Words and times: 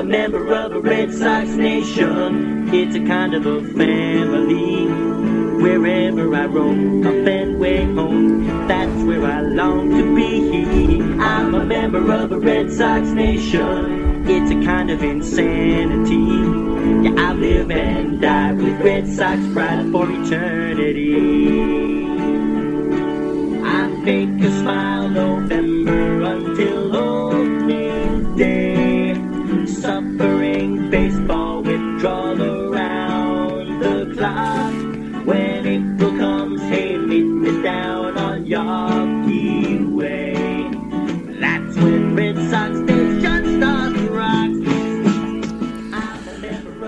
a 0.00 0.02
member 0.02 0.54
of 0.54 0.72
a 0.72 0.80
Red 0.80 1.12
Sox 1.12 1.50
nation. 1.50 2.72
It's 2.72 2.96
a 2.96 3.04
kind 3.04 3.34
of 3.34 3.44
a 3.44 3.60
family. 3.60 4.86
Wherever 5.62 6.34
I 6.34 6.46
roam, 6.46 7.06
a 7.06 7.22
Fenway 7.22 7.84
home. 7.84 8.66
That's 8.66 9.02
where 9.02 9.26
I 9.26 9.42
long 9.42 9.90
to 9.90 10.14
be. 10.16 11.02
I'm 11.20 11.54
a 11.54 11.62
member 11.62 12.10
of 12.14 12.32
a 12.32 12.38
Red 12.38 12.72
Sox 12.72 13.08
nation. 13.08 14.26
It's 14.26 14.50
a 14.50 14.64
kind 14.64 14.90
of 14.90 15.02
insanity. 15.02 16.14
Yeah, 17.06 17.28
I 17.28 17.34
live 17.34 17.70
and 17.70 18.22
die 18.22 18.52
with 18.52 18.80
Red 18.80 19.06
Sox 19.06 19.38
pride 19.52 19.92
for 19.92 20.10
eternity. 20.10 21.14
I 23.62 24.02
fake 24.02 24.40
a 24.48 24.50
smile 24.60 25.18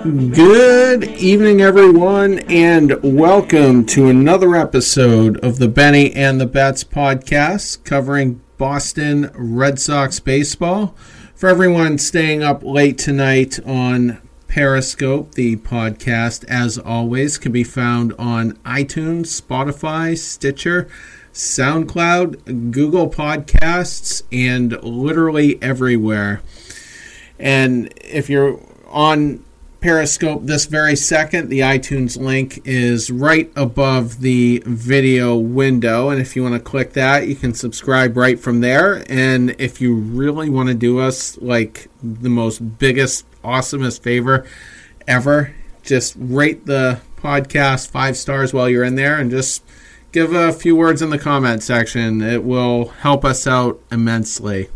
Good 0.02 1.04
evening, 1.04 1.60
everyone, 1.60 2.40
and 2.50 3.00
welcome 3.04 3.86
to 3.86 4.08
another 4.08 4.56
episode 4.56 5.38
of 5.44 5.60
the 5.60 5.68
Benny 5.68 6.12
and 6.12 6.40
the 6.40 6.46
Bets 6.46 6.82
podcast 6.82 7.84
covering 7.84 8.42
Boston 8.58 9.30
Red 9.32 9.78
Sox 9.78 10.18
baseball. 10.18 10.96
For 11.36 11.48
everyone 11.48 11.98
staying 11.98 12.42
up 12.42 12.64
late 12.64 12.98
tonight 12.98 13.60
on 13.64 14.20
Periscope, 14.48 15.36
the 15.36 15.54
podcast, 15.58 16.44
as 16.48 16.78
always, 16.78 17.38
can 17.38 17.52
be 17.52 17.62
found 17.62 18.12
on 18.18 18.54
iTunes, 18.64 19.40
Spotify, 19.40 20.18
Stitcher, 20.18 20.88
SoundCloud, 21.32 22.72
Google 22.72 23.08
Podcasts, 23.08 24.24
and 24.32 24.82
literally 24.82 25.62
everywhere. 25.62 26.42
And 27.38 27.94
if 28.00 28.28
you're 28.28 28.58
on 28.88 29.44
Periscope 29.82 30.46
this 30.46 30.66
very 30.66 30.94
second, 30.94 31.48
the 31.48 31.58
iTunes 31.58 32.16
link 32.16 32.62
is 32.64 33.10
right 33.10 33.52
above 33.56 34.20
the 34.20 34.62
video 34.64 35.36
window. 35.36 36.08
And 36.08 36.20
if 36.20 36.36
you 36.36 36.44
want 36.44 36.54
to 36.54 36.60
click 36.60 36.92
that, 36.92 37.26
you 37.26 37.34
can 37.34 37.52
subscribe 37.52 38.16
right 38.16 38.38
from 38.38 38.60
there. 38.60 39.04
And 39.10 39.56
if 39.58 39.80
you 39.80 39.92
really 39.92 40.48
want 40.48 40.68
to 40.68 40.74
do 40.74 41.00
us 41.00 41.36
like 41.38 41.88
the 42.00 42.28
most 42.28 42.78
biggest, 42.78 43.26
awesomest 43.42 44.02
favor 44.02 44.46
ever, 45.08 45.52
just 45.82 46.14
rate 46.16 46.64
the 46.64 47.00
podcast 47.16 47.90
five 47.90 48.16
stars 48.16 48.54
while 48.54 48.68
you're 48.68 48.84
in 48.84 48.94
there 48.94 49.18
and 49.18 49.32
just 49.32 49.64
give 50.12 50.32
a 50.32 50.52
few 50.52 50.76
words 50.76 51.02
in 51.02 51.10
the 51.10 51.18
comment 51.18 51.60
section. 51.60 52.22
It 52.22 52.44
will 52.44 52.90
help 53.00 53.24
us 53.24 53.48
out 53.48 53.80
immensely. 53.90 54.68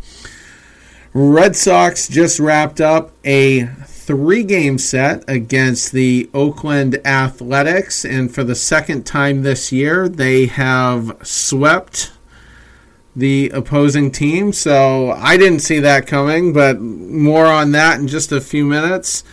Red 1.15 1.55
Sox 1.55 2.09
just 2.09 2.41
wrapped 2.41 2.81
up 2.81 3.13
a 3.25 3.71
three 4.07 4.45
game 4.45 4.79
set 4.79 5.25
against 5.27 5.91
the 5.91 6.31
Oakland 6.33 7.05
Athletics, 7.05 8.05
and 8.05 8.33
for 8.33 8.45
the 8.45 8.55
second 8.55 9.05
time 9.05 9.43
this 9.43 9.73
year, 9.73 10.09
they 10.09 10.47
have 10.47 11.17
swept 11.25 12.13
the 13.17 13.51
opposing 13.51 14.13
team. 14.13 14.53
So 14.53 15.11
I 15.11 15.37
didn't 15.37 15.59
see 15.59 15.81
that 15.81 16.07
coming, 16.07 16.53
but 16.53 16.81
more 16.81 17.47
on 17.47 17.73
that 17.73 17.99
in 17.99 18.07
just 18.07 18.31
a 18.31 18.41
few 18.41 18.65
minutes. 18.65 19.25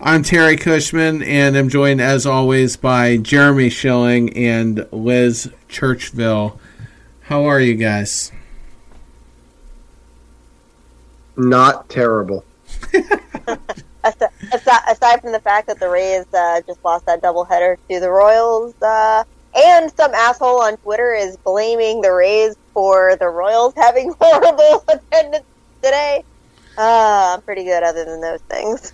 I'm 0.00 0.22
Terry 0.22 0.56
Cushman, 0.56 1.22
and 1.22 1.54
I'm 1.54 1.68
joined 1.68 2.00
as 2.00 2.24
always 2.24 2.78
by 2.78 3.18
Jeremy 3.18 3.68
Schilling 3.68 4.34
and 4.34 4.86
Liz 4.90 5.50
Churchville. 5.68 6.58
How 7.22 7.44
are 7.44 7.60
you 7.60 7.74
guys? 7.74 8.32
Not 11.36 11.90
terrible. 11.90 12.44
aside, 14.04 14.30
aside 14.88 15.20
from 15.20 15.32
the 15.32 15.40
fact 15.40 15.66
that 15.68 15.80
the 15.80 15.88
Rays 15.88 16.26
uh, 16.32 16.60
just 16.66 16.84
lost 16.84 17.06
that 17.06 17.22
doubleheader 17.22 17.76
to 17.90 18.00
the 18.00 18.10
Royals, 18.10 18.74
uh, 18.82 19.24
and 19.56 19.90
some 19.96 20.12
asshole 20.14 20.60
on 20.62 20.76
Twitter 20.78 21.14
is 21.14 21.36
blaming 21.38 22.00
the 22.00 22.12
Rays 22.12 22.56
for 22.72 23.16
the 23.20 23.28
Royals 23.28 23.72
having 23.76 24.12
horrible 24.20 24.84
attendance 24.88 25.44
today. 25.82 26.22
Uh, 26.76 27.34
I'm 27.36 27.42
pretty 27.42 27.64
good 27.64 27.82
other 27.82 28.04
than 28.04 28.20
those 28.20 28.40
things. 28.50 28.92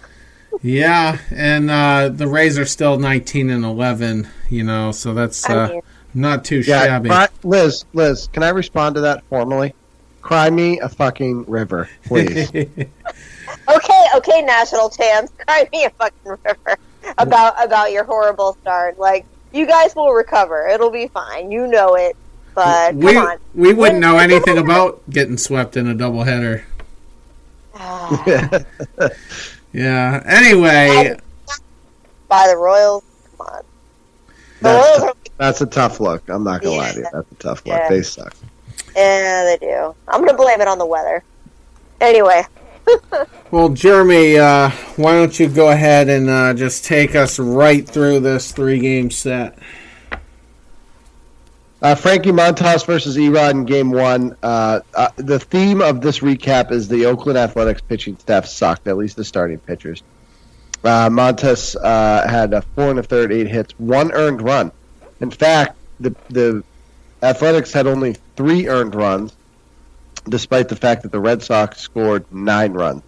Yeah, 0.62 1.18
and 1.30 1.70
uh, 1.70 2.08
the 2.10 2.26
Rays 2.26 2.58
are 2.58 2.64
still 2.66 2.98
19 2.98 3.50
and 3.50 3.64
11, 3.64 4.28
you 4.50 4.64
know, 4.64 4.90
so 4.92 5.14
that's 5.14 5.48
uh, 5.48 5.80
not 6.12 6.44
too 6.44 6.58
Yeah, 6.58 6.84
shabby. 6.86 7.08
cry- 7.08 7.28
Liz, 7.44 7.84
Liz, 7.94 8.28
can 8.32 8.42
I 8.42 8.48
respond 8.50 8.96
to 8.96 9.00
that 9.02 9.24
formally? 9.26 9.74
Cry 10.22 10.50
me 10.50 10.78
a 10.80 10.88
fucking 10.88 11.44
river, 11.46 11.88
please. 12.04 12.50
Okay, 13.76 14.06
okay, 14.16 14.42
national 14.42 14.90
champs, 14.90 15.32
cry 15.46 15.68
me 15.72 15.84
a 15.84 15.90
fucking 15.90 16.36
river 16.44 16.76
about 17.18 17.64
about 17.64 17.92
your 17.92 18.04
horrible 18.04 18.56
start. 18.60 18.98
Like 18.98 19.24
you 19.52 19.66
guys 19.66 19.94
will 19.94 20.12
recover; 20.12 20.68
it'll 20.68 20.90
be 20.90 21.08
fine. 21.08 21.50
You 21.50 21.66
know 21.66 21.94
it, 21.94 22.16
but 22.54 22.94
we 22.94 23.16
on. 23.16 23.38
we 23.54 23.72
wouldn't 23.72 24.00
know 24.00 24.18
anything 24.18 24.58
about 24.58 25.02
getting 25.10 25.36
swept 25.36 25.76
in 25.76 25.88
a 25.88 25.94
doubleheader. 25.94 26.64
Ah, 27.74 28.64
Yeah. 29.72 30.22
Anyway, 30.26 31.16
By 32.28 32.48
the 32.48 32.56
Royals, 32.56 33.04
come 33.36 33.46
on. 33.46 33.62
The 34.58 34.62
That's, 34.62 34.88
Royals 34.88 34.98
tough. 34.98 35.08
are 35.08 35.30
That's 35.38 35.60
a 35.60 35.66
tough 35.66 36.00
look. 36.00 36.28
I'm 36.28 36.44
not 36.44 36.62
gonna 36.62 36.76
lie 36.76 36.92
to 36.92 36.98
you. 36.98 37.06
That's 37.12 37.30
a 37.30 37.34
tough 37.36 37.66
look. 37.66 37.76
Yeah. 37.76 37.88
They 37.88 38.02
suck. 38.02 38.34
Yeah, 38.96 39.44
they 39.44 39.58
do. 39.64 39.94
I'm 40.08 40.24
gonna 40.24 40.36
blame 40.36 40.60
it 40.60 40.68
on 40.68 40.78
the 40.78 40.86
weather. 40.86 41.22
Anyway, 42.00 42.42
well, 43.50 43.68
Jeremy, 43.68 44.38
uh, 44.38 44.70
why 44.96 45.12
don't 45.12 45.38
you 45.38 45.48
go 45.48 45.70
ahead 45.70 46.08
and 46.08 46.28
uh, 46.28 46.54
just 46.54 46.84
take 46.84 47.14
us 47.14 47.38
right 47.38 47.86
through 47.86 48.20
this 48.20 48.52
three-game 48.52 49.10
set? 49.10 49.58
Uh, 51.82 51.94
Frankie 51.94 52.30
Montas 52.30 52.84
versus 52.84 53.18
E-Rod 53.18 53.56
in 53.56 53.64
Game 53.64 53.90
One. 53.90 54.36
Uh, 54.42 54.80
uh, 54.94 55.08
the 55.16 55.38
theme 55.38 55.80
of 55.80 56.02
this 56.02 56.18
recap 56.18 56.70
is 56.72 56.88
the 56.88 57.06
Oakland 57.06 57.38
Athletics 57.38 57.80
pitching 57.80 58.18
staff 58.18 58.44
sucked. 58.44 58.86
At 58.86 58.98
least 58.98 59.16
the 59.16 59.24
starting 59.24 59.58
pitchers. 59.58 60.02
Uh, 60.84 61.08
Montas 61.08 61.80
had 62.28 62.52
a 62.52 62.62
four 62.62 62.90
and 62.90 62.98
a 62.98 63.02
third, 63.02 63.32
eight 63.32 63.48
hits, 63.48 63.72
one 63.78 64.12
earned 64.12 64.42
run. 64.42 64.72
In 65.20 65.30
fact, 65.30 65.76
the 66.00 66.14
the 66.28 66.62
Athletics 67.22 67.72
had 67.72 67.86
only 67.86 68.16
three 68.36 68.66
earned 68.66 68.94
runs, 68.94 69.34
despite 70.28 70.68
the 70.68 70.76
fact 70.76 71.02
that 71.02 71.12
the 71.12 71.20
Red 71.20 71.42
Sox 71.42 71.80
scored 71.80 72.24
nine 72.32 72.72
runs. 72.72 73.02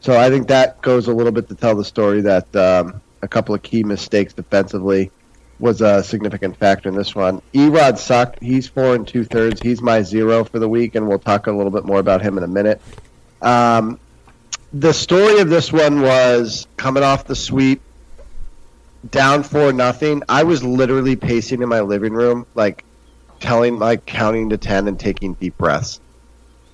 So 0.00 0.18
I 0.18 0.30
think 0.30 0.48
that 0.48 0.82
goes 0.82 1.06
a 1.06 1.12
little 1.12 1.32
bit 1.32 1.48
to 1.48 1.54
tell 1.54 1.76
the 1.76 1.84
story 1.84 2.20
that 2.22 2.54
um, 2.56 3.00
a 3.22 3.28
couple 3.28 3.54
of 3.54 3.62
key 3.62 3.84
mistakes 3.84 4.32
defensively 4.32 5.10
was 5.58 5.80
a 5.80 6.02
significant 6.02 6.56
factor 6.56 6.88
in 6.88 6.96
this 6.96 7.14
one. 7.14 7.40
E-Rod 7.52 7.96
sucked. 7.96 8.42
He's 8.42 8.66
four 8.66 8.96
and 8.96 9.06
two 9.06 9.22
thirds. 9.22 9.62
He's 9.62 9.80
my 9.80 10.02
zero 10.02 10.44
for 10.44 10.58
the 10.58 10.68
week, 10.68 10.96
and 10.96 11.06
we'll 11.06 11.20
talk 11.20 11.46
a 11.46 11.52
little 11.52 11.70
bit 11.70 11.84
more 11.84 12.00
about 12.00 12.20
him 12.20 12.36
in 12.36 12.42
a 12.42 12.48
minute. 12.48 12.80
Um, 13.40 14.00
the 14.72 14.92
story 14.92 15.38
of 15.38 15.48
this 15.48 15.72
one 15.72 16.00
was 16.00 16.66
coming 16.76 17.04
off 17.04 17.26
the 17.26 17.36
sweep, 17.36 17.80
down 19.08 19.44
four 19.44 19.72
nothing. 19.72 20.24
I 20.28 20.42
was 20.42 20.64
literally 20.64 21.14
pacing 21.14 21.62
in 21.62 21.68
my 21.68 21.80
living 21.80 22.12
room, 22.12 22.44
like 22.56 22.84
telling, 23.38 23.78
like 23.78 24.04
counting 24.04 24.50
to 24.50 24.58
ten 24.58 24.88
and 24.88 24.98
taking 24.98 25.34
deep 25.34 25.56
breaths. 25.58 26.00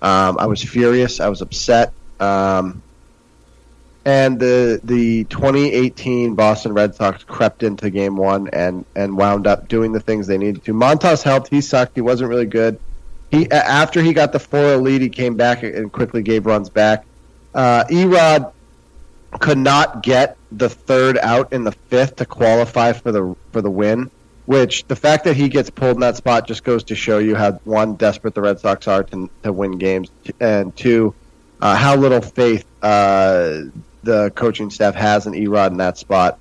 Um, 0.00 0.38
I 0.38 0.46
was 0.46 0.62
furious. 0.62 1.20
I 1.20 1.28
was 1.28 1.42
upset. 1.42 1.92
Um, 2.20 2.82
and 4.04 4.40
the 4.40 4.80
the 4.84 5.24
2018 5.24 6.34
Boston 6.34 6.72
Red 6.72 6.94
Sox 6.94 7.24
crept 7.24 7.62
into 7.62 7.90
Game 7.90 8.16
One 8.16 8.48
and 8.52 8.84
and 8.96 9.16
wound 9.16 9.46
up 9.46 9.68
doing 9.68 9.92
the 9.92 10.00
things 10.00 10.26
they 10.26 10.38
needed 10.38 10.64
to. 10.64 10.72
Montas 10.72 11.22
helped. 11.22 11.48
He 11.48 11.60
sucked. 11.60 11.94
He 11.94 12.00
wasn't 12.00 12.30
really 12.30 12.46
good. 12.46 12.80
He 13.30 13.50
after 13.50 14.00
he 14.02 14.14
got 14.14 14.32
the 14.32 14.38
4 14.38 14.76
lead, 14.78 15.02
he 15.02 15.10
came 15.10 15.36
back 15.36 15.62
and 15.62 15.92
quickly 15.92 16.22
gave 16.22 16.46
runs 16.46 16.70
back. 16.70 17.04
Uh, 17.54 17.84
E-Rod 17.90 18.52
could 19.40 19.58
not 19.58 20.02
get 20.02 20.38
the 20.50 20.70
third 20.70 21.18
out 21.18 21.52
in 21.52 21.64
the 21.64 21.72
fifth 21.72 22.16
to 22.16 22.24
qualify 22.24 22.92
for 22.92 23.12
the 23.12 23.36
for 23.52 23.60
the 23.60 23.70
win. 23.70 24.10
Which 24.48 24.86
the 24.86 24.96
fact 24.96 25.24
that 25.24 25.36
he 25.36 25.50
gets 25.50 25.68
pulled 25.68 25.96
in 25.96 26.00
that 26.00 26.16
spot 26.16 26.46
just 26.46 26.64
goes 26.64 26.84
to 26.84 26.94
show 26.94 27.18
you 27.18 27.34
how 27.34 27.52
one 27.64 27.96
desperate 27.96 28.34
the 28.34 28.40
Red 28.40 28.58
Sox 28.60 28.88
are 28.88 29.02
to 29.02 29.28
to 29.42 29.52
win 29.52 29.76
games, 29.76 30.10
and 30.40 30.74
two, 30.74 31.14
uh, 31.60 31.76
how 31.76 31.96
little 31.96 32.22
faith 32.22 32.64
uh, 32.80 33.64
the 34.04 34.32
coaching 34.34 34.70
staff 34.70 34.94
has 34.94 35.26
in 35.26 35.34
E-Rod 35.34 35.72
in 35.72 35.76
that 35.76 35.98
spot. 35.98 36.38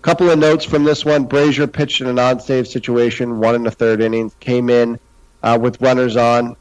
Couple 0.00 0.30
of 0.30 0.38
notes 0.38 0.64
from 0.64 0.84
this 0.84 1.04
one: 1.04 1.28
Brasier 1.28 1.70
pitched 1.70 2.00
in 2.00 2.06
a 2.06 2.14
non-save 2.14 2.66
situation, 2.66 3.40
one 3.40 3.54
in 3.54 3.62
the 3.62 3.70
third 3.70 4.00
innings, 4.00 4.34
came 4.40 4.70
in 4.70 4.98
uh, 5.42 5.58
with 5.60 5.82
runners 5.82 6.16
on, 6.16 6.56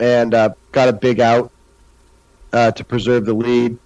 and 0.00 0.34
uh, 0.34 0.50
got 0.72 0.88
a 0.88 0.92
big 0.92 1.20
out 1.20 1.52
uh, 2.52 2.72
to 2.72 2.82
preserve 2.82 3.24
the 3.24 3.34
lead. 3.34 3.78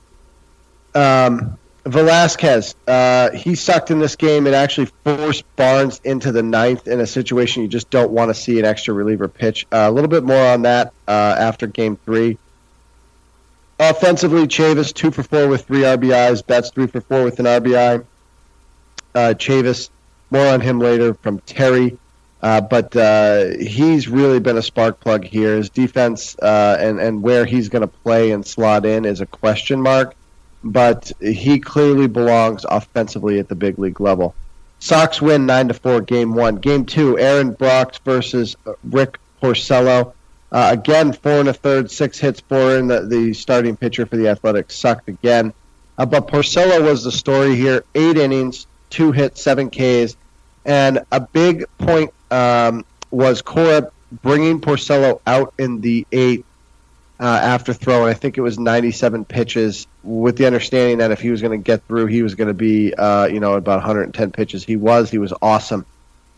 Um, 0.94 1.58
Velazquez, 1.86 2.74
uh, 2.88 3.30
he 3.32 3.54
sucked 3.54 3.90
in 3.90 3.98
this 3.98 4.16
game. 4.16 4.46
It 4.46 4.54
actually 4.54 4.88
forced 5.04 5.44
Barnes 5.56 6.00
into 6.02 6.32
the 6.32 6.42
ninth 6.42 6.88
in 6.88 6.98
a 7.00 7.06
situation 7.06 7.62
you 7.62 7.68
just 7.68 7.90
don't 7.90 8.10
want 8.10 8.30
to 8.30 8.34
see 8.34 8.58
an 8.58 8.64
extra 8.64 8.94
reliever 8.94 9.28
pitch. 9.28 9.66
Uh, 9.70 9.86
a 9.88 9.90
little 9.90 10.08
bit 10.08 10.24
more 10.24 10.46
on 10.46 10.62
that 10.62 10.94
uh, 11.06 11.10
after 11.10 11.66
game 11.66 11.96
three. 11.96 12.38
Offensively, 13.78 14.46
Chavis 14.46 14.94
two 14.94 15.10
for 15.10 15.22
four 15.22 15.46
with 15.46 15.66
three 15.66 15.82
RBIs. 15.82 16.46
Betts 16.46 16.70
three 16.70 16.86
for 16.86 17.02
four 17.02 17.22
with 17.22 17.38
an 17.38 17.46
RBI. 17.46 18.04
Uh, 19.14 19.34
Chavis, 19.36 19.90
more 20.30 20.46
on 20.46 20.62
him 20.62 20.78
later 20.78 21.12
from 21.12 21.40
Terry. 21.40 21.98
Uh, 22.40 22.60
but 22.60 22.94
uh, 22.96 23.48
he's 23.58 24.08
really 24.08 24.38
been 24.38 24.56
a 24.56 24.62
spark 24.62 25.00
plug 25.00 25.24
here. 25.24 25.56
His 25.56 25.68
defense 25.68 26.34
and 26.36 26.98
and 26.98 27.22
where 27.22 27.44
he's 27.44 27.68
going 27.68 27.82
to 27.82 27.88
play 27.88 28.30
and 28.30 28.46
slot 28.46 28.86
in 28.86 29.04
is 29.04 29.20
a 29.20 29.26
question 29.26 29.82
mark 29.82 30.14
but 30.64 31.12
he 31.20 31.60
clearly 31.60 32.08
belongs 32.08 32.64
offensively 32.64 33.38
at 33.38 33.48
the 33.48 33.54
big 33.54 33.78
league 33.78 34.00
level. 34.00 34.34
Sox 34.80 35.22
win 35.22 35.46
nine 35.46 35.68
to 35.68 35.74
four, 35.74 36.00
game 36.00 36.34
one. 36.34 36.56
Game 36.56 36.84
two, 36.84 37.18
Aaron 37.18 37.52
Brooks 37.52 37.98
versus 37.98 38.56
Rick 38.82 39.18
Porcello. 39.42 40.12
Uh, 40.50 40.68
again, 40.72 41.12
four 41.12 41.40
and 41.40 41.48
a 41.48 41.52
third, 41.52 41.90
six 41.90 42.18
hits 42.18 42.40
for 42.40 42.76
him. 42.76 42.88
The, 42.88 43.00
the 43.02 43.34
starting 43.34 43.76
pitcher 43.76 44.06
for 44.06 44.16
the 44.16 44.28
Athletics 44.28 44.76
sucked 44.76 45.08
again. 45.08 45.52
Uh, 45.98 46.06
but 46.06 46.28
Porcello 46.28 46.82
was 46.82 47.04
the 47.04 47.12
story 47.12 47.54
here. 47.56 47.84
Eight 47.94 48.16
innings, 48.16 48.66
two 48.90 49.12
hits, 49.12 49.42
seven 49.42 49.70
Ks, 49.70 50.16
and 50.64 51.04
a 51.12 51.20
big 51.20 51.64
point 51.78 52.12
um, 52.30 52.84
was 53.10 53.42
Cora 53.42 53.90
bringing 54.22 54.60
Porcello 54.60 55.20
out 55.26 55.54
in 55.58 55.80
the 55.80 56.06
eighth 56.12 56.46
uh, 57.20 57.24
after 57.24 57.72
throwing, 57.72 58.08
I 58.08 58.14
think 58.14 58.38
it 58.38 58.40
was 58.40 58.58
97 58.58 59.24
pitches, 59.24 59.86
with 60.02 60.36
the 60.36 60.46
understanding 60.46 60.98
that 60.98 61.10
if 61.10 61.20
he 61.20 61.30
was 61.30 61.40
going 61.40 61.58
to 61.58 61.62
get 61.62 61.86
through, 61.86 62.06
he 62.06 62.22
was 62.22 62.34
going 62.34 62.48
to 62.48 62.54
be, 62.54 62.92
uh, 62.92 63.26
you 63.26 63.40
know, 63.40 63.54
about 63.54 63.76
110 63.76 64.32
pitches. 64.32 64.64
He 64.64 64.76
was. 64.76 65.10
He 65.10 65.18
was 65.18 65.32
awesome. 65.40 65.86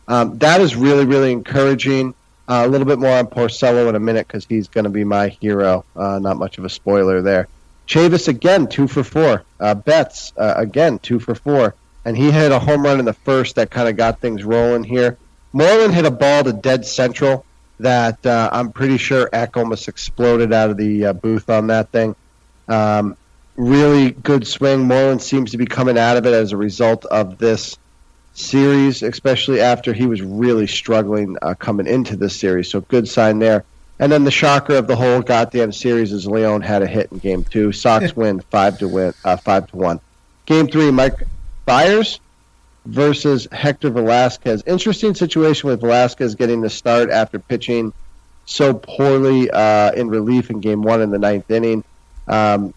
Um, 0.07 0.39
that 0.39 0.61
is 0.61 0.77
really, 0.77 1.05
really 1.05 1.33
encouraging. 1.33 2.15
Uh, 2.49 2.63
a 2.65 2.69
little 2.69 2.87
bit 2.87 2.99
more 2.99 3.11
on 3.11 3.27
Porcello 3.27 3.89
in 3.89 3.97
a 3.97 4.01
minute 4.01 4.27
because 4.27 4.45
he's 4.45 4.69
going 4.69 4.85
to 4.85 4.91
be 4.91 5.03
my 5.03 5.29
hero. 5.29 5.85
Uh, 5.97 6.21
not 6.21 6.37
much 6.37 6.59
of 6.59 6.65
a 6.65 6.69
spoiler 6.69 7.23
there. 7.23 7.49
Chavis 7.89 8.29
again, 8.29 8.69
two 8.69 8.87
for 8.87 9.03
four. 9.03 9.45
Uh, 9.59 9.75
Betts 9.75 10.33
uh, 10.37 10.55
again, 10.57 10.99
two 10.99 11.19
for 11.19 11.35
four, 11.35 11.75
and 12.05 12.17
he 12.17 12.31
hit 12.31 12.53
a 12.53 12.59
home 12.59 12.85
run 12.85 13.01
in 13.01 13.05
the 13.05 13.13
first 13.13 13.57
that 13.57 13.71
kind 13.71 13.89
of 13.89 13.97
got 13.97 14.21
things 14.21 14.45
rolling 14.45 14.85
here. 14.85 15.19
Moreland 15.53 15.95
hit 15.95 16.05
a 16.05 16.11
ball 16.11 16.45
to 16.45 16.53
dead 16.53 16.85
central 16.85 17.45
that 17.81 18.25
uh, 18.25 18.49
I'm 18.53 18.73
pretty 18.73 18.99
sure 18.99 19.29
Eck 19.33 19.57
almost 19.57 19.89
exploded 19.89 20.53
out 20.53 20.71
of 20.71 20.77
the 20.77 21.07
uh, 21.07 21.13
booth 21.13 21.51
on 21.51 21.67
that 21.69 21.91
thing. 21.91 22.15
Um, 22.69 23.17
really 23.57 24.11
good 24.11 24.47
swing. 24.47 24.87
Moreland 24.87 25.23
seems 25.23 25.53
to 25.53 25.59
be 25.59 25.67
coming 25.67 25.99
out 25.99 26.17
of 26.17 26.27
it 26.27 26.33
as 26.33 26.53
a 26.53 26.57
result 26.57 27.05
of 27.07 27.39
this 27.39 27.77
series, 28.35 29.03
especially 29.03 29.61
after 29.61 29.93
he 29.93 30.07
was 30.07 30.23
really 30.23 30.67
struggling 30.67 31.37
uh, 31.43 31.55
coming 31.55 31.87
into 31.87 32.17
this 32.17 32.39
series. 32.39 32.71
So 32.71 32.81
good 32.81 33.09
sign 33.09 33.39
there. 33.39 33.65
And 33.99 34.13
then 34.13 34.25
the 34.25 34.31
shocker 34.31 34.77
of 34.77 34.87
the 34.87 34.97
whole 34.97 35.23
goddamn 35.23 35.73
series 35.73 36.13
is 36.13 36.27
Leon 36.27 36.61
had 36.61 36.83
a 36.83 36.87
hit 36.87 37.11
in 37.13 37.19
game 37.19 37.45
two. 37.45 37.73
Sox 37.73 38.15
win 38.15 38.41
five 38.41 38.79
to 38.81 38.89
win 38.89 39.15
uh, 39.25 39.37
five 39.39 39.69
to 39.69 39.77
one. 39.77 40.01
Game 40.45 40.69
three, 40.69 40.91
Mike 40.91 41.23
Fiers 41.65 42.21
versus 42.87 43.49
Hector 43.51 43.91
Velazquez. 43.91 44.63
Interesting 44.67 45.15
situation 45.15 45.69
with 45.69 45.81
Velazquez 45.81 46.35
getting 46.35 46.61
the 46.61 46.71
start 46.71 47.11
after 47.11 47.39
pitching 47.39 47.93
so 48.45 48.75
poorly 48.75 49.51
uh, 49.51 49.93
in 49.93 50.09
relief 50.09 50.51
in 50.51 50.61
game 50.61 50.83
one 50.83 51.03
in 51.03 51.11
the 51.11 51.19
ninth 51.19 51.51
inning. 51.51 51.85
Um, 52.29 52.73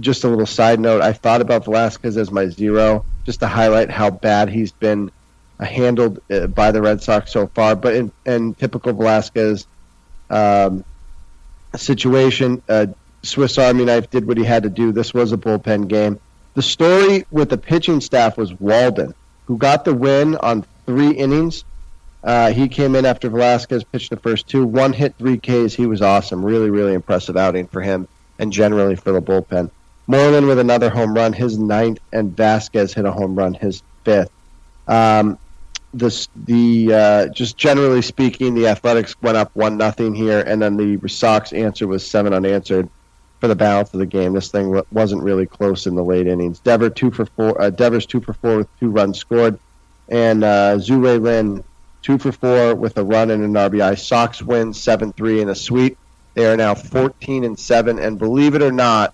just 0.00 0.24
a 0.24 0.28
little 0.28 0.46
side 0.46 0.80
note 0.80 1.02
I 1.02 1.12
thought 1.12 1.40
about 1.40 1.64
Velazquez 1.64 2.16
as 2.16 2.30
my 2.32 2.48
zero, 2.48 3.04
just 3.24 3.40
to 3.40 3.46
highlight 3.46 3.90
how 3.90 4.10
bad 4.10 4.48
he's 4.48 4.72
been 4.72 5.12
uh, 5.60 5.64
handled 5.64 6.20
uh, 6.30 6.48
by 6.48 6.72
the 6.72 6.82
Red 6.82 7.00
Sox 7.00 7.32
so 7.32 7.46
far. 7.46 7.76
But 7.76 7.94
in, 7.94 8.12
in 8.26 8.54
typical 8.54 8.92
Velazquez 8.92 9.68
um, 10.30 10.84
situation, 11.76 12.60
uh, 12.68 12.86
Swiss 13.22 13.56
Army 13.56 13.84
knife 13.84 14.10
did 14.10 14.26
what 14.26 14.36
he 14.36 14.44
had 14.44 14.64
to 14.64 14.68
do. 14.68 14.90
This 14.90 15.14
was 15.14 15.30
a 15.30 15.36
bullpen 15.36 15.86
game. 15.86 16.18
The 16.54 16.62
story 16.62 17.24
with 17.30 17.50
the 17.50 17.58
pitching 17.58 18.00
staff 18.00 18.36
was 18.36 18.52
Walden 18.52 19.14
who 19.46 19.56
got 19.58 19.84
the 19.84 19.94
win 19.94 20.36
on 20.36 20.64
three 20.86 21.10
innings. 21.10 21.64
Uh, 22.22 22.52
he 22.52 22.68
came 22.68 22.94
in 22.94 23.04
after 23.04 23.28
Velazquez 23.28 23.84
pitched 23.84 24.10
the 24.10 24.16
first 24.16 24.48
two, 24.48 24.64
one 24.64 24.92
hit, 24.92 25.14
three 25.18 25.38
Ks. 25.38 25.74
He 25.74 25.86
was 25.86 26.00
awesome. 26.00 26.44
Really, 26.44 26.70
really 26.70 26.94
impressive 26.94 27.36
outing 27.36 27.66
for 27.66 27.82
him 27.82 28.08
and 28.38 28.52
generally 28.52 28.96
for 28.96 29.12
the 29.12 29.20
bullpen. 29.20 29.70
Moreland 30.06 30.46
with 30.46 30.58
another 30.58 30.90
home 30.90 31.14
run, 31.14 31.32
his 31.32 31.58
ninth, 31.58 32.00
and 32.12 32.34
Vazquez 32.34 32.94
hit 32.94 33.04
a 33.04 33.12
home 33.12 33.34
run, 33.34 33.54
his 33.54 33.82
fifth. 34.04 34.30
Um, 34.86 35.38
this, 35.92 36.28
the 36.34 36.92
uh, 36.92 37.28
just 37.28 37.56
generally 37.56 38.02
speaking, 38.02 38.54
the 38.54 38.68
Athletics 38.68 39.14
went 39.22 39.36
up 39.36 39.54
one 39.54 39.76
nothing 39.76 40.14
here, 40.14 40.40
and 40.40 40.60
then 40.60 40.76
the 40.76 41.08
Sox 41.08 41.52
answer 41.52 41.86
was 41.86 42.08
seven 42.08 42.34
unanswered 42.34 42.88
for 43.44 43.48
the 43.48 43.54
balance 43.54 43.92
of 43.92 44.00
the 44.00 44.06
game. 44.06 44.32
This 44.32 44.48
thing 44.48 44.80
wasn't 44.90 45.22
really 45.22 45.44
close 45.44 45.86
in 45.86 45.94
the 45.94 46.02
late 46.02 46.26
innings. 46.26 46.60
Dever 46.60 46.88
two 46.88 47.10
for 47.10 47.26
four. 47.26 47.60
Uh, 47.60 47.68
Devers 47.68 48.06
two 48.06 48.22
for 48.22 48.32
four 48.32 48.56
with 48.56 48.80
two 48.80 48.88
runs 48.88 49.18
scored, 49.18 49.58
and 50.08 50.42
uh, 50.42 50.78
Lin 50.88 51.62
two 52.00 52.16
for 52.16 52.32
four 52.32 52.74
with 52.74 52.96
a 52.96 53.04
run 53.04 53.30
and 53.30 53.44
an 53.44 53.52
RBI. 53.52 53.98
Sox 53.98 54.40
win 54.40 54.72
seven 54.72 55.12
three 55.12 55.42
in 55.42 55.50
a 55.50 55.54
sweep. 55.54 55.98
They 56.32 56.46
are 56.46 56.56
now 56.56 56.74
fourteen 56.74 57.44
and 57.44 57.58
seven, 57.58 57.98
and 57.98 58.18
believe 58.18 58.54
it 58.54 58.62
or 58.62 58.72
not, 58.72 59.12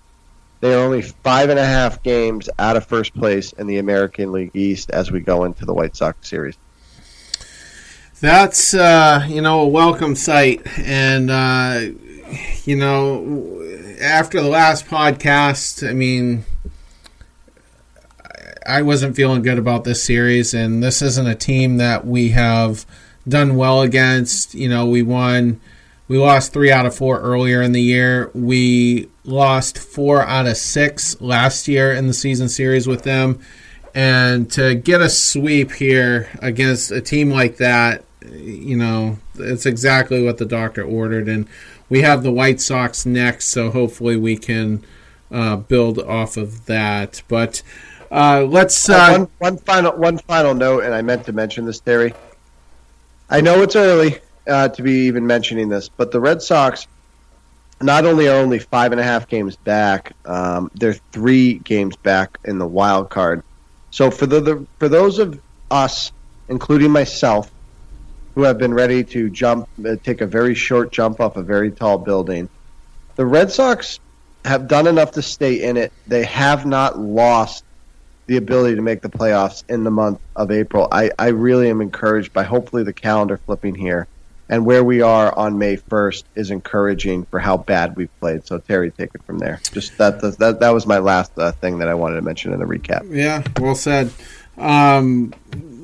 they 0.61 0.73
are 0.75 0.79
only 0.79 1.01
five 1.01 1.49
and 1.49 1.59
a 1.59 1.65
half 1.65 2.01
games 2.01 2.49
out 2.57 2.77
of 2.77 2.85
first 2.85 3.13
place 3.13 3.51
in 3.51 3.67
the 3.67 3.79
American 3.79 4.31
League 4.31 4.51
East 4.53 4.91
as 4.91 5.11
we 5.11 5.19
go 5.19 5.43
into 5.43 5.65
the 5.65 5.73
White 5.73 5.97
Sox 5.97 6.29
series. 6.29 6.57
That's 8.21 8.73
uh, 8.73 9.25
you 9.27 9.41
know 9.41 9.59
a 9.59 9.67
welcome 9.67 10.15
sight, 10.15 10.61
and 10.77 11.29
uh, 11.29 11.81
you 12.65 12.75
know 12.75 13.61
after 14.01 14.41
the 14.41 14.49
last 14.49 14.87
podcast, 14.87 15.87
I 15.87 15.93
mean, 15.93 16.43
I 18.65 18.81
wasn't 18.81 19.15
feeling 19.15 19.41
good 19.41 19.57
about 19.57 19.83
this 19.83 20.03
series, 20.03 20.53
and 20.53 20.83
this 20.83 21.01
isn't 21.01 21.27
a 21.27 21.35
team 21.35 21.77
that 21.77 22.05
we 22.05 22.29
have 22.29 22.85
done 23.27 23.55
well 23.55 23.81
against. 23.81 24.53
You 24.53 24.69
know, 24.69 24.85
we 24.85 25.03
won, 25.03 25.59
we 26.07 26.17
lost 26.17 26.53
three 26.53 26.71
out 26.71 26.85
of 26.85 26.95
four 26.95 27.19
earlier 27.19 27.61
in 27.61 27.71
the 27.71 27.81
year. 27.81 28.31
We 28.33 29.09
lost 29.23 29.77
four 29.77 30.23
out 30.23 30.47
of 30.47 30.57
six 30.57 31.19
last 31.21 31.67
year 31.67 31.93
in 31.93 32.07
the 32.07 32.13
season 32.13 32.49
series 32.49 32.87
with 32.87 33.03
them. 33.03 33.39
And 33.93 34.49
to 34.53 34.75
get 34.75 35.01
a 35.01 35.09
sweep 35.09 35.71
here 35.71 36.29
against 36.41 36.91
a 36.91 37.01
team 37.01 37.29
like 37.29 37.57
that, 37.57 38.05
you 38.31 38.77
know, 38.77 39.17
it's 39.35 39.65
exactly 39.65 40.23
what 40.23 40.37
the 40.37 40.45
doctor 40.45 40.83
ordered. 40.83 41.27
And 41.27 41.47
we 41.91 42.01
have 42.03 42.23
the 42.23 42.31
White 42.31 42.61
Sox 42.61 43.05
next, 43.05 43.47
so 43.47 43.69
hopefully 43.69 44.15
we 44.15 44.37
can 44.37 44.83
uh, 45.29 45.57
build 45.57 45.99
off 45.99 46.37
of 46.37 46.65
that. 46.65 47.21
But 47.27 47.61
uh, 48.09 48.45
let's 48.45 48.89
uh, 48.89 49.09
one, 49.09 49.27
one 49.39 49.57
final 49.57 49.91
one 49.97 50.17
final 50.17 50.53
note, 50.53 50.85
and 50.85 50.95
I 50.95 51.01
meant 51.01 51.25
to 51.25 51.33
mention 51.33 51.65
this, 51.65 51.81
Terry. 51.81 52.13
I 53.29 53.41
know 53.41 53.61
it's 53.61 53.75
early 53.75 54.19
uh, 54.47 54.69
to 54.69 54.81
be 54.81 55.07
even 55.07 55.27
mentioning 55.27 55.67
this, 55.67 55.89
but 55.89 56.11
the 56.13 56.19
Red 56.21 56.41
Sox 56.41 56.87
not 57.81 58.05
only 58.05 58.29
are 58.29 58.37
only 58.37 58.59
five 58.59 58.93
and 58.93 59.01
a 59.01 59.03
half 59.03 59.27
games 59.27 59.57
back, 59.57 60.13
um, 60.25 60.71
they're 60.75 60.93
three 60.93 61.55
games 61.55 61.97
back 61.97 62.37
in 62.45 62.57
the 62.57 62.67
wild 62.67 63.09
card. 63.09 63.43
So 63.89 64.09
for 64.09 64.27
the, 64.27 64.39
the 64.39 64.65
for 64.79 64.87
those 64.87 65.19
of 65.19 65.41
us, 65.69 66.13
including 66.47 66.91
myself, 66.91 67.50
who 68.35 68.43
have 68.43 68.57
been 68.57 68.73
ready 68.73 69.03
to 69.03 69.29
jump, 69.29 69.67
uh, 69.85 69.95
take 70.03 70.21
a 70.21 70.27
very 70.27 70.55
short 70.55 70.91
jump 70.91 71.19
off 71.19 71.37
a 71.37 71.43
very 71.43 71.71
tall 71.71 71.97
building. 71.97 72.49
The 73.15 73.25
Red 73.25 73.51
Sox 73.51 73.99
have 74.45 74.67
done 74.67 74.87
enough 74.87 75.11
to 75.11 75.21
stay 75.21 75.63
in 75.63 75.77
it. 75.77 75.91
They 76.07 76.23
have 76.23 76.65
not 76.65 76.97
lost 76.97 77.63
the 78.27 78.37
ability 78.37 78.75
to 78.75 78.81
make 78.81 79.01
the 79.01 79.09
playoffs 79.09 79.63
in 79.69 79.83
the 79.83 79.91
month 79.91 80.19
of 80.35 80.51
April. 80.51 80.87
I, 80.91 81.11
I 81.19 81.27
really 81.27 81.69
am 81.69 81.81
encouraged 81.81 82.31
by 82.33 82.43
hopefully 82.43 82.83
the 82.83 82.93
calendar 82.93 83.37
flipping 83.37 83.75
here. 83.75 84.07
And 84.47 84.65
where 84.65 84.83
we 84.83 85.01
are 85.01 85.37
on 85.37 85.57
May 85.57 85.77
1st 85.77 86.23
is 86.35 86.51
encouraging 86.51 87.23
for 87.25 87.39
how 87.39 87.55
bad 87.55 87.95
we've 87.95 88.13
played. 88.19 88.45
So, 88.45 88.57
Terry, 88.57 88.91
take 88.91 89.15
it 89.15 89.23
from 89.23 89.39
there. 89.39 89.61
Just 89.71 89.97
that 89.97 90.19
that, 90.21 90.59
that 90.59 90.69
was 90.71 90.85
my 90.85 90.97
last 90.97 91.37
uh, 91.37 91.53
thing 91.53 91.79
that 91.79 91.87
I 91.87 91.93
wanted 91.93 92.17
to 92.17 92.21
mention 92.21 92.51
in 92.51 92.59
the 92.59 92.65
recap. 92.65 93.07
Yeah, 93.09 93.43
well 93.59 93.75
said. 93.75 94.11
Um, 94.57 95.33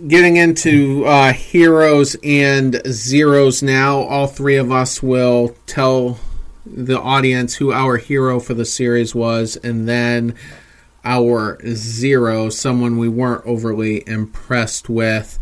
getting 0.08 0.38
into 0.38 1.06
uh, 1.06 1.34
heroes 1.34 2.16
and 2.24 2.82
zeros 2.86 3.64
now. 3.64 4.00
All 4.00 4.28
three 4.28 4.58
of 4.58 4.72
us 4.72 5.02
will 5.02 5.56
tell 5.66 6.20
the 6.66 7.00
audience 7.00 7.56
who 7.56 7.72
our 7.72 7.98
hero 7.98 8.40
for 8.40 8.54
the 8.54 8.66
series 8.66 9.16
was, 9.16 9.56
and 9.58 9.88
then 9.88 10.36
our 11.04 11.58
zero, 11.74 12.50
someone 12.50 12.98
we 12.98 13.08
weren't 13.08 13.46
overly 13.46 14.08
impressed 14.08 14.90
with. 14.90 15.40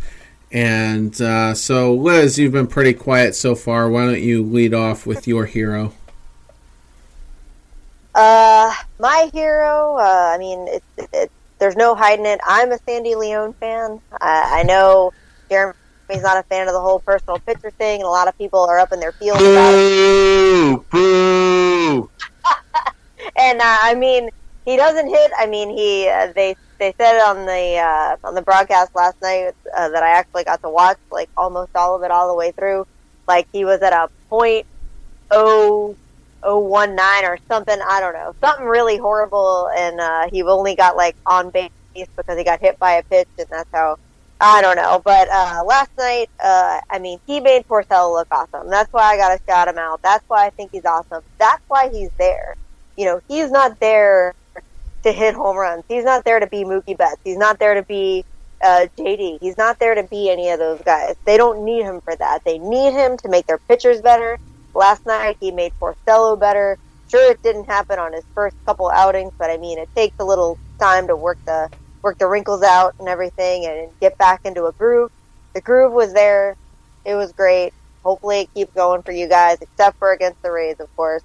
And 0.52 1.20
uh, 1.20 1.54
so, 1.54 1.92
Liz, 1.92 2.38
you've 2.38 2.52
been 2.52 2.68
pretty 2.68 2.94
quiet 2.94 3.34
so 3.34 3.54
far. 3.54 3.90
Why 3.90 4.06
don't 4.06 4.22
you 4.22 4.42
lead 4.42 4.72
off 4.72 5.04
with 5.04 5.26
your 5.26 5.46
hero? 5.46 5.92
Uh, 8.14 8.72
my 8.98 9.28
hero. 9.34 9.96
Uh, 9.96 10.32
I 10.34 10.38
mean, 10.38 10.68
it, 10.68 10.82
it, 11.12 11.32
there's 11.58 11.76
no 11.76 11.94
hiding 11.94 12.26
it. 12.26 12.40
I'm 12.46 12.72
a 12.72 12.78
Sandy 12.86 13.14
Leon 13.14 13.54
fan. 13.54 14.00
I, 14.20 14.60
I 14.60 14.62
know 14.64 15.12
Jeremy's 15.48 15.74
not 16.10 16.38
a 16.38 16.42
fan 16.44 16.68
of 16.68 16.74
the 16.74 16.80
whole 16.80 17.00
personal 17.00 17.38
picture 17.38 17.70
thing, 17.70 18.00
and 18.00 18.06
a 18.06 18.10
lot 18.10 18.28
of 18.28 18.36
people 18.38 18.60
are 18.60 18.78
up 18.78 18.92
in 18.92 19.00
their 19.00 19.12
feelings 19.12 19.42
about 19.42 19.74
it. 19.74 19.80
Boo! 19.80 20.84
Boo! 20.90 22.10
And 23.38 23.60
uh, 23.60 23.78
I 23.82 23.94
mean, 23.94 24.30
he 24.64 24.76
doesn't 24.76 25.08
hit. 25.08 25.30
I 25.36 25.46
mean, 25.46 25.68
he 25.68 26.08
uh, 26.08 26.32
they 26.34 26.56
they 26.78 26.94
said 26.98 27.20
on 27.22 27.44
the 27.44 27.76
uh, 27.76 28.16
on 28.24 28.34
the 28.34 28.42
broadcast 28.42 28.94
last 28.94 29.20
night 29.20 29.52
uh, 29.76 29.88
that 29.88 30.02
I 30.02 30.10
actually 30.10 30.44
got 30.44 30.62
to 30.62 30.70
watch 30.70 30.98
like 31.10 31.28
almost 31.36 31.74
all 31.74 31.96
of 31.96 32.02
it 32.02 32.10
all 32.10 32.28
the 32.28 32.34
way 32.34 32.52
through. 32.52 32.86
Like 33.26 33.48
he 33.52 33.64
was 33.64 33.82
at 33.82 33.92
a 33.92 34.08
point 34.28 34.66
oh 35.30 35.96
oh 36.42 36.58
one 36.58 36.94
nine 36.94 37.24
or 37.24 37.38
something. 37.48 37.78
I 37.88 38.00
don't 38.00 38.14
know, 38.14 38.34
something 38.40 38.66
really 38.66 38.96
horrible, 38.96 39.68
and 39.76 40.00
uh, 40.00 40.28
he 40.30 40.42
only 40.42 40.74
got 40.74 40.96
like 40.96 41.16
on 41.26 41.50
base 41.50 41.70
because 41.94 42.36
he 42.36 42.44
got 42.44 42.60
hit 42.60 42.78
by 42.78 42.92
a 42.92 43.02
pitch, 43.02 43.28
and 43.38 43.46
that's 43.50 43.70
how. 43.72 43.98
I 44.38 44.60
don't 44.60 44.76
know, 44.76 45.00
but 45.02 45.30
uh, 45.30 45.64
last 45.64 45.90
night, 45.96 46.28
uh, 46.44 46.80
I 46.90 46.98
mean, 46.98 47.18
he 47.26 47.40
made 47.40 47.66
Porcello 47.66 48.12
look 48.12 48.28
awesome. 48.30 48.68
That's 48.68 48.92
why 48.92 49.14
I 49.14 49.16
got 49.16 49.34
to 49.34 49.42
shout 49.46 49.66
him 49.66 49.78
out. 49.78 50.02
That's 50.02 50.28
why 50.28 50.44
I 50.44 50.50
think 50.50 50.72
he's 50.72 50.84
awesome. 50.84 51.22
That's 51.38 51.62
why 51.68 51.88
he's 51.88 52.10
there. 52.18 52.54
You 52.98 53.06
know, 53.06 53.22
he's 53.28 53.50
not 53.50 53.80
there 53.80 54.34
to 55.04 55.12
hit 55.12 55.34
home 55.34 55.56
runs. 55.56 55.84
He's 55.88 56.04
not 56.04 56.24
there 56.24 56.40
to 56.40 56.46
be 56.46 56.64
Mookie 56.64 56.98
Betts. 56.98 57.20
He's 57.24 57.38
not 57.38 57.58
there 57.58 57.74
to 57.74 57.82
be 57.82 58.26
uh, 58.62 58.86
JD. 58.98 59.38
He's 59.40 59.56
not 59.56 59.78
there 59.78 59.94
to 59.94 60.02
be 60.02 60.30
any 60.30 60.50
of 60.50 60.58
those 60.58 60.82
guys. 60.82 61.14
They 61.24 61.36
don't 61.36 61.64
need 61.64 61.82
him 61.82 62.00
for 62.00 62.16
that. 62.16 62.44
They 62.44 62.58
need 62.58 62.92
him 62.92 63.16
to 63.18 63.28
make 63.28 63.46
their 63.46 63.58
pitchers 63.58 64.00
better. 64.00 64.38
Last 64.76 65.06
night 65.06 65.36
he 65.40 65.50
made 65.50 65.72
Porcello 65.80 66.38
better. 66.38 66.78
Sure, 67.08 67.30
it 67.30 67.42
didn't 67.42 67.64
happen 67.64 67.98
on 67.98 68.12
his 68.12 68.24
first 68.34 68.56
couple 68.66 68.90
outings, 68.90 69.32
but 69.38 69.50
I 69.50 69.56
mean, 69.56 69.78
it 69.78 69.88
takes 69.94 70.16
a 70.18 70.24
little 70.24 70.58
time 70.78 71.06
to 71.06 71.16
work 71.16 71.38
the 71.46 71.70
work 72.02 72.18
the 72.18 72.26
wrinkles 72.26 72.62
out 72.62 72.94
and 72.98 73.08
everything, 73.08 73.66
and 73.66 73.90
get 74.00 74.18
back 74.18 74.42
into 74.44 74.66
a 74.66 74.72
groove. 74.72 75.10
The 75.54 75.60
groove 75.60 75.92
was 75.92 76.12
there. 76.12 76.56
It 77.04 77.14
was 77.14 77.32
great. 77.32 77.72
Hopefully, 78.02 78.40
it 78.40 78.54
keeps 78.54 78.72
going 78.74 79.02
for 79.02 79.12
you 79.12 79.28
guys, 79.28 79.58
except 79.60 79.98
for 79.98 80.12
against 80.12 80.42
the 80.42 80.50
Rays, 80.50 80.78
of 80.78 80.94
course 80.96 81.22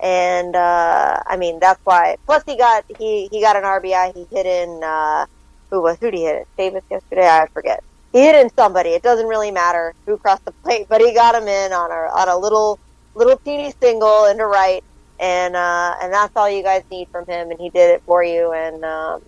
and 0.00 0.56
uh, 0.56 1.22
I 1.26 1.36
mean 1.36 1.58
that's 1.60 1.80
why. 1.84 2.16
Plus, 2.26 2.42
he 2.46 2.56
got 2.56 2.84
he 2.98 3.28
he 3.30 3.40
got 3.40 3.56
an 3.56 3.62
RBI. 3.62 4.14
He 4.14 4.26
hit 4.34 4.46
in 4.46 4.82
uh, 4.82 5.26
who 5.70 5.82
was 5.82 5.98
who 6.00 6.10
did 6.10 6.18
he 6.18 6.24
hit 6.24 6.36
it? 6.36 6.48
Davis 6.56 6.84
yesterday. 6.90 7.26
I 7.26 7.46
forget. 7.52 7.84
He 8.12 8.20
hit 8.20 8.34
in 8.34 8.50
somebody. 8.56 8.90
It 8.90 9.02
doesn't 9.02 9.26
really 9.26 9.50
matter 9.50 9.94
who 10.06 10.16
crossed 10.16 10.44
the 10.44 10.52
plate, 10.52 10.86
but 10.88 11.00
he 11.00 11.14
got 11.14 11.34
him 11.34 11.46
in 11.46 11.72
on 11.72 11.90
a 11.90 12.10
on 12.18 12.28
a 12.28 12.36
little 12.36 12.78
little 13.14 13.36
teeny 13.38 13.72
single 13.80 14.26
into 14.26 14.46
right, 14.46 14.82
and 15.18 15.56
uh, 15.56 15.96
and 16.02 16.12
that's 16.12 16.34
all 16.36 16.48
you 16.50 16.62
guys 16.62 16.82
need 16.90 17.08
from 17.08 17.26
him, 17.26 17.50
and 17.50 17.60
he 17.60 17.68
did 17.70 17.90
it 17.90 18.02
for 18.06 18.22
you, 18.24 18.52
and 18.52 18.84
um, 18.84 19.22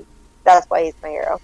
that's 0.44 0.66
why 0.68 0.84
he's 0.84 0.94
my 1.02 1.08
hero. 1.10 1.40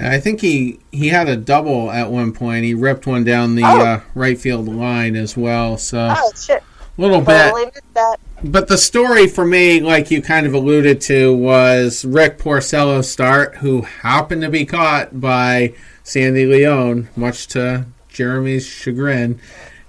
I 0.00 0.20
think 0.20 0.40
he 0.42 0.80
he 0.92 1.08
had 1.08 1.28
a 1.28 1.36
double 1.36 1.90
at 1.90 2.10
one 2.10 2.32
point. 2.32 2.64
He 2.64 2.74
ripped 2.74 3.06
one 3.06 3.24
down 3.24 3.54
the 3.54 3.64
Oh. 3.64 3.80
uh, 3.80 4.00
right 4.14 4.38
field 4.38 4.68
line 4.68 5.16
as 5.16 5.36
well. 5.36 5.78
So 5.78 6.14
Oh 6.14 6.30
shit! 6.38 6.62
little 6.98 7.20
bit. 7.22 7.50
Totally 7.50 7.70
that. 7.94 8.16
But 8.44 8.68
the 8.68 8.76
story 8.78 9.26
for 9.26 9.44
me, 9.46 9.80
like 9.80 10.10
you 10.10 10.20
kind 10.22 10.46
of 10.46 10.52
alluded 10.54 11.00
to, 11.02 11.34
was 11.34 12.04
Rick 12.04 12.38
Porcello 12.38 13.02
start, 13.04 13.56
who 13.56 13.80
happened 13.82 14.42
to 14.42 14.50
be 14.50 14.64
caught 14.66 15.20
by 15.20 15.74
Sandy 16.04 16.44
Leon, 16.46 17.08
much 17.16 17.46
to 17.48 17.86
Jeremy's 18.08 18.66
chagrin. 18.66 19.40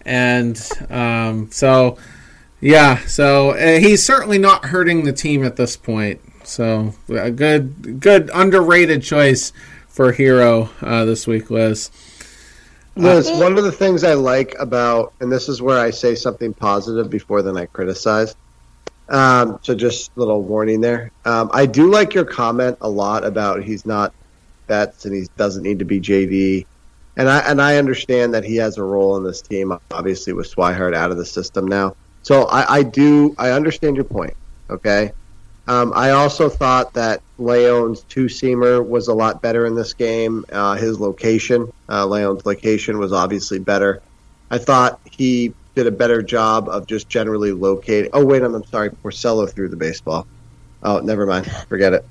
And 0.10 0.60
um, 0.90 1.52
so, 1.52 2.00
yeah, 2.60 2.98
so 3.06 3.52
uh, 3.52 3.78
he's 3.78 4.04
certainly 4.04 4.40
not 4.40 4.66
hurting 4.66 5.04
the 5.04 5.14
team 5.14 5.46
at 5.46 5.56
this 5.56 5.78
point. 5.78 6.20
So 6.44 6.96
a 7.10 7.30
good, 7.30 8.00
good 8.00 8.32
underrated 8.34 9.04
choice 9.04 9.54
for 9.88 10.12
hero 10.12 10.72
uh, 10.82 11.06
this 11.06 11.28
week, 11.28 11.52
Liz. 11.52 11.92
Liz, 12.96 13.30
one 13.30 13.56
of 13.60 13.64
the 13.64 13.72
things 13.72 14.04
I 14.04 14.16
like 14.16 14.56
about, 14.58 15.14
and 15.20 15.32
this 15.32 15.48
is 15.48 15.62
where 15.62 15.78
I 15.78 15.92
say 15.92 16.16
something 16.16 16.56
positive 16.56 17.12
before 17.12 17.44
then 17.44 17.56
I 17.56 17.68
criticize. 17.68 18.36
Um, 19.10 19.60
so 19.62 19.76
just 19.76 20.12
a 20.16 20.20
little 20.20 20.42
warning 20.42 20.82
there. 20.82 21.12
Um, 21.24 21.52
I 21.54 21.68
do 21.68 21.92
like 21.92 22.16
your 22.16 22.26
comment 22.26 22.80
a 22.82 22.90
lot 22.90 23.24
about 23.24 23.62
he's 23.62 23.86
not 23.86 24.12
Betts 24.66 25.06
and 25.06 25.14
he 25.14 25.28
doesn't 25.38 25.62
need 25.62 25.80
to 25.80 25.86
be 25.86 26.02
JD. 26.02 26.66
And 27.20 27.28
I 27.30 27.40
and 27.40 27.62
I 27.62 27.76
understand 27.76 28.34
that 28.34 28.46
he 28.46 28.56
has 28.56 28.78
a 28.78 28.84
role 28.84 29.18
in 29.18 29.26
this 29.26 29.42
team, 29.42 29.78
obviously 29.92 30.32
with 30.32 30.50
Swihart 30.50 30.96
out 30.96 31.12
of 31.12 31.18
the 31.18 31.26
system 31.26 31.68
now. 31.68 31.98
So 32.24 32.46
I, 32.46 32.76
I 32.78 32.84
do 32.84 33.36
I 33.38 33.52
understand 33.52 33.98
your 33.98 34.06
point. 34.06 34.38
Okay. 34.70 35.12
Um, 35.68 35.92
I 35.94 36.12
also 36.12 36.48
thought 36.48 36.94
that 36.94 37.22
Leon's 37.38 38.04
two 38.04 38.28
seamer 38.28 38.88
was 38.88 39.10
a 39.10 39.14
lot 39.14 39.42
better 39.42 39.66
in 39.66 39.76
this 39.76 39.94
game. 39.94 40.46
Uh, 40.50 40.76
his 40.76 40.98
location, 40.98 41.72
uh, 41.90 42.06
Leon's 42.06 42.46
location, 42.46 42.98
was 43.00 43.12
obviously 43.12 43.60
better. 43.60 44.02
I 44.50 44.58
thought 44.58 45.02
he 45.12 45.54
did 45.76 45.88
a 45.88 45.92
better 45.92 46.22
job 46.22 46.70
of 46.70 46.88
just 46.88 47.10
generally 47.10 47.52
locating. 47.52 48.12
Oh 48.14 48.24
wait, 48.24 48.44
I'm, 48.44 48.56
I'm 48.56 48.64
sorry. 48.64 48.92
Porcello 48.92 49.52
threw 49.52 49.68
the 49.68 49.76
baseball. 49.76 50.26
Oh, 50.82 51.00
never 51.00 51.26
mind. 51.26 51.52
Forget 51.68 51.92
it. 51.92 52.06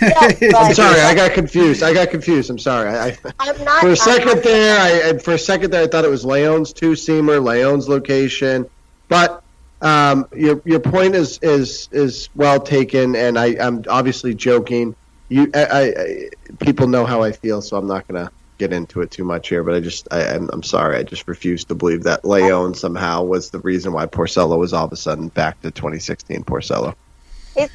Yeah, 0.00 0.50
I'm 0.56 0.74
sorry. 0.74 1.00
I 1.00 1.14
got 1.14 1.32
confused. 1.32 1.82
I 1.82 1.92
got 1.92 2.10
confused. 2.10 2.50
I'm 2.50 2.58
sorry. 2.58 2.88
I, 2.90 3.08
I, 3.08 3.16
I'm 3.38 3.64
not 3.64 3.80
for 3.80 3.86
a 3.88 3.90
I'm 3.90 3.96
second 3.96 4.26
not- 4.36 4.42
there, 4.44 4.80
I 5.14 5.18
for 5.18 5.32
a 5.34 5.38
second 5.38 5.70
there, 5.72 5.82
I 5.82 5.86
thought 5.86 6.04
it 6.04 6.10
was 6.10 6.24
Leon's 6.24 6.72
two 6.72 6.92
seamer, 6.92 7.42
Leon's 7.44 7.88
location. 7.88 8.68
But 9.08 9.42
um, 9.82 10.26
your 10.34 10.60
your 10.64 10.80
point 10.80 11.14
is 11.14 11.38
is 11.42 11.88
is 11.92 12.28
well 12.34 12.60
taken, 12.60 13.16
and 13.16 13.38
I, 13.38 13.56
I'm 13.60 13.84
obviously 13.88 14.34
joking. 14.34 14.94
You, 15.28 15.50
I, 15.54 15.64
I, 15.64 15.80
I- 15.82 16.28
people 16.60 16.86
know 16.88 17.04
how 17.06 17.22
I 17.22 17.32
feel, 17.32 17.60
so 17.62 17.76
I'm 17.76 17.86
not 17.86 18.06
gonna 18.08 18.30
get 18.58 18.72
into 18.72 19.00
it 19.00 19.10
too 19.10 19.24
much 19.24 19.48
here. 19.48 19.62
But 19.64 19.74
I 19.74 19.80
just, 19.80 20.08
I, 20.10 20.22
I'm, 20.34 20.50
I'm 20.52 20.62
sorry. 20.62 20.96
I 20.96 21.02
just 21.02 21.26
refuse 21.28 21.64
to 21.66 21.74
believe 21.74 22.02
that 22.04 22.24
Leon 22.24 22.74
somehow 22.74 23.22
was 23.22 23.50
the 23.50 23.60
reason 23.60 23.92
why 23.92 24.06
Porcello 24.06 24.58
was 24.58 24.72
all 24.72 24.84
of 24.84 24.92
a 24.92 24.96
sudden 24.96 25.28
back 25.28 25.60
to 25.62 25.70
2016 25.70 26.44
Porcello. 26.44 26.94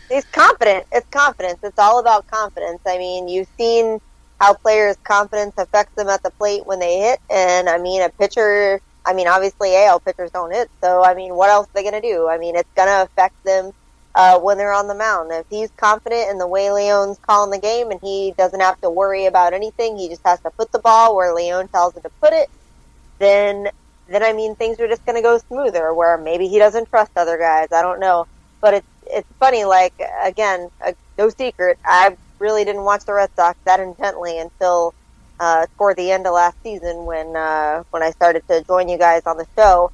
He's, 0.10 0.26
confident. 0.26 0.86
It's 0.92 1.08
confidence. 1.10 1.60
It's 1.64 1.80
all 1.80 2.00
about 2.00 2.28
confidence. 2.28 2.82
I 2.86 2.98
mean, 2.98 3.28
you've 3.28 3.48
seen 3.58 4.00
how 4.40 4.54
players' 4.54 4.98
confidence 5.04 5.54
affects 5.58 5.96
them 5.96 6.10
at 6.10 6.24
the 6.24 6.32
plate 6.32 6.66
when 6.66 6.80
they 6.80 7.00
hit, 7.00 7.20
and 7.30 7.70
I 7.70 7.78
mean, 7.78 8.02
a 8.02 8.10
pitcher. 8.10 8.82
I 9.06 9.14
mean, 9.14 9.28
obviously, 9.28 9.76
AL 9.76 10.00
pitchers 10.00 10.32
don't 10.32 10.52
hit, 10.52 10.70
so 10.82 11.04
I 11.04 11.14
mean, 11.14 11.36
what 11.36 11.50
else 11.50 11.68
are 11.68 11.72
they 11.74 11.84
going 11.84 12.02
to 12.02 12.02
do? 12.02 12.28
I 12.28 12.38
mean, 12.38 12.56
it's 12.56 12.70
going 12.76 12.88
to 12.88 13.04
affect 13.04 13.42
them 13.44 13.72
uh, 14.16 14.40
when 14.40 14.58
they're 14.58 14.74
on 14.74 14.88
the 14.88 14.96
mound. 14.96 15.32
If 15.32 15.46
he's 15.50 15.70
confident 15.78 16.32
in 16.32 16.38
the 16.38 16.48
way 16.48 16.72
Leon's 16.72 17.20
calling 17.20 17.52
the 17.52 17.60
game, 17.60 17.92
and 17.92 18.00
he 18.02 18.34
doesn't 18.38 18.60
have 18.60 18.80
to 18.82 18.90
worry 18.90 19.26
about 19.26 19.54
anything, 19.54 19.98
he 19.98 20.10
just 20.10 20.24
has 20.26 20.40
to 20.42 20.52
put 20.52 20.72
the 20.72 20.80
ball 20.80 21.16
where 21.16 21.34
Leon 21.34 21.68
tells 21.68 21.96
him 21.96 22.02
to 22.04 22.10
put 22.22 22.34
it. 22.34 22.50
Then, 23.20 23.70
then 24.08 24.24
I 24.24 24.34
mean, 24.34 24.56
things 24.56 24.80
are 24.80 24.88
just 24.88 25.06
going 25.06 25.18
to 25.18 25.22
go 25.22 25.38
smoother. 25.38 25.94
Where 25.94 26.18
maybe 26.18 26.48
he 26.48 26.58
doesn't 26.58 26.90
trust 26.90 27.12
other 27.16 27.38
guys. 27.38 27.72
I 27.72 27.82
don't 27.82 28.00
know, 28.00 28.28
but 28.62 28.74
it's 28.74 28.88
it's 29.08 29.28
funny. 29.40 29.66
Like 29.66 29.94
again, 30.24 30.70
uh, 30.86 30.94
no 31.18 31.30
secret. 31.30 31.78
I 31.86 32.18
really 32.40 32.66
didn't 32.66 32.84
watch 32.84 33.06
the 33.06 33.14
Red 33.14 33.30
Sox 33.36 33.58
that 33.66 33.80
intently 33.80 34.40
until 34.40 34.94
uh, 35.40 35.68
toward 35.78 35.98
the 35.98 36.12
end 36.12 36.28
of 36.28 36.34
last 36.34 36.58
season 36.64 37.06
when 37.06 37.36
uh, 37.36 37.84
when 37.92 38.04
I 38.04 38.12
started 38.12 38.48
to 38.50 38.64
join 38.64 38.90
you 38.90 38.98
guys 38.98 39.24
on 39.26 39.38
the 39.38 39.48
show. 39.56 39.92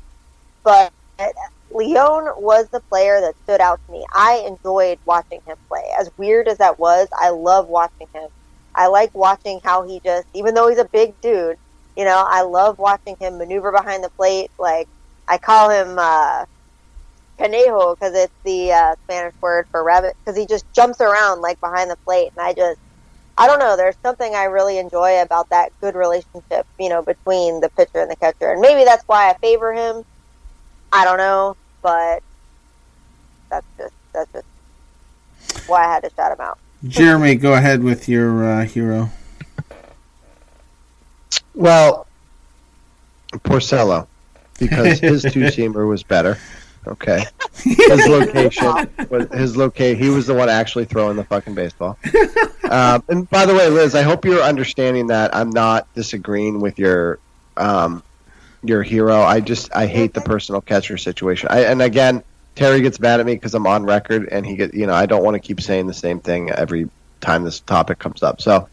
But 0.64 0.94
Leon 1.74 2.42
was 2.42 2.68
the 2.70 2.80
player 2.82 3.22
that 3.22 3.36
stood 3.44 3.62
out 3.62 3.80
to 3.86 3.92
me. 3.92 4.06
I 4.14 4.44
enjoyed 4.48 5.00
watching 5.06 5.42
him 5.46 5.58
play. 5.68 5.84
As 6.00 6.10
weird 6.18 6.48
as 6.48 6.58
that 6.58 6.80
was, 6.80 7.08
I 7.14 7.30
love 7.30 7.68
watching 7.68 8.08
him. 8.14 8.30
I 8.76 8.88
like 8.88 9.14
watching 9.14 9.60
how 9.64 9.84
he 9.84 10.00
just, 10.00 10.28
even 10.34 10.54
though 10.54 10.70
he's 10.70 10.78
a 10.78 10.86
big 10.86 11.20
dude, 11.22 11.58
you 11.98 12.06
know, 12.06 12.26
I 12.28 12.44
love 12.44 12.80
watching 12.80 13.16
him 13.20 13.38
maneuver 13.38 13.72
behind 13.72 14.04
the 14.04 14.10
plate. 14.10 14.50
Like 14.58 14.88
I 15.28 15.38
call 15.38 15.70
him 15.70 15.98
uh, 15.98 16.46
canejo 17.42 17.96
because 17.96 18.14
it's 18.14 18.34
the 18.44 18.72
uh, 18.72 18.96
Spanish 19.04 19.34
word 19.42 19.68
for 19.72 19.84
rabbit. 19.84 20.16
Because 20.20 20.38
he 20.38 20.46
just 20.46 20.72
jumps 20.74 21.02
around 21.02 21.42
like 21.42 21.60
behind 21.60 21.90
the 21.90 21.98
plate, 21.98 22.32
and 22.36 22.46
I 22.46 22.54
just, 22.54 22.80
I 23.38 23.48
don't 23.48 23.60
know. 23.60 23.76
There's 23.76 23.96
something 24.04 24.36
I 24.36 24.46
really 24.46 24.78
enjoy 24.78 25.22
about 25.22 25.50
that 25.50 25.72
good 25.82 25.96
relationship, 25.96 26.68
you 26.80 26.90
know, 26.90 27.02
between 27.02 27.60
the 27.60 27.70
pitcher 27.70 28.00
and 28.02 28.12
the 28.12 28.16
catcher, 28.16 28.52
and 28.52 28.62
maybe 28.62 28.84
that's 28.84 29.04
why 29.08 29.30
I 29.30 29.38
favor 29.38 29.74
him. 29.74 30.06
I 30.92 31.06
don't 31.06 31.18
know, 31.18 31.56
but 31.82 32.22
that's 33.50 33.66
just 33.78 33.94
that's 34.14 34.32
just 34.34 34.46
why 35.68 35.86
I 35.86 35.94
had 35.94 36.04
to 36.04 36.12
shout 36.16 36.32
him 36.32 36.42
out. 36.42 36.60
Jeremy, 36.88 37.36
go 37.36 37.54
ahead 37.54 37.84
with 37.84 38.10
your 38.10 38.44
uh, 38.44 38.66
hero. 38.66 39.10
Well, 41.54 42.08
Porcello, 43.34 44.08
because 44.58 45.00
his 45.00 45.24
two 45.24 45.42
seamer 45.42 45.88
was 45.88 46.04
better. 46.04 46.38
Okay, 46.88 47.24
his 47.64 48.08
location, 48.08 48.90
was- 49.10 49.28
his 49.32 49.56
locate. 49.56 49.98
He 50.00 50.10
was 50.10 50.26
the 50.28 50.34
one 50.34 50.50
actually 50.50 50.86
throwing 50.86 51.16
the 51.16 51.24
fucking 51.24 51.54
baseball. 51.54 51.98
Um, 52.70 53.04
and 53.10 53.30
by 53.30 53.46
the 53.46 53.54
way, 53.54 53.68
Liz, 53.70 53.94
I 53.96 54.02
hope 54.02 54.26
you're 54.26 54.42
understanding 54.42 55.08
that 55.08 55.36
I'm 55.36 55.50
not 55.52 55.94
disagreeing 55.94 56.60
with 56.60 56.80
your 56.80 57.20
um, 57.58 58.02
your 58.64 58.82
hero. 58.82 59.22
I 59.22 59.42
just 59.42 59.76
I 59.76 59.86
hate 59.86 60.14
the 60.14 60.22
personal 60.22 60.62
catcher 60.62 60.98
situation. 60.98 61.50
I, 61.52 61.66
and 61.66 61.82
again, 61.82 62.24
Terry 62.56 62.82
gets 62.82 63.00
mad 63.00 63.20
at 63.20 63.26
me 63.26 63.36
because 63.36 63.54
I'm 63.54 63.68
on 63.68 63.84
record, 63.84 64.30
and 64.32 64.46
he 64.46 64.56
get 64.56 64.74
you 64.74 64.88
know 64.88 64.94
I 64.94 65.06
don't 65.06 65.24
want 65.24 65.36
to 65.36 65.40
keep 65.40 65.62
saying 65.62 65.86
the 65.88 65.94
same 65.94 66.20
thing 66.20 66.50
every 66.50 66.90
time 67.20 67.44
this 67.44 67.60
topic 67.60 68.00
comes 68.00 68.24
up. 68.24 68.42
So 68.42 68.68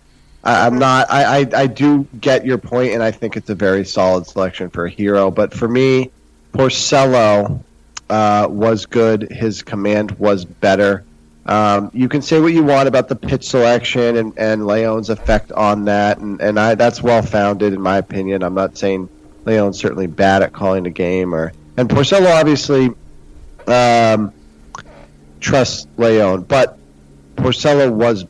I, 0.44 0.66
I'm 0.66 0.78
not. 0.78 1.10
I, 1.10 1.40
I 1.40 1.46
I 1.54 1.66
do 1.66 2.06
get 2.18 2.46
your 2.46 2.58
point, 2.58 2.92
and 2.94 3.02
I 3.02 3.10
think 3.10 3.36
it's 3.36 3.50
a 3.50 3.54
very 3.54 3.84
solid 3.84 4.26
selection 4.26 4.70
for 4.70 4.86
a 4.86 4.90
hero. 4.90 5.30
But 5.30 5.52
for 5.52 5.68
me, 5.68 6.10
Porcello 6.52 7.62
uh, 8.10 8.46
was 8.48 8.86
good. 8.86 9.30
His 9.30 9.62
command 9.62 10.12
was 10.12 10.44
better. 10.44 11.04
Um, 11.46 11.90
you 11.94 12.08
can 12.10 12.20
say 12.20 12.40
what 12.40 12.52
you 12.52 12.62
want 12.62 12.88
about 12.88 13.08
the 13.08 13.16
pitch 13.16 13.48
selection 13.48 14.16
and, 14.16 14.34
and 14.36 14.66
Leon's 14.66 15.08
effect 15.08 15.50
on 15.50 15.86
that, 15.86 16.18
and, 16.18 16.40
and 16.42 16.60
I, 16.60 16.74
that's 16.74 17.02
well 17.02 17.22
founded 17.22 17.72
in 17.72 17.80
my 17.80 17.96
opinion. 17.96 18.42
I'm 18.42 18.54
not 18.54 18.76
saying 18.76 19.08
Leon's 19.46 19.78
certainly 19.78 20.06
bad 20.06 20.42
at 20.42 20.52
calling 20.52 20.86
a 20.86 20.90
game, 20.90 21.34
or 21.34 21.52
and 21.78 21.88
Porcello 21.88 22.38
obviously 22.38 22.90
um, 23.66 24.32
trusts 25.40 25.86
Leon, 25.96 26.42
but 26.42 26.78
Porcello 27.36 27.90
was 27.90 28.26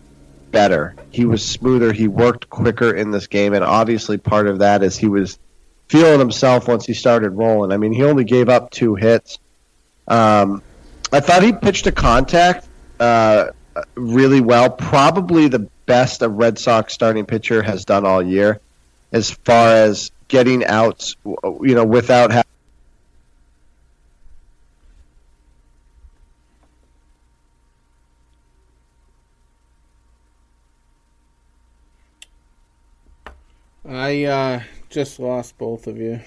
better. 0.52 0.94
He 1.11 1.25
was 1.25 1.44
smoother. 1.44 1.92
He 1.92 2.06
worked 2.06 2.49
quicker 2.50 2.94
in 2.94 3.11
this 3.11 3.26
game, 3.26 3.52
and 3.52 3.64
obviously 3.64 4.18
part 4.18 4.47
of 4.47 4.61
that 4.61 4.85
is 4.85 4.97
he 4.97 5.08
was 5.08 5.40
feeling 5.88 6.20
himself 6.20 6.68
once 6.68 6.87
he 6.87 6.94
started 6.94 7.30
rolling. 7.30 7.73
I 7.73 7.78
mean, 7.78 7.92
he 7.92 8.04
only 8.04 8.25
gave 8.25 8.49
up 8.49 8.70
two 8.70 8.94
hits. 8.94 9.38
Um, 10.09 10.62
I 11.12 11.21
thought 11.21 11.43
he 11.43 11.53
pitched 11.53 11.87
a 11.87 11.93
contact 11.93 12.67
uh, 12.99 13.50
really 13.95 14.41
well. 14.41 14.71
Probably 14.71 15.49
the 15.49 15.69
best 15.87 16.23
a 16.23 16.29
Red 16.29 16.59
Sox 16.59 16.93
starting 16.93 17.27
pitcher 17.27 17.62
has 17.62 17.85
done 17.85 18.05
all 18.05 18.23
year, 18.23 18.61
as 19.12 19.31
far 19.31 19.69
as 19.69 20.11
getting 20.29 20.65
outs. 20.65 21.17
You 21.25 21.75
know, 21.75 21.85
without 21.85 22.31
having. 22.31 22.45
I 33.87 34.25
uh, 34.25 34.62
just 34.91 35.19
lost 35.19 35.57
both 35.57 35.87
of 35.87 35.97
you. 35.97 36.21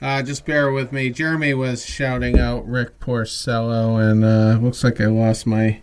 Uh, 0.00 0.22
just 0.22 0.44
bear 0.44 0.70
with 0.70 0.92
me. 0.92 1.08
Jeremy 1.08 1.54
was 1.54 1.86
shouting 1.86 2.38
out 2.38 2.68
Rick 2.68 3.00
Porcello, 3.00 3.98
and 3.98 4.24
uh, 4.24 4.58
looks 4.62 4.84
like 4.84 5.00
I 5.00 5.06
lost 5.06 5.46
my 5.46 5.80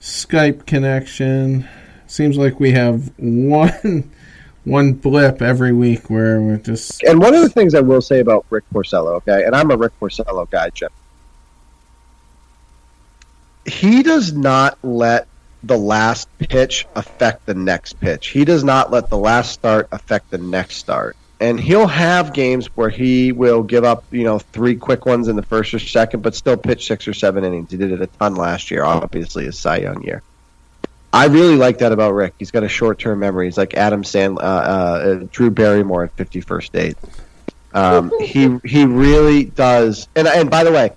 Skype 0.00 0.66
connection. 0.66 1.66
Seems 2.06 2.36
like 2.36 2.60
we 2.60 2.72
have 2.72 3.10
one 3.18 4.10
one 4.64 4.92
blip 4.92 5.40
every 5.40 5.72
week 5.72 6.10
where 6.10 6.42
we're 6.42 6.58
just. 6.58 7.02
And 7.04 7.20
one 7.20 7.34
of 7.34 7.40
the 7.40 7.48
things 7.48 7.74
I 7.74 7.80
will 7.80 8.02
say 8.02 8.20
about 8.20 8.44
Rick 8.50 8.64
Porcello, 8.72 9.14
okay, 9.14 9.44
and 9.44 9.56
I'm 9.56 9.70
a 9.70 9.76
Rick 9.78 9.98
Porcello 9.98 10.50
guy, 10.50 10.68
Jim. 10.70 10.90
He 13.64 14.02
does 14.02 14.34
not 14.34 14.76
let 14.82 15.26
the 15.62 15.78
last 15.78 16.28
pitch 16.38 16.86
affect 16.94 17.46
the 17.46 17.54
next 17.54 17.98
pitch. 17.98 18.28
He 18.28 18.44
does 18.44 18.62
not 18.62 18.90
let 18.90 19.08
the 19.08 19.16
last 19.16 19.52
start 19.52 19.88
affect 19.90 20.30
the 20.30 20.38
next 20.38 20.76
start 20.76 21.16
and 21.42 21.58
he'll 21.58 21.88
have 21.88 22.32
games 22.32 22.68
where 22.76 22.88
he 22.88 23.32
will 23.32 23.64
give 23.64 23.82
up, 23.82 24.04
you 24.12 24.22
know, 24.22 24.38
three 24.38 24.76
quick 24.76 25.04
ones 25.04 25.26
in 25.26 25.34
the 25.34 25.42
first 25.42 25.74
or 25.74 25.80
second, 25.80 26.22
but 26.22 26.36
still 26.36 26.56
pitch 26.56 26.86
six 26.86 27.08
or 27.08 27.12
seven 27.12 27.42
innings. 27.42 27.72
He 27.72 27.76
did 27.76 27.90
it 27.90 28.00
a 28.00 28.06
ton 28.06 28.36
last 28.36 28.70
year, 28.70 28.84
obviously 28.84 29.46
his 29.46 29.58
Cy 29.58 29.78
Young 29.78 30.04
year. 30.04 30.22
I 31.12 31.26
really 31.26 31.56
like 31.56 31.78
that 31.78 31.90
about 31.90 32.14
Rick. 32.14 32.34
He's 32.38 32.52
got 32.52 32.62
a 32.62 32.68
short-term 32.68 33.18
memory. 33.18 33.46
He's 33.46 33.58
like 33.58 33.74
Adam 33.74 34.04
Sand, 34.04 34.38
uh, 34.38 34.42
uh, 34.42 35.26
Drew 35.32 35.50
Barrymore 35.50 36.04
at 36.04 36.12
Fifty 36.12 36.40
First 36.40 36.72
Date. 36.72 36.96
Um, 37.74 38.12
he 38.20 38.58
he 38.64 38.84
really 38.84 39.44
does. 39.44 40.06
And 40.14 40.28
and 40.28 40.48
by 40.48 40.62
the 40.62 40.70
way, 40.70 40.92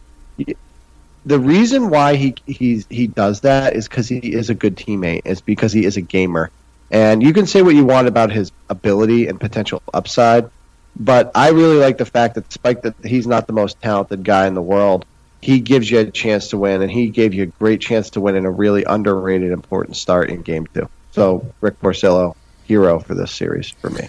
the 1.26 1.40
reason 1.40 1.90
why 1.90 2.16
he 2.16 2.36
he's 2.46 2.86
he 2.88 3.08
does 3.08 3.42
that 3.42 3.76
is 3.76 3.88
because 3.88 4.08
he 4.08 4.20
is 4.20 4.52
a 4.52 4.56
good 4.56 4.78
teammate. 4.78 5.24
Is 5.26 5.42
because 5.42 5.74
he 5.74 5.86
is 5.86 5.98
a 5.98 6.02
gamer. 6.02 6.52
And 6.92 7.24
you 7.24 7.34
can 7.34 7.48
say 7.48 7.62
what 7.62 7.76
you 7.76 7.86
want 7.86 8.08
about 8.08 8.32
his 8.32 8.52
ability 8.70 9.28
and 9.28 9.40
potential 9.40 9.82
upside, 9.94 10.50
but 10.96 11.32
I 11.36 11.50
really 11.50 11.78
like 11.78 11.98
the 11.98 12.06
fact 12.06 12.36
that 12.36 12.48
despite 12.48 12.84
that 12.84 12.96
he's 13.04 13.28
not 13.28 13.48
the 13.48 13.54
most 13.54 13.82
talented 13.82 14.24
guy 14.24 14.48
in 14.48 14.54
the 14.54 14.62
world, 14.62 15.06
he 15.42 15.60
gives 15.60 15.92
you 15.92 16.00
a 16.00 16.10
chance 16.10 16.50
to 16.50 16.58
win, 16.58 16.82
and 16.82 16.90
he 16.90 17.10
gave 17.10 17.34
you 17.34 17.44
a 17.44 17.48
great 17.48 17.82
chance 17.82 18.10
to 18.12 18.22
win 18.22 18.36
in 18.36 18.46
a 18.46 18.52
really 18.52 18.84
underrated, 18.84 19.52
important 19.52 19.98
start 19.98 20.30
in 20.30 20.42
Game 20.42 20.68
Two. 20.74 20.90
So 21.12 21.46
Rick 21.62 21.80
Porcello, 21.80 22.36
hero 22.66 23.00
for 23.00 23.14
this 23.14 23.32
series 23.32 23.70
for 23.70 23.90
me. 23.90 24.08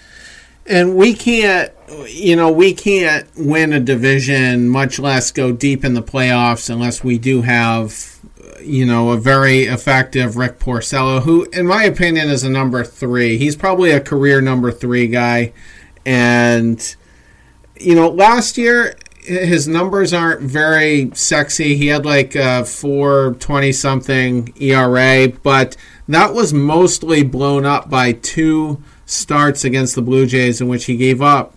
And 0.66 0.96
we 0.96 1.14
can't, 1.14 1.72
you 2.08 2.36
know, 2.36 2.50
we 2.50 2.72
can't 2.72 3.28
win 3.36 3.72
a 3.72 3.80
division, 3.80 4.68
much 4.68 4.98
less 4.98 5.30
go 5.30 5.52
deep 5.52 5.84
in 5.84 5.94
the 5.94 6.02
playoffs, 6.02 6.70
unless 6.70 7.04
we 7.04 7.18
do 7.18 7.42
have 7.42 8.15
you 8.62 8.86
know, 8.86 9.10
a 9.10 9.16
very 9.16 9.64
effective 9.64 10.36
Rick 10.36 10.58
Porcello, 10.58 11.22
who, 11.22 11.44
in 11.52 11.66
my 11.66 11.84
opinion, 11.84 12.28
is 12.28 12.42
a 12.42 12.50
number 12.50 12.84
three. 12.84 13.38
He's 13.38 13.56
probably 13.56 13.90
a 13.90 14.00
career 14.00 14.40
number 14.40 14.70
three 14.70 15.06
guy. 15.08 15.52
And, 16.04 16.96
you 17.78 17.94
know, 17.94 18.08
last 18.08 18.56
year, 18.58 18.96
his 19.26 19.66
numbers 19.66 20.12
aren't 20.12 20.42
very 20.42 21.10
sexy. 21.14 21.76
He 21.76 21.88
had 21.88 22.06
like 22.06 22.34
a 22.36 22.64
420 22.64 23.72
something 23.72 24.54
ERA, 24.60 25.28
but 25.42 25.76
that 26.08 26.32
was 26.32 26.52
mostly 26.52 27.24
blown 27.24 27.64
up 27.64 27.90
by 27.90 28.12
two 28.12 28.82
starts 29.04 29.64
against 29.64 29.94
the 29.94 30.02
Blue 30.02 30.26
Jays 30.26 30.60
in 30.60 30.68
which 30.68 30.84
he 30.84 30.96
gave 30.96 31.20
up 31.20 31.54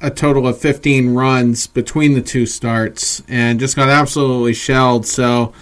a 0.00 0.10
total 0.10 0.46
of 0.46 0.58
15 0.58 1.14
runs 1.14 1.66
between 1.66 2.14
the 2.14 2.22
two 2.22 2.46
starts 2.46 3.22
and 3.28 3.58
just 3.58 3.76
got 3.76 3.88
absolutely 3.88 4.54
shelled. 4.54 5.06
So, 5.06 5.52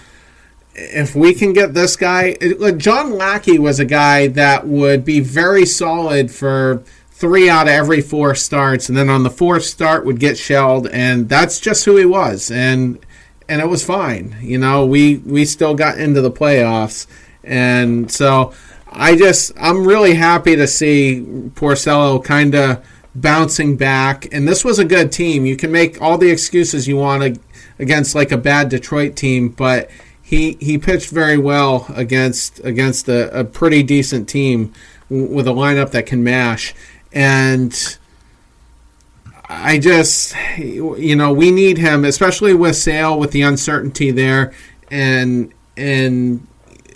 if 0.75 1.15
we 1.15 1.35
can 1.35 1.53
get 1.53 1.75
this 1.75 1.97
guy, 1.97 2.37
uh, 2.61 2.73
John 2.73 3.13
Lackey 3.13 3.59
was 3.59 3.79
a 3.79 3.85
guy 3.85 4.27
that 4.29 4.67
would 4.67 5.05
be 5.05 5.21
very 5.21 5.65
solid 5.67 6.31
for 6.31 6.83
three 7.11 7.49
out 7.49 7.69
of 7.69 7.73
every 7.73 8.01
four 8.01 8.35
starts, 8.35 8.89
and 8.89 8.99
then 8.99 9.09
on 9.09 9.23
the 9.23 9.31
fourth 9.31 9.65
start 9.65 10.05
would 10.05 10.19
get 10.19 10.37
shelled, 10.37 10.89
and 10.89 11.29
that's 11.29 11.61
just 11.61 11.85
who 11.85 11.97
he 11.97 12.05
was, 12.05 12.51
and 12.51 12.99
and 13.49 13.61
it 13.61 13.69
was 13.69 13.85
fine. 13.85 14.37
You 14.41 14.59
know, 14.59 14.85
we 14.85 15.19
we 15.19 15.45
still 15.45 15.75
got 15.75 15.99
into 15.99 16.21
the 16.21 16.31
playoffs, 16.31 17.07
and 17.45 18.11
so 18.11 18.53
I 18.91 19.17
just 19.17 19.53
I'm 19.57 19.87
really 19.87 20.15
happy 20.15 20.57
to 20.57 20.67
see 20.67 21.25
Porcello 21.55 22.23
kind 22.23 22.55
of 22.55 22.85
bouncing 23.15 23.77
back, 23.77 24.27
and 24.33 24.49
this 24.49 24.65
was 24.65 24.79
a 24.79 24.85
good 24.85 25.13
team. 25.13 25.47
You 25.47 25.57
can 25.57 25.71
make 25.71 26.03
all 26.03 26.19
the 26.19 26.31
excuses 26.31 26.89
you 26.89 26.97
want 26.97 27.39
against 27.79 28.15
like 28.15 28.33
a 28.33 28.39
bad 28.39 28.69
Detroit 28.69 29.15
team, 29.15 29.51
but 29.51 29.89
he 30.25 30.57
he 30.59 30.79
pitched 30.79 31.11
very 31.11 31.37
well 31.37 31.87
against 31.95 32.59
against 32.65 33.09
a, 33.09 33.41
a 33.41 33.45
pretty 33.45 33.83
decent 33.83 34.27
team 34.27 34.73
with 35.11 35.47
a 35.47 35.51
lineup 35.51 35.91
that 35.91 36.07
can 36.07 36.25
mash 36.25 36.75
and 37.13 37.99
I 39.49 39.79
just 39.79 40.35
you 40.57 41.15
know 41.15 41.33
we 41.33 41.51
need 41.51 41.77
him 41.77 42.07
especially 42.07 42.55
with 42.55 42.75
Sale 42.75 43.19
with 43.19 43.33
the 43.33 43.43
uncertainty 43.43 44.11
there 44.11 44.55
and 44.91 45.53
and 45.77 46.47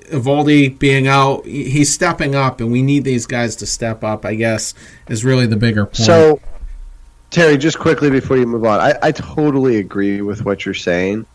Eovaldi 0.07 0.79
being 0.79 1.07
out 1.07 1.45
he's 1.45 1.93
stepping 1.93 2.35
up 2.35 2.63
and 2.63 2.73
we 2.73 2.81
need 2.81 3.05
these 3.05 3.27
guys 3.27 3.57
to 3.57 3.67
step 3.67 4.03
up 4.03 4.25
I 4.25 4.37
guess 4.37 4.73
is 5.09 5.23
really 5.23 5.45
the 5.45 5.57
bigger 5.57 5.85
point. 5.85 5.97
So 5.97 6.41
Terry 7.29 7.59
just 7.59 7.79
quickly 7.79 8.09
before 8.09 8.39
you 8.39 8.47
move 8.47 8.65
on 8.65 8.81
I, 8.81 8.95
I 9.03 9.13
totally 9.13 9.77
agree 9.77 10.23
with 10.23 10.47
what 10.47 10.65
you're 10.65 10.73
saying 10.73 11.27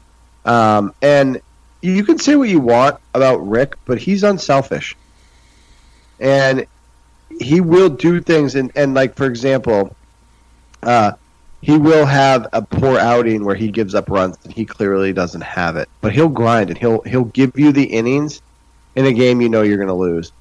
um, 0.44 0.96
and 1.04 1.40
you 1.84 2.04
can 2.06 2.18
say 2.18 2.36
what 2.36 2.48
you 2.48 2.62
want 2.62 2.98
about 3.14 3.46
Rick, 3.46 3.76
but 3.86 4.00
he's 4.00 4.24
unselfish, 4.24 4.96
and 6.20 6.66
he 7.40 7.60
will 7.60 7.90
do 7.90 8.22
things. 8.22 8.56
And, 8.56 8.72
and 8.76 8.94
like 8.94 9.16
for 9.16 9.26
example, 9.26 9.94
uh, 10.82 11.14
he 11.62 11.78
will 11.78 12.06
have 12.06 12.48
a 12.54 12.62
poor 12.62 12.98
outing 12.98 13.44
where 13.44 13.56
he 13.56 13.70
gives 13.70 13.96
up 13.96 14.10
runs 14.10 14.38
and 14.44 14.54
he 14.54 14.66
clearly 14.66 15.12
doesn't 15.12 15.42
have 15.42 15.76
it, 15.76 15.90
but 16.00 16.14
he'll 16.14 16.30
grind 16.30 16.70
and 16.70 16.78
he'll 16.78 17.02
he'll 17.02 17.26
give 17.26 17.60
you 17.60 17.74
the 17.74 17.84
innings 17.84 18.42
in 18.96 19.06
a 19.06 19.12
game 19.12 19.42
you 19.42 19.50
know 19.50 19.62
you're 19.62 19.78
going 19.78 19.88
to 19.88 19.94
lose. 19.94 20.32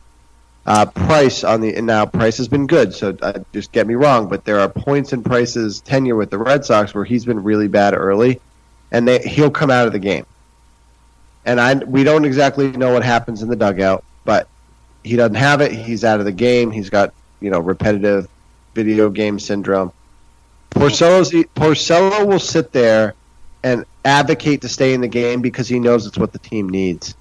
Uh, 0.64 0.86
Price 0.86 1.42
on 1.42 1.60
the 1.60 1.82
now 1.82 2.06
Price 2.06 2.36
has 2.36 2.46
been 2.46 2.68
good, 2.68 2.94
so 2.94 3.16
uh, 3.20 3.40
just 3.52 3.72
get 3.72 3.88
me 3.88 3.94
wrong, 3.94 4.28
but 4.28 4.44
there 4.44 4.60
are 4.60 4.68
points 4.68 5.12
in 5.12 5.24
Price's 5.24 5.80
tenure 5.80 6.14
with 6.14 6.30
the 6.30 6.38
Red 6.38 6.64
Sox 6.64 6.94
where 6.94 7.04
he's 7.04 7.24
been 7.24 7.42
really 7.42 7.66
bad 7.66 7.94
early, 7.94 8.40
and 8.92 9.08
they, 9.08 9.18
he'll 9.18 9.50
come 9.50 9.72
out 9.72 9.88
of 9.88 9.92
the 9.92 9.98
game 9.98 10.24
and 11.44 11.60
I 11.60 11.74
we 11.74 12.04
don't 12.04 12.24
exactly 12.24 12.70
know 12.72 12.92
what 12.92 13.04
happens 13.04 13.42
in 13.42 13.48
the 13.48 13.56
dugout, 13.56 14.04
but 14.24 14.48
he 15.04 15.16
doesn't 15.16 15.34
have 15.34 15.60
it. 15.60 15.72
He's 15.72 16.04
out 16.04 16.20
of 16.20 16.26
the 16.26 16.32
game. 16.32 16.70
He's 16.70 16.90
got 16.90 17.12
you 17.40 17.50
know 17.50 17.60
repetitive 17.60 18.28
video 18.74 19.10
game 19.10 19.38
syndrome. 19.38 19.92
Porcello's, 20.70 21.30
Porcello 21.54 22.26
will 22.26 22.38
sit 22.38 22.72
there 22.72 23.14
and 23.62 23.84
advocate 24.04 24.62
to 24.62 24.68
stay 24.68 24.94
in 24.94 25.00
the 25.00 25.08
game 25.08 25.42
because 25.42 25.68
he 25.68 25.78
knows 25.78 26.06
it's 26.06 26.16
what 26.16 26.32
the 26.32 26.38
team 26.38 26.68
needs. 26.68 27.14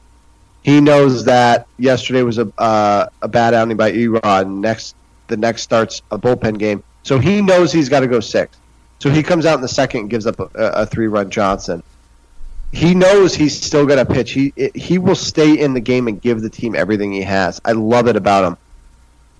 He 0.63 0.79
knows 0.79 1.25
that 1.25 1.67
yesterday 1.77 2.23
was 2.23 2.37
a 2.37 2.51
uh, 2.57 3.07
a 3.21 3.27
bad 3.27 3.53
outing 3.53 3.77
by 3.77 3.91
E-Rod. 3.91 4.47
Next 4.47 4.95
the 5.27 5.37
next 5.37 5.63
starts 5.63 6.01
a 6.11 6.19
bullpen 6.19 6.59
game, 6.59 6.83
so 7.03 7.17
he 7.17 7.41
knows 7.41 7.71
he's 7.71 7.89
got 7.89 8.01
to 8.01 8.07
go 8.07 8.19
six. 8.19 8.57
So 8.99 9.09
he 9.09 9.23
comes 9.23 9.47
out 9.47 9.55
in 9.55 9.61
the 9.61 9.67
second 9.67 10.01
and 10.01 10.09
gives 10.09 10.27
up 10.27 10.39
a, 10.39 10.49
a 10.55 10.85
three 10.85 11.07
run 11.07 11.31
Johnson. 11.31 11.81
He 12.71 12.95
knows 12.95 13.35
he's 13.35 13.59
still 13.59 13.85
going 13.85 14.05
to 14.05 14.11
pitch. 14.11 14.31
He 14.31 14.53
he 14.73 14.97
will 14.97 15.15
stay 15.15 15.59
in 15.59 15.73
the 15.73 15.81
game 15.81 16.07
and 16.07 16.21
give 16.21 16.41
the 16.41 16.49
team 16.49 16.75
everything 16.75 17.11
he 17.11 17.21
has. 17.21 17.59
I 17.65 17.73
love 17.73 18.07
it 18.07 18.15
about 18.15 18.45
him. 18.45 18.57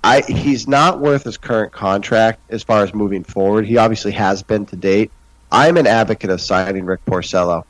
I 0.03 0.21
he's 0.21 0.67
not 0.67 0.99
worth 0.99 1.23
his 1.23 1.37
current 1.37 1.71
contract 1.71 2.39
as 2.49 2.63
far 2.63 2.83
as 2.83 2.93
moving 2.93 3.23
forward. 3.23 3.65
He 3.65 3.77
obviously 3.77 4.11
has 4.11 4.43
been 4.43 4.65
to 4.67 4.75
date. 4.75 5.11
I'm 5.51 5.77
an 5.77 5.87
advocate 5.87 6.29
of 6.29 6.41
signing 6.41 6.85
Rick 6.85 7.05
Porcello. 7.05 7.63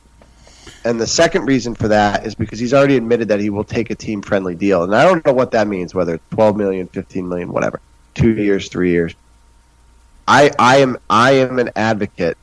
And 0.84 1.00
the 1.00 1.06
second 1.06 1.46
reason 1.46 1.74
for 1.74 1.88
that 1.88 2.26
is 2.26 2.34
because 2.34 2.58
he's 2.58 2.74
already 2.74 2.96
admitted 2.96 3.28
that 3.28 3.40
he 3.40 3.50
will 3.50 3.64
take 3.64 3.90
a 3.90 3.94
team 3.94 4.22
friendly 4.22 4.54
deal. 4.54 4.84
And 4.84 4.94
I 4.94 5.04
don't 5.04 5.24
know 5.24 5.32
what 5.32 5.52
that 5.52 5.66
means, 5.66 5.94
whether 5.94 6.14
it's 6.14 6.24
12 6.30 6.56
million, 6.56 6.86
15 6.88 7.28
million, 7.28 7.52
whatever. 7.52 7.80
2 8.14 8.36
years, 8.36 8.68
3 8.68 8.90
years. 8.90 9.14
I 10.26 10.50
I 10.58 10.76
am 10.78 10.96
I 11.08 11.32
am 11.32 11.58
an 11.58 11.70
advocate 11.76 12.36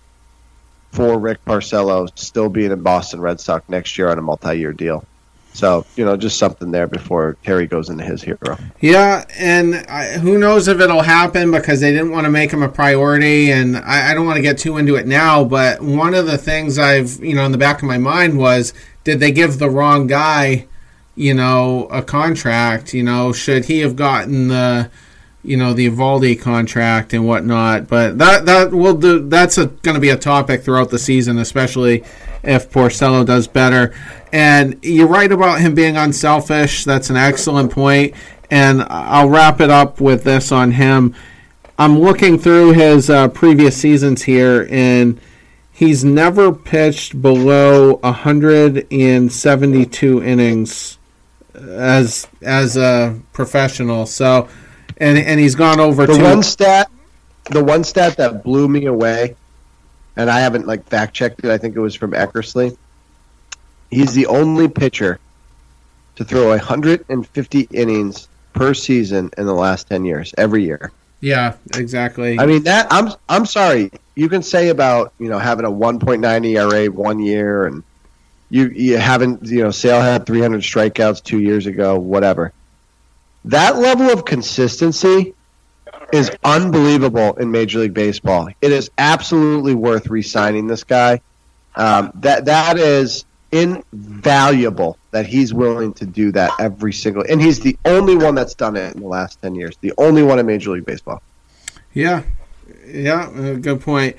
for 0.91 1.17
Rick 1.19 1.43
Porcello 1.45 2.09
still 2.17 2.49
being 2.49 2.71
in 2.71 2.81
Boston 2.81 3.21
Red 3.21 3.39
Sox 3.39 3.67
next 3.69 3.97
year 3.97 4.09
on 4.09 4.17
a 4.17 4.21
multi-year 4.21 4.73
deal. 4.73 5.05
So 5.53 5.85
you 5.95 6.05
know, 6.05 6.15
just 6.15 6.37
something 6.37 6.71
there 6.71 6.87
before 6.87 7.35
Terry 7.43 7.67
goes 7.67 7.89
into 7.89 8.03
his 8.03 8.21
hero. 8.21 8.57
Yeah, 8.79 9.25
and 9.37 9.75
I, 9.75 10.17
who 10.17 10.37
knows 10.37 10.67
if 10.67 10.79
it'll 10.79 11.01
happen 11.01 11.51
because 11.51 11.81
they 11.81 11.91
didn't 11.91 12.11
want 12.11 12.25
to 12.25 12.31
make 12.31 12.51
him 12.51 12.61
a 12.61 12.69
priority, 12.69 13.51
and 13.51 13.75
I, 13.75 14.11
I 14.11 14.13
don't 14.13 14.25
want 14.25 14.37
to 14.37 14.41
get 14.41 14.57
too 14.57 14.77
into 14.77 14.95
it 14.95 15.07
now. 15.07 15.43
But 15.43 15.81
one 15.81 16.13
of 16.13 16.27
the 16.27 16.37
things 16.37 16.77
I've 16.77 17.19
you 17.23 17.33
know 17.33 17.45
in 17.45 17.51
the 17.51 17.57
back 17.57 17.81
of 17.81 17.87
my 17.87 17.97
mind 17.97 18.37
was, 18.37 18.73
did 19.03 19.19
they 19.19 19.31
give 19.31 19.57
the 19.57 19.69
wrong 19.69 20.07
guy, 20.07 20.67
you 21.15 21.33
know, 21.33 21.87
a 21.91 22.03
contract? 22.03 22.93
You 22.93 23.03
know, 23.03 23.33
should 23.33 23.65
he 23.65 23.79
have 23.79 23.95
gotten 23.95 24.49
the 24.49 24.91
you 25.43 25.57
know 25.57 25.73
the 25.73 25.89
Eovaldi 25.89 26.39
contract 26.39 27.13
and 27.13 27.27
whatnot. 27.27 27.87
But 27.87 28.17
that 28.17 28.45
that 28.45 28.71
will 28.71 28.95
do. 28.95 29.27
That's 29.27 29.57
going 29.57 29.95
to 29.95 29.99
be 29.99 30.09
a 30.09 30.17
topic 30.17 30.63
throughout 30.63 30.89
the 30.89 30.99
season, 30.99 31.37
especially 31.37 32.03
if 32.43 32.71
Porcello 32.71 33.25
does 33.25 33.47
better. 33.47 33.93
And 34.31 34.77
you're 34.83 35.07
right 35.07 35.31
about 35.31 35.61
him 35.61 35.73
being 35.75 35.97
unselfish. 35.97 36.85
That's 36.85 37.09
an 37.09 37.17
excellent 37.17 37.71
point. 37.71 38.13
And 38.51 38.85
I'll 38.89 39.29
wrap 39.29 39.61
it 39.61 39.69
up 39.69 40.01
with 40.01 40.23
this 40.23 40.51
on 40.51 40.71
him. 40.71 41.15
I'm 41.77 41.99
looking 41.99 42.37
through 42.37 42.73
his 42.73 43.09
uh, 43.09 43.29
previous 43.29 43.77
seasons 43.77 44.23
here, 44.23 44.67
and 44.69 45.17
he's 45.71 46.03
never 46.03 46.51
pitched 46.51 47.21
below 47.21 47.93
172 48.03 50.23
innings 50.23 50.97
as 51.55 52.27
as 52.41 52.75
a 52.75 53.17
professional. 53.31 54.05
So, 54.05 54.49
and 54.97 55.17
and 55.17 55.39
he's 55.39 55.55
gone 55.55 55.79
over 55.79 56.05
The 56.05 56.15
two. 56.17 56.23
one 56.23 56.43
stat, 56.43 56.89
the 57.51 57.63
one 57.63 57.83
stat 57.83 58.17
that 58.17 58.43
blew 58.43 58.67
me 58.67 58.85
away, 58.85 59.35
and 60.15 60.29
I 60.29 60.39
haven't 60.39 60.67
like 60.67 60.85
fact 60.87 61.13
checked 61.13 61.43
it. 61.43 61.51
I 61.51 61.57
think 61.57 61.75
it 61.75 61.79
was 61.79 61.95
from 61.95 62.11
Eckersley. 62.11 62.77
He's 63.91 64.13
the 64.13 64.27
only 64.27 64.67
pitcher 64.67 65.19
to 66.15 66.23
throw 66.23 66.49
150 66.49 67.67
innings 67.71 68.27
per 68.53 68.73
season 68.73 69.31
in 69.37 69.45
the 69.45 69.53
last 69.53 69.87
10 69.87 70.05
years, 70.05 70.33
every 70.37 70.63
year. 70.63 70.91
yeah, 71.21 71.55
exactly. 71.75 72.37
I 72.39 72.45
mean 72.45 72.63
that 72.63 72.87
I'm 72.91 73.09
I'm 73.27 73.45
sorry. 73.45 73.91
You 74.15 74.27
can 74.29 74.43
say 74.43 74.69
about 74.69 75.13
you 75.19 75.29
know 75.29 75.39
having 75.39 75.65
a 75.65 75.71
1.9 75.71 76.45
ERA 76.45 76.91
one 76.91 77.19
year, 77.19 77.65
and 77.65 77.83
you 78.49 78.67
you 78.69 78.97
haven't 78.97 79.45
you 79.45 79.63
know 79.63 79.71
Sale 79.71 80.01
had 80.01 80.25
300 80.25 80.61
strikeouts 80.61 81.23
two 81.23 81.39
years 81.39 81.65
ago, 81.67 81.97
whatever. 81.97 82.51
That 83.45 83.77
level 83.77 84.09
of 84.09 84.25
consistency 84.25 85.33
is 86.11 86.31
unbelievable 86.43 87.35
in 87.35 87.51
Major 87.51 87.79
League 87.79 87.93
Baseball. 87.93 88.49
It 88.61 88.71
is 88.71 88.89
absolutely 88.97 89.75
worth 89.75 90.07
re-signing 90.07 90.67
this 90.67 90.83
guy. 90.83 91.21
Um, 91.75 92.11
that 92.15 92.45
that 92.45 92.77
is 92.77 93.25
invaluable 93.51 94.97
that 95.11 95.25
he's 95.25 95.53
willing 95.53 95.93
to 95.93 96.05
do 96.05 96.31
that 96.31 96.51
every 96.59 96.93
single, 96.93 97.23
and 97.29 97.41
he's 97.41 97.59
the 97.59 97.77
only 97.85 98.15
one 98.15 98.35
that's 98.35 98.53
done 98.53 98.75
it 98.75 98.95
in 98.95 99.01
the 99.01 99.07
last 99.07 99.41
10 99.41 99.55
years. 99.55 99.77
The 99.81 99.93
only 99.97 100.23
one 100.23 100.39
in 100.39 100.45
Major 100.45 100.71
League 100.71 100.85
Baseball. 100.85 101.21
Yeah, 101.93 102.23
yeah, 102.87 103.29
uh, 103.29 103.53
good 103.55 103.81
point. 103.81 104.17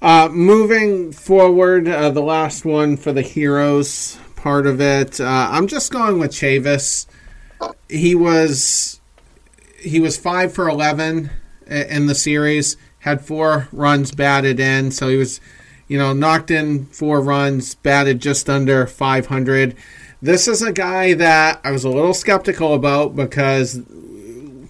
Uh, 0.00 0.28
moving 0.30 1.12
forward, 1.12 1.88
uh, 1.88 2.10
the 2.10 2.22
last 2.22 2.64
one 2.64 2.96
for 2.96 3.12
the 3.12 3.22
heroes 3.22 4.18
part 4.36 4.66
of 4.66 4.80
it. 4.80 5.20
Uh, 5.20 5.48
I'm 5.50 5.66
just 5.66 5.92
going 5.92 6.18
with 6.18 6.32
Chavis. 6.32 7.06
He 7.88 8.14
was 8.14 9.00
he 9.78 10.00
was 10.00 10.16
five 10.16 10.52
for 10.52 10.68
eleven 10.68 11.30
in 11.66 12.06
the 12.06 12.14
series. 12.14 12.76
Had 13.00 13.20
four 13.20 13.68
runs 13.70 14.12
batted 14.12 14.58
in, 14.58 14.90
so 14.90 15.08
he 15.08 15.16
was, 15.16 15.40
you 15.88 15.98
know, 15.98 16.14
knocked 16.14 16.50
in 16.50 16.86
four 16.86 17.20
runs, 17.20 17.74
batted 17.74 18.20
just 18.20 18.48
under 18.48 18.86
500. 18.86 19.76
This 20.22 20.48
is 20.48 20.62
a 20.62 20.72
guy 20.72 21.12
that 21.12 21.60
I 21.62 21.70
was 21.70 21.84
a 21.84 21.90
little 21.90 22.14
skeptical 22.14 22.72
about 22.72 23.14
because 23.14 23.82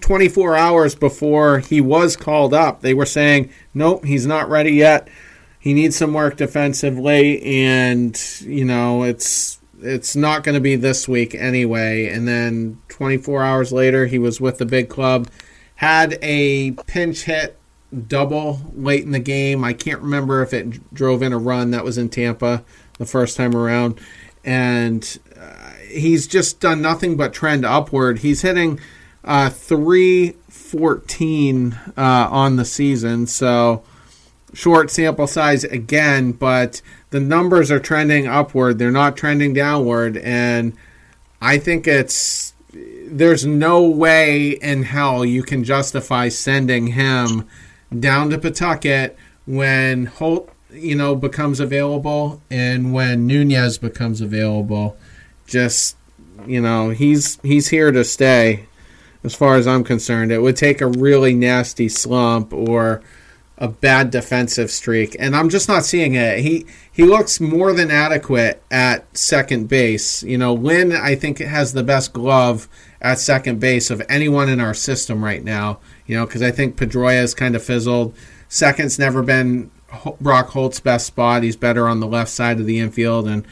24 0.00 0.56
hours 0.56 0.94
before 0.96 1.60
he 1.60 1.80
was 1.80 2.16
called 2.16 2.52
up, 2.52 2.80
they 2.80 2.92
were 2.92 3.06
saying, 3.06 3.50
nope, 3.72 4.04
he's 4.04 4.26
not 4.26 4.50
ready 4.50 4.72
yet. 4.72 5.08
He 5.58 5.72
needs 5.72 5.96
some 5.96 6.12
work 6.12 6.36
defensively, 6.36 7.40
and 7.42 8.20
you 8.42 8.66
know 8.66 9.04
it's 9.04 9.58
it's 9.80 10.16
not 10.16 10.44
going 10.44 10.54
to 10.54 10.60
be 10.60 10.76
this 10.76 11.08
week 11.08 11.34
anyway. 11.34 12.08
And 12.08 12.26
then 12.26 12.80
24 12.88 13.42
hours 13.42 13.72
later, 13.72 14.06
he 14.06 14.18
was 14.18 14.40
with 14.40 14.58
the 14.58 14.66
big 14.66 14.88
club, 14.88 15.28
had 15.76 16.18
a 16.22 16.72
pinch 16.86 17.24
hit 17.24 17.58
double 18.08 18.60
late 18.74 19.04
in 19.04 19.12
the 19.12 19.18
game. 19.18 19.64
I 19.64 19.72
can't 19.72 20.00
remember 20.00 20.42
if 20.42 20.52
it 20.52 20.92
drove 20.92 21.22
in 21.22 21.32
a 21.32 21.38
run 21.38 21.70
that 21.70 21.84
was 21.84 21.96
in 21.98 22.08
Tampa 22.08 22.64
the 22.98 23.06
first 23.06 23.36
time 23.36 23.56
around, 23.56 24.00
and 24.44 25.18
uh, 25.38 25.70
he's 25.88 26.26
just 26.26 26.58
done 26.60 26.82
nothing 26.82 27.16
but 27.16 27.32
trend 27.32 27.64
upward. 27.64 28.18
He's 28.20 28.42
hitting 28.42 28.80
uh, 29.24 29.50
314 29.50 31.78
uh, 31.96 32.28
on 32.30 32.56
the 32.56 32.64
season, 32.64 33.26
so 33.26 33.82
short 34.52 34.90
sample 34.90 35.26
size 35.26 35.64
again, 35.64 36.30
but 36.32 36.82
the 37.14 37.20
numbers 37.20 37.70
are 37.70 37.78
trending 37.78 38.26
upward. 38.26 38.76
They're 38.76 38.90
not 38.90 39.16
trending 39.16 39.54
downward, 39.54 40.16
and 40.16 40.76
I 41.40 41.58
think 41.58 41.86
it's 41.86 42.54
there's 42.72 43.46
no 43.46 43.84
way 43.84 44.48
in 44.50 44.82
hell 44.82 45.24
you 45.24 45.44
can 45.44 45.62
justify 45.62 46.28
sending 46.28 46.88
him 46.88 47.46
down 47.96 48.30
to 48.30 48.38
Pawtucket 48.38 49.16
when 49.46 50.06
Holt, 50.06 50.50
you 50.72 50.96
know, 50.96 51.14
becomes 51.14 51.60
available 51.60 52.42
and 52.50 52.92
when 52.92 53.28
Nunez 53.28 53.78
becomes 53.78 54.20
available. 54.20 54.96
Just 55.46 55.96
you 56.48 56.60
know, 56.60 56.90
he's 56.90 57.38
he's 57.44 57.68
here 57.68 57.92
to 57.92 58.02
stay. 58.02 58.66
As 59.22 59.36
far 59.36 59.54
as 59.54 59.68
I'm 59.68 59.84
concerned, 59.84 60.32
it 60.32 60.42
would 60.42 60.56
take 60.56 60.80
a 60.80 60.88
really 60.88 61.32
nasty 61.32 61.88
slump 61.88 62.52
or 62.52 63.04
a 63.56 63.68
bad 63.68 64.10
defensive 64.10 64.70
streak, 64.70 65.14
and 65.18 65.36
I'm 65.36 65.48
just 65.48 65.68
not 65.68 65.84
seeing 65.84 66.14
it. 66.14 66.40
He 66.40 66.66
he 66.90 67.04
looks 67.04 67.40
more 67.40 67.72
than 67.72 67.90
adequate 67.90 68.62
at 68.70 69.16
second 69.16 69.68
base. 69.68 70.22
You 70.24 70.38
know, 70.38 70.54
Lin 70.54 70.92
I 70.92 71.14
think 71.14 71.38
has 71.38 71.72
the 71.72 71.84
best 71.84 72.12
glove 72.12 72.68
at 73.00 73.18
second 73.18 73.60
base 73.60 73.90
of 73.90 74.02
anyone 74.08 74.48
in 74.48 74.60
our 74.60 74.74
system 74.74 75.22
right 75.22 75.42
now. 75.42 75.78
You 76.06 76.16
know, 76.16 76.26
because 76.26 76.42
I 76.42 76.50
think 76.50 76.76
Pedroia 76.76 77.20
has 77.20 77.34
kind 77.34 77.54
of 77.54 77.62
fizzled. 77.62 78.14
Second's 78.48 78.98
never 78.98 79.22
been 79.22 79.70
Brock 80.20 80.48
Holt's 80.48 80.80
best 80.80 81.06
spot. 81.06 81.44
He's 81.44 81.56
better 81.56 81.88
on 81.88 82.00
the 82.00 82.06
left 82.08 82.30
side 82.30 82.58
of 82.58 82.66
the 82.66 82.80
infield, 82.80 83.28
and 83.28 83.46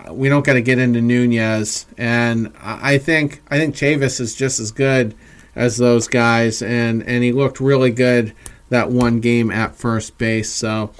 uh, 0.00 0.12
we 0.12 0.28
don't 0.28 0.44
got 0.44 0.54
to 0.54 0.62
get 0.62 0.80
into 0.80 1.00
Nunez. 1.00 1.86
And 1.96 2.52
I 2.60 2.98
think 2.98 3.40
I 3.48 3.58
think 3.58 3.76
Chavis 3.76 4.20
is 4.20 4.34
just 4.34 4.58
as 4.58 4.72
good 4.72 5.14
as 5.54 5.76
those 5.76 6.08
guys, 6.08 6.60
and 6.60 7.04
and 7.04 7.22
he 7.22 7.30
looked 7.30 7.60
really 7.60 7.92
good 7.92 8.34
that 8.74 8.90
one 8.90 9.20
game 9.20 9.50
at 9.50 9.76
first 9.76 10.18
base. 10.18 10.52
So 10.52 10.90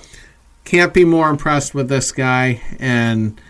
can't 0.64 0.94
be 0.94 1.04
more 1.04 1.28
impressed 1.28 1.74
with 1.74 1.88
this 1.88 2.12
guy. 2.12 2.62
And 2.78 3.40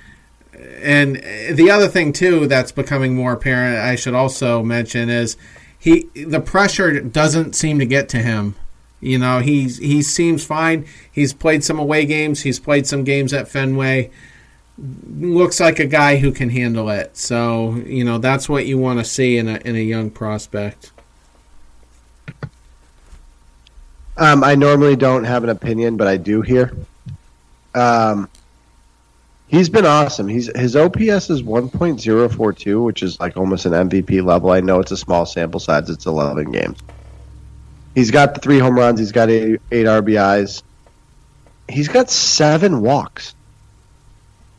and 0.83 1.17
the 1.51 1.71
other 1.71 1.89
thing 1.89 2.13
too 2.13 2.47
that's 2.47 2.73
becoming 2.73 3.15
more 3.15 3.33
apparent, 3.33 3.79
I 3.79 3.95
should 3.97 4.15
also 4.15 4.63
mention, 4.63 5.09
is 5.09 5.37
he 5.79 6.09
the 6.15 6.41
pressure 6.41 7.01
doesn't 7.01 7.55
seem 7.55 7.79
to 7.79 7.87
get 7.87 8.09
to 8.11 8.19
him. 8.19 8.57
You 9.01 9.19
know, 9.19 9.41
he's 9.41 9.79
he 9.79 10.03
seems 10.03 10.45
fine. 10.45 10.87
He's 11.13 11.35
played 11.35 11.63
some 11.63 11.79
away 11.79 12.07
games. 12.07 12.43
He's 12.43 12.59
played 12.59 12.87
some 12.87 13.05
games 13.05 13.35
at 13.35 13.49
Fenway. 13.49 14.11
Looks 14.79 15.61
like 15.61 15.79
a 15.79 15.87
guy 15.87 16.17
who 16.17 16.33
can 16.33 16.49
handle 16.49 16.89
it. 16.89 17.17
So 17.17 17.75
you 17.87 18.03
know 18.03 18.17
that's 18.17 18.49
what 18.49 18.67
you 18.67 18.79
want 18.79 19.01
to 19.01 19.05
see 19.05 19.37
in 19.37 19.49
a 19.49 19.57
in 19.59 19.77
a 19.77 19.85
young 19.85 20.11
prospect. 20.11 20.94
Um, 24.17 24.45
I 24.45 24.55
normally 24.55 24.97
don't 24.97 25.25
have 25.25 25.43
an 25.45 25.51
opinion, 25.51 25.97
but 25.97 26.07
I 26.07 26.17
do 26.17 26.41
here. 26.41 26.77
Um, 27.75 28.29
he's 29.49 29.69
been 29.69 29.87
awesome. 29.87 30.29
He's 30.29 30.47
his 30.57 30.77
OPS 30.77 31.31
is 31.31 31.43
one 31.43 31.69
point 31.69 32.01
zero 32.01 32.29
four 32.29 32.53
two, 32.53 32.83
which 32.83 33.03
is 33.03 33.19
like 33.19 33.37
almost 33.37 33.67
an 33.67 33.73
MVP 33.73 34.25
level. 34.25 34.51
I 34.51 34.61
know 34.61 34.81
it's 34.81 34.93
a 34.93 34.97
small 34.97 35.27
sample 35.27 35.59
size; 35.61 35.91
it's 35.91 36.07
eleven 36.07 36.53
games. 36.53 36.79
He's 37.95 38.11
got 38.11 38.35
the 38.35 38.41
three 38.41 38.59
home 38.59 38.77
runs. 38.77 38.99
He's 38.99 39.13
got 39.13 39.31
eight, 39.31 39.61
eight 39.71 39.87
RBIs. 39.87 40.63
He's 41.69 41.89
got 41.89 42.11
seven 42.11 42.83
walks. 42.83 43.35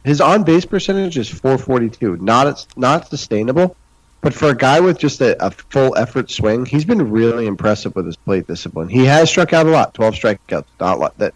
His 0.04 0.22
on 0.22 0.44
base 0.44 0.66
percentage 0.66 1.18
is 1.18 1.28
442. 1.28 2.18
Not 2.18 2.66
not 2.78 3.10
sustainable, 3.10 3.76
but 4.22 4.34
for 4.34 4.50
a 4.50 4.56
guy 4.56 4.80
with 4.80 4.98
just 4.98 5.22
a, 5.22 5.46
a 5.46 5.52
full 5.52 5.96
effort 5.96 6.32
swing, 6.32 6.66
he's 6.66 6.86
been 6.86 7.12
really 7.12 7.46
impressive 7.46 7.96
with 7.96 8.06
his 8.06 8.16
plate 8.16 8.48
discipline. 8.48 8.90
He 8.90 9.06
has 9.06 9.30
struck 9.30 9.54
out 9.54 9.68
a 9.68 9.70
lot, 9.70 9.94
12 9.94 10.16
strikeouts. 10.16 10.66
Not 10.80 11.00
lot. 11.00 11.18
That 11.18 11.34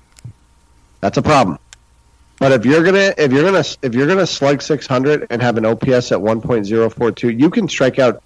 that's 1.02 1.18
a 1.18 1.22
problem. 1.22 1.60
But 2.40 2.54
if 2.54 2.66
you're 2.66 2.84
gonna 2.84 3.14
if 3.18 3.32
you're 3.32 3.44
gonna 3.44 3.64
if 3.82 3.94
you're 3.94 4.08
gonna 4.08 4.26
slug 4.26 4.62
600 4.62 5.28
and 5.30 5.42
have 5.42 5.58
an 5.58 5.66
OPS 5.66 6.12
at 6.12 6.20
1.042, 6.20 7.40
you 7.40 7.50
can 7.50 7.68
strike 7.68 8.00
out 8.00 8.24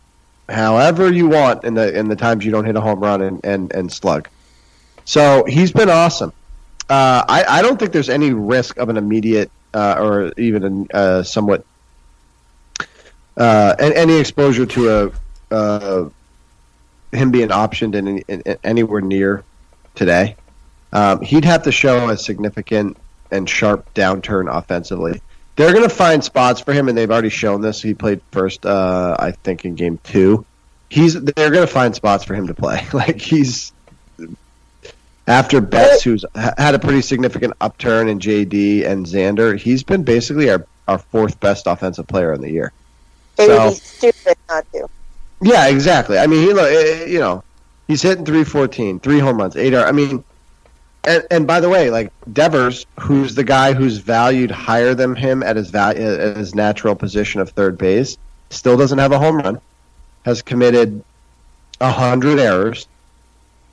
however 0.47 1.11
you 1.11 1.27
want 1.27 1.63
in 1.63 1.73
the 1.73 1.97
in 1.97 2.07
the 2.07 2.15
times 2.15 2.45
you 2.45 2.51
don't 2.51 2.65
hit 2.65 2.75
a 2.75 2.81
home 2.81 2.99
run 2.99 3.21
and 3.21 3.43
and, 3.43 3.73
and 3.73 3.91
slug. 3.91 4.29
So 5.05 5.43
he's 5.45 5.71
been 5.71 5.89
awesome. 5.89 6.31
Uh, 6.89 7.25
I 7.27 7.43
I 7.47 7.61
don't 7.61 7.79
think 7.79 7.91
there's 7.91 8.09
any 8.09 8.33
risk 8.33 8.77
of 8.77 8.89
an 8.89 8.97
immediate 8.97 9.51
uh, 9.73 9.95
or 9.99 10.33
even 10.37 10.87
a 10.93 10.95
uh, 10.95 11.23
somewhat 11.23 11.65
uh, 13.37 13.75
any 13.79 14.17
exposure 14.17 14.65
to 14.65 15.11
a 15.51 15.53
uh, 15.53 16.09
him 17.11 17.31
being 17.31 17.49
optioned 17.49 17.95
in, 17.95 18.19
in, 18.19 18.41
in 18.41 18.57
anywhere 18.63 19.01
near 19.01 19.43
today. 19.95 20.35
Um, 20.91 21.21
he'd 21.21 21.45
have 21.45 21.63
to 21.63 21.71
show 21.71 22.09
a 22.09 22.17
significant 22.17 22.97
and 23.31 23.49
sharp 23.49 23.91
downturn 23.93 24.53
offensively. 24.53 25.21
They're 25.55 25.71
going 25.71 25.87
to 25.87 25.95
find 25.95 26.23
spots 26.23 26.61
for 26.61 26.73
him, 26.73 26.89
and 26.89 26.97
they've 26.97 27.09
already 27.09 27.29
shown 27.29 27.61
this. 27.61 27.81
He 27.81 27.93
played 27.93 28.21
first, 28.31 28.65
uh, 28.65 29.15
I 29.19 29.31
think, 29.31 29.65
in 29.65 29.75
game 29.75 29.99
two. 30.03 30.45
He's 30.89 31.13
they're 31.13 31.51
going 31.51 31.65
to 31.65 31.71
find 31.71 31.95
spots 31.95 32.23
for 32.23 32.35
him 32.35 32.47
to 32.47 32.53
play. 32.53 32.87
Like 32.93 33.19
he's 33.19 33.71
after 35.27 35.61
Betts, 35.61 36.03
who's 36.03 36.25
had 36.35 36.75
a 36.75 36.79
pretty 36.79 37.01
significant 37.01 37.53
upturn 37.61 38.09
in 38.09 38.19
JD 38.19 38.85
and 38.85 39.05
Xander, 39.05 39.57
he's 39.57 39.83
been 39.83 40.03
basically 40.03 40.49
our, 40.49 40.65
our 40.87 40.97
fourth 40.97 41.39
best 41.39 41.65
offensive 41.65 42.07
player 42.07 42.33
in 42.33 42.41
the 42.41 42.51
year. 42.51 42.73
It 43.37 43.47
so, 43.47 43.65
would 43.65 43.69
be 43.71 43.75
stupid 43.75 44.37
not 44.49 44.71
to. 44.73 44.87
Yeah, 45.41 45.67
exactly. 45.67 46.17
I 46.17 46.27
mean, 46.27 46.47
he 46.47 46.51
eh, 46.51 46.63
eh, 46.63 47.05
you 47.05 47.19
know, 47.19 47.43
he's 47.87 48.01
hitting 48.01 48.25
314, 48.25 48.99
three 48.99 49.19
home 49.19 49.37
runs, 49.37 49.55
eight. 49.55 49.73
R. 49.73 49.85
I 49.85 49.91
mean, 49.91 50.23
and, 51.03 51.25
and 51.29 51.47
by 51.47 51.59
the 51.59 51.69
way, 51.69 51.89
like 51.89 52.11
Devers, 52.31 52.85
who's 52.99 53.35
the 53.35 53.43
guy 53.43 53.73
who's 53.73 53.97
valued 53.97 54.51
higher 54.51 54.93
than 54.93 55.15
him 55.15 55.43
at 55.43 55.55
his 55.55 55.69
value, 55.69 56.01
at 56.01 56.37
his 56.37 56.55
natural 56.55 56.95
position 56.95 57.41
of 57.41 57.49
third 57.49 57.77
base, 57.77 58.17
still 58.49 58.77
doesn't 58.77 58.99
have 58.99 59.11
a 59.11 59.19
home 59.19 59.37
run, 59.37 59.59
has 60.23 60.41
committed 60.41 61.03
a 61.81 61.91
hundred 61.91 62.39
errors, 62.39 62.87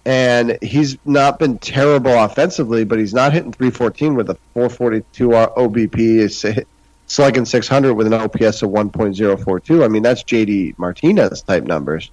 and 0.05 0.59
he's 0.63 0.99
not 1.05 1.39
been 1.39 1.59
terrible 1.59 2.13
offensively, 2.13 2.85
but 2.85 2.99
he's 2.99 3.15
not 3.15 3.33
hitting 3.33 3.53
314 3.53 4.15
with 4.17 4.31
a 4.31 4.35
442 4.55 5.29
OBP. 5.29 6.65
Slugging 7.11 7.45
600 7.45 7.93
with 7.93 8.07
an 8.07 8.15
OPS 8.15 8.63
of 8.63 8.71
1.042. 8.71 9.85
I 9.85 9.89
mean, 9.89 10.05
that's 10.05 10.23
JD 10.23 10.79
Martinez 10.79 11.43
type 11.43 11.65
numbers. 11.65 12.09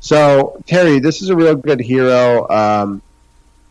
So 0.00 0.62
Terry, 0.66 1.00
this 1.00 1.20
is 1.20 1.28
a 1.28 1.36
real 1.36 1.54
good 1.54 1.80
hero. 1.80 2.48
Um, 2.48 3.02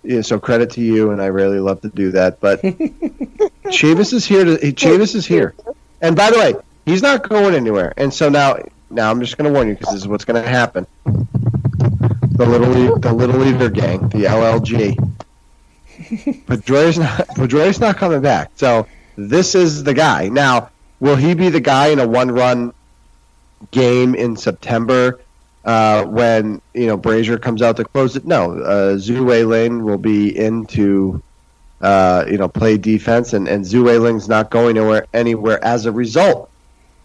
yeah, 0.04 0.21
so 0.21 0.39
credit 0.39 0.69
to 0.74 0.82
you, 0.82 1.10
and 1.10 1.19
I 1.19 1.26
really 1.26 1.60
love 1.60 1.82
to 1.82 1.89
do 1.89 2.12
that. 2.12 2.39
But 2.39 2.62
Chavis 2.62 4.13
is 4.13 4.24
here. 4.24 4.45
To, 4.45 4.58
Chavis 4.58 5.15
is 5.15 5.26
here, 5.26 5.56
and 6.00 6.15
by 6.15 6.30
the 6.30 6.38
way, 6.38 6.54
he's 6.86 7.02
not 7.02 7.28
going 7.28 7.56
anywhere. 7.56 7.93
And 7.97 8.13
so 8.13 8.30
now, 8.30 8.58
now 8.91 9.10
I'm 9.10 9.19
just 9.19 9.39
going 9.39 9.52
to 9.52 9.54
warn 9.54 9.67
you 9.67 9.74
because 9.74 9.93
this 9.93 10.04
is 10.04 10.08
what's 10.08 10.26
going 10.26 10.43
to 10.43 10.47
happen 10.47 10.86
the 12.32 12.45
little 12.45 13.00
the 13.00 13.12
little 13.12 13.39
leader 13.39 13.69
gang, 13.71 14.10
the 14.10 14.26
LLG. 14.26 14.95
Pedroia's 16.45 17.00
not 17.00 17.28
Pedroia's 17.30 17.80
not 17.80 17.97
coming 17.97 18.21
back. 18.21 18.52
So 18.56 18.86
this 19.29 19.55
is 19.55 19.84
the 19.84 19.93
guy. 19.93 20.29
Now, 20.29 20.69
will 20.99 21.15
he 21.15 21.34
be 21.34 21.49
the 21.49 21.60
guy 21.60 21.88
in 21.88 21.99
a 21.99 22.07
one-run 22.07 22.73
game 23.71 24.15
in 24.15 24.36
September 24.36 25.19
uh, 25.65 26.05
when 26.05 26.62
you 26.73 26.88
know 26.88 26.97
Brasier 26.97 27.41
comes 27.41 27.62
out 27.62 27.77
to 27.77 27.86
close 27.86 28.15
it? 28.15 28.25
No, 28.25 28.60
uh, 28.60 28.97
Tzu-Wei 28.97 29.43
Lin 29.43 29.84
will 29.84 29.97
be 29.97 30.36
into 30.38 31.21
uh, 31.81 32.25
you 32.27 32.38
know 32.38 32.47
play 32.47 32.77
defense, 32.77 33.34
and 33.34 33.47
and 33.47 33.65
Tzu-Wei 33.65 33.97
Lin's 33.97 34.27
not 34.27 34.49
going 34.49 34.77
anywhere 34.77 35.05
anywhere 35.13 35.63
as 35.63 35.86
a 35.86 35.91
result 35.91 36.49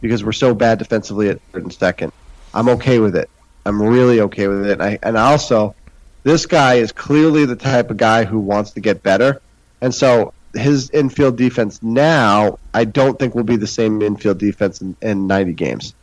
because 0.00 0.24
we're 0.24 0.32
so 0.32 0.54
bad 0.54 0.78
defensively 0.78 1.28
at 1.28 1.40
third 1.52 1.64
and 1.64 1.72
second. 1.72 2.12
I'm 2.54 2.68
okay 2.70 2.98
with 2.98 3.16
it. 3.16 3.28
I'm 3.66 3.82
really 3.82 4.20
okay 4.20 4.46
with 4.46 4.66
it. 4.66 4.72
And, 4.72 4.82
I, 4.82 4.98
and 5.02 5.16
also, 5.16 5.74
this 6.22 6.46
guy 6.46 6.74
is 6.74 6.92
clearly 6.92 7.44
the 7.44 7.56
type 7.56 7.90
of 7.90 7.96
guy 7.96 8.24
who 8.24 8.38
wants 8.38 8.70
to 8.72 8.80
get 8.80 9.02
better. 9.02 9.42
And 9.80 9.94
so 9.94 10.32
his 10.56 10.90
infield 10.90 11.36
defense 11.36 11.82
now, 11.82 12.58
I 12.74 12.84
don't 12.84 13.18
think 13.18 13.34
will 13.34 13.44
be 13.44 13.56
the 13.56 13.66
same 13.66 14.02
infield 14.02 14.38
defense 14.38 14.80
in, 14.80 14.96
in 15.02 15.26
90 15.26 15.52
games. 15.52 15.94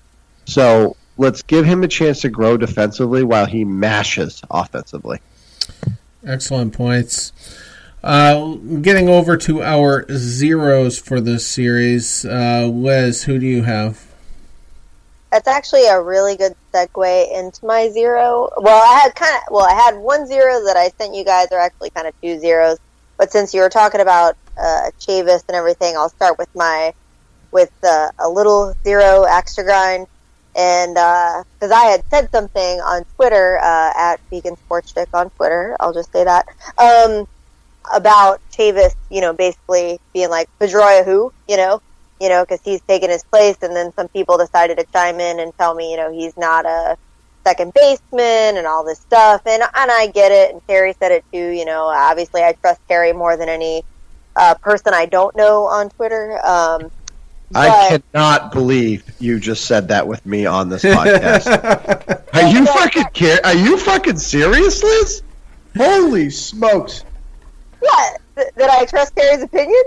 So 0.46 0.96
let's 1.18 1.42
give 1.44 1.66
him 1.66 1.84
a 1.84 1.88
chance 1.88 2.22
to 2.22 2.30
grow 2.30 2.58
defensively 2.58 3.24
while 3.24 3.46
he 3.46 3.64
mashes 3.64 4.42
offensively. 4.50 5.20
Excellent 6.26 6.74
points. 6.74 7.32
Uh, 8.04 8.56
getting 8.82 9.08
over 9.08 9.38
to 9.38 9.62
our 9.62 10.06
zeros 10.12 11.00
for 11.00 11.22
this 11.22 11.48
series, 11.48 12.26
uh, 12.26 12.70
Liz, 12.72 13.24
who 13.24 13.40
do 13.40 13.46
you 13.46 13.64
have? 13.64 14.06
That's 15.32 15.48
actually 15.48 15.88
a 15.88 16.02
really 16.02 16.36
good 16.36 16.54
segue 16.74 17.40
into 17.40 17.66
my 17.66 17.90
zero. 17.90 18.50
Well, 18.58 18.84
I 18.84 19.00
had 19.00 19.16
kind 19.16 19.36
of 19.36 19.42
well, 19.52 19.66
I 19.66 19.74
had 19.74 19.98
one 19.98 20.28
zero 20.28 20.64
that 20.66 20.76
I 20.78 20.90
sent 20.98 21.16
you 21.16 21.24
guys 21.24 21.48
are 21.52 21.60
actually 21.60 21.90
kind 21.92 22.06
of 22.06 22.14
two 22.22 22.40
zeros. 22.40 22.78
But 23.18 23.32
since 23.32 23.54
you 23.54 23.62
were 23.62 23.70
talking 23.70 24.02
about 24.02 24.36
uh, 24.58 24.92
Chavis 25.00 25.44
and 25.48 25.56
everything, 25.56 25.96
I'll 25.98 26.10
start 26.10 26.38
with 26.38 26.54
my 26.56 26.94
with 27.52 27.72
uh, 27.84 28.10
a 28.20 28.30
little 28.30 28.74
zero 28.84 29.24
extra 29.24 29.64
grind. 29.64 30.08
And 30.56 30.94
because 30.94 31.72
uh, 31.72 31.76
I 31.76 31.86
had 31.86 32.04
said 32.10 32.32
something 32.32 32.80
on 32.82 33.06
Twitter 33.16 33.60
uh, 33.60 33.94
at 33.96 34.20
Vegan 34.30 34.56
Sports 34.58 34.92
Stick 34.92 35.10
on 35.14 35.30
Twitter, 35.32 35.76
I'll 35.80 35.94
just 35.94 36.12
say 36.12 36.24
that 36.24 36.48
um, 36.78 37.28
about 37.94 38.40
Chavis, 38.52 38.96
you 39.10 39.22
know, 39.22 39.34
basically 39.34 40.00
being 40.14 40.30
like 40.30 40.50
Pedroia, 40.60 41.04
who, 41.04 41.34
you 41.48 41.58
know, 41.58 41.82
you 42.22 42.30
know, 42.30 42.44
because 42.44 42.62
he's 42.64 42.82
taken 42.82 43.10
his 43.10 43.24
place, 43.24 43.58
and 43.64 43.76
then 43.76 43.92
some 43.96 44.08
people 44.10 44.38
decided 44.38 44.78
to 44.78 44.86
chime 44.94 45.20
in 45.20 45.40
and 45.40 45.58
tell 45.58 45.74
me, 45.74 45.90
you 45.92 45.98
know, 45.98 46.12
he's 46.12 46.38
not 46.38 46.66
a 46.66 46.98
second 47.44 47.74
baseman 47.74 48.56
and 48.58 48.68
all 48.68 48.84
this 48.84 49.00
stuff, 49.00 49.42
and 49.46 49.62
and 49.62 49.92
I 49.92 50.08
get 50.08 50.32
it, 50.32 50.54
and 50.54 50.66
Terry 50.68 50.94
said 51.00 51.12
it 51.12 51.26
too. 51.34 51.50
You 51.50 51.66
know, 51.66 51.86
obviously 51.86 52.44
I 52.44 52.54
trust 52.54 52.80
Terry 52.88 53.12
more 53.12 53.36
than 53.38 53.50
any 53.50 53.84
uh, 54.36 54.56
person 54.56 54.94
I 54.94 55.06
don't 55.06 55.36
know 55.36 55.66
on 55.66 55.90
Twitter. 55.90 56.40
Um, 56.46 56.92
I 57.56 58.00
cannot 58.14 58.52
believe 58.52 59.04
you 59.20 59.40
just 59.40 59.66
said 59.66 59.90
that 59.90 60.08
with 60.08 60.26
me 60.26 60.46
on 60.46 60.70
this 60.70 60.84
podcast. 60.84 61.48
are 62.34 62.50
you 62.50 62.66
fucking 62.66 63.06
care? 63.14 63.40
Are 63.44 63.54
you 63.54 63.78
fucking 63.78 64.18
serious, 64.18 64.82
Liz? 64.82 65.22
Holy 65.78 66.30
smokes! 66.30 67.04
What? 67.80 68.22
Th- 68.36 68.48
that 68.56 68.70
I 68.70 68.86
trust 68.86 69.16
Terry's 69.16 69.44
opinion? 69.44 69.84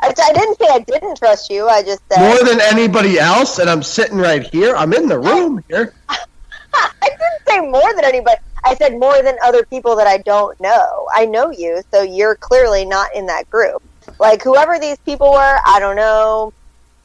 I, 0.00 0.08
I, 0.08 0.32
didn't 0.32 0.58
say 0.58 0.66
I 0.70 0.78
didn't 0.80 1.16
trust 1.16 1.50
you. 1.50 1.68
I 1.68 1.82
just 1.82 2.02
said 2.10 2.20
more 2.20 2.44
than 2.48 2.60
anybody 2.60 3.18
else, 3.18 3.58
and 3.58 3.68
I'm 3.68 3.82
sitting 3.82 4.18
right 4.18 4.46
here. 4.46 4.76
I'm 4.76 4.92
in 4.92 5.08
the 5.08 5.18
room 5.18 5.64
here. 5.68 5.94
I 6.08 6.90
didn't 7.02 7.48
say 7.48 7.60
more 7.60 7.94
than 7.94 8.04
anybody. 8.04 8.36
I 8.64 8.74
said 8.74 8.98
more 8.98 9.22
than 9.22 9.36
other 9.44 9.64
people 9.64 9.96
that 9.96 10.06
I 10.06 10.18
don't 10.18 10.58
know. 10.60 11.08
I 11.14 11.26
know 11.26 11.50
you, 11.50 11.82
so 11.92 12.02
you're 12.02 12.34
clearly 12.34 12.84
not 12.84 13.14
in 13.14 13.26
that 13.26 13.48
group. 13.50 13.82
Like 14.18 14.42
whoever 14.42 14.78
these 14.78 14.98
people 14.98 15.30
were, 15.32 15.58
I 15.66 15.78
don't 15.78 15.96
know. 15.96 16.52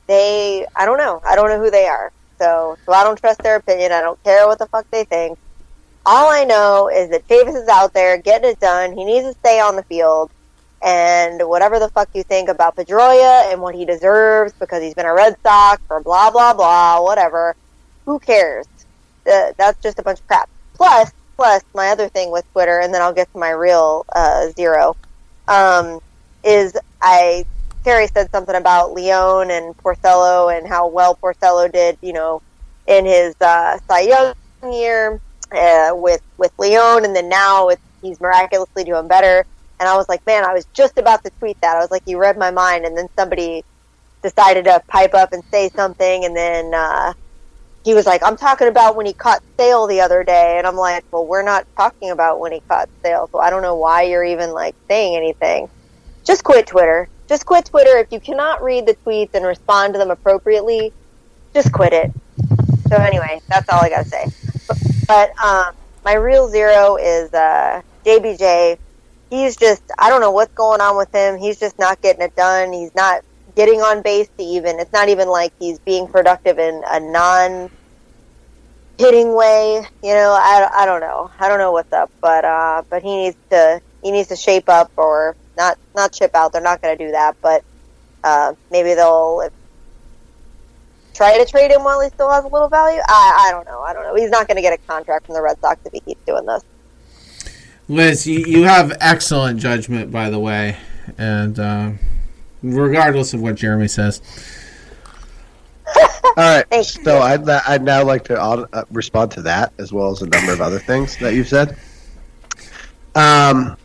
They, 0.07 0.65
I 0.75 0.85
don't 0.85 0.97
know. 0.97 1.21
I 1.25 1.35
don't 1.35 1.49
know 1.49 1.59
who 1.59 1.71
they 1.71 1.85
are. 1.85 2.11
So, 2.39 2.77
so 2.85 2.91
I 2.91 3.03
don't 3.03 3.19
trust 3.19 3.43
their 3.43 3.55
opinion. 3.55 3.91
I 3.91 4.01
don't 4.01 4.21
care 4.23 4.47
what 4.47 4.59
the 4.59 4.65
fuck 4.67 4.89
they 4.91 5.03
think. 5.03 5.37
All 6.05 6.31
I 6.31 6.43
know 6.43 6.89
is 6.89 7.09
that 7.11 7.27
Davis 7.27 7.55
is 7.55 7.67
out 7.67 7.93
there 7.93 8.17
getting 8.17 8.49
it 8.49 8.59
done. 8.59 8.97
He 8.97 9.05
needs 9.05 9.27
to 9.27 9.33
stay 9.33 9.59
on 9.59 9.75
the 9.75 9.83
field 9.83 10.31
and 10.81 11.47
whatever 11.47 11.79
the 11.79 11.89
fuck 11.89 12.09
you 12.13 12.23
think 12.23 12.49
about 12.49 12.75
Pedroia 12.75 13.51
and 13.51 13.61
what 13.61 13.75
he 13.75 13.85
deserves 13.85 14.53
because 14.53 14.81
he's 14.81 14.95
been 14.95 15.05
a 15.05 15.13
Red 15.13 15.35
Sox 15.43 15.81
or 15.89 16.01
blah 16.01 16.31
blah 16.31 16.53
blah, 16.53 17.01
whatever. 17.03 17.55
Who 18.05 18.17
cares? 18.19 18.67
Uh, 19.31 19.53
that's 19.57 19.79
just 19.81 19.99
a 19.99 20.03
bunch 20.03 20.19
of 20.19 20.27
crap. 20.27 20.49
Plus, 20.73 21.11
plus 21.41 21.63
my 21.73 21.87
other 21.87 22.07
thing 22.07 22.29
with 22.29 22.45
Twitter, 22.51 22.81
and 22.81 22.93
then 22.93 23.01
I'll 23.01 23.15
get 23.15 23.31
to 23.33 23.39
my 23.39 23.49
real 23.49 24.05
uh, 24.15 24.49
zero. 24.51 24.95
Um, 25.47 25.99
is 26.43 26.77
I 27.01 27.47
Terry 27.83 28.05
said 28.05 28.29
something 28.29 28.53
about 28.53 28.93
Leon 28.93 29.49
and 29.49 29.75
Porcello 29.77 30.55
and 30.55 30.67
how 30.67 30.87
well 30.87 31.15
Porcello 31.15 31.71
did, 31.71 31.97
you 32.03 32.13
know, 32.13 32.43
in 32.85 33.05
his 33.05 33.33
uh, 33.41 33.79
Cy 33.87 34.01
Young 34.01 34.35
year 34.71 35.19
uh, 35.51 35.93
with 35.95 36.21
with 36.37 36.51
Leon, 36.59 37.05
and 37.05 37.15
then 37.15 37.27
now 37.27 37.69
it's, 37.69 37.81
he's 38.03 38.21
miraculously 38.21 38.83
doing 38.83 39.07
better. 39.07 39.43
And 39.79 39.89
I 39.89 39.95
was 39.95 40.07
like, 40.07 40.23
man, 40.27 40.45
I 40.45 40.53
was 40.53 40.67
just 40.73 40.99
about 40.99 41.23
to 41.23 41.31
tweet 41.39 41.59
that. 41.61 41.75
I 41.75 41.79
was 41.79 41.89
like, 41.89 42.03
you 42.05 42.19
read 42.19 42.37
my 42.37 42.51
mind. 42.51 42.85
And 42.85 42.95
then 42.95 43.07
somebody 43.15 43.63
decided 44.21 44.65
to 44.65 44.79
pipe 44.87 45.15
up 45.15 45.33
and 45.33 45.43
say 45.45 45.69
something. 45.69 46.23
And 46.23 46.35
then, 46.35 46.71
uh, 46.71 47.13
he 47.83 47.93
was 47.93 48.05
like, 48.05 48.21
I'm 48.23 48.37
talking 48.37 48.67
about 48.67 48.95
when 48.95 49.05
he 49.05 49.13
caught 49.13 49.41
Sale 49.57 49.87
the 49.87 50.01
other 50.01 50.23
day. 50.23 50.55
And 50.57 50.67
I'm 50.67 50.75
like, 50.75 51.03
well, 51.11 51.25
we're 51.25 51.43
not 51.43 51.65
talking 51.75 52.11
about 52.11 52.39
when 52.39 52.51
he 52.51 52.61
caught 52.67 52.89
Sale. 53.03 53.29
So 53.31 53.39
I 53.39 53.49
don't 53.49 53.63
know 53.63 53.75
why 53.75 54.03
you're 54.03 54.23
even 54.23 54.51
like 54.51 54.75
saying 54.87 55.15
anything. 55.15 55.67
Just 56.23 56.43
quit 56.43 56.67
Twitter. 56.67 57.09
Just 57.27 57.45
quit 57.45 57.65
Twitter. 57.65 57.97
If 57.97 58.11
you 58.11 58.19
cannot 58.19 58.61
read 58.61 58.85
the 58.85 58.95
tweets 59.05 59.33
and 59.33 59.45
respond 59.45 59.93
to 59.93 59.99
them 59.99 60.11
appropriately, 60.11 60.93
just 61.53 61.71
quit 61.71 61.93
it. 61.93 62.11
So 62.89 62.97
anyway, 62.97 63.41
that's 63.47 63.67
all 63.69 63.81
I 63.81 63.89
got 63.89 64.03
to 64.03 64.09
say. 64.09 64.25
But, 64.67 64.77
but 65.07 65.43
um, 65.43 65.73
my 66.05 66.13
real 66.13 66.49
zero 66.49 66.97
is 66.97 67.33
uh, 67.33 67.81
JBJ. 68.05 68.77
He's 69.31 69.55
just, 69.55 69.81
I 69.97 70.09
don't 70.09 70.21
know 70.21 70.31
what's 70.31 70.53
going 70.53 70.81
on 70.81 70.97
with 70.97 71.13
him. 71.15 71.37
He's 71.39 71.59
just 71.59 71.79
not 71.79 72.01
getting 72.01 72.21
it 72.21 72.35
done. 72.35 72.73
He's 72.73 72.93
not 72.93 73.23
getting 73.55 73.81
on 73.81 74.01
base 74.01 74.29
to 74.37 74.43
even. 74.43 74.79
It's 74.79 74.93
not 74.93 75.09
even 75.09 75.27
like 75.27 75.53
he's 75.59 75.79
being 75.79 76.07
productive 76.07 76.59
in 76.59 76.81
a 76.87 76.99
non 76.99 77.69
hitting 78.97 79.35
way. 79.35 79.83
You 80.03 80.13
know, 80.13 80.37
I, 80.39 80.69
I 80.73 80.85
don't 80.85 81.01
know. 81.01 81.29
I 81.39 81.49
don't 81.49 81.57
know 81.57 81.71
what's 81.71 81.91
up, 81.93 82.11
but 82.21 82.45
uh, 82.45 82.83
but 82.89 83.03
he 83.03 83.15
needs 83.15 83.37
to 83.49 83.81
he 84.03 84.11
needs 84.11 84.29
to 84.29 84.35
shape 84.35 84.69
up 84.69 84.91
or 84.97 85.35
not 85.57 85.77
not 85.95 86.13
chip 86.13 86.35
out. 86.35 86.53
They're 86.53 86.61
not 86.61 86.81
going 86.81 86.97
to 86.97 87.05
do 87.05 87.11
that, 87.11 87.35
but 87.41 87.63
uh, 88.23 88.53
maybe 88.71 88.93
they'll 88.93 89.49
try 91.13 91.37
to 91.37 91.45
trade 91.45 91.71
him 91.71 91.83
while 91.83 91.99
he 92.01 92.09
still 92.09 92.31
has 92.31 92.43
a 92.43 92.47
little 92.47 92.69
value. 92.69 93.01
I 93.07 93.47
I 93.47 93.51
don't 93.51 93.65
know. 93.65 93.81
I 93.81 93.93
don't 93.93 94.03
know. 94.03 94.15
He's 94.15 94.29
not 94.29 94.47
going 94.47 94.57
to 94.57 94.61
get 94.61 94.73
a 94.73 94.77
contract 94.87 95.25
from 95.25 95.35
the 95.35 95.41
Red 95.41 95.59
Sox 95.59 95.79
if 95.85 95.93
he 95.93 95.99
keeps 96.01 96.23
doing 96.25 96.45
this. 96.45 96.63
Liz, 97.87 98.25
you, 98.25 98.39
you 98.45 98.63
have 98.63 98.95
excellent 99.01 99.59
judgment, 99.59 100.11
by 100.11 100.29
the 100.29 100.39
way, 100.39 100.77
and 101.17 101.59
uh, 101.59 101.91
regardless 102.63 103.33
of 103.33 103.41
what 103.41 103.55
Jeremy 103.55 103.87
says. 103.87 104.21
All 105.95 106.63
right. 106.71 106.85
So 106.85 107.19
I'd, 107.19 107.47
I'd 107.49 107.83
now 107.83 108.03
like 108.03 108.23
to 108.25 108.41
uh, 108.41 108.83
respond 108.91 109.31
to 109.31 109.41
that 109.43 109.73
as 109.77 109.91
well 109.91 110.11
as 110.11 110.21
a 110.21 110.27
number 110.27 110.53
of 110.53 110.61
other 110.61 110.79
things 110.79 111.17
that 111.17 111.33
you've 111.33 111.49
said. 111.49 111.77
Um, 113.15 113.75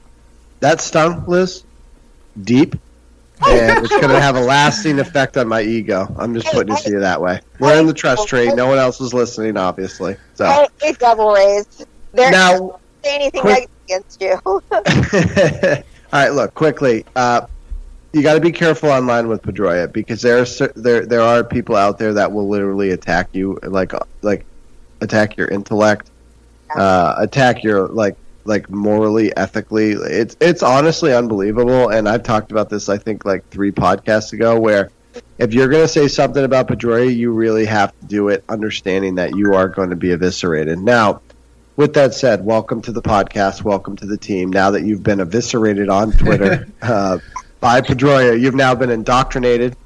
that 0.60 0.80
stung, 0.80 1.24
Liz, 1.26 1.64
deep, 2.42 2.74
and 3.46 3.84
it's 3.84 3.88
going 3.88 4.08
to 4.08 4.20
have 4.20 4.36
a 4.36 4.40
lasting 4.40 4.98
effect 4.98 5.36
on 5.36 5.48
my 5.48 5.62
ego. 5.62 6.06
I'm 6.18 6.32
just 6.34 6.46
putting 6.52 6.74
it 6.74 6.80
to 6.82 6.90
you 6.90 7.00
that 7.00 7.20
way. 7.20 7.40
We're 7.58 7.78
in 7.80 7.86
the 7.86 7.92
trust 7.92 8.28
trade. 8.28 8.54
No 8.54 8.66
one 8.68 8.78
else 8.78 9.00
is 9.00 9.12
listening, 9.12 9.56
obviously. 9.56 10.16
So 10.34 10.46
Hey, 10.46 10.66
He's 10.82 10.98
double 10.98 11.32
raised. 11.32 11.86
They're 12.12 12.30
now, 12.30 12.52
not 12.58 12.80
say 13.04 13.14
anything 13.16 13.40
quick- 13.40 13.68
against 13.86 14.20
you. 14.22 14.38
all 14.44 14.62
right. 16.12 16.30
Look 16.30 16.54
quickly. 16.54 17.04
Uh, 17.14 17.46
you 18.16 18.22
got 18.22 18.34
to 18.34 18.40
be 18.40 18.50
careful 18.50 18.88
online 18.88 19.28
with 19.28 19.42
Pedroia 19.42 19.92
because 19.92 20.22
there 20.22 20.38
are 20.38 20.68
there 20.74 21.04
there 21.04 21.20
are 21.20 21.44
people 21.44 21.76
out 21.76 21.98
there 21.98 22.14
that 22.14 22.32
will 22.32 22.48
literally 22.48 22.90
attack 22.90 23.28
you, 23.34 23.58
like 23.62 23.92
like 24.22 24.46
attack 25.02 25.36
your 25.36 25.48
intellect, 25.48 26.10
uh, 26.74 27.14
attack 27.18 27.62
your 27.62 27.88
like 27.88 28.16
like 28.44 28.70
morally, 28.70 29.36
ethically. 29.36 29.92
It's 29.92 30.34
it's 30.40 30.62
honestly 30.62 31.12
unbelievable, 31.12 31.90
and 31.90 32.08
I've 32.08 32.22
talked 32.22 32.50
about 32.50 32.70
this 32.70 32.88
I 32.88 32.96
think 32.96 33.26
like 33.26 33.46
three 33.50 33.70
podcasts 33.70 34.32
ago, 34.32 34.58
where 34.58 34.90
if 35.36 35.52
you're 35.52 35.68
going 35.68 35.84
to 35.84 35.88
say 35.88 36.08
something 36.08 36.42
about 36.42 36.68
Pedroia, 36.68 37.14
you 37.14 37.32
really 37.32 37.66
have 37.66 37.98
to 38.00 38.06
do 38.06 38.28
it 38.30 38.44
understanding 38.48 39.16
that 39.16 39.36
you 39.36 39.52
are 39.52 39.68
going 39.68 39.90
to 39.90 39.96
be 39.96 40.12
eviscerated. 40.12 40.78
Now, 40.78 41.20
with 41.76 41.92
that 41.94 42.14
said, 42.14 42.46
welcome 42.46 42.80
to 42.82 42.92
the 42.92 43.02
podcast. 43.02 43.62
Welcome 43.62 43.96
to 43.96 44.06
the 44.06 44.16
team. 44.16 44.50
Now 44.50 44.70
that 44.70 44.84
you've 44.84 45.02
been 45.02 45.20
eviscerated 45.20 45.90
on 45.90 46.12
Twitter 46.12 46.66
uh, 46.82 47.18
by 47.60 47.80
Pedroia, 47.80 48.38
you've 48.40 48.54
now 48.54 48.74
been 48.74 48.90
indoctrinated 48.90 49.76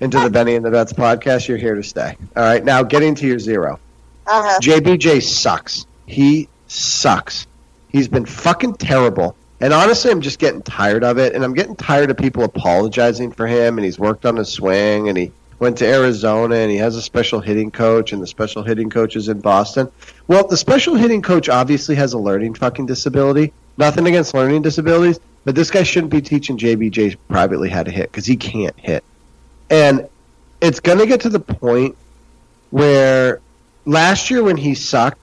into 0.00 0.18
the 0.20 0.30
Benny 0.30 0.54
and 0.54 0.64
the 0.64 0.70
Vets 0.70 0.92
podcast. 0.92 1.48
You're 1.48 1.58
here 1.58 1.74
to 1.74 1.82
stay. 1.82 2.16
All 2.36 2.42
right. 2.42 2.64
Now, 2.64 2.82
getting 2.82 3.14
to 3.16 3.26
your 3.26 3.38
zero. 3.38 3.80
uh-huh. 4.26 4.60
JBJ 4.60 5.22
sucks. 5.22 5.86
He 6.06 6.48
sucks. 6.68 7.46
He's 7.90 8.08
been 8.08 8.26
fucking 8.26 8.74
terrible. 8.74 9.36
And 9.60 9.72
honestly, 9.72 10.10
I'm 10.12 10.20
just 10.20 10.38
getting 10.38 10.62
tired 10.62 11.02
of 11.02 11.18
it. 11.18 11.34
And 11.34 11.42
I'm 11.42 11.54
getting 11.54 11.74
tired 11.74 12.10
of 12.10 12.16
people 12.16 12.44
apologizing 12.44 13.32
for 13.32 13.46
him. 13.46 13.76
And 13.78 13.84
he's 13.84 13.98
worked 13.98 14.24
on 14.24 14.36
his 14.36 14.48
swing. 14.48 15.08
And 15.08 15.18
he 15.18 15.32
went 15.58 15.78
to 15.78 15.86
Arizona. 15.86 16.54
And 16.56 16.70
he 16.70 16.76
has 16.76 16.94
a 16.94 17.02
special 17.02 17.40
hitting 17.40 17.72
coach. 17.72 18.12
And 18.12 18.22
the 18.22 18.26
special 18.28 18.62
hitting 18.62 18.90
coach 18.90 19.16
is 19.16 19.28
in 19.28 19.40
Boston. 19.40 19.90
Well, 20.28 20.46
the 20.46 20.56
special 20.56 20.94
hitting 20.94 21.22
coach 21.22 21.48
obviously 21.48 21.96
has 21.96 22.12
a 22.12 22.18
learning 22.18 22.54
fucking 22.54 22.86
disability. 22.86 23.52
Nothing 23.76 24.06
against 24.06 24.32
learning 24.34 24.62
disabilities. 24.62 25.18
But 25.48 25.54
this 25.54 25.70
guy 25.70 25.82
shouldn't 25.82 26.12
be 26.12 26.20
teaching 26.20 26.58
JBJ 26.58 27.16
privately 27.26 27.70
how 27.70 27.82
to 27.82 27.90
hit 27.90 28.12
because 28.12 28.26
he 28.26 28.36
can't 28.36 28.78
hit. 28.78 29.02
And 29.70 30.06
it's 30.60 30.78
going 30.78 30.98
to 30.98 31.06
get 31.06 31.22
to 31.22 31.30
the 31.30 31.40
point 31.40 31.96
where 32.68 33.40
last 33.86 34.30
year 34.30 34.42
when 34.42 34.58
he 34.58 34.74
sucked, 34.74 35.16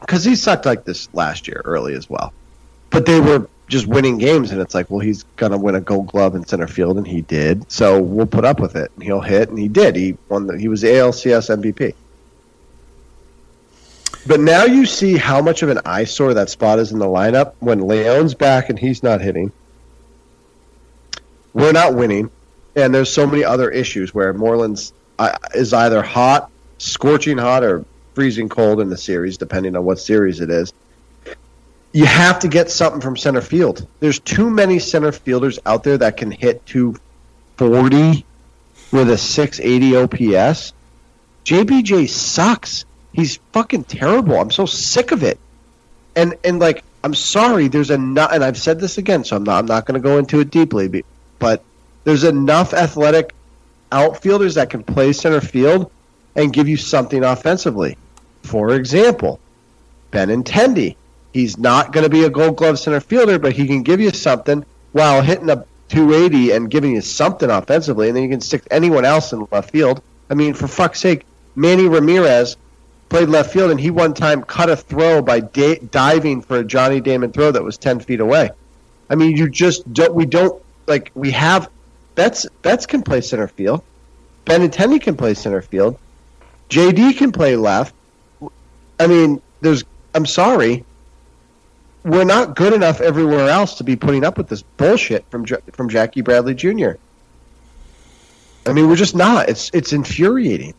because 0.00 0.22
he 0.22 0.36
sucked 0.36 0.64
like 0.64 0.84
this 0.84 1.12
last 1.12 1.48
year 1.48 1.60
early 1.64 1.94
as 1.94 2.08
well, 2.08 2.32
but 2.90 3.04
they 3.04 3.18
were 3.18 3.48
just 3.66 3.88
winning 3.88 4.18
games, 4.18 4.52
and 4.52 4.60
it's 4.60 4.76
like, 4.76 4.90
well, 4.90 5.00
he's 5.00 5.24
gonna 5.34 5.58
win 5.58 5.74
a 5.74 5.80
Gold 5.80 6.06
Glove 6.06 6.36
in 6.36 6.46
center 6.46 6.68
field, 6.68 6.96
and 6.96 7.04
he 7.04 7.22
did. 7.22 7.68
So 7.68 8.00
we'll 8.00 8.26
put 8.26 8.44
up 8.44 8.60
with 8.60 8.76
it, 8.76 8.92
and 8.94 9.02
he'll 9.02 9.20
hit, 9.20 9.48
and 9.48 9.58
he 9.58 9.66
did. 9.66 9.96
He 9.96 10.16
won. 10.28 10.46
The, 10.46 10.56
he 10.56 10.68
was 10.68 10.84
ALCS 10.84 11.50
MVP. 11.50 11.96
But 14.26 14.40
now 14.40 14.64
you 14.64 14.86
see 14.86 15.16
how 15.16 15.40
much 15.40 15.62
of 15.62 15.68
an 15.68 15.80
eyesore 15.84 16.34
that 16.34 16.50
spot 16.50 16.80
is 16.80 16.90
in 16.90 16.98
the 16.98 17.06
lineup 17.06 17.54
when 17.60 17.86
Leon's 17.86 18.34
back 18.34 18.68
and 18.70 18.78
he's 18.78 19.02
not 19.02 19.20
hitting. 19.20 19.52
We're 21.54 21.72
not 21.72 21.94
winning, 21.94 22.30
and 22.74 22.94
there's 22.94 23.10
so 23.10 23.26
many 23.26 23.44
other 23.44 23.70
issues 23.70 24.12
where 24.12 24.32
Moreland's 24.34 24.92
uh, 25.18 25.36
is 25.54 25.72
either 25.72 26.02
hot, 26.02 26.50
scorching 26.78 27.38
hot, 27.38 27.62
or 27.62 27.84
freezing 28.14 28.48
cold 28.48 28.80
in 28.80 28.90
the 28.90 28.96
series, 28.96 29.38
depending 29.38 29.76
on 29.76 29.84
what 29.84 29.98
series 29.98 30.40
it 30.40 30.50
is. 30.50 30.72
You 31.92 32.04
have 32.04 32.40
to 32.40 32.48
get 32.48 32.70
something 32.70 33.00
from 33.00 33.16
center 33.16 33.40
field. 33.40 33.86
There's 34.00 34.18
too 34.18 34.50
many 34.50 34.78
center 34.80 35.12
fielders 35.12 35.58
out 35.64 35.84
there 35.84 35.96
that 35.98 36.16
can 36.16 36.30
hit 36.30 36.66
240 36.66 38.26
with 38.90 39.08
a 39.08 39.16
680 39.16 39.96
OPS. 39.96 40.72
JBJ 41.44 42.08
sucks. 42.08 42.84
He's 43.16 43.38
fucking 43.52 43.84
terrible. 43.84 44.38
I'm 44.38 44.50
so 44.50 44.66
sick 44.66 45.10
of 45.10 45.22
it. 45.22 45.40
And 46.14 46.34
and 46.44 46.58
like 46.58 46.84
I'm 47.02 47.14
sorry, 47.14 47.66
there's 47.66 47.90
enough 47.90 48.30
and 48.30 48.44
I've 48.44 48.58
said 48.58 48.78
this 48.78 48.98
again, 48.98 49.24
so 49.24 49.36
I'm 49.36 49.42
not 49.42 49.58
I'm 49.58 49.66
not 49.66 49.86
going 49.86 50.00
to 50.00 50.06
go 50.06 50.18
into 50.18 50.40
it 50.40 50.50
deeply, 50.50 51.02
but 51.38 51.64
there's 52.04 52.24
enough 52.24 52.74
athletic 52.74 53.34
outfielders 53.90 54.54
that 54.56 54.68
can 54.68 54.82
play 54.82 55.14
center 55.14 55.40
field 55.40 55.90
and 56.34 56.52
give 56.52 56.68
you 56.68 56.76
something 56.76 57.24
offensively. 57.24 57.96
For 58.42 58.74
example, 58.74 59.40
Ben 60.10 60.28
Benintendi. 60.28 60.96
He's 61.32 61.56
not 61.58 61.92
going 61.92 62.04
to 62.04 62.10
be 62.10 62.24
a 62.24 62.30
gold 62.30 62.56
glove 62.56 62.78
center 62.78 63.00
fielder, 63.00 63.38
but 63.38 63.52
he 63.52 63.66
can 63.66 63.82
give 63.82 64.00
you 64.00 64.10
something 64.10 64.64
while 64.92 65.22
hitting 65.22 65.48
a 65.48 65.64
280 65.88 66.52
and 66.52 66.70
giving 66.70 66.92
you 66.92 67.00
something 67.00 67.50
offensively, 67.50 68.08
and 68.08 68.16
then 68.16 68.24
you 68.24 68.30
can 68.30 68.40
stick 68.40 68.66
anyone 68.70 69.04
else 69.04 69.32
in 69.32 69.46
left 69.50 69.70
field. 69.70 70.02
I 70.28 70.34
mean, 70.34 70.54
for 70.54 70.66
fuck's 70.66 71.00
sake, 71.00 71.24
Manny 71.54 71.88
Ramirez 71.88 72.56
played 73.08 73.28
left 73.28 73.52
field, 73.52 73.70
and 73.70 73.80
he 73.80 73.90
one 73.90 74.14
time 74.14 74.42
cut 74.42 74.68
a 74.68 74.76
throw 74.76 75.22
by 75.22 75.40
da- 75.40 75.78
diving 75.78 76.42
for 76.42 76.58
a 76.58 76.64
Johnny 76.64 77.00
Damon 77.00 77.32
throw 77.32 77.50
that 77.50 77.62
was 77.62 77.78
10 77.78 78.00
feet 78.00 78.20
away. 78.20 78.50
I 79.08 79.14
mean, 79.14 79.36
you 79.36 79.48
just 79.48 79.92
don't, 79.92 80.14
we 80.14 80.26
don't, 80.26 80.62
like, 80.86 81.10
we 81.14 81.30
have, 81.32 81.70
Betts, 82.14 82.46
Betts 82.62 82.86
can 82.86 83.02
play 83.02 83.20
center 83.20 83.48
field. 83.48 83.82
Benintendi 84.46 85.00
can 85.00 85.16
play 85.16 85.34
center 85.34 85.60
field. 85.60 85.98
JD 86.70 87.16
can 87.16 87.32
play 87.32 87.56
left. 87.56 87.94
I 88.98 89.06
mean, 89.06 89.42
there's. 89.60 89.84
I'm 90.14 90.26
sorry, 90.26 90.84
we're 92.04 92.24
not 92.24 92.56
good 92.56 92.72
enough 92.72 93.00
everywhere 93.00 93.48
else 93.48 93.74
to 93.74 93.84
be 93.84 93.96
putting 93.96 94.24
up 94.24 94.38
with 94.38 94.48
this 94.48 94.62
bullshit 94.62 95.28
from 95.30 95.44
from 95.72 95.88
Jackie 95.88 96.22
Bradley 96.22 96.54
Jr. 96.54 96.92
I 98.66 98.72
mean, 98.72 98.88
we're 98.88 98.96
just 98.96 99.14
not. 99.14 99.48
It's 99.48 99.70
it's 99.74 99.92
infuriating. 99.92 100.74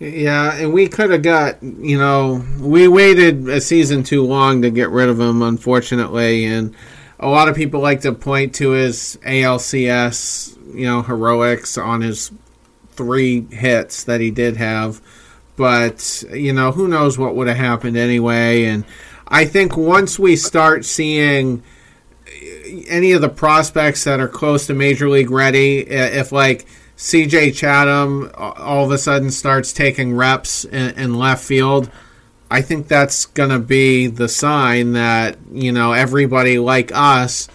Yeah, 0.00 0.54
and 0.54 0.72
we 0.72 0.86
could 0.86 1.10
have 1.10 1.22
got, 1.22 1.60
you 1.60 1.98
know, 1.98 2.44
we 2.60 2.86
waited 2.86 3.48
a 3.48 3.60
season 3.60 4.04
too 4.04 4.24
long 4.24 4.62
to 4.62 4.70
get 4.70 4.90
rid 4.90 5.08
of 5.08 5.18
him, 5.18 5.42
unfortunately. 5.42 6.44
And 6.44 6.74
a 7.18 7.28
lot 7.28 7.48
of 7.48 7.56
people 7.56 7.80
like 7.80 8.02
to 8.02 8.12
point 8.12 8.54
to 8.56 8.70
his 8.70 9.18
ALCS, 9.24 10.56
you 10.72 10.86
know, 10.86 11.02
heroics 11.02 11.76
on 11.76 12.02
his 12.02 12.30
three 12.92 13.40
hits 13.50 14.04
that 14.04 14.20
he 14.20 14.30
did 14.30 14.56
have. 14.56 15.00
But, 15.56 16.22
you 16.32 16.52
know, 16.52 16.70
who 16.70 16.86
knows 16.86 17.18
what 17.18 17.34
would 17.34 17.48
have 17.48 17.56
happened 17.56 17.96
anyway. 17.96 18.66
And 18.66 18.84
I 19.26 19.46
think 19.46 19.76
once 19.76 20.16
we 20.16 20.36
start 20.36 20.84
seeing 20.84 21.64
any 22.86 23.10
of 23.12 23.20
the 23.20 23.28
prospects 23.28 24.04
that 24.04 24.20
are 24.20 24.28
close 24.28 24.68
to 24.68 24.74
major 24.74 25.08
league 25.08 25.30
ready, 25.30 25.80
if 25.80 26.30
like 26.30 26.66
CJ 26.98 27.54
Chatham 27.54 28.30
all 28.34 28.84
of 28.84 28.90
a 28.90 28.98
sudden 28.98 29.30
starts 29.30 29.72
taking 29.72 30.16
reps 30.16 30.64
in, 30.64 30.90
in 30.98 31.14
left 31.14 31.44
field, 31.44 31.90
I 32.50 32.60
think 32.60 32.88
that's 32.88 33.24
going 33.26 33.50
to 33.50 33.60
be 33.60 34.08
the 34.08 34.28
sign 34.28 34.92
that, 34.92 35.38
you 35.52 35.70
know, 35.70 35.92
everybody 35.92 36.58
like 36.58 36.90
us 36.92 37.46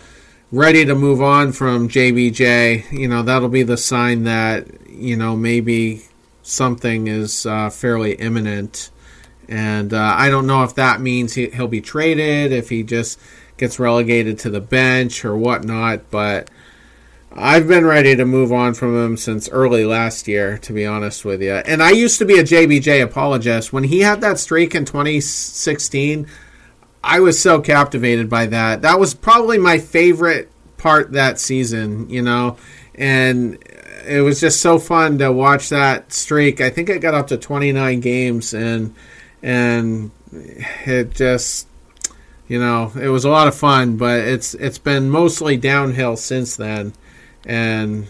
ready 0.50 0.86
to 0.86 0.96
move 0.96 1.22
on 1.22 1.52
from 1.52 1.90
JBJ, 1.90 2.92
you 2.92 3.08
know, 3.10 3.22
that'll 3.22 3.50
be 3.50 3.64
the 3.64 3.76
sign 3.76 4.24
that, 4.24 4.68
you 4.90 5.18
know, 5.18 5.36
maybe 5.36 6.04
something 6.42 7.08
is 7.08 7.46
uh, 7.46 7.70
fairly 7.70 8.14
imminent. 8.14 8.92
And 9.50 9.94
uh, 9.94 10.16
I 10.16 10.30
don't 10.30 10.48
know 10.48 10.64
if 10.64 10.76
that 10.76 11.02
means 11.02 11.34
he, 11.34 11.50
he'll 11.50 11.68
be 11.68 11.82
traded, 11.82 12.54
if 12.54 12.70
he 12.70 12.84
just 12.84 13.20
gets 13.58 13.78
relegated 13.78 14.40
to 14.40 14.50
the 14.50 14.62
bench 14.62 15.26
or 15.26 15.36
whatnot. 15.36 16.10
But 16.12 16.50
I've 17.36 17.68
been 17.68 17.86
ready 17.86 18.16
to 18.16 18.26
move 18.26 18.52
on 18.52 18.76
from 18.76 18.96
him 18.96 19.18
since 19.18 19.50
early 19.50 19.86
last 19.86 20.28
year, 20.28 20.60
to 20.60 20.72
be 20.72 20.86
honest 20.86 21.26
with 21.26 21.42
you. 21.42 21.54
And 21.54 21.82
I 21.82 21.90
used 21.90 22.20
to 22.20 22.26
be 22.26 22.38
a 22.38 22.44
JBJ 22.44 23.02
apologist. 23.02 23.74
When 23.74 23.86
he 23.86 24.02
had 24.02 24.22
that 24.22 24.38
streak 24.38 24.76
in 24.76 24.86
2016, 24.86 26.28
I 27.04 27.20
was 27.22 27.42
so 27.42 27.60
captivated 27.60 28.30
by 28.30 28.46
that. 28.48 28.84
That 28.84 29.00
was 29.00 29.16
probably 29.16 29.58
my 29.58 29.80
favorite 29.80 30.52
part 30.78 31.14
that 31.14 31.40
season, 31.40 32.08
you 32.08 32.22
know. 32.22 32.58
And 32.94 33.58
it 34.06 34.22
was 34.22 34.40
just 34.40 34.62
so 34.62 34.78
fun 34.78 35.18
to 35.18 35.32
watch 35.32 35.70
that 35.70 36.14
streak. 36.14 36.62
I 36.62 36.70
think 36.70 36.88
it 36.88 37.00
got 37.00 37.16
up 37.16 37.28
to 37.28 37.38
29 37.38 38.00
games 38.00 38.54
and 38.54 38.94
and 39.42 40.12
it 40.86 41.16
just 41.16 41.68
you 42.48 42.60
know, 42.60 42.92
it 43.02 43.08
was 43.08 43.26
a 43.26 43.30
lot 43.30 43.48
of 43.48 43.56
fun, 43.56 43.98
but 43.98 44.20
it's 44.20 44.54
it's 44.54 44.78
been 44.78 45.10
mostly 45.10 45.58
downhill 45.58 46.16
since 46.16 46.56
then. 46.56 46.94
And 47.46 48.08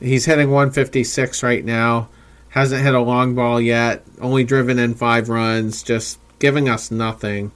he's 0.00 0.24
hitting 0.24 0.50
156 0.50 1.42
right 1.42 1.64
now. 1.64 2.08
Hasn't 2.50 2.82
hit 2.82 2.94
a 2.94 3.00
long 3.00 3.34
ball 3.34 3.60
yet. 3.60 4.04
Only 4.20 4.44
driven 4.44 4.78
in 4.78 4.94
5 4.94 5.28
runs, 5.28 5.82
just 5.82 6.18
giving 6.38 6.68
us 6.68 6.90
nothing 6.90 7.52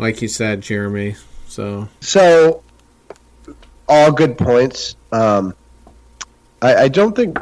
like 0.00 0.22
you 0.22 0.28
said, 0.28 0.62
Jeremy. 0.62 1.14
So 1.46 1.88
So 2.00 2.62
all 3.88 4.12
good 4.12 4.38
points. 4.38 4.96
Um, 5.12 5.54
I, 6.62 6.74
I 6.76 6.88
don't 6.88 7.14
think 7.14 7.38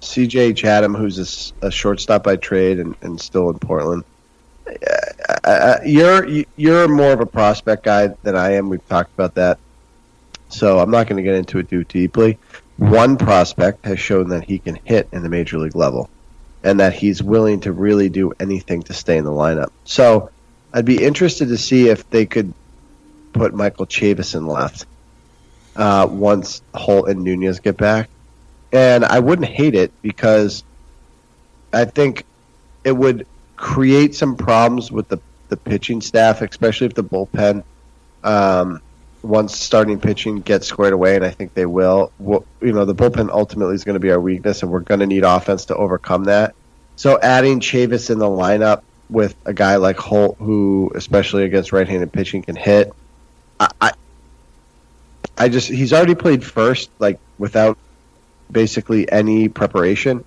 CJ 0.00 0.56
Chatham, 0.56 0.94
who's 0.94 1.52
a 1.62 1.70
shortstop 1.70 2.24
by 2.24 2.36
trade 2.36 2.78
and, 2.78 2.94
and 3.00 3.20
still 3.20 3.50
in 3.50 3.58
Portland, 3.58 4.04
uh, 4.66 5.34
uh, 5.44 5.78
you're 5.84 6.26
you're 6.56 6.88
more 6.88 7.12
of 7.12 7.20
a 7.20 7.26
prospect 7.26 7.84
guy 7.84 8.08
than 8.22 8.36
I 8.36 8.52
am. 8.52 8.68
We've 8.68 8.86
talked 8.88 9.12
about 9.14 9.34
that, 9.36 9.58
so 10.48 10.78
I'm 10.78 10.90
not 10.90 11.06
going 11.06 11.16
to 11.16 11.22
get 11.22 11.34
into 11.34 11.58
it 11.58 11.68
too 11.68 11.84
deeply. 11.84 12.38
One 12.76 13.16
prospect 13.16 13.84
has 13.84 13.98
shown 13.98 14.28
that 14.30 14.44
he 14.44 14.58
can 14.58 14.78
hit 14.84 15.08
in 15.12 15.22
the 15.22 15.28
major 15.28 15.58
league 15.58 15.76
level, 15.76 16.08
and 16.62 16.80
that 16.80 16.92
he's 16.92 17.22
willing 17.22 17.60
to 17.60 17.72
really 17.72 18.08
do 18.08 18.32
anything 18.38 18.82
to 18.84 18.94
stay 18.94 19.16
in 19.16 19.24
the 19.24 19.30
lineup. 19.30 19.70
So 19.84 20.30
I'd 20.72 20.84
be 20.84 21.02
interested 21.02 21.48
to 21.48 21.58
see 21.58 21.88
if 21.88 22.08
they 22.10 22.26
could 22.26 22.52
put 23.32 23.54
Michael 23.54 23.86
Chavis 23.86 24.34
in 24.34 24.46
left 24.46 24.86
uh, 25.76 26.06
once 26.10 26.62
Holt 26.74 27.08
and 27.08 27.24
Nunez 27.24 27.60
get 27.60 27.76
back 27.76 28.08
and 28.72 29.04
I 29.04 29.20
wouldn't 29.20 29.48
hate 29.48 29.74
it 29.74 29.92
because 30.02 30.62
I 31.72 31.84
think 31.84 32.24
it 32.84 32.92
would 32.92 33.26
create 33.56 34.14
some 34.14 34.36
problems 34.36 34.90
with 34.92 35.08
the 35.08 35.18
the 35.48 35.56
pitching 35.56 36.02
staff, 36.02 36.42
especially 36.42 36.88
if 36.88 36.94
the 36.94 37.04
bullpen 37.04 37.64
um, 38.22 38.82
once 39.22 39.58
starting 39.58 40.00
pitching 40.00 40.40
gets 40.40 40.66
squared 40.66 40.92
away, 40.92 41.16
and 41.16 41.24
I 41.24 41.30
think 41.30 41.54
they 41.54 41.66
will. 41.66 42.12
Well, 42.18 42.44
you 42.60 42.72
know, 42.72 42.84
the 42.84 42.94
bullpen 42.94 43.30
ultimately 43.30 43.74
is 43.74 43.84
going 43.84 43.94
to 43.94 44.00
be 44.00 44.10
our 44.10 44.20
weakness, 44.20 44.62
and 44.62 44.70
we're 44.70 44.80
going 44.80 45.00
to 45.00 45.06
need 45.06 45.24
offense 45.24 45.66
to 45.66 45.76
overcome 45.76 46.24
that. 46.24 46.54
So 46.96 47.18
adding 47.20 47.60
Chavis 47.60 48.10
in 48.10 48.18
the 48.18 48.26
lineup 48.26 48.82
with 49.10 49.34
a 49.44 49.52
guy 49.52 49.76
like 49.76 49.96
Holt, 49.96 50.36
who 50.38 50.92
especially 50.94 51.44
against 51.44 51.72
right-handed 51.72 52.12
pitching 52.12 52.42
can 52.42 52.56
hit, 52.56 52.92
I, 53.60 53.70
I, 53.80 53.92
I 55.36 55.48
just 55.48 55.68
he's 55.68 55.92
already 55.92 56.14
played 56.14 56.44
first, 56.44 56.90
like 56.98 57.18
without 57.38 57.78
basically 58.50 59.10
any 59.10 59.48
preparation. 59.48 60.24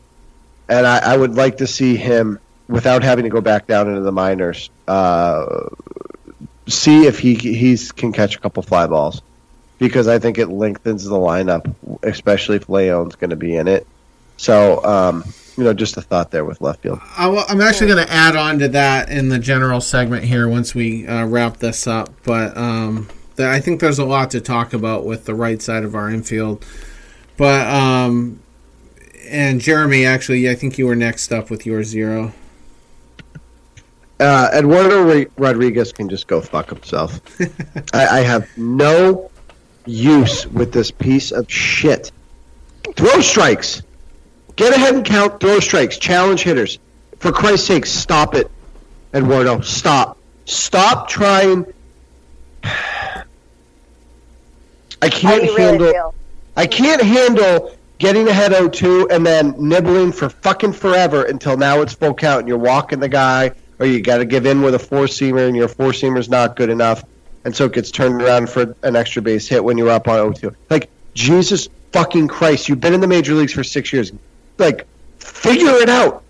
And 0.70 0.88
I, 0.88 1.14
I, 1.14 1.18
would 1.18 1.36
like 1.36 1.58
to 1.58 1.68
see 1.68 1.98
him, 1.98 2.40
without 2.70 3.04
having 3.04 3.24
to 3.24 3.30
go 3.30 3.42
back 3.42 3.68
down 3.68 3.90
into 3.90 4.02
the 4.02 4.12
minors, 4.12 4.70
uh, 4.88 5.68
see 6.68 7.06
if 7.06 7.20
he 7.20 7.36
he's 7.36 7.92
can 7.92 8.12
catch 8.12 8.36
a 8.36 8.40
couple 8.40 8.64
fly 8.64 8.88
balls, 8.88 9.22
because 9.80 10.08
I 10.08 10.20
think 10.20 10.38
it 10.38 10.48
lengthens 10.48 11.04
the 11.04 11.16
lineup, 11.16 11.74
especially 12.04 12.58
if 12.58 12.70
Leon's 12.70 13.16
going 13.16 13.32
to 13.32 13.36
be 13.36 13.56
in 13.56 13.68
it. 13.68 13.88
So, 14.38 14.84
um, 14.84 15.24
you 15.58 15.64
know, 15.64 15.74
just 15.74 15.98
a 15.98 16.02
thought 16.02 16.32
there 16.32 16.46
with 16.46 16.62
left 16.62 16.82
field. 16.82 17.00
I'm 17.18 17.62
actually 17.62 17.88
going 17.88 18.06
to 18.06 18.12
add 18.12 18.36
on 18.36 18.60
to 18.60 18.70
that 18.70 19.10
in 19.10 19.30
the 19.30 19.38
general 19.38 19.82
segment 19.82 20.24
here 20.24 20.48
once 20.48 20.74
we 20.74 21.06
uh, 21.06 21.26
wrap 21.26 21.58
this 21.58 21.86
up. 21.86 22.10
But 22.24 22.58
um, 22.58 23.10
I 23.38 23.60
think 23.60 23.82
there's 23.82 24.00
a 24.00 24.06
lot 24.06 24.32
to 24.32 24.42
talk 24.42 24.74
about 24.74 25.06
with 25.06 25.26
the 25.26 25.36
right 25.36 25.62
side 25.62 25.84
of 25.84 25.94
our 25.94 26.10
infield. 26.10 26.66
But 27.38 27.68
um, 27.68 28.40
and 29.28 29.62
Jeremy, 29.62 30.06
actually, 30.06 30.50
I 30.50 30.56
think 30.56 30.78
you 30.78 30.88
were 30.88 30.96
next 30.96 31.32
up 31.32 31.50
with 31.50 31.66
your 31.66 31.84
zero. 31.84 32.34
Uh, 34.22 34.50
Eduardo 34.54 35.26
Rodriguez 35.36 35.92
can 35.92 36.08
just 36.08 36.28
go 36.28 36.42
fuck 36.42 36.70
himself. 36.70 37.20
I, 37.94 38.08
I 38.08 38.20
have 38.20 38.56
no 38.56 39.32
use 39.88 40.46
with 40.46 40.72
this 40.72 40.92
piece 40.92 41.32
of 41.32 41.52
shit. 41.52 42.12
Throw 42.96 43.20
strikes. 43.22 43.82
Get 44.56 44.76
ahead 44.76 44.94
and 44.94 45.04
count. 45.04 45.40
Throw 45.40 45.60
strikes. 45.60 45.98
Challenge 45.98 46.40
hitters. 46.40 46.78
For 47.18 47.32
Christ's 47.32 47.66
sake, 47.68 47.88
stop 47.88 48.36
it, 48.36 48.52
Eduardo. 49.12 49.62
Stop. 49.62 50.20
Stop 50.46 51.10
trying. 51.10 51.66
I 52.64 53.24
can't 55.10 55.24
How 55.24 55.40
do 55.40 55.46
you 55.46 55.58
handle. 55.58 55.80
really 55.88 55.94
feel? 55.94 56.16
I 56.56 56.68
can't 56.68 57.02
handle 57.02 57.76
getting 57.98 58.28
ahead 58.28 58.52
0-2 58.52 59.12
and 59.12 59.26
then 59.26 59.56
nibbling 59.58 60.12
for 60.12 60.30
fucking 60.30 60.74
forever 60.74 61.24
until 61.24 61.58
now 61.58 61.82
it's 61.82 61.94
full 61.94 62.14
count 62.14 62.42
and 62.42 62.48
you're 62.48 62.58
walking 62.58 63.00
the 63.00 63.10
guy 63.10 63.52
or 63.82 63.88
you 63.88 64.00
got 64.00 64.20
to 64.20 64.26
give 64.26 64.46
in 64.46 64.62
with 64.62 64.76
a 64.76 64.80
four 64.80 65.06
seamer 65.06 65.48
and 65.48 65.58
your 65.58 65.68
four 65.68 65.92
seamer's 65.92 66.30
not 66.30 66.56
good 66.56 66.70
enough 66.70 67.04
and 67.44 67.56
so 67.56 67.66
it 67.66 67.74
gets 67.74 67.92
turned 67.92 68.22
around 68.22 68.50
for 68.50 68.76
an 68.84 68.96
extra 68.96 69.22
base 69.22 69.48
hit 69.48 69.64
when 69.64 69.78
you're 69.78 69.90
up 69.90 70.08
on 70.08 70.34
0-2. 70.34 70.56
Like 70.70 70.90
Jesus 71.14 71.68
fucking 71.92 72.28
Christ, 72.28 72.70
you've 72.70 72.80
been 72.80 72.94
in 72.94 73.02
the 73.02 73.08
major 73.08 73.34
leagues 73.34 73.54
for 73.54 73.64
6 73.64 73.94
years. 73.94 74.12
Like 74.58 74.86
figure 75.20 75.74
it 75.76 75.90
out. 75.90 76.24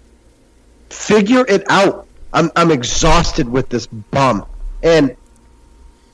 Figure 0.89 1.45
it 1.47 1.69
out. 1.69 2.07
I'm 2.33 2.49
I'm 2.55 2.71
exhausted 2.71 3.47
with 3.49 3.69
this 3.69 3.87
bum. 3.87 4.45
And 4.83 5.15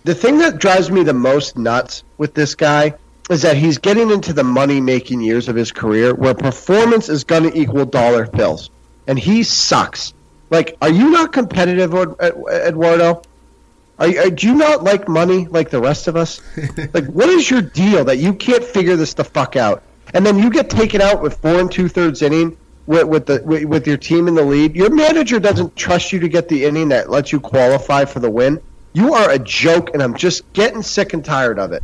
the 0.03 0.15
thing 0.15 0.39
that 0.39 0.57
drives 0.57 0.89
me 0.89 1.03
the 1.03 1.13
most 1.13 1.57
nuts 1.57 2.03
with 2.17 2.33
this 2.33 2.55
guy 2.55 2.95
is 3.29 3.43
that 3.43 3.57
he's 3.57 3.77
getting 3.77 4.09
into 4.09 4.33
the 4.33 4.43
money 4.43 4.81
making 4.81 5.21
years 5.21 5.47
of 5.47 5.55
his 5.55 5.71
career 5.71 6.15
where 6.15 6.33
performance 6.33 7.09
is 7.09 7.23
going 7.23 7.43
to 7.43 7.57
equal 7.57 7.85
dollar 7.85 8.25
bills. 8.25 8.69
And 9.05 9.19
he 9.19 9.43
sucks. 9.43 10.13
Like, 10.49 10.77
are 10.81 10.89
you 10.89 11.09
not 11.11 11.33
competitive, 11.33 11.93
Ed- 11.93 12.15
Ed- 12.19 12.67
Eduardo? 12.67 13.21
Are 13.99 14.07
you, 14.07 14.31
do 14.31 14.47
you 14.47 14.55
not 14.55 14.83
like 14.83 15.07
money 15.07 15.47
like 15.47 15.69
the 15.69 15.81
rest 15.81 16.07
of 16.07 16.15
us? 16.15 16.41
like, 16.93 17.05
what 17.07 17.29
is 17.29 17.49
your 17.49 17.61
deal 17.61 18.05
that 18.05 18.17
you 18.17 18.33
can't 18.33 18.63
figure 18.63 18.95
this 18.95 19.13
the 19.13 19.23
fuck 19.23 19.55
out? 19.55 19.83
And 20.13 20.25
then 20.25 20.37
you 20.37 20.49
get 20.49 20.69
taken 20.69 21.01
out 21.01 21.21
with 21.21 21.37
four 21.39 21.59
and 21.59 21.71
two 21.71 21.87
thirds 21.89 22.21
inning 22.21 22.57
with, 22.85 23.07
with 23.07 23.25
the 23.25 23.41
with, 23.43 23.65
with 23.65 23.87
your 23.87 23.97
team 23.97 24.27
in 24.27 24.35
the 24.35 24.43
lead. 24.43 24.75
Your 24.75 24.89
manager 24.89 25.39
doesn't 25.39 25.75
trust 25.75 26.13
you 26.13 26.19
to 26.19 26.29
get 26.29 26.47
the 26.47 26.65
inning 26.65 26.89
that 26.89 27.09
lets 27.09 27.31
you 27.31 27.39
qualify 27.39 28.05
for 28.05 28.19
the 28.19 28.29
win. 28.29 28.61
You 28.93 29.13
are 29.13 29.29
a 29.29 29.39
joke, 29.39 29.91
and 29.93 30.01
I'm 30.01 30.15
just 30.15 30.51
getting 30.53 30.81
sick 30.81 31.13
and 31.13 31.23
tired 31.23 31.59
of 31.59 31.73
it. 31.73 31.83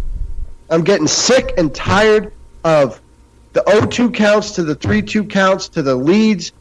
I'm 0.70 0.84
getting 0.84 1.07
sick 1.07 1.53
and 1.57 1.74
tired 1.76 2.34
of 2.64 3.01
the 3.51 3.61
0-2 3.61 4.14
counts 4.16 4.53
to 4.53 4.64
the 4.64 4.76
3-2 4.76 5.30
counts 5.30 5.68
to 5.70 5.84
the 5.84 5.95
leads 5.95 6.53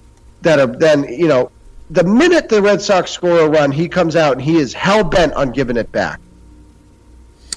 that 0.43 0.59
are 0.59 0.67
then, 0.67 1.05
you 1.05 1.29
know, 1.29 1.51
the 1.93 2.05
minute 2.05 2.49
the 2.49 2.63
Red 2.63 2.81
Sox 2.81 3.11
score 3.11 3.41
a 3.41 3.49
run, 3.49 3.71
he 3.71 3.87
comes 3.87 4.17
out 4.17 4.33
and 4.33 4.41
he 4.41 4.57
is 4.57 4.73
hell 4.73 5.05
bent 5.05 5.35
on 5.35 5.53
giving 5.53 5.77
it 5.77 5.93
back. 5.93 6.21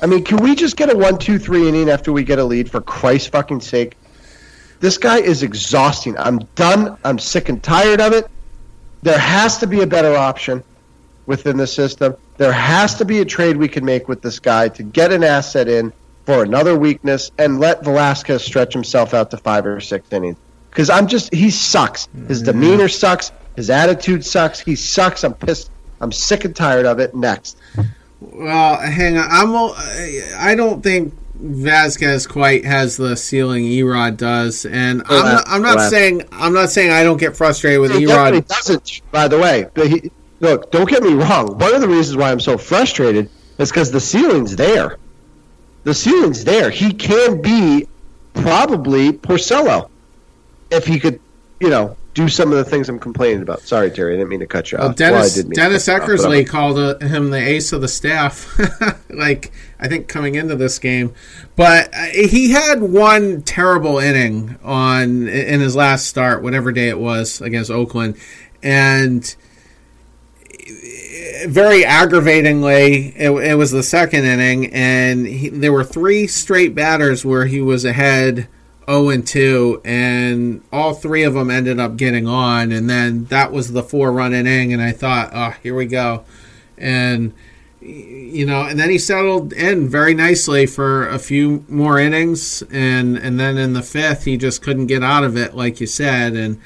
I 0.01 0.07
mean, 0.07 0.25
can 0.25 0.43
we 0.43 0.55
just 0.55 0.75
get 0.75 0.93
a 0.93 0.97
one, 0.97 1.17
two, 1.17 1.39
three 1.39 1.69
inning 1.69 1.89
after 1.89 2.11
we 2.11 2.25
get 2.25 2.37
a 2.37 2.43
lead 2.43 2.69
for 2.69 2.81
Christ's 2.81 3.29
fucking 3.29 3.61
sake? 3.61 3.95
This 4.81 4.97
guy 4.97 5.19
is 5.19 5.41
exhausting. 5.41 6.17
I'm 6.17 6.39
done. 6.55 6.97
I'm 7.05 7.17
sick 7.17 7.47
and 7.47 7.63
tired 7.63 8.01
of 8.01 8.11
it. 8.11 8.29
There 9.03 9.17
has 9.17 9.57
to 9.59 9.67
be 9.67 9.81
a 9.81 9.87
better 9.87 10.15
option 10.15 10.65
within 11.25 11.55
the 11.55 11.65
system. 11.65 12.17
There 12.35 12.51
has 12.51 12.95
to 12.95 13.05
be 13.05 13.21
a 13.21 13.25
trade 13.25 13.55
we 13.55 13.69
can 13.69 13.85
make 13.85 14.09
with 14.09 14.21
this 14.21 14.39
guy 14.39 14.67
to 14.67 14.83
get 14.83 15.13
an 15.13 15.23
asset 15.23 15.69
in 15.69 15.93
for 16.25 16.43
another 16.43 16.77
weakness 16.77 17.31
and 17.37 17.61
let 17.61 17.85
Velazquez 17.85 18.43
stretch 18.43 18.73
himself 18.73 19.13
out 19.13 19.31
to 19.31 19.37
five 19.37 19.65
or 19.65 19.79
six 19.79 20.11
innings. 20.11 20.37
Because 20.75 20.89
I'm 20.89 21.07
just, 21.07 21.33
he 21.33 21.51
sucks. 21.51 22.09
His 22.27 22.43
mm-hmm. 22.43 22.51
demeanor 22.51 22.89
sucks. 22.89 23.31
His 23.55 23.69
attitude 23.69 24.25
sucks. 24.25 24.59
He 24.59 24.75
sucks. 24.75 25.23
I'm 25.23 25.33
pissed. 25.33 25.71
I'm 26.01 26.11
sick 26.11 26.43
and 26.43 26.53
tired 26.53 26.85
of 26.85 26.99
it. 26.99 27.15
Next. 27.15 27.55
Well, 28.19 28.75
hang 28.81 29.17
on. 29.17 29.25
I'm. 29.31 29.55
I 30.37 30.53
don't 30.53 30.83
think 30.83 31.13
Vasquez 31.35 32.27
quite 32.27 32.65
has 32.65 32.97
the 32.97 33.15
ceiling 33.15 33.63
E-Rod 33.63 34.17
does, 34.17 34.65
and 34.65 35.01
I'm 35.07 35.25
not, 35.25 35.43
I'm 35.47 35.61
not 35.61 35.75
Well, 35.77 35.89
saying 35.89 36.27
I'm 36.33 36.51
not 36.51 36.69
saying 36.71 36.91
I 36.91 37.03
don't 37.03 37.21
get 37.21 37.37
frustrated 37.37 37.79
with 37.79 37.91
E-Rod. 37.91 38.33
He 38.33 38.41
definitely 38.41 38.41
doesn't, 38.41 39.01
by 39.13 39.29
the 39.29 39.39
way. 39.39 39.67
But 39.73 39.87
he, 39.87 40.11
look, 40.41 40.71
don't 40.71 40.89
get 40.89 41.03
me 41.03 41.13
wrong. 41.13 41.57
One 41.57 41.73
of 41.73 41.79
the 41.79 41.87
reasons 41.87 42.17
why 42.17 42.31
I'm 42.31 42.41
so 42.41 42.57
frustrated 42.57 43.29
is 43.59 43.71
because 43.71 43.91
the 43.91 44.01
ceiling's 44.01 44.57
there. 44.57 44.97
The 45.85 45.93
ceiling's 45.93 46.43
there. 46.43 46.69
He 46.69 46.91
can 46.91 47.41
be 47.41 47.87
probably 48.33 49.13
Porcello 49.13 49.89
if 50.69 50.85
he 50.85 50.99
could, 50.99 51.19
you 51.59 51.69
know, 51.69 51.95
do 52.13 52.29
some 52.29 52.51
of 52.51 52.57
the 52.57 52.63
things 52.63 52.87
I'm 52.87 52.97
complaining 52.97 53.41
about. 53.41 53.61
Sorry, 53.61 53.91
Terry, 53.91 54.13
I 54.13 54.17
didn't 54.17 54.29
mean 54.29 54.39
to 54.39 54.47
cut 54.47 54.71
you 54.71 54.77
Well, 54.77 54.89
off. 54.89 54.95
Dennis 54.95 55.13
Well, 55.13 55.25
I 55.25 55.35
did 55.35 55.45
mean 55.45 55.55
to 55.55 55.61
Dennis 55.61 55.87
you 55.87 55.93
off, 55.93 56.01
Eckersley 56.01 56.47
called 56.47 56.79
uh, 56.79 56.97
him 56.99 57.29
the 57.29 57.37
ace 57.37 57.73
of 57.73 57.81
the 57.81 57.87
staff. 57.87 58.57
like 59.09 59.51
I 59.79 59.87
think 59.87 60.07
coming 60.07 60.35
into 60.35 60.55
this 60.55 60.79
game, 60.79 61.13
but 61.55 61.93
uh, 61.93 62.05
he 62.05 62.51
had 62.51 62.81
one 62.81 63.41
terrible 63.41 63.99
inning 63.99 64.57
on 64.63 65.27
in 65.27 65.59
his 65.59 65.75
last 65.75 66.07
start, 66.07 66.41
whatever 66.41 66.71
day 66.71 66.87
it 66.87 66.99
was 66.99 67.41
against 67.41 67.69
Oakland, 67.69 68.17
and 68.63 69.35
very 71.47 71.85
aggravatingly, 71.85 73.13
it, 73.15 73.29
it 73.29 73.55
was 73.55 73.71
the 73.71 73.83
second 73.83 74.23
inning, 74.23 74.73
and 74.73 75.27
he, 75.27 75.49
there 75.49 75.71
were 75.73 75.83
three 75.83 76.27
straight 76.27 76.73
batters 76.73 77.23
where 77.25 77.45
he 77.45 77.61
was 77.61 77.85
ahead 77.85 78.47
0 78.87 79.09
and 79.09 79.27
2, 79.27 79.81
and 79.83 80.63
all 80.71 80.93
three 80.93 81.23
of 81.23 81.33
them 81.33 81.49
ended 81.49 81.79
up 81.79 81.97
getting 81.97 82.27
on, 82.27 82.71
and 82.71 82.89
then 82.89 83.25
that 83.25 83.51
was 83.51 83.71
the 83.71 83.83
four 83.83 84.11
run 84.11 84.33
inning, 84.33 84.73
and 84.73 84.81
I 84.81 84.91
thought, 84.91 85.31
oh, 85.33 85.55
here 85.63 85.75
we 85.75 85.85
go. 85.85 86.23
And, 86.77 87.33
you 87.81 88.45
know, 88.45 88.63
and 88.63 88.79
then 88.79 88.89
he 88.89 88.97
settled 88.97 89.53
in 89.53 89.87
very 89.87 90.13
nicely 90.13 90.65
for 90.65 91.07
a 91.07 91.19
few 91.19 91.65
more 91.67 91.99
innings, 91.99 92.61
and, 92.71 93.17
and 93.17 93.39
then 93.39 93.57
in 93.57 93.73
the 93.73 93.81
fifth, 93.81 94.25
he 94.25 94.37
just 94.37 94.61
couldn't 94.61 94.87
get 94.87 95.03
out 95.03 95.23
of 95.23 95.35
it, 95.37 95.55
like 95.55 95.79
you 95.79 95.87
said, 95.87 96.33
and 96.33 96.59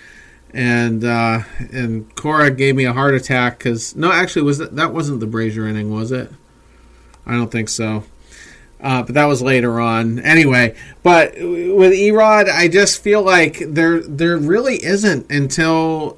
and 0.52 1.04
uh, 1.04 1.42
and 1.72 2.16
Cora 2.16 2.52
gave 2.52 2.76
me 2.76 2.86
a 2.86 2.94
heart 2.94 3.14
attack 3.14 3.60
because 3.60 3.96
no, 3.96 4.12
actually, 4.12 4.42
was 4.42 4.58
that 4.58 4.76
that 4.76 4.94
wasn't 4.94 5.20
the 5.20 5.28
Brasier 5.28 5.70
inning, 5.70 5.94
was 5.94 6.12
it? 6.12 6.32
I 7.26 7.34
don't 7.34 7.52
think 7.52 7.70
so. 7.70 8.04
Uh, 8.82 9.04
but 9.04 9.14
that 9.16 9.26
was 9.26 9.42
later 9.42 9.80
on. 9.80 10.20
Anyway, 10.20 10.76
but 11.04 11.34
with 11.36 11.94
E-Rod, 11.94 12.48
I 12.48 12.70
just 12.70 13.04
feel 13.04 13.22
like 13.22 13.60
there 13.60 14.02
there 14.02 14.38
really 14.38 14.84
isn't 14.84 15.30
until. 15.30 16.18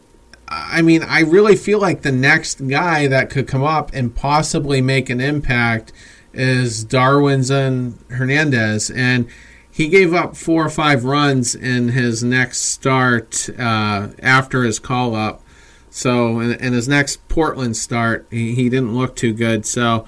I 0.54 0.82
mean, 0.82 1.02
I 1.02 1.22
really 1.22 1.56
feel 1.56 1.80
like 1.80 2.02
the 2.02 2.12
next 2.12 2.68
guy 2.68 3.08
that 3.08 3.30
could 3.30 3.48
come 3.48 3.64
up 3.64 3.92
and 3.94 4.14
possibly 4.14 4.82
make 4.82 5.10
an 5.10 5.22
impact 5.22 5.94
is 6.34 6.84
Darwinzon 6.84 7.94
Hernandez, 8.12 8.92
and 8.92 9.28
he 9.72 9.88
gave 9.88 10.14
up 10.14 10.36
four 10.36 10.66
or 10.66 10.70
five 10.70 11.06
runs 11.06 11.56
in 11.56 11.90
his 11.90 12.22
next 12.22 12.60
start 12.60 13.50
uh, 13.58 14.10
after 14.22 14.64
his 14.64 14.78
call 14.78 15.16
up. 15.16 15.42
So 15.90 16.40
in, 16.40 16.54
in 16.54 16.74
his 16.74 16.88
next 16.88 17.26
Portland 17.30 17.78
start, 17.78 18.28
he, 18.30 18.54
he 18.54 18.70
didn't 18.70 18.96
look 18.96 19.16
too 19.16 19.34
good. 19.34 19.66
So 19.66 20.06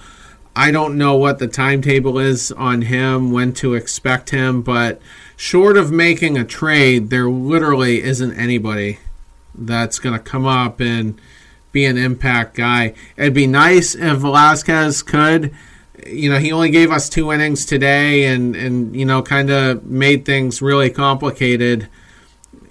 I 0.56 0.72
don't 0.72 0.97
know 0.97 1.16
what 1.16 1.39
the 1.39 1.47
timetable 1.47 2.20
is 2.20 2.51
on 2.51 2.84
him, 2.84 3.32
when 3.32 3.54
to 3.54 3.74
expect 3.74 4.30
him, 4.30 4.62
but 4.62 5.01
short 5.36 5.78
of 5.78 5.91
making 5.91 6.38
a 6.38 6.45
trade, 6.45 7.10
there 7.10 7.30
literally 7.30 8.04
isn't 8.04 8.34
anybody 8.34 8.99
that's 9.56 9.99
going 9.99 10.18
to 10.18 10.24
come 10.24 10.45
up 10.45 10.80
and 10.80 11.20
be 11.72 11.86
an 11.86 11.97
impact 11.97 12.56
guy. 12.56 12.93
It'd 13.18 13.34
be 13.34 13.47
nice 13.47 13.95
if 13.95 14.20
Velazquez 14.20 15.01
could. 15.01 15.54
You 16.06 16.32
know, 16.32 16.38
he 16.38 16.51
only 16.51 16.70
gave 16.70 16.91
us 16.91 17.10
two 17.10 17.32
innings 17.32 17.66
today 17.66 18.26
and, 18.26 18.56
and 18.56 18.95
you 18.95 19.06
know, 19.06 19.22
kind 19.24 19.49
of 19.49 19.86
made 19.86 20.26
things 20.26 20.62
really 20.62 20.89
complicated 20.89 21.88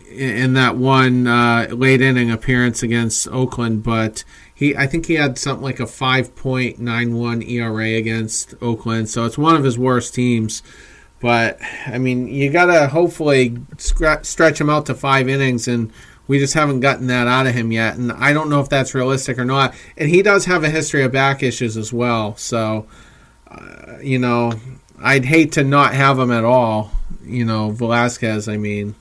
in, 0.08 0.30
in 0.30 0.52
that 0.54 0.76
one 0.76 1.26
uh, 1.26 1.68
late 1.70 2.00
inning 2.00 2.30
appearance 2.30 2.82
against 2.82 3.26
Oakland. 3.28 3.82
But 3.82 4.22
he, 4.62 4.76
I 4.76 4.86
think 4.86 5.06
he 5.06 5.14
had 5.14 5.38
something 5.38 5.62
like 5.62 5.80
a 5.80 5.84
5.91 5.84 7.48
ERA 7.48 7.98
against 7.98 8.54
Oakland. 8.62 9.10
So 9.10 9.24
it's 9.24 9.38
one 9.38 9.56
of 9.56 9.64
his 9.64 9.78
worst 9.78 10.14
teams. 10.14 10.62
But, 11.20 11.58
I 11.86 11.98
mean, 11.98 12.28
you 12.28 12.50
got 12.50 12.66
to 12.66 12.88
hopefully 12.88 13.56
stretch 13.78 14.60
him 14.60 14.70
out 14.70 14.86
to 14.86 14.94
five 14.94 15.28
innings 15.28 15.68
and 15.68 15.92
we 16.28 16.38
just 16.38 16.54
haven't 16.54 16.80
gotten 16.80 17.08
that 17.08 17.26
out 17.26 17.46
of 17.46 17.54
him 17.54 17.72
yet, 17.72 17.96
and 17.96 18.12
I 18.12 18.32
don't 18.32 18.48
know 18.48 18.60
if 18.60 18.68
that's 18.68 18.94
realistic 18.94 19.38
or 19.38 19.44
not. 19.44 19.74
And 19.96 20.08
he 20.08 20.22
does 20.22 20.44
have 20.44 20.64
a 20.64 20.70
history 20.70 21.02
of 21.02 21.12
back 21.12 21.42
issues 21.42 21.76
as 21.76 21.92
well, 21.92 22.36
so 22.36 22.86
uh, 23.50 23.98
you 24.00 24.18
know, 24.18 24.52
I'd 24.98 25.24
hate 25.24 25.52
to 25.52 25.64
not 25.64 25.94
have 25.94 26.18
him 26.18 26.30
at 26.30 26.44
all. 26.44 26.92
You 27.24 27.44
know, 27.44 27.70
Velazquez. 27.70 28.48
I 28.48 28.56
mean, 28.56 28.94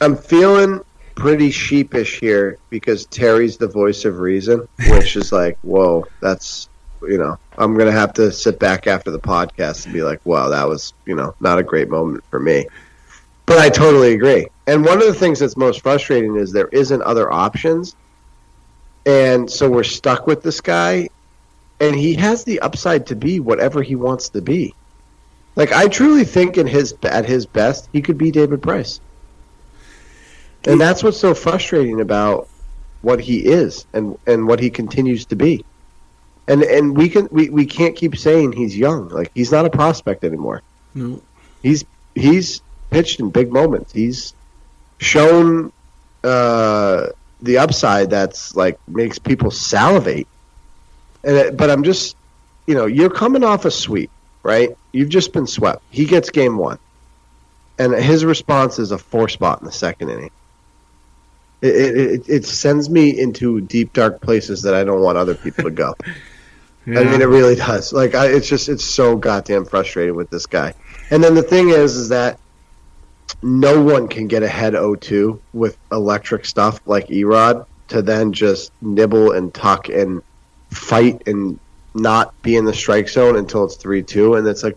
I'm 0.00 0.16
feeling 0.16 0.84
pretty 1.16 1.50
sheepish 1.50 2.20
here 2.20 2.58
because 2.70 3.06
Terry's 3.06 3.56
the 3.56 3.66
voice 3.66 4.04
of 4.04 4.20
reason, 4.20 4.68
which 4.90 5.16
is 5.16 5.32
like, 5.32 5.58
whoa, 5.62 6.06
that's 6.20 6.68
you 7.02 7.18
know, 7.18 7.38
I'm 7.58 7.76
gonna 7.76 7.92
have 7.92 8.12
to 8.14 8.30
sit 8.32 8.58
back 8.58 8.86
after 8.86 9.10
the 9.10 9.18
podcast 9.18 9.84
and 9.84 9.92
be 9.92 10.02
like, 10.02 10.24
wow, 10.24 10.48
that 10.48 10.68
was 10.68 10.94
you 11.04 11.16
know 11.16 11.34
not 11.40 11.58
a 11.58 11.64
great 11.64 11.88
moment 11.88 12.22
for 12.30 12.38
me. 12.38 12.66
But 13.46 13.58
I 13.58 13.68
totally 13.68 14.12
agree. 14.12 14.46
And 14.66 14.84
one 14.84 14.98
of 15.00 15.06
the 15.06 15.14
things 15.14 15.40
that's 15.40 15.56
most 15.56 15.82
frustrating 15.82 16.36
is 16.36 16.52
there 16.52 16.68
isn't 16.68 17.02
other 17.02 17.32
options, 17.32 17.96
and 19.04 19.50
so 19.50 19.68
we're 19.68 19.84
stuck 19.84 20.26
with 20.26 20.42
this 20.42 20.60
guy, 20.60 21.08
and 21.80 21.96
he 21.96 22.14
has 22.14 22.44
the 22.44 22.60
upside 22.60 23.06
to 23.06 23.16
be 23.16 23.40
whatever 23.40 23.82
he 23.82 23.96
wants 23.96 24.28
to 24.30 24.42
be. 24.42 24.74
Like 25.54 25.72
I 25.72 25.88
truly 25.88 26.24
think 26.24 26.58
in 26.58 26.66
his 26.66 26.94
at 27.02 27.24
his 27.24 27.46
best, 27.46 27.88
he 27.92 28.02
could 28.02 28.18
be 28.18 28.30
David 28.30 28.62
Price. 28.62 29.00
And 30.66 30.80
that's 30.80 31.02
what's 31.02 31.18
so 31.18 31.34
frustrating 31.34 32.00
about 32.00 32.48
what 33.02 33.20
he 33.20 33.46
is 33.46 33.86
and 33.92 34.18
and 34.26 34.48
what 34.48 34.58
he 34.58 34.70
continues 34.70 35.24
to 35.26 35.36
be. 35.36 35.64
And 36.48 36.62
and 36.62 36.96
we 36.96 37.08
can 37.08 37.28
we, 37.30 37.48
we 37.50 37.66
can't 37.66 37.94
keep 37.96 38.16
saying 38.16 38.52
he's 38.52 38.76
young. 38.76 39.08
Like 39.08 39.30
he's 39.34 39.52
not 39.52 39.64
a 39.66 39.70
prospect 39.70 40.24
anymore. 40.24 40.62
no, 40.94 41.20
He's 41.62 41.84
he's 42.14 42.62
pitched 42.90 43.20
in 43.20 43.30
big 43.30 43.52
moments. 43.52 43.92
He's 43.92 44.34
shown 44.98 45.72
uh, 46.24 47.08
the 47.42 47.58
upside 47.58 48.10
that's 48.10 48.54
like 48.56 48.78
makes 48.88 49.18
people 49.18 49.50
salivate. 49.50 50.26
And 51.24 51.36
it, 51.36 51.56
but 51.56 51.70
I'm 51.70 51.82
just, 51.82 52.16
you 52.66 52.74
know, 52.74 52.86
you're 52.86 53.10
coming 53.10 53.42
off 53.42 53.64
a 53.64 53.70
sweep, 53.70 54.10
right? 54.42 54.76
You've 54.92 55.08
just 55.08 55.32
been 55.32 55.46
swept. 55.46 55.82
He 55.90 56.04
gets 56.04 56.30
game 56.30 56.56
one, 56.56 56.78
and 57.78 57.92
his 57.92 58.24
response 58.24 58.78
is 58.78 58.92
a 58.92 58.98
four 58.98 59.28
spot 59.28 59.60
in 59.60 59.66
the 59.66 59.72
second 59.72 60.10
inning. 60.10 60.30
It, 61.62 61.74
it, 61.74 61.96
it, 61.96 62.28
it 62.28 62.44
sends 62.44 62.90
me 62.90 63.18
into 63.18 63.60
deep 63.62 63.92
dark 63.92 64.20
places 64.20 64.62
that 64.62 64.74
I 64.74 64.84
don't 64.84 65.00
want 65.00 65.18
other 65.18 65.34
people 65.34 65.64
to 65.64 65.70
go. 65.70 65.94
I 66.86 67.02
mean, 67.02 67.20
it 67.20 67.26
really 67.26 67.56
does. 67.56 67.92
Like, 67.92 68.14
I, 68.14 68.26
it's 68.28 68.48
just 68.48 68.68
it's 68.68 68.84
so 68.84 69.16
goddamn 69.16 69.64
frustrating 69.64 70.14
with 70.14 70.30
this 70.30 70.46
guy. 70.46 70.72
And 71.10 71.22
then 71.22 71.34
the 71.34 71.42
thing 71.42 71.70
is, 71.70 71.96
is 71.96 72.10
that 72.10 72.38
no 73.42 73.82
one 73.82 74.06
can 74.06 74.28
get 74.28 74.44
ahead 74.44 74.74
0-2 74.74 75.40
with 75.52 75.76
electric 75.90 76.44
stuff 76.44 76.80
like 76.86 77.10
E-Rod 77.10 77.66
to 77.88 78.02
then 78.02 78.32
just 78.32 78.70
nibble 78.80 79.32
and 79.32 79.52
tuck 79.52 79.88
and 79.88 80.22
fight 80.70 81.26
and 81.26 81.58
not 81.94 82.40
be 82.42 82.56
in 82.56 82.64
the 82.64 82.74
strike 82.74 83.08
zone 83.08 83.36
until 83.36 83.64
it's 83.64 83.76
3-2 83.76 84.38
and 84.38 84.46
it's 84.46 84.62
like 84.62 84.76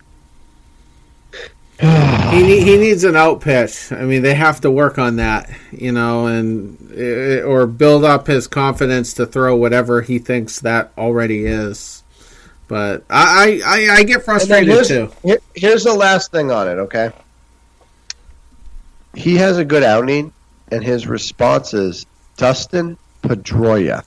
he 2.31 2.41
ne- 2.43 2.59
he 2.61 2.77
needs 2.77 3.03
an 3.03 3.15
out 3.15 3.41
pitch. 3.41 3.91
I 3.91 4.03
mean, 4.05 4.21
they 4.21 4.33
have 4.35 4.61
to 4.61 4.71
work 4.71 4.97
on 4.97 5.15
that, 5.17 5.49
you 5.71 5.91
know, 5.91 6.27
and 6.27 6.77
uh, 6.95 7.41
or 7.43 7.65
build 7.67 8.03
up 8.05 8.27
his 8.27 8.47
confidence 8.47 9.13
to 9.15 9.25
throw 9.25 9.55
whatever 9.55 10.01
he 10.01 10.19
thinks 10.19 10.59
that 10.61 10.91
already 10.97 11.45
is. 11.45 12.03
But 12.67 13.03
I 13.09 13.61
I, 13.65 13.77
I, 13.89 13.93
I 13.97 14.03
get 14.03 14.23
frustrated 14.23 14.67
here's, 14.69 14.87
too. 14.87 15.11
here- 15.23 15.39
here's 15.55 15.83
the 15.83 15.93
last 15.93 16.31
thing 16.31 16.51
on 16.51 16.67
it, 16.67 16.75
okay? 16.75 17.11
He 19.15 19.35
has 19.37 19.57
a 19.57 19.65
good 19.65 19.83
outing, 19.83 20.31
and 20.71 20.83
his 20.83 21.07
response 21.07 21.73
is 21.73 22.05
Dustin 22.37 22.97
Pedroia 23.23 24.03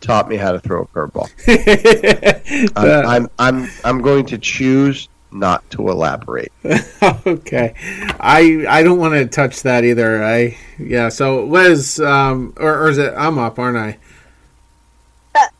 taught 0.00 0.28
me 0.28 0.36
how 0.36 0.52
to 0.52 0.60
throw 0.60 0.82
a 0.82 0.86
curveball. 0.86 1.30
I'm, 2.76 3.06
I'm, 3.06 3.28
I'm, 3.38 3.70
I'm 3.84 4.02
going 4.02 4.26
to 4.26 4.38
choose 4.38 5.08
not 5.34 5.68
to 5.70 5.90
elaborate. 5.90 6.52
okay, 7.26 7.74
I 8.20 8.64
I 8.68 8.82
don't 8.82 8.98
want 8.98 9.14
to 9.14 9.26
touch 9.26 9.62
that 9.62 9.84
either. 9.84 10.24
I 10.24 10.56
yeah. 10.78 11.08
So 11.08 11.44
Liz, 11.44 12.00
um, 12.00 12.54
or, 12.56 12.84
or 12.84 12.88
is 12.88 12.98
it? 12.98 13.12
I'm 13.16 13.38
up, 13.38 13.58
aren't 13.58 13.76
I? 13.76 13.98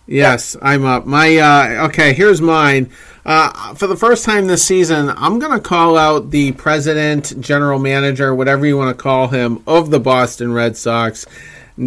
Yes, 0.06 0.56
I'm 0.62 0.84
up. 0.84 1.06
My 1.06 1.36
uh, 1.36 1.86
okay. 1.88 2.14
Here's 2.14 2.40
mine. 2.40 2.90
Uh, 3.26 3.74
for 3.74 3.86
the 3.86 3.96
first 3.96 4.24
time 4.26 4.46
this 4.46 4.62
season, 4.62 5.08
I'm 5.08 5.38
gonna 5.38 5.60
call 5.60 5.96
out 5.96 6.30
the 6.30 6.52
president, 6.52 7.40
general 7.40 7.78
manager, 7.78 8.34
whatever 8.34 8.66
you 8.66 8.76
want 8.76 8.96
to 8.96 9.02
call 9.02 9.28
him, 9.28 9.62
of 9.66 9.90
the 9.90 10.00
Boston 10.00 10.52
Red 10.52 10.76
Sox, 10.76 11.26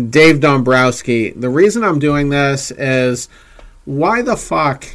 Dave 0.09 0.39
Dombrowski. 0.39 1.31
The 1.31 1.49
reason 1.49 1.83
I'm 1.83 1.99
doing 1.99 2.29
this 2.29 2.71
is 2.71 3.29
why 3.85 4.23
the 4.23 4.35
fuck 4.35 4.85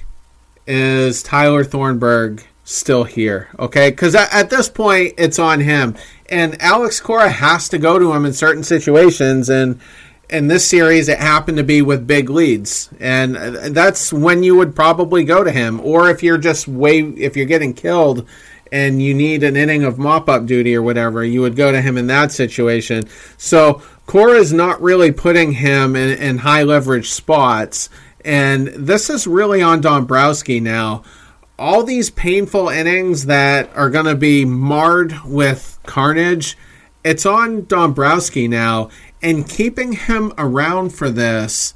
is 0.67 1.23
Tyler 1.23 1.65
Thornburg 1.65 2.45
still 2.65 3.05
here? 3.05 3.49
Okay, 3.59 3.91
because 3.91 4.15
at, 4.15 4.51
this 4.51 4.69
point 4.69 5.15
it's 5.19 5.39
on 5.39 5.61
him, 5.61 5.97
and 6.29 6.61
Alex 6.61 7.01
Cora 7.01 7.31
has 7.31 7.69
to 7.71 7.79
go 7.79 7.99
to 7.99 8.13
him 8.13 8.25
in 8.25 8.33
certain 8.33 8.65
situations, 8.65 9.49
and 9.49 9.81
in 10.31 10.49
this 10.49 10.67
series 10.67 11.09
it 11.09 11.19
happened 11.19 11.59
to 11.59 11.65
be 11.65 11.83
with 11.83 12.07
big 12.07 12.31
leads, 12.31 12.91
and 13.01 13.37
uh, 13.37 13.69
that's 13.71 14.13
when 14.13 14.43
you 14.43 14.57
would 14.57 14.75
probably 14.75 15.25
go 15.25 15.45
to 15.45 15.51
him, 15.51 15.81
or 15.81 16.11
if 16.11 16.23
you're 16.23 16.39
just 16.39 16.69
way 16.69 17.01
if 17.01 17.37
you're 17.37 17.47
getting 17.47 17.75
killed. 17.75 18.27
And 18.75 19.03
you 19.03 19.13
need 19.13 19.43
an 19.43 19.55
inning 19.55 19.85
of 19.85 19.99
mop 19.99 20.31
up 20.31 20.47
duty 20.47 20.75
or 20.75 20.81
whatever, 20.81 21.23
you 21.23 21.43
would 21.43 21.57
go 21.57 21.71
to 21.71 21.83
him 21.83 21.99
in 21.99 22.07
that 22.07 22.33
situation. 22.33 23.05
So, 23.37 23.83
Cora 24.07 24.39
is 24.39 24.51
not 24.51 24.81
really 24.81 25.13
putting 25.13 25.53
him 25.53 25.95
in, 25.95 26.17
in 26.19 26.39
high 26.39 26.63
leverage 26.63 27.11
spots, 27.11 27.91
and 28.25 28.69
this 28.69 29.11
is 29.11 29.27
really 29.27 29.61
on 29.61 29.83
Dombrowski 29.83 30.59
now. 30.59 31.05
All 31.63 31.85
these 31.85 32.11
painful 32.11 32.69
innings 32.71 33.27
that 33.27 33.71
are 33.77 33.89
going 33.89 34.07
to 34.07 34.17
be 34.17 34.45
marred 34.45 35.15
with 35.25 35.79
carnage, 35.87 36.59
it's 37.05 37.25
on 37.25 37.67
Dombrowski 37.67 38.49
now, 38.49 38.91
and 39.23 39.49
keeping 39.49 39.93
him 39.93 40.33
around 40.37 40.93
for 40.93 41.09
this 41.09 41.75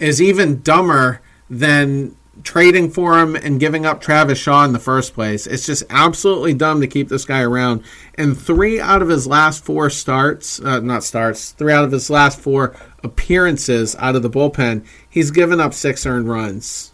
is 0.00 0.20
even 0.20 0.60
dumber 0.62 1.20
than 1.48 2.16
trading 2.42 2.90
for 2.90 3.20
him 3.20 3.36
and 3.36 3.60
giving 3.60 3.86
up 3.86 4.00
Travis 4.00 4.40
Shaw 4.40 4.64
in 4.64 4.72
the 4.72 4.80
first 4.80 5.14
place. 5.14 5.46
It's 5.46 5.66
just 5.66 5.84
absolutely 5.88 6.54
dumb 6.54 6.80
to 6.80 6.88
keep 6.88 7.08
this 7.08 7.24
guy 7.24 7.42
around. 7.42 7.84
And 8.16 8.36
three 8.36 8.80
out 8.80 9.02
of 9.02 9.08
his 9.08 9.28
last 9.28 9.64
four 9.64 9.88
starts, 9.88 10.58
uh, 10.58 10.80
not 10.80 11.04
starts, 11.04 11.52
three 11.52 11.72
out 11.72 11.84
of 11.84 11.92
his 11.92 12.10
last 12.10 12.40
four 12.40 12.74
appearances 13.04 13.94
out 14.00 14.16
of 14.16 14.22
the 14.22 14.30
bullpen, 14.30 14.84
he's 15.08 15.30
given 15.30 15.60
up 15.60 15.74
six 15.74 16.04
earned 16.04 16.28
runs. 16.28 16.90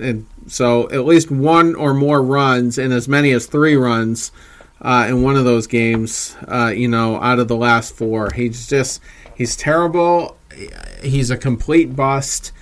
And 0.00 0.26
so 0.46 0.90
at 0.90 1.04
least 1.04 1.30
one 1.30 1.74
or 1.74 1.94
more 1.94 2.22
runs 2.22 2.78
and 2.78 2.92
as 2.92 3.08
many 3.08 3.32
as 3.32 3.46
three 3.46 3.76
runs 3.76 4.32
uh, 4.80 5.06
in 5.08 5.22
one 5.22 5.36
of 5.36 5.44
those 5.44 5.66
games, 5.66 6.36
uh, 6.48 6.72
you 6.74 6.88
know, 6.88 7.20
out 7.20 7.38
of 7.38 7.48
the 7.48 7.56
last 7.56 7.94
four. 7.94 8.30
He's 8.32 8.68
just, 8.68 9.00
he's 9.34 9.56
terrible. 9.56 10.36
He's 11.02 11.30
a 11.30 11.36
complete 11.36 11.94
bust 11.94 12.52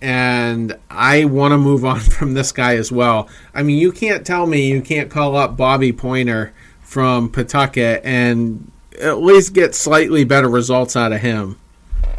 and 0.00 0.76
I 0.90 1.24
want 1.24 1.52
to 1.52 1.58
move 1.58 1.84
on 1.84 2.00
from 2.00 2.34
this 2.34 2.52
guy 2.52 2.76
as 2.76 2.92
well. 2.92 3.28
I 3.54 3.62
mean, 3.62 3.78
you 3.78 3.92
can't 3.92 4.26
tell 4.26 4.46
me 4.46 4.68
you 4.68 4.80
can't 4.80 5.10
call 5.10 5.36
up 5.36 5.56
Bobby 5.56 5.92
Poyner 5.92 6.52
from 6.80 7.30
Pawtucket 7.30 8.02
and 8.04 8.70
at 9.00 9.18
least 9.18 9.52
get 9.52 9.74
slightly 9.74 10.24
better 10.24 10.48
results 10.48 10.96
out 10.96 11.12
of 11.12 11.20
him 11.20 11.58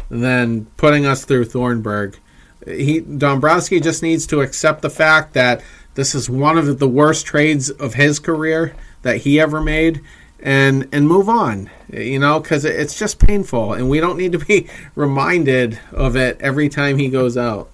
than 0.08 0.66
putting 0.76 1.06
us 1.06 1.24
through 1.24 1.44
Thornburg. 1.44 2.18
He 2.66 3.00
Dombrowski 3.00 3.80
just 3.80 4.02
needs 4.02 4.26
to 4.28 4.40
accept 4.40 4.82
the 4.82 4.90
fact 4.90 5.34
that 5.34 5.62
this 5.94 6.14
is 6.14 6.28
one 6.28 6.58
of 6.58 6.78
the 6.78 6.88
worst 6.88 7.26
trades 7.26 7.70
of 7.70 7.94
his 7.94 8.18
career 8.18 8.74
that 9.02 9.18
he 9.18 9.40
ever 9.40 9.60
made 9.60 10.00
and 10.42 10.88
and 10.92 11.06
move 11.06 11.28
on 11.28 11.68
you 11.92 12.18
know 12.18 12.40
because 12.40 12.64
it's 12.64 12.98
just 12.98 13.18
painful 13.18 13.74
and 13.74 13.90
we 13.90 14.00
don't 14.00 14.16
need 14.16 14.32
to 14.32 14.38
be 14.38 14.66
reminded 14.94 15.78
of 15.92 16.16
it 16.16 16.40
every 16.40 16.68
time 16.68 16.98
he 16.98 17.08
goes 17.08 17.36
out. 17.36 17.70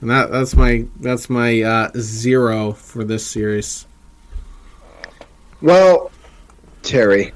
And 0.00 0.10
that 0.10 0.30
that's 0.30 0.54
my 0.54 0.86
that's 1.00 1.30
my 1.30 1.62
uh, 1.62 1.90
zero 1.96 2.72
for 2.72 3.04
this 3.04 3.26
series. 3.26 3.86
Well 5.60 6.10
terry 6.82 7.32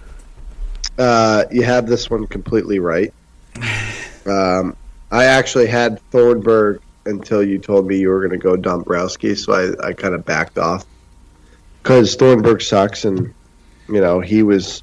uh, 0.98 1.44
you 1.50 1.62
have 1.62 1.86
this 1.86 2.10
one 2.10 2.26
completely 2.26 2.78
right. 2.78 3.12
Um, 4.26 4.76
i 5.10 5.24
actually 5.24 5.66
had 5.66 6.00
thornburg 6.10 6.80
until 7.06 7.42
you 7.42 7.58
told 7.58 7.86
me 7.86 7.98
you 7.98 8.08
were 8.08 8.20
going 8.20 8.30
to 8.30 8.38
go 8.38 8.56
dombrowski 8.56 9.34
so 9.34 9.52
i, 9.52 9.88
I 9.88 9.92
kind 9.92 10.14
of 10.14 10.24
backed 10.24 10.58
off 10.58 10.84
because 11.82 12.14
thornburg 12.16 12.60
sucks 12.60 13.04
and 13.04 13.32
you 13.88 14.00
know, 14.00 14.20
he 14.20 14.42
was 14.42 14.82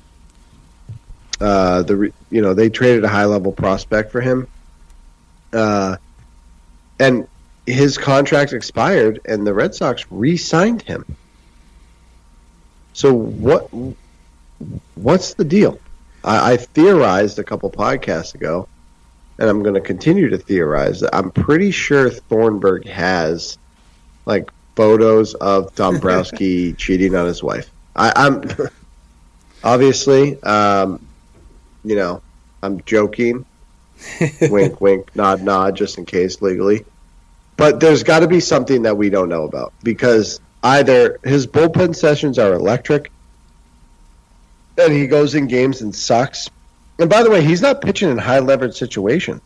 uh, 1.39 1.83
the 1.83 2.11
you 2.31 2.41
know 2.41 2.53
they 2.53 2.69
traded 2.69 3.03
a 3.03 3.07
high 3.07 3.25
level 3.25 3.51
prospect 3.51 4.11
for 4.11 4.21
him, 4.21 4.47
uh, 5.53 5.97
and 6.99 7.27
his 7.67 7.97
contract 7.97 8.53
expired, 8.53 9.21
and 9.25 9.45
the 9.45 9.53
Red 9.53 9.75
Sox 9.75 10.05
re-signed 10.09 10.81
him. 10.81 11.05
So 12.93 13.13
what? 13.13 13.69
What's 14.95 15.33
the 15.35 15.45
deal? 15.45 15.79
I, 16.23 16.53
I 16.53 16.57
theorized 16.57 17.37
a 17.37 17.43
couple 17.43 17.69
podcasts 17.69 18.33
ago, 18.33 18.67
and 19.37 19.49
I'm 19.49 19.63
going 19.63 19.75
to 19.75 19.81
continue 19.81 20.29
to 20.29 20.37
theorize 20.37 21.01
that 21.01 21.15
I'm 21.15 21.31
pretty 21.31 21.71
sure 21.71 22.09
Thornburg 22.09 22.87
has 22.87 23.57
like 24.25 24.49
photos 24.75 25.33
of 25.35 25.73
Dombrowski 25.75 26.73
cheating 26.77 27.15
on 27.15 27.27
his 27.27 27.43
wife. 27.43 27.69
I, 27.95 28.11
I'm 28.15 28.49
obviously, 29.63 30.41
um, 30.43 31.05
you 31.83 31.95
know, 31.95 32.21
I'm 32.63 32.81
joking. 32.83 33.45
wink, 34.41 34.81
wink, 34.81 35.15
nod, 35.15 35.41
nod, 35.41 35.75
just 35.75 35.97
in 35.97 36.05
case 36.05 36.41
legally. 36.41 36.85
But 37.57 37.79
there's 37.79 38.03
got 38.03 38.19
to 38.19 38.27
be 38.27 38.41
something 38.41 38.81
that 38.81 38.97
we 38.97 39.09
don't 39.09 39.29
know 39.29 39.43
about 39.43 39.73
because 39.83 40.41
either 40.63 41.19
his 41.23 41.47
bullpen 41.47 41.95
sessions 41.95 42.37
are 42.37 42.53
electric 42.53 43.11
and 44.77 44.91
he 44.91 45.07
goes 45.07 45.35
in 45.35 45.47
games 45.47 45.81
and 45.81 45.95
sucks. 45.95 46.49
And 46.99 47.09
by 47.09 47.23
the 47.23 47.29
way, 47.29 47.43
he's 47.43 47.61
not 47.61 47.81
pitching 47.81 48.09
in 48.09 48.17
high 48.17 48.39
leverage 48.39 48.75
situations. 48.75 49.41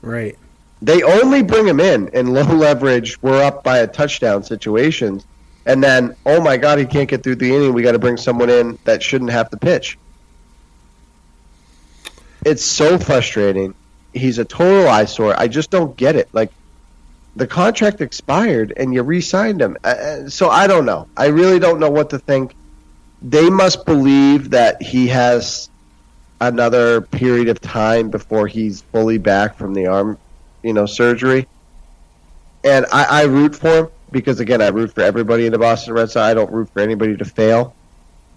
Right. 0.00 0.38
They 0.82 1.02
only 1.02 1.42
bring 1.42 1.66
him 1.66 1.80
in 1.80 2.08
in 2.08 2.32
low 2.32 2.42
leverage, 2.42 3.20
we're 3.22 3.42
up 3.42 3.64
by 3.64 3.78
a 3.78 3.86
touchdown 3.86 4.42
situations. 4.42 5.24
And 5.66 5.82
then 5.82 6.14
oh 6.26 6.42
my 6.42 6.58
god 6.58 6.78
he 6.78 6.84
can't 6.84 7.08
get 7.08 7.22
through 7.22 7.36
the 7.36 7.54
inning. 7.54 7.72
We 7.72 7.82
got 7.82 7.92
to 7.92 7.98
bring 7.98 8.18
someone 8.18 8.50
in 8.50 8.78
that 8.84 9.02
shouldn't 9.02 9.30
have 9.30 9.48
to 9.50 9.56
pitch. 9.56 9.98
It's 12.44 12.64
so 12.64 12.98
frustrating. 12.98 13.74
He's 14.12 14.38
a 14.38 14.44
total 14.44 14.88
eyesore. 14.88 15.34
I 15.40 15.48
just 15.48 15.70
don't 15.70 15.96
get 15.96 16.16
it. 16.16 16.28
Like 16.34 16.52
the 17.34 17.46
contract 17.46 18.02
expired 18.02 18.74
and 18.76 18.92
you 18.92 19.02
re-signed 19.02 19.60
him. 19.60 19.76
Uh, 19.82 19.88
uh, 19.88 20.28
so 20.28 20.50
i 20.50 20.66
don't 20.66 20.84
know. 20.84 21.08
I 21.16 21.26
really 21.26 21.58
don't 21.58 21.80
know 21.80 21.90
what 21.90 22.10
to 22.10 22.18
think. 22.18 22.54
They 23.22 23.48
must 23.48 23.86
believe 23.86 24.50
that 24.50 24.82
he 24.82 25.08
has 25.08 25.70
another 26.52 27.00
period 27.00 27.48
of 27.48 27.60
time 27.60 28.10
before 28.10 28.46
he's 28.46 28.82
fully 28.82 29.18
back 29.18 29.56
from 29.56 29.74
the 29.74 29.86
arm 29.86 30.18
you 30.62 30.72
know 30.72 30.86
surgery 30.86 31.46
and 32.64 32.86
I, 32.92 33.04
I 33.04 33.22
root 33.24 33.54
for 33.54 33.76
him 33.76 33.88
because 34.14 34.40
again, 34.40 34.62
I 34.62 34.68
root 34.68 34.94
for 34.94 35.02
everybody 35.02 35.44
in 35.44 35.52
the 35.52 35.58
Boston 35.58 35.92
Red 35.92 36.10
Sox. 36.10 36.16
I 36.16 36.32
don't 36.32 36.50
root 36.50 36.70
for 36.70 36.80
anybody 36.80 37.16
to 37.16 37.24
fail. 37.24 37.74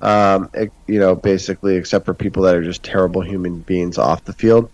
Um, 0.02 0.50
it, 0.54 0.72
you 0.86 1.00
know, 1.00 1.16
basically, 1.16 1.76
except 1.76 2.06
for 2.06 2.14
people 2.14 2.44
that 2.44 2.56
are 2.56 2.64
just 2.64 2.84
terrible 2.84 3.22
human 3.22 3.60
beings 3.60 3.98
off 3.98 4.26
the 4.26 4.34
field. 4.34 4.70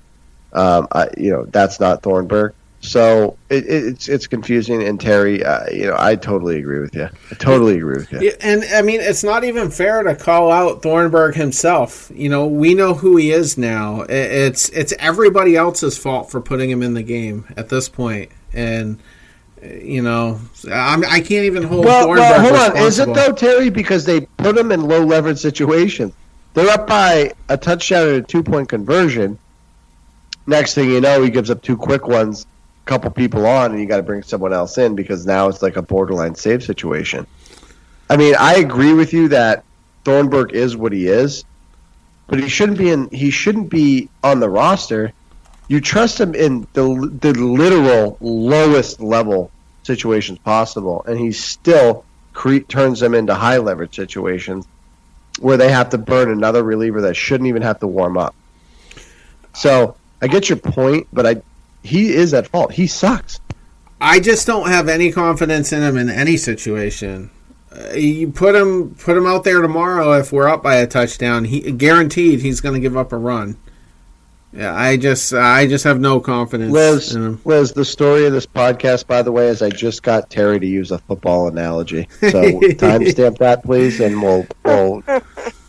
Um, 0.52 0.88
I, 0.92 1.10
you 1.18 1.32
know, 1.32 1.46
that's 1.46 1.80
not 1.80 2.02
Thornburg. 2.02 2.54
So 2.84 3.38
it, 3.50 3.66
it's 3.66 4.10
it's 4.10 4.28
confusing. 4.28 4.84
And 4.84 5.00
Terry, 5.00 5.44
uh, 5.44 5.70
you 5.72 5.88
know, 5.88 5.96
I 5.98 6.18
totally 6.18 6.60
agree 6.60 6.80
with 6.80 6.94
you. 6.94 7.08
I 7.32 7.36
totally 7.36 7.78
agree 7.78 7.96
with 7.96 8.12
you. 8.12 8.34
And 8.42 8.66
I 8.76 8.82
mean, 8.82 9.00
it's 9.00 9.24
not 9.24 9.46
even 9.46 9.72
fair 9.72 10.04
to 10.04 10.14
call 10.16 10.52
out 10.52 10.82
Thornburg 10.82 11.36
himself. 11.36 12.12
You 12.14 12.28
know, 12.28 12.46
we 12.46 12.74
know 12.74 12.94
who 12.94 13.16
he 13.16 13.32
is 13.32 13.58
now. 13.58 14.02
It's 14.02 14.68
it's 14.70 14.94
everybody 15.00 15.56
else's 15.56 15.98
fault 15.98 16.30
for 16.30 16.42
putting 16.42 16.70
him 16.70 16.84
in 16.84 16.94
the 16.94 17.04
game 17.04 17.46
at 17.56 17.70
this 17.70 17.88
point. 17.88 18.32
and 18.54 19.00
you 19.64 20.02
know, 20.02 20.42
I'm, 20.70 21.06
I 21.06 21.22
can 21.22 21.38
not 21.38 21.46
even 21.46 21.64
hold. 21.64 21.86
Well, 21.86 22.10
well 22.10 22.42
hold 22.42 22.78
on. 22.78 22.86
Is 22.86 23.00
it 23.00 23.14
though, 23.14 23.32
Terry? 23.32 23.70
Because 23.70 24.04
they 24.04 24.22
put 24.22 24.58
him 24.58 24.74
in 24.74 24.82
low 24.82 25.06
leverage 25.06 25.40
situations. 25.40 26.14
They're 26.54 26.70
up 26.70 26.86
by 26.86 27.32
a 27.50 27.58
touchdown 27.58 28.10
and 28.10 28.18
a 28.18 28.22
two 28.22 28.44
point 28.44 28.70
conversion. 28.70 29.40
Next 30.46 30.74
thing 30.74 30.90
you 30.90 31.00
know, 31.00 31.24
he 31.24 31.30
gives 31.30 31.50
up 31.50 31.62
two 31.62 31.78
quick 31.78 32.08
ones, 32.08 32.46
couple 32.86 33.10
people 33.12 33.46
on, 33.46 33.72
and 33.72 33.80
you 33.80 33.86
got 33.86 33.98
to 33.98 34.04
bring 34.04 34.24
someone 34.24 34.54
else 34.54 34.78
in 34.78 34.96
because 34.96 35.26
now 35.26 35.48
it's 35.48 35.62
like 35.62 35.78
a 35.78 35.82
borderline 35.82 36.36
save 36.36 36.64
situation. 36.64 37.26
I 38.10 38.18
mean, 38.18 38.36
I 38.38 38.56
agree 38.56 38.94
with 38.94 39.14
you 39.14 39.30
that 39.30 39.64
Thornburg 40.04 40.54
is 40.54 40.76
what 40.76 40.92
he 40.92 41.08
is, 41.08 41.46
but 42.28 42.40
he 42.40 42.50
shouldn't 42.50 42.78
be 42.78 42.90
in. 42.90 43.10
He 43.10 43.32
shouldn't 43.32 43.70
be 43.70 44.10
on 44.24 44.40
the 44.40 44.50
roster 44.50 45.14
you 45.68 45.82
trust 45.82 46.20
him 46.20 46.36
in 46.36 46.68
the 46.74 46.84
the 47.22 47.34
literal 47.34 48.18
lowest 48.20 49.00
level 49.00 49.52
situations 49.84 50.40
possible, 50.40 51.04
and 51.08 51.20
he 51.20 51.32
still 51.32 52.06
cre- 52.34 52.60
turns 52.60 53.00
them 53.00 53.14
into 53.14 53.34
high 53.34 53.58
leverage 53.58 53.96
situations 53.96 54.68
where 55.40 55.58
they 55.58 55.72
have 55.72 55.90
to 55.90 55.98
burn 55.98 56.32
another 56.32 56.64
reliever 56.64 57.02
that 57.02 57.16
shouldn't 57.16 57.48
even 57.48 57.62
have 57.62 57.80
to 57.80 57.88
warm 57.88 58.18
up. 58.18 58.36
So 59.54 59.96
I 60.22 60.28
get 60.28 60.50
your 60.50 60.60
point, 60.60 61.08
but 61.12 61.26
I 61.26 61.42
he 61.84 62.14
is 62.14 62.34
at 62.34 62.48
fault. 62.48 62.72
He 62.74 62.88
sucks. 62.88 63.40
I 64.02 64.20
just 64.20 64.48
don't 64.48 64.68
have 64.68 64.90
any 64.90 65.12
confidence 65.12 65.72
in 65.72 65.82
him 65.82 65.98
in 65.98 66.10
any 66.10 66.38
situation. 66.38 67.30
Uh, 67.72 67.94
you 67.94 68.32
put 68.32 68.56
him 68.56 68.96
put 68.96 69.18
him 69.18 69.26
out 69.26 69.44
there 69.44 69.62
tomorrow 69.62 70.14
if 70.14 70.32
we're 70.32 70.48
up 70.48 70.64
by 70.64 70.76
a 70.76 70.88
touchdown. 70.88 71.46
He 71.46 71.72
guaranteed 71.72 72.42
he's 72.42 72.62
going 72.62 72.74
to 72.76 72.80
give 72.80 72.98
up 72.98 73.12
a 73.12 73.18
run. 73.18 73.58
Yeah, 74.52 74.76
I 74.76 74.98
just 74.98 75.34
I 75.34 75.68
just 75.68 75.84
have 75.84 76.00
no 76.00 76.20
confidence. 76.20 76.72
Liz, 76.72 77.16
Liz, 77.44 77.74
the 77.74 77.86
story 77.86 78.28
of 78.28 78.34
this 78.34 78.46
podcast, 78.46 79.08
by 79.08 79.24
the 79.24 79.32
way, 79.32 79.48
is 79.48 79.64
I 79.64 79.70
just 79.70 80.04
got 80.04 80.30
Terry 80.30 80.60
to 80.60 80.68
use 80.68 80.92
a 80.92 81.00
football 81.00 81.48
analogy. 81.48 82.08
So 82.20 82.30
timestamp 82.30 83.40
that, 83.40 83.64
please, 83.64 84.00
and 84.00 84.22
we'll 84.22 84.46
we'll 84.64 85.02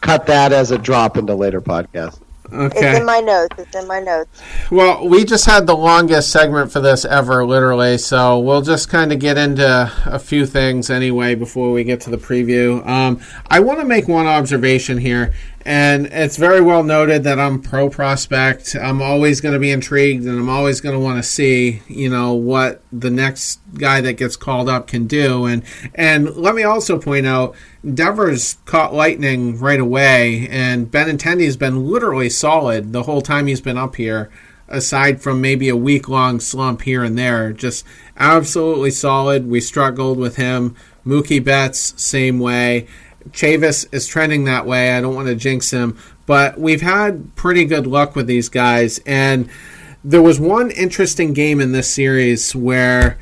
cut 0.03 0.27
that 0.27 0.53
as 0.53 0.71
a 0.71 0.77
drop 0.77 1.17
into 1.17 1.35
later 1.35 1.63
podcast. 1.63 2.21
Okay. 2.55 2.91
It's 2.91 2.99
in 3.01 3.05
my 3.05 3.21
notes. 3.21 3.57
It's 3.59 3.75
in 3.75 3.89
my 3.89 4.01
notes. 4.01 4.41
Well, 4.71 5.09
we 5.09 5.25
just 5.25 5.45
had 5.45 5.67
the 5.67 5.77
longest 5.77 6.31
segment 6.31 6.71
for 6.71 6.81
this 6.81 7.05
ever, 7.05 7.45
literally. 7.45 7.99
So 7.99 8.39
we'll 8.39 8.63
just 8.63 8.89
kind 8.89 9.13
of 9.13 9.19
get 9.19 9.37
into 9.37 9.93
a 10.07 10.19
few 10.19 10.47
things 10.47 10.89
anyway 10.89 11.35
before 11.35 11.73
we 11.73 11.83
get 11.85 12.01
to 12.03 12.11
the 12.11 12.17
preview. 12.17 12.87
Um, 12.87 13.21
I 13.49 13.61
want 13.61 13.81
to 13.81 13.85
make 13.85 14.07
one 14.07 14.27
observation 14.27 14.99
here, 14.99 15.35
And 15.67 16.07
it's 16.07 16.37
very 16.37 16.61
well 16.61 16.83
noted 16.83 17.25
that 17.25 17.41
I'm 17.41 17.63
pro 17.63 17.89
prospect. 17.89 18.77
I'm 18.77 19.01
always 19.01 19.41
going 19.41 19.55
to 19.55 19.59
be 19.59 19.71
intrigued 19.71 20.27
and 20.27 20.39
I'm 20.39 20.51
always 20.51 20.83
going 20.83 20.95
to 20.95 20.99
want 20.99 21.17
to 21.17 21.23
see, 21.23 21.81
you 21.89 22.11
know, 22.11 22.35
what 22.35 22.83
the 22.93 23.11
next 23.11 23.61
guy 23.75 24.03
that 24.03 24.15
gets 24.15 24.37
called 24.37 24.69
up 24.69 24.87
can 24.87 25.07
do. 25.07 25.47
And 25.47 25.63
and 25.95 26.37
let 26.37 26.55
me 26.55 26.65
also 26.65 26.99
point 26.99 27.27
out 27.27 27.57
Devers 27.83 28.59
caught 28.67 28.93
lightning 28.93 29.59
right 29.59 29.81
away 29.81 30.49
and 30.51 30.91
Benintendi's 30.91 31.57
been 31.57 31.87
literally 31.87 32.29
solid 32.29 32.93
the 32.93 33.05
whole 33.05 33.23
time 33.23 33.47
he's 33.47 33.63
been 33.63 33.79
up 33.79 33.97
here 33.97 34.31
aside 34.69 35.23
from 35.23 35.41
maybe 35.41 35.69
a 35.69 35.77
week 35.77 36.09
long 36.09 36.41
slump 36.41 36.83
here 36.83 37.03
and 37.03 37.17
there. 37.17 37.53
Just 37.53 37.87
absolutely 38.19 38.91
solid. 38.91 39.49
We 39.49 39.61
struggled 39.61 40.19
with 40.19 40.37
him. 40.37 40.77
Mookie 41.07 41.43
Betts, 41.43 41.95
same 42.03 42.39
way. 42.39 42.87
Chavis 43.31 43.87
is 43.93 44.07
trending 44.07 44.45
that 44.45 44.67
way. 44.67 44.93
I 44.93 45.01
don't 45.01 45.15
want 45.15 45.29
to 45.29 45.35
jinx 45.35 45.71
him, 45.71 45.99
but 46.27 46.59
we've 46.59 46.83
had 46.83 47.35
pretty 47.37 47.65
good 47.65 47.87
luck 47.87 48.15
with 48.15 48.27
these 48.27 48.49
guys. 48.49 49.01
And 49.07 49.49
there 50.03 50.23
was 50.23 50.39
one 50.39 50.71
interesting 50.71 51.33
game 51.33 51.61
in 51.61 51.73
this 51.73 51.93
series 51.93 52.55
where 52.55 53.19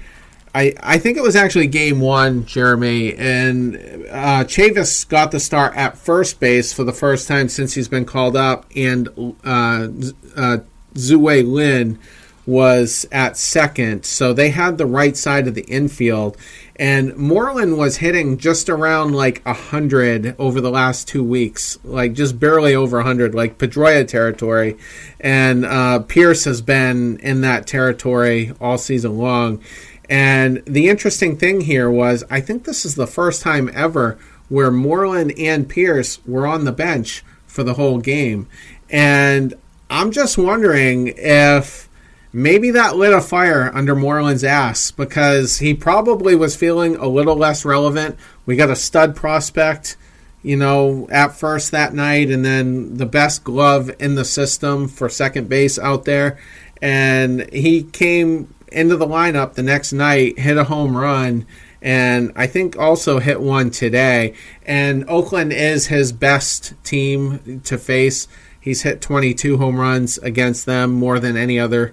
I, 0.55 0.75
I 0.83 0.99
think 0.99 1.17
it 1.17 1.23
was 1.23 1.35
actually 1.35 1.69
game 1.69 2.01
one, 2.01 2.45
Jeremy, 2.45 3.15
and 3.15 3.77
uh, 4.11 4.45
Chavis 4.45 5.09
got 5.09 5.31
the 5.31 5.41
start 5.41 5.75
at 5.77 5.97
first 5.97 6.41
base 6.41 6.73
for 6.73 6.85
the 6.85 6.93
first 6.93 7.27
time 7.27 7.49
since 7.49 7.73
he's 7.73 7.89
been 7.89 8.05
called 8.05 8.37
up, 8.37 8.67
and 8.77 9.09
uh, 9.45 9.89
uh, 10.37 10.59
Tzu-Wei 10.95 11.43
Lin 11.43 11.99
was 12.45 13.07
at 13.13 13.39
second. 13.39 14.05
So 14.05 14.35
they 14.35 14.51
had 14.51 14.77
the 14.77 14.85
right 14.85 15.17
side 15.17 15.47
of 15.47 15.55
the 15.55 15.63
infield 15.63 16.37
and 16.77 17.15
Moreland 17.17 17.77
was 17.77 17.99
hitting 17.99 18.39
just 18.39 18.69
around 18.69 19.15
like 19.15 19.43
a 19.45 19.53
hundred 19.53 20.35
over 20.39 20.61
the 20.61 20.71
last 20.71 21.07
two 21.07 21.23
weeks, 21.23 21.79
like 21.85 22.15
just 22.15 22.41
barely 22.41 22.75
over 22.75 23.01
a 23.01 23.05
hundred, 23.05 23.35
like 23.35 23.59
Pedroia 23.59 24.07
territory, 24.07 24.77
and 25.21 25.65
uh, 25.65 26.01
Pearce 26.01 26.45
has 26.45 26.63
been 26.63 27.19
in 27.19 27.43
that 27.43 27.67
territory 27.67 28.53
all 28.61 28.79
season 28.79 29.19
long. 29.19 29.63
And 30.09 30.63
the 30.67 30.89
interesting 30.89 31.37
thing 31.37 31.63
here 31.63 31.91
was, 31.91 32.25
I 32.31 32.41
think 32.41 32.65
this 32.65 32.85
is 32.85 32.95
the 32.95 33.07
first 33.07 33.43
time 33.43 33.71
ever 33.75 34.19
where 34.49 34.71
Moreland 34.71 35.33
and 35.39 35.69
Pearce 35.69 36.25
were 36.27 36.47
on 36.47 36.65
the 36.65 36.73
bench 36.73 37.23
for 37.47 37.63
the 37.63 37.75
whole 37.75 37.99
game, 37.99 38.49
and 38.89 39.55
I'm 39.91 40.11
just 40.11 40.39
wondering 40.39 41.13
if 41.19 41.89
maybe 42.33 42.71
that 42.71 42.97
lit 42.97 43.13
a 43.13 43.21
fire 43.21 43.71
under 43.75 43.95
Moreland's 43.95 44.45
ass 44.45 44.91
because 44.91 45.59
he 45.59 45.75
probably 45.75 46.35
was 46.35 46.57
feeling 46.57 46.97
a 46.97 47.07
little 47.07 47.37
less 47.37 47.65
relevant. 47.65 48.17
We 48.47 48.57
got 48.57 48.71
a 48.71 48.77
stud 48.77 49.15
prospect, 49.15 49.97
you 50.43 50.57
know, 50.57 51.09
at 51.11 51.37
first 51.37 51.71
that 51.71 51.95
night, 51.95 52.31
and 52.31 52.45
then 52.45 52.97
the 52.97 53.07
best 53.07 53.45
glove 53.45 53.91
in 53.99 54.15
the 54.15 54.25
system 54.25 54.89
for 54.89 55.09
second 55.09 55.49
base 55.49 55.79
out 55.79 56.05
there. 56.05 56.39
And 56.81 57.53
he 57.53 57.85
came 57.85 58.53
into 58.73 58.97
the 58.97 59.07
lineup 59.07 59.55
the 59.55 59.63
next 59.63 59.93
night, 59.93 60.39
hit 60.39 60.57
a 60.57 60.65
home 60.65 60.97
run, 60.97 61.47
and 61.83 62.33
I 62.37 62.47
think 62.47 62.79
also 62.79 63.19
hit 63.19 63.41
one 63.41 63.71
today. 63.71 64.35
And 64.65 65.05
Oakland 65.09 65.53
is 65.53 65.89
his 65.89 66.13
best 66.13 66.75
team 66.85 67.61
to 67.65 67.77
face. 67.77 68.29
He's 68.61 68.83
hit 68.83 69.01
22 69.01 69.59
home 69.59 69.79
runs 69.79 70.19
against 70.19 70.65
them, 70.65 70.93
more 70.93 71.19
than 71.19 71.37
any 71.37 71.59
other 71.59 71.93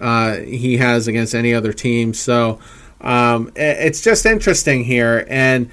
uh, 0.00 0.36
he 0.36 0.76
has 0.78 1.08
against 1.08 1.34
any 1.34 1.54
other 1.54 1.72
team. 1.72 2.14
So 2.14 2.58
um, 3.00 3.52
it's 3.54 4.00
just 4.00 4.26
interesting 4.26 4.84
here, 4.84 5.26
and 5.28 5.70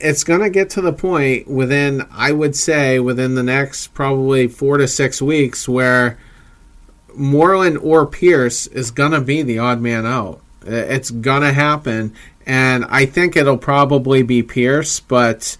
it's 0.00 0.24
going 0.24 0.40
to 0.40 0.50
get 0.50 0.70
to 0.70 0.80
the 0.80 0.92
point 0.92 1.48
within, 1.48 2.06
I 2.10 2.32
would 2.32 2.56
say, 2.56 2.98
within 2.98 3.34
the 3.34 3.42
next 3.42 3.88
probably 3.88 4.48
four 4.48 4.76
to 4.76 4.88
six 4.88 5.22
weeks 5.22 5.68
where 5.68 6.18
Moreland 7.14 7.78
or 7.78 8.06
Pearce 8.06 8.66
is 8.66 8.90
going 8.90 9.12
to 9.12 9.20
be 9.20 9.42
the 9.42 9.58
odd 9.58 9.80
man 9.80 10.04
out. 10.04 10.40
It's 10.66 11.10
going 11.10 11.42
to 11.42 11.52
happen, 11.52 12.12
and 12.44 12.84
I 12.86 13.06
think 13.06 13.36
it'll 13.36 13.56
probably 13.56 14.22
be 14.22 14.42
Pearce, 14.42 15.00
but 15.00 15.56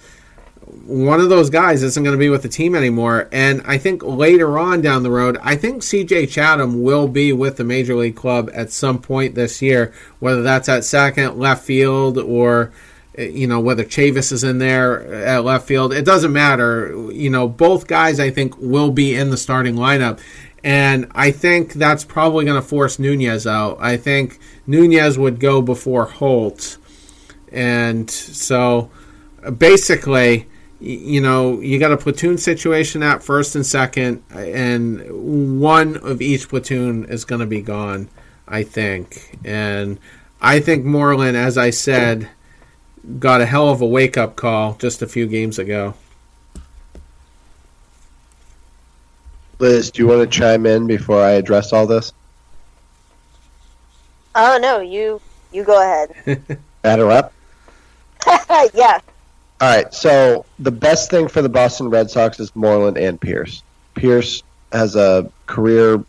one 0.66 1.20
of 1.20 1.28
those 1.28 1.48
guys 1.48 1.82
isn't 1.82 2.02
going 2.02 2.14
to 2.14 2.18
be 2.18 2.28
with 2.28 2.42
the 2.42 2.48
team 2.48 2.74
anymore. 2.74 3.28
And 3.30 3.62
I 3.64 3.78
think 3.78 4.02
later 4.02 4.58
on 4.58 4.80
down 4.80 5.02
the 5.02 5.10
road, 5.10 5.38
I 5.42 5.56
think 5.56 5.82
CJ 5.82 6.28
Chatham 6.30 6.82
will 6.82 7.06
be 7.08 7.32
with 7.32 7.56
the 7.56 7.64
major 7.64 7.94
league 7.94 8.16
club 8.16 8.50
at 8.52 8.72
some 8.72 9.00
point 9.00 9.34
this 9.34 9.62
year, 9.62 9.92
whether 10.18 10.42
that's 10.42 10.68
at 10.68 10.84
second, 10.84 11.38
left 11.38 11.64
field, 11.64 12.18
or 12.18 12.72
eh, 13.16 13.28
you 13.28 13.46
know 13.46 13.60
whether 13.60 13.84
Chavis 13.84 14.32
is 14.32 14.42
in 14.42 14.58
there 14.58 15.04
at 15.24 15.44
left 15.44 15.68
field. 15.68 15.92
It 15.92 16.04
doesn't 16.04 16.32
matter. 16.32 17.10
You 17.12 17.30
know, 17.30 17.48
both 17.48 17.86
guys 17.86 18.18
I 18.18 18.30
think 18.30 18.56
will 18.58 18.90
be 18.90 19.14
in 19.14 19.30
the 19.30 19.36
starting 19.36 19.76
lineup. 19.76 20.20
And 20.64 21.06
I 21.14 21.30
think 21.30 21.74
that's 21.74 22.02
probably 22.04 22.44
going 22.44 22.60
to 22.60 22.66
force 22.66 22.98
Nunez 22.98 23.46
out. 23.46 23.78
I 23.80 23.96
think 23.96 24.40
Nunez 24.66 25.16
would 25.16 25.38
go 25.38 25.62
before 25.62 26.06
Holt. 26.06 26.78
And 27.52 28.10
so 28.10 28.90
basically, 29.58 30.48
you 30.86 31.20
know, 31.20 31.60
you 31.60 31.78
got 31.80 31.90
a 31.90 31.96
platoon 31.96 32.38
situation 32.38 33.02
at 33.02 33.22
first 33.22 33.56
and 33.56 33.66
second, 33.66 34.22
and 34.30 35.60
one 35.60 35.96
of 35.96 36.22
each 36.22 36.48
platoon 36.48 37.06
is 37.06 37.24
going 37.24 37.40
to 37.40 37.46
be 37.46 37.60
gone, 37.60 38.08
I 38.46 38.62
think. 38.62 39.36
And 39.44 39.98
I 40.40 40.60
think 40.60 40.84
Moreland, 40.84 41.36
as 41.36 41.58
I 41.58 41.70
said, 41.70 42.28
got 43.18 43.40
a 43.40 43.46
hell 43.46 43.68
of 43.68 43.80
a 43.80 43.86
wake 43.86 44.16
up 44.16 44.36
call 44.36 44.74
just 44.74 45.02
a 45.02 45.08
few 45.08 45.26
games 45.26 45.58
ago. 45.58 45.94
Liz, 49.58 49.90
do 49.90 50.02
you 50.02 50.08
want 50.08 50.20
to 50.20 50.38
chime 50.38 50.66
in 50.66 50.86
before 50.86 51.20
I 51.20 51.30
address 51.30 51.72
all 51.72 51.86
this? 51.86 52.12
Oh 54.36 54.58
no, 54.60 54.80
you 54.80 55.20
you 55.50 55.64
go 55.64 55.80
ahead. 55.80 56.42
Add 56.84 56.98
her 57.00 57.10
up. 57.10 57.32
yeah. 58.74 59.00
All 59.60 59.68
right. 59.68 59.92
So 59.92 60.44
the 60.58 60.70
best 60.70 61.10
thing 61.10 61.28
for 61.28 61.40
the 61.40 61.48
Boston 61.48 61.88
Red 61.88 62.10
Sox 62.10 62.38
is 62.40 62.54
Moreland 62.54 62.98
and 62.98 63.20
Pearce. 63.20 63.62
Pearce 63.94 64.42
has 64.70 64.96
a 64.96 65.30
career 65.46 66.04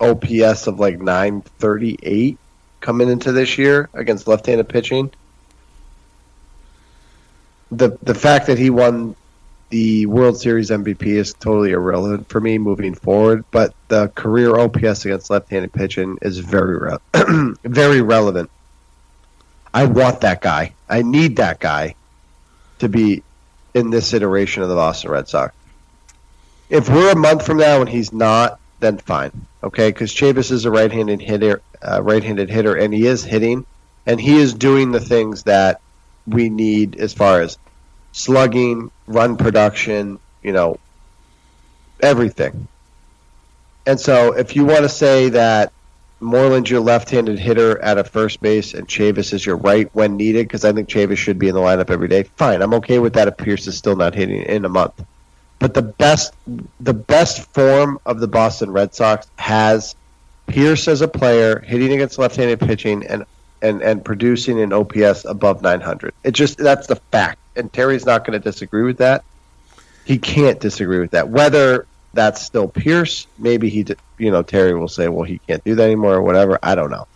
OPS 0.00 0.66
of 0.66 0.78
like 0.78 1.00
938 1.00 2.36
coming 2.80 3.08
into 3.08 3.32
this 3.32 3.56
year 3.56 3.88
against 3.94 4.26
left-handed 4.26 4.68
pitching. 4.68 5.10
The 7.70 7.96
the 8.02 8.14
fact 8.14 8.48
that 8.48 8.58
he 8.58 8.68
won 8.68 9.16
the 9.70 10.04
World 10.04 10.38
Series 10.38 10.68
MVP 10.68 11.06
is 11.06 11.32
totally 11.32 11.70
irrelevant 11.70 12.28
for 12.28 12.38
me 12.38 12.58
moving 12.58 12.94
forward, 12.94 13.46
but 13.50 13.72
the 13.88 14.08
career 14.08 14.54
OPS 14.58 15.06
against 15.06 15.30
left-handed 15.30 15.72
pitching 15.72 16.18
is 16.20 16.38
very 16.40 16.76
re- 16.76 17.54
very 17.64 18.02
relevant. 18.02 18.50
I 19.72 19.86
want 19.86 20.20
that 20.20 20.42
guy. 20.42 20.74
I 20.90 21.00
need 21.00 21.36
that 21.36 21.58
guy 21.60 21.94
to 22.82 22.88
be 22.88 23.22
in 23.74 23.90
this 23.90 24.12
iteration 24.12 24.62
of 24.62 24.68
the 24.68 24.74
Boston 24.74 25.12
Red 25.12 25.28
Sox. 25.28 25.54
If 26.68 26.88
we're 26.88 27.12
a 27.12 27.16
month 27.16 27.46
from 27.46 27.58
now 27.58 27.80
and 27.80 27.88
he's 27.88 28.12
not, 28.12 28.58
then 28.80 28.98
fine, 28.98 29.46
okay? 29.62 29.90
Because 29.90 30.12
Chavis 30.12 30.50
is 30.50 30.64
a 30.64 30.70
right-handed 30.70 31.20
hitter, 31.20 31.62
uh, 31.80 32.02
right-handed 32.02 32.50
hitter, 32.50 32.74
and 32.74 32.92
he 32.92 33.06
is 33.06 33.24
hitting, 33.24 33.64
and 34.04 34.20
he 34.20 34.36
is 34.36 34.52
doing 34.52 34.90
the 34.90 35.00
things 35.00 35.44
that 35.44 35.80
we 36.26 36.50
need 36.50 36.96
as 36.96 37.14
far 37.14 37.40
as 37.40 37.56
slugging, 38.10 38.90
run 39.06 39.36
production, 39.36 40.18
you 40.42 40.52
know, 40.52 40.78
everything. 42.00 42.66
And 43.86 44.00
so, 44.00 44.32
if 44.32 44.56
you 44.56 44.64
want 44.64 44.82
to 44.82 44.88
say 44.88 45.28
that 45.30 45.72
Moreland's 46.22 46.70
your 46.70 46.80
left-handed 46.80 47.38
hitter 47.38 47.78
at 47.80 47.98
a 47.98 48.04
first 48.04 48.40
base, 48.40 48.74
and 48.74 48.86
Chavis 48.86 49.32
is 49.32 49.44
your 49.44 49.56
right 49.56 49.90
when 49.92 50.16
needed, 50.16 50.46
because 50.46 50.64
I 50.64 50.72
think 50.72 50.88
Chavis 50.88 51.18
should 51.18 51.38
be 51.38 51.48
in 51.48 51.54
the 51.54 51.60
lineup 51.60 51.90
every 51.90 52.08
day. 52.08 52.24
Fine, 52.36 52.62
I'm 52.62 52.74
okay 52.74 52.98
with 52.98 53.14
that. 53.14 53.28
If 53.28 53.36
Pearce 53.36 53.66
is 53.66 53.76
still 53.76 53.96
not 53.96 54.14
hitting 54.14 54.42
in 54.42 54.64
a 54.64 54.68
month, 54.68 55.04
but 55.58 55.74
the 55.74 55.82
best, 55.82 56.34
the 56.80 56.94
best 56.94 57.52
form 57.52 57.98
of 58.06 58.20
the 58.20 58.28
Boston 58.28 58.70
Red 58.70 58.94
Sox 58.94 59.26
has 59.36 59.94
Pearce 60.46 60.88
as 60.88 61.00
a 61.00 61.08
player 61.08 61.60
hitting 61.60 61.92
against 61.92 62.18
left-handed 62.18 62.60
pitching 62.60 63.06
and 63.06 63.24
and 63.60 63.80
and 63.80 64.04
producing 64.04 64.60
an 64.60 64.72
OPS 64.72 65.24
above 65.24 65.62
900. 65.62 66.14
It 66.24 66.32
just 66.32 66.58
that's 66.58 66.86
the 66.86 66.96
fact, 66.96 67.38
and 67.56 67.72
Terry's 67.72 68.04
not 68.04 68.24
going 68.24 68.40
to 68.40 68.42
disagree 68.42 68.82
with 68.82 68.98
that. 68.98 69.24
He 70.04 70.18
can't 70.18 70.58
disagree 70.58 70.98
with 70.98 71.12
that. 71.12 71.28
Whether 71.28 71.86
that's 72.12 72.42
still 72.42 72.68
Pearce, 72.68 73.26
Maybe 73.38 73.68
he, 73.68 73.86
you 74.22 74.30
know, 74.30 74.42
Terry 74.42 74.74
will 74.74 74.88
say, 74.88 75.08
well, 75.08 75.24
he 75.24 75.38
can't 75.38 75.62
do 75.64 75.74
that 75.74 75.84
anymore 75.84 76.14
or 76.14 76.22
whatever. 76.22 76.58
I 76.62 76.74
don't 76.74 76.90
know. 76.90 77.06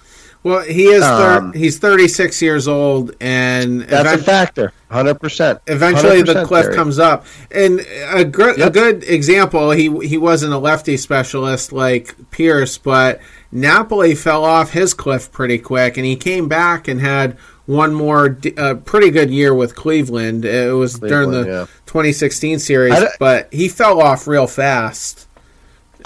Well, 0.43 0.63
he 0.63 0.85
is. 0.85 1.03
Thir- 1.03 1.39
um, 1.39 1.53
he's 1.55 1.79
36 1.81 2.41
years 2.41 2.69
old, 2.69 3.17
and 3.21 3.81
that's 3.83 4.07
event- 4.07 4.21
a 4.21 4.25
factor. 4.25 4.73
100. 4.89 5.15
percent 5.17 5.59
Eventually, 5.67 6.23
100%, 6.23 6.27
the 6.27 6.45
cliff 6.45 6.65
Terry. 6.67 6.77
comes 6.77 7.01
up. 7.01 7.27
And 7.51 7.81
a, 8.11 8.25
gr- 8.25 8.51
yep. 8.57 8.69
a 8.69 8.71
good 8.71 9.03
example. 9.05 9.73
He 9.73 9.91
he 10.07 10.17
wasn't 10.17 10.53
a 10.53 10.59
lefty 10.59 10.97
specialist 10.97 11.73
like 11.73 12.15
Pearce, 12.31 12.79
but 12.79 13.21
Napoli 13.51 14.15
fell 14.15 14.45
off 14.45 14.71
his 14.71 14.95
cliff 14.95 15.33
pretty 15.33 15.59
quick, 15.59 15.97
and 15.97 16.07
he 16.07 16.15
came 16.15 16.47
back 16.49 16.87
and 16.87 17.01
had 17.01 17.37
one 17.67 17.93
more 17.93 18.29
d- 18.29 18.55
uh, 18.57 18.77
pretty 18.77 19.11
good 19.11 19.29
year 19.31 19.53
with 19.53 19.75
Cleveland. 19.75 20.45
It 20.45 20.73
was 20.73 21.01
during 21.01 21.33
the 21.33 21.45
yeah. 21.45 21.67
2016 21.87 22.61
series, 22.61 22.95
but 23.19 23.53
he 23.53 23.69
fell 23.69 24.01
off 24.01 24.29
real 24.29 24.47
fast. 24.47 25.27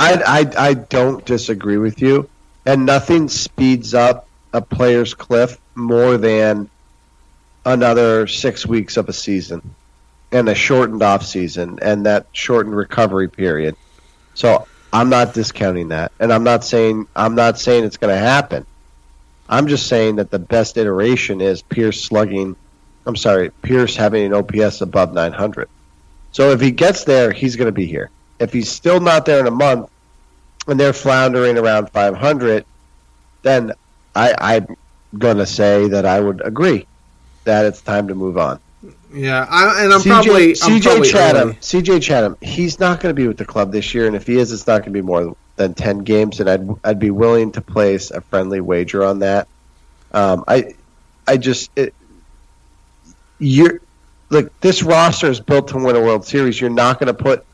I, 0.01 0.14
I 0.26 0.68
I 0.68 0.74
don't 0.74 1.22
disagree 1.26 1.76
with 1.76 2.01
you, 2.01 2.26
and 2.64 2.86
nothing 2.86 3.28
speeds 3.28 3.92
up 3.92 4.26
a 4.55 4.62
player's 4.62 5.12
cliff 5.12 5.61
more 5.74 6.16
than 6.16 6.70
another 7.66 8.26
six 8.26 8.64
weeks 8.64 8.96
of 8.96 9.11
a 9.11 9.12
season 9.12 9.74
and 10.32 10.48
a 10.48 10.55
shortened 10.55 11.03
off 11.03 11.22
season 11.24 11.78
and 11.82 12.07
that 12.07 12.26
shortened 12.32 12.74
recovery 12.74 13.28
period. 13.28 13.76
So 14.32 14.66
I'm 14.90 15.11
not 15.11 15.34
discounting 15.34 15.88
that, 15.88 16.12
and 16.18 16.32
I'm 16.32 16.44
not 16.44 16.64
saying 16.64 17.07
I'm 17.14 17.34
not 17.34 17.59
saying 17.59 17.84
it's 17.84 17.98
going 17.98 18.14
to 18.14 18.20
happen. 18.20 18.64
I'm 19.51 19.66
just 19.66 19.86
saying 19.86 20.16
that 20.16 20.30
the 20.30 20.38
best 20.38 20.78
iteration 20.78 21.42
is 21.42 21.61
Pearce 21.61 22.03
slugging. 22.03 22.57
I'm 23.05 23.16
sorry, 23.16 23.51
Pearce 23.61 23.96
having 23.96 24.24
an 24.24 24.32
OPS 24.32 24.80
above 24.80 25.12
900. 25.12 25.68
So 26.32 26.53
if 26.53 26.61
he 26.62 26.70
gets 26.70 27.05
there, 27.05 27.32
he's 27.32 27.57
going 27.57 27.66
to 27.66 27.72
be 27.72 27.84
here. 27.84 28.11
If 28.41 28.53
he's 28.53 28.68
still 28.68 29.01
not 29.01 29.26
there 29.26 29.38
in 29.38 29.47
a 29.47 29.53
month, 29.53 29.88
and 30.66 30.78
they're 30.78 30.93
floundering 30.93 31.59
around 31.59 31.91
500, 31.91 32.64
then 33.43 33.72
I, 34.14 34.34
I'm 34.38 34.76
going 35.18 35.38
to 35.38 35.47
say 35.47 35.88
that 35.88 36.07
I 36.07 36.20
would 36.20 36.41
agree 36.45 36.86
that 37.45 37.64
it's 37.64 37.80
time 37.80 38.09
to 38.09 38.14
move 38.14 38.38
on. 38.38 38.61
Yeah, 39.12 39.47
I, 39.49 39.84
and 39.84 39.93
I'm 39.93 40.01
CJ, 40.01 40.09
probably 40.09 40.51
I'm 40.51 40.80
CJ 40.80 41.11
Chatham. 41.11 41.55
CJ 41.55 42.03
Chatham. 42.03 42.36
He's 42.41 42.78
not 42.78 43.01
going 43.01 43.14
to 43.14 43.20
be 43.20 43.26
with 43.26 43.38
the 43.38 43.45
club 43.45 43.72
this 43.72 43.93
year, 43.93 44.07
and 44.07 44.14
if 44.14 44.26
he 44.26 44.38
is, 44.38 44.53
it's 44.53 44.66
not 44.66 44.82
going 44.82 44.93
to 44.93 44.99
be 44.99 45.03
more 45.03 45.36
than 45.57 45.74
ten 45.74 45.99
games. 45.99 46.38
And 46.38 46.49
I'd 46.49 46.68
I'd 46.84 46.99
be 47.01 47.11
willing 47.11 47.51
to 47.53 47.61
place 47.61 48.12
a 48.12 48.20
friendly 48.20 48.61
wager 48.61 49.05
on 49.05 49.18
that. 49.18 49.49
Um, 50.12 50.45
I 50.47 50.74
I 51.26 51.38
just 51.38 51.70
it, 51.76 51.93
you're 53.41 53.80
look. 54.28 54.59
This 54.61 54.84
roster 54.84 55.28
is 55.28 55.41
built 55.41 55.68
to 55.68 55.78
win 55.78 55.97
a 55.97 56.01
World 56.01 56.24
Series. 56.24 56.61
You're 56.61 56.70
not 56.70 57.01
going 57.01 57.14
to 57.14 57.20
put. 57.20 57.45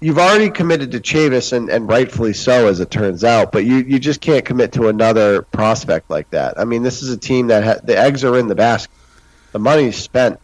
You've 0.00 0.18
already 0.18 0.48
committed 0.50 0.92
to 0.92 1.00
Chavis, 1.00 1.52
and, 1.52 1.68
and 1.68 1.86
rightfully 1.88 2.32
so, 2.32 2.68
as 2.68 2.80
it 2.80 2.90
turns 2.90 3.22
out. 3.22 3.52
But 3.52 3.64
you, 3.66 3.76
you 3.76 3.98
just 3.98 4.20
can't 4.22 4.44
commit 4.44 4.72
to 4.72 4.88
another 4.88 5.42
prospect 5.42 6.08
like 6.08 6.30
that. 6.30 6.58
I 6.58 6.64
mean, 6.64 6.82
this 6.82 7.02
is 7.02 7.10
a 7.10 7.18
team 7.18 7.48
that 7.48 7.62
ha- 7.64 7.80
the 7.84 7.98
eggs 7.98 8.24
are 8.24 8.38
in 8.38 8.46
the 8.48 8.54
basket. 8.54 8.94
The 9.52 9.58
money's 9.58 9.96
spent 9.96 10.40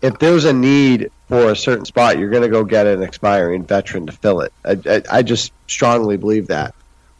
if 0.00 0.18
there's 0.18 0.44
a 0.44 0.52
need 0.52 1.10
for 1.28 1.50
a 1.52 1.56
certain 1.56 1.84
spot, 1.84 2.18
you're 2.18 2.30
going 2.30 2.42
to 2.42 2.48
go 2.48 2.64
get 2.64 2.86
an 2.86 3.02
expiring 3.02 3.64
veteran 3.64 4.06
to 4.06 4.12
fill 4.12 4.40
it. 4.40 4.52
I, 4.64 4.78
I, 4.86 5.02
I 5.18 5.22
just 5.22 5.52
strongly 5.68 6.16
believe 6.16 6.48
that. 6.48 6.74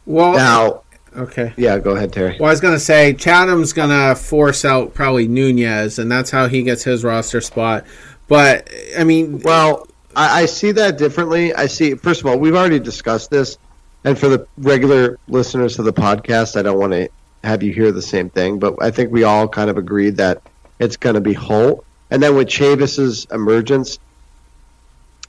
Well, 0.05 0.33
Now, 0.33 0.83
okay. 1.15 1.53
yeah, 1.55 1.79
go 1.79 1.95
ahead, 1.95 2.11
Terry. 2.11 2.35
Well, 2.37 2.49
I 2.49 2.51
was 2.51 2.59
gonna 2.59 2.77
say 2.79 3.13
Chatham's 3.13 3.71
gonna 3.71 4.15
force 4.15 4.65
out 4.65 4.93
probably 4.93 5.29
Nunez, 5.29 5.97
and 5.97 6.11
that's 6.11 6.29
how 6.29 6.47
he 6.49 6.61
gets 6.63 6.83
his 6.83 7.05
roster 7.05 7.39
spot. 7.39 7.85
But 8.27 8.69
I 8.97 9.05
mean, 9.05 9.39
Well, 9.39 9.87
I, 10.15 10.41
I 10.41 10.45
see 10.45 10.71
that 10.73 10.97
differently. 10.97 11.53
I 11.53 11.67
see. 11.67 11.95
First 11.95 12.21
of 12.21 12.27
all, 12.27 12.37
we've 12.37 12.55
already 12.55 12.79
discussed 12.79 13.29
this, 13.29 13.57
and 14.03 14.17
for 14.17 14.29
the 14.29 14.47
regular 14.57 15.17
listeners 15.27 15.79
of 15.79 15.85
the 15.85 15.93
podcast, 15.93 16.57
I 16.57 16.61
don't 16.61 16.79
want 16.79 16.93
to 16.93 17.09
have 17.43 17.63
you 17.63 17.73
hear 17.73 17.91
the 17.91 18.01
same 18.01 18.29
thing, 18.29 18.59
but 18.59 18.81
I 18.81 18.91
think 18.91 19.11
we 19.11 19.23
all 19.23 19.47
kind 19.47 19.69
of 19.69 19.77
agreed 19.77 20.17
that 20.17 20.41
it's 20.79 20.97
going 20.97 21.15
to 21.15 21.21
be 21.21 21.33
Holt, 21.33 21.85
and 22.09 22.21
then 22.21 22.35
with 22.35 22.47
Chavis's 22.47 23.25
emergence, 23.31 23.99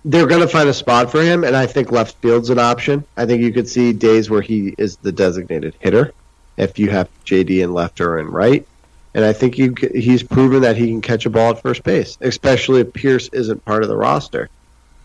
they're 0.04 0.26
going 0.26 0.42
to 0.42 0.48
find 0.48 0.68
a 0.68 0.74
spot 0.74 1.10
for 1.10 1.22
him, 1.22 1.44
and 1.44 1.56
I 1.56 1.66
think 1.66 1.90
left 1.90 2.16
field's 2.18 2.50
an 2.50 2.58
option. 2.58 3.04
I 3.16 3.26
think 3.26 3.42
you 3.42 3.52
could 3.52 3.68
see 3.68 3.92
days 3.92 4.28
where 4.28 4.42
he 4.42 4.74
is 4.76 4.96
the 4.96 5.12
designated 5.12 5.74
hitter 5.80 6.12
if 6.56 6.78
you 6.78 6.90
have 6.90 7.08
JD 7.24 7.62
in 7.62 7.72
left 7.72 8.00
or 8.00 8.18
in 8.18 8.28
right. 8.28 8.66
And 9.14 9.24
I 9.24 9.32
think 9.32 9.54
he's 9.54 10.22
proven 10.24 10.62
that 10.62 10.76
he 10.76 10.88
can 10.88 11.00
catch 11.00 11.24
a 11.24 11.30
ball 11.30 11.52
at 11.52 11.62
first 11.62 11.84
base, 11.84 12.18
especially 12.20 12.80
if 12.80 12.92
Pearce 12.92 13.28
isn't 13.32 13.64
part 13.64 13.82
of 13.82 13.88
the 13.88 13.96
roster. 13.96 14.50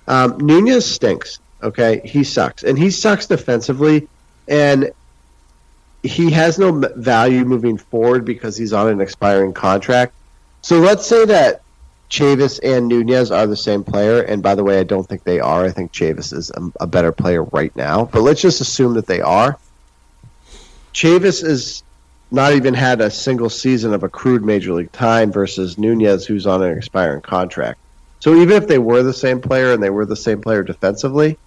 Um, 0.10 0.38
Nunez 0.40 0.86
stinks. 0.92 1.40
Okay, 1.62 2.02
he 2.04 2.24
sucks, 2.24 2.64
and 2.64 2.78
he 2.78 2.90
sucks 2.90 3.28
defensively, 3.28 4.08
and 4.48 4.92
he 6.04 6.32
has 6.32 6.58
no 6.58 6.72
value 6.96 7.46
moving 7.46 7.78
forward 7.78 8.26
because 8.26 8.58
he's 8.58 8.74
on 8.74 8.88
an 8.88 9.02
expiring 9.02 9.54
contract. 9.54 10.14
So 10.62 10.80
let's 10.80 11.06
say 11.06 11.26
that 11.26 11.62
Chavis 12.10 12.60
and 12.64 12.88
Nunez 12.88 13.30
are 13.30 13.46
the 13.46 13.58
same 13.58 13.84
player, 13.84 14.22
and 14.22 14.42
by 14.42 14.56
the 14.56 14.64
way, 14.64 14.80
I 14.80 14.84
don't 14.84 15.08
think 15.08 15.24
they 15.24 15.40
are. 15.40 15.66
I 15.66 15.72
think 15.72 15.92
Chavis 15.92 16.34
is 16.34 16.50
a, 16.52 16.72
a 16.82 16.88
better 16.88 17.12
player 17.12 17.44
right 17.44 17.76
now, 17.76 18.06
but 18.06 18.22
let's 18.22 18.42
just 18.42 18.62
assume 18.62 18.96
that 18.96 19.06
they 19.06 19.22
are. 19.22 19.60
Chavis 20.94 21.44
is 21.44 21.84
not 22.32 22.54
even 22.54 22.74
had 22.74 23.02
a 23.02 23.12
single 23.12 23.50
season 23.50 23.94
of 23.94 24.04
accrued 24.04 24.44
major 24.44 24.74
league 24.74 24.92
time 24.92 25.32
versus 25.32 25.78
Nunez, 25.78 26.26
who's 26.26 26.48
on 26.48 26.64
an 26.64 26.78
expiring 26.78 27.22
contract. 27.22 27.80
So 28.20 28.36
even 28.36 28.62
if 28.62 28.68
they 28.68 28.80
were 28.80 29.04
the 29.04 29.14
same 29.14 29.42
player 29.42 29.74
and 29.74 29.82
they 29.82 29.90
were 29.90 30.06
the 30.06 30.16
same 30.16 30.42
player 30.42 30.64
defensively, 30.64 31.38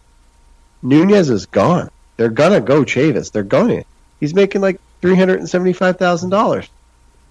Nunez 0.82 1.30
is 1.30 1.46
gone. 1.46 1.90
They're 2.16 2.28
gonna 2.28 2.60
go 2.60 2.82
Chavis. 2.84 3.30
They're 3.30 3.42
going. 3.42 3.84
He's 4.20 4.34
making 4.34 4.60
like 4.60 4.80
three 5.00 5.16
hundred 5.16 5.40
and 5.40 5.48
seventy-five 5.48 5.98
thousand 5.98 6.30
dollars. 6.30 6.68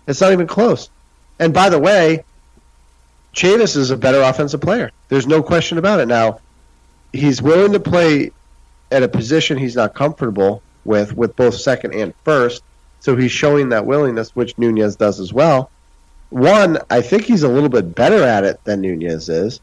It's 0.08 0.22
not 0.22 0.32
even 0.32 0.48
close. 0.48 0.90
And 1.40 1.54
by 1.54 1.70
the 1.70 1.80
way, 1.80 2.24
Chavis 3.34 3.76
is 3.76 3.92
a 3.92 3.98
better 3.98 4.22
offensive 4.22 4.62
player. 4.62 4.92
There's 5.10 5.28
no 5.28 5.42
question 5.42 5.78
about 5.78 6.00
it. 6.00 6.08
Now, 6.08 6.40
he's 7.14 7.42
willing 7.42 7.72
to 7.74 7.80
play 7.80 8.32
at 8.92 9.04
a 9.04 9.08
position 9.08 9.58
he's 9.58 9.76
not 9.76 9.94
comfortable 9.94 10.62
with, 10.84 11.16
with 11.16 11.36
both 11.36 11.56
second 11.56 11.94
and 11.94 12.14
first. 12.24 12.64
So 13.00 13.16
he's 13.16 13.32
showing 13.32 13.70
that 13.70 13.86
willingness, 13.86 14.36
which 14.36 14.58
Nunez 14.58 14.96
does 14.96 15.20
as 15.20 15.34
well. 15.34 15.72
One, 16.32 16.80
I 16.90 17.02
think 17.02 17.26
he's 17.26 17.44
a 17.44 17.50
little 17.50 17.70
bit 17.70 17.94
better 17.94 18.24
at 18.24 18.46
it 18.46 18.64
than 18.64 18.80
Nunez 18.82 19.28
is, 19.28 19.60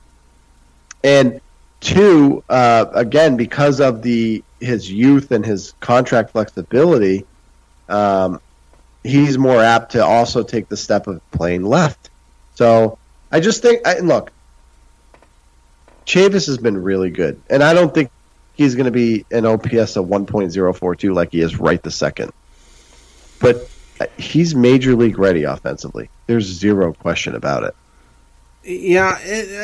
and 1.03 1.41
two, 1.81 2.45
uh, 2.49 2.85
again 2.93 3.39
because 3.39 3.81
of 3.81 4.03
the 4.03 4.45
his 4.61 4.91
youth 4.91 5.33
and 5.33 5.47
his 5.47 5.73
contract 5.81 6.31
flexibility, 6.33 7.25
um, 7.89 8.39
he's 9.03 9.39
more 9.39 9.63
apt 9.63 9.93
to 9.93 10.05
also 10.05 10.43
take 10.43 10.69
the 10.69 10.77
step 10.77 11.07
of 11.07 11.23
playing 11.31 11.65
left. 11.65 12.11
So 12.55 12.99
I 13.33 13.41
just 13.41 13.63
think, 13.63 13.87
I, 13.87 14.01
look, 14.01 14.31
Chavis 16.05 16.49
has 16.49 16.59
been 16.59 16.83
really 16.83 17.09
good, 17.09 17.41
and 17.49 17.63
I 17.63 17.73
don't 17.73 17.95
think 17.95 18.11
he's 18.57 18.75
going 18.75 18.85
to 18.85 18.91
be 18.91 19.25
an 19.31 19.47
OPS 19.47 19.97
of 19.97 20.05
1.042 20.05 21.15
like 21.15 21.33
he 21.33 21.41
is 21.41 21.59
right 21.59 21.83
the 21.83 21.91
second. 21.91 22.33
But 23.41 23.71
he's 24.17 24.55
major 24.55 24.95
league 24.95 25.19
ready 25.19 25.45
offensively. 25.45 26.11
There's 26.27 26.45
zero 26.45 26.93
question 26.93 27.35
about 27.35 27.65
it. 27.65 27.75
Yeah, 28.65 29.19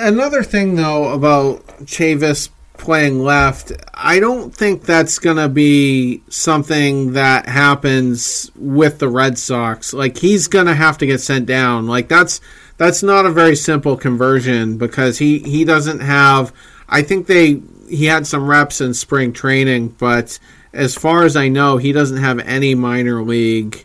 another 0.06 0.42
thing 0.42 0.76
though 0.76 1.12
about 1.12 1.66
Chavis 1.84 2.48
playing 2.76 3.22
left, 3.22 3.72
I 3.92 4.18
don't 4.18 4.54
think 4.54 4.82
that's 4.82 5.18
going 5.18 5.36
to 5.36 5.48
be 5.48 6.22
something 6.28 7.12
that 7.12 7.48
happens 7.48 8.50
with 8.56 8.98
the 8.98 9.08
Red 9.08 9.38
Sox. 9.38 9.92
Like 9.92 10.18
he's 10.18 10.48
going 10.48 10.66
to 10.66 10.74
have 10.74 10.98
to 10.98 11.06
get 11.06 11.20
sent 11.20 11.46
down. 11.46 11.86
Like 11.86 12.08
that's 12.08 12.40
that's 12.76 13.02
not 13.02 13.26
a 13.26 13.30
very 13.30 13.56
simple 13.56 13.96
conversion 13.96 14.78
because 14.78 15.18
he 15.18 15.38
he 15.40 15.64
doesn't 15.64 16.00
have 16.00 16.52
I 16.88 17.02
think 17.02 17.26
they 17.26 17.60
he 17.88 18.06
had 18.06 18.26
some 18.26 18.48
reps 18.48 18.80
in 18.80 18.94
spring 18.94 19.32
training, 19.32 19.88
but 19.98 20.38
as 20.72 20.94
far 20.94 21.24
as 21.24 21.36
I 21.36 21.48
know, 21.48 21.76
he 21.76 21.92
doesn't 21.92 22.16
have 22.16 22.38
any 22.40 22.74
minor 22.74 23.22
league 23.22 23.84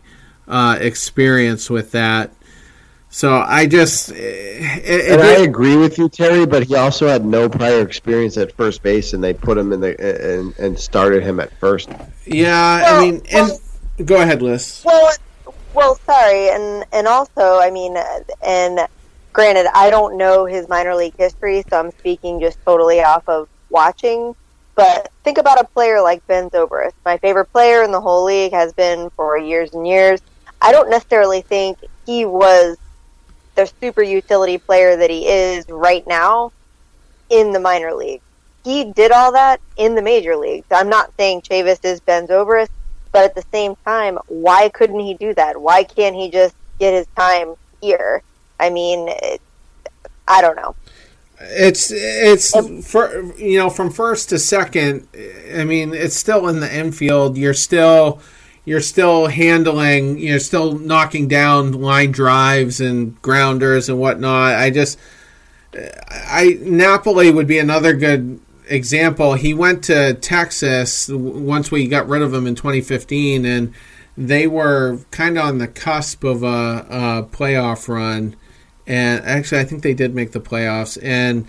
uh, 0.50 0.76
experience 0.80 1.70
with 1.70 1.92
that. 1.92 2.32
So 3.12 3.34
I 3.34 3.66
just, 3.66 4.10
it, 4.10 4.16
it, 4.18 5.12
And 5.12 5.22
I 5.22 5.42
agree 5.42 5.76
with 5.76 5.98
you, 5.98 6.08
Terry, 6.08 6.46
but 6.46 6.64
he 6.64 6.76
also 6.76 7.08
had 7.08 7.24
no 7.24 7.48
prior 7.48 7.80
experience 7.80 8.36
at 8.36 8.52
first 8.56 8.82
base, 8.82 9.14
and 9.14 9.24
they 9.24 9.34
put 9.34 9.58
him 9.58 9.72
in 9.72 9.80
the 9.80 9.98
and, 10.38 10.56
and 10.58 10.78
started 10.78 11.22
him 11.24 11.40
at 11.40 11.52
first. 11.58 11.88
yeah, 12.24 12.82
Well, 12.82 12.98
I 12.98 13.00
mean, 13.00 13.22
and 13.32 14.06
go 14.06 14.20
ahead, 14.20 14.42
Liz. 14.42 14.82
Well, 14.84 15.12
well, 15.74 15.96
sorry, 16.06 16.50
and 16.50 16.84
and 16.92 17.08
also, 17.08 17.58
I 17.58 17.72
mean, 17.72 17.96
uh, 17.96 18.20
and 18.44 18.80
granted, 19.32 19.66
I 19.74 19.90
don't 19.90 20.16
know 20.16 20.44
his 20.44 20.68
minor 20.68 20.94
league 20.94 21.16
history, 21.16 21.64
so 21.68 21.80
I'm 21.80 21.90
speaking 21.92 22.40
just 22.40 22.58
totally 22.64 23.02
off 23.02 23.28
of 23.28 23.48
watching. 23.70 24.36
But 24.76 25.10
think 25.24 25.38
about 25.38 25.60
a 25.60 25.64
player 25.64 26.00
like 26.00 26.24
Ben 26.28 26.48
Zobrist. 26.50 26.92
My 27.04 27.18
favorite 27.18 27.46
player 27.46 27.82
in 27.82 27.90
the 27.90 28.00
whole 28.00 28.24
league 28.24 28.52
has 28.52 28.72
been 28.72 29.10
for 29.10 29.36
years 29.36 29.74
and 29.74 29.86
years. 29.86 30.20
I 30.62 30.72
don't 30.72 30.90
necessarily 30.90 31.42
think 31.42 31.78
he 32.06 32.24
was 32.24 32.76
the 33.54 33.70
super 33.80 34.02
utility 34.02 34.58
player 34.58 34.96
that 34.96 35.10
he 35.10 35.26
is 35.26 35.68
right 35.68 36.06
now 36.06 36.52
in 37.28 37.52
the 37.52 37.60
minor 37.60 37.94
league. 37.94 38.20
He 38.64 38.84
did 38.84 39.10
all 39.10 39.32
that 39.32 39.60
in 39.76 39.94
the 39.94 40.02
major 40.02 40.36
leagues. 40.36 40.66
I'm 40.70 40.88
not 40.88 41.12
saying 41.16 41.42
Chavis 41.42 41.82
is 41.84 42.00
Ben 42.00 42.26
Zobrist, 42.26 42.68
but 43.12 43.24
at 43.24 43.34
the 43.34 43.44
same 43.52 43.74
time, 43.84 44.18
why 44.28 44.68
couldn't 44.68 45.00
he 45.00 45.14
do 45.14 45.34
that? 45.34 45.60
Why 45.60 45.82
can't 45.84 46.14
he 46.14 46.30
just 46.30 46.54
get 46.78 46.92
his 46.92 47.06
time 47.16 47.54
here? 47.80 48.22
I 48.58 48.68
mean, 48.70 49.06
it, 49.08 49.40
I 50.28 50.42
don't 50.42 50.56
know. 50.56 50.76
It's 51.42 51.90
it's 51.90 52.50
for 52.86 53.32
you 53.38 53.58
know 53.58 53.70
from 53.70 53.90
first 53.90 54.28
to 54.28 54.38
second. 54.38 55.08
I 55.54 55.64
mean, 55.64 55.94
it's 55.94 56.14
still 56.14 56.48
in 56.48 56.60
the 56.60 56.72
infield. 56.72 57.38
You're 57.38 57.54
still 57.54 58.20
you're 58.64 58.80
still 58.80 59.26
handling, 59.26 60.18
you're 60.18 60.38
still 60.38 60.78
knocking 60.78 61.28
down 61.28 61.72
line 61.72 62.12
drives 62.12 62.80
and 62.80 63.20
grounders 63.22 63.88
and 63.88 63.98
whatnot. 63.98 64.54
I 64.54 64.70
just, 64.70 64.98
I 66.10 66.58
Napoli 66.60 67.30
would 67.30 67.46
be 67.46 67.58
another 67.58 67.94
good 67.94 68.40
example. 68.68 69.34
He 69.34 69.54
went 69.54 69.84
to 69.84 70.14
Texas 70.14 71.08
once 71.08 71.70
we 71.70 71.88
got 71.88 72.08
rid 72.08 72.22
of 72.22 72.32
him 72.32 72.46
in 72.46 72.54
2015, 72.54 73.44
and 73.44 73.74
they 74.16 74.46
were 74.46 74.98
kind 75.10 75.38
of 75.38 75.44
on 75.44 75.58
the 75.58 75.68
cusp 75.68 76.24
of 76.24 76.42
a, 76.42 76.46
a 76.46 77.22
playoff 77.30 77.88
run. 77.88 78.36
And 78.86 79.24
actually, 79.24 79.60
I 79.60 79.64
think 79.64 79.82
they 79.82 79.94
did 79.94 80.14
make 80.14 80.32
the 80.32 80.40
playoffs, 80.40 80.98
and 81.02 81.46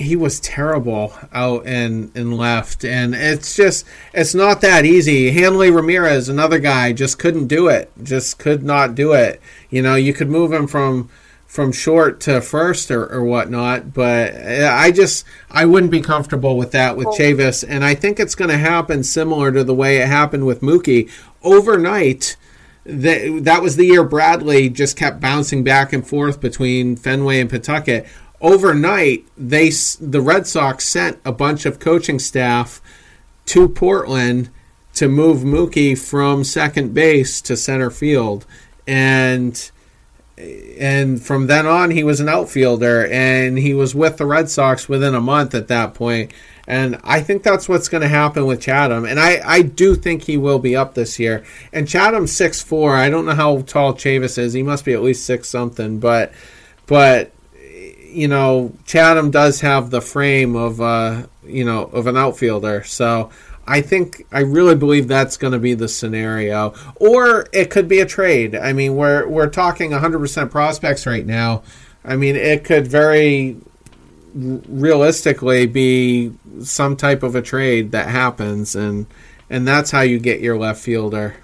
he 0.00 0.16
was 0.16 0.40
terrible 0.40 1.12
out 1.32 1.66
and 1.66 2.10
and 2.16 2.36
left. 2.36 2.84
And 2.84 3.14
it's 3.14 3.54
just 3.54 3.86
it's 4.12 4.34
not 4.34 4.60
that 4.62 4.84
easy. 4.84 5.30
Hanley 5.30 5.70
ramirez 5.70 6.28
another 6.28 6.58
guy 6.58 6.92
just 6.92 7.18
couldn't 7.18 7.46
do 7.46 7.68
it. 7.68 7.90
Just 8.02 8.38
could 8.38 8.62
not 8.62 8.94
do 8.94 9.12
it. 9.12 9.40
You 9.68 9.82
know 9.82 9.94
you 9.94 10.12
could 10.14 10.28
move 10.28 10.52
him 10.52 10.66
from 10.66 11.10
from 11.46 11.72
short 11.72 12.20
to 12.20 12.40
first 12.40 12.92
or, 12.92 13.12
or 13.12 13.24
whatnot 13.24 13.92
but 13.92 14.32
uh, 14.36 14.70
i 14.72 14.88
just 14.88 15.24
i 15.50 15.64
wouldn't 15.64 15.90
be 15.90 16.00
comfortable 16.00 16.56
with 16.56 16.70
that 16.70 16.96
with 16.96 17.08
chavis. 17.08 17.64
And 17.66 17.84
i 17.84 17.94
think 17.94 18.20
it's 18.20 18.34
going 18.36 18.50
to 18.50 18.58
happen 18.58 19.02
similar 19.02 19.50
to 19.52 19.64
the 19.64 19.74
way 19.74 19.98
it 19.98 20.06
happened 20.06 20.46
with 20.46 20.60
mookie. 20.60 21.10
Overnight 21.42 22.36
that 22.84 23.44
that 23.44 23.62
was 23.62 23.76
the 23.76 23.84
year 23.84 24.04
Bradley 24.04 24.68
just 24.68 24.96
kept 24.96 25.20
bouncing 25.20 25.62
back 25.62 25.92
and 25.92 26.06
forth 26.06 26.40
between 26.40 26.96
Fenway 26.96 27.40
and 27.40 27.50
Pawtucket 27.50 28.06
overnight 28.40 29.26
they 29.36 29.70
the 30.00 30.20
Red 30.20 30.46
Sox 30.46 30.86
sent 30.86 31.18
a 31.24 31.32
bunch 31.32 31.66
of 31.66 31.78
coaching 31.78 32.18
staff 32.18 32.80
to 33.46 33.68
Portland 33.68 34.50
to 34.94 35.08
move 35.08 35.42
Mookie 35.42 35.96
from 35.98 36.44
second 36.44 36.94
base 36.94 37.40
to 37.42 37.56
center 37.56 37.90
field. 37.90 38.46
And 38.86 39.70
and 40.38 41.22
from 41.22 41.48
then 41.48 41.66
on 41.66 41.90
he 41.90 42.02
was 42.02 42.20
an 42.20 42.28
outfielder 42.28 43.06
and 43.08 43.58
he 43.58 43.74
was 43.74 43.94
with 43.94 44.16
the 44.16 44.24
Red 44.26 44.48
Sox 44.48 44.88
within 44.88 45.14
a 45.14 45.20
month 45.20 45.54
at 45.54 45.68
that 45.68 45.92
point. 45.94 46.32
and 46.66 47.00
I 47.02 47.20
think 47.20 47.42
that's 47.42 47.68
what's 47.68 47.88
going 47.88 48.02
to 48.02 48.08
happen 48.08 48.46
with 48.46 48.60
Chatham. 48.60 49.04
And 49.04 49.18
I, 49.18 49.40
I 49.44 49.62
do 49.62 49.96
think 49.96 50.22
he 50.22 50.36
will 50.36 50.60
be 50.60 50.76
up 50.76 50.94
this 50.94 51.18
year. 51.18 51.44
And 51.72 51.88
Chatham's 51.88 52.34
six 52.34 52.62
four. 52.62 52.94
I 52.94 53.10
don't 53.10 53.26
know 53.26 53.34
how 53.34 53.62
tall 53.62 53.92
Chavis 53.92 54.38
is. 54.38 54.52
He 54.52 54.62
must 54.62 54.84
be 54.84 54.92
at 54.92 55.02
least 55.02 55.26
six 55.26 55.48
something. 55.48 55.98
But 55.98 56.32
but 56.86 57.32
you 58.10 58.28
know, 58.28 58.72
Chatham 58.84 59.30
does 59.30 59.60
have 59.60 59.90
the 59.90 60.00
frame 60.00 60.56
of 60.56 60.80
uh, 60.80 61.26
you 61.44 61.64
know 61.64 61.84
of 61.84 62.06
an 62.06 62.16
outfielder, 62.16 62.84
so 62.84 63.30
I 63.66 63.80
think 63.82 64.26
I 64.32 64.40
really 64.40 64.74
believe 64.74 65.06
that's 65.06 65.36
going 65.36 65.52
to 65.52 65.58
be 65.58 65.74
the 65.74 65.88
scenario, 65.88 66.74
or 66.96 67.46
it 67.52 67.70
could 67.70 67.86
be 67.86 68.00
a 68.00 68.06
trade. 68.06 68.56
I 68.56 68.72
mean, 68.72 68.96
we're 68.96 69.28
we're 69.28 69.48
talking 69.48 69.92
100% 69.92 70.50
prospects 70.50 71.06
right 71.06 71.24
now. 71.24 71.62
I 72.04 72.16
mean, 72.16 72.34
it 72.34 72.64
could 72.64 72.88
very 72.88 73.58
realistically 74.34 75.66
be 75.66 76.32
some 76.62 76.96
type 76.96 77.22
of 77.22 77.34
a 77.34 77.42
trade 77.42 77.92
that 77.92 78.08
happens, 78.08 78.74
and 78.74 79.06
and 79.48 79.68
that's 79.68 79.90
how 79.90 80.00
you 80.00 80.18
get 80.18 80.40
your 80.40 80.58
left 80.58 80.82
fielder. 80.82 81.36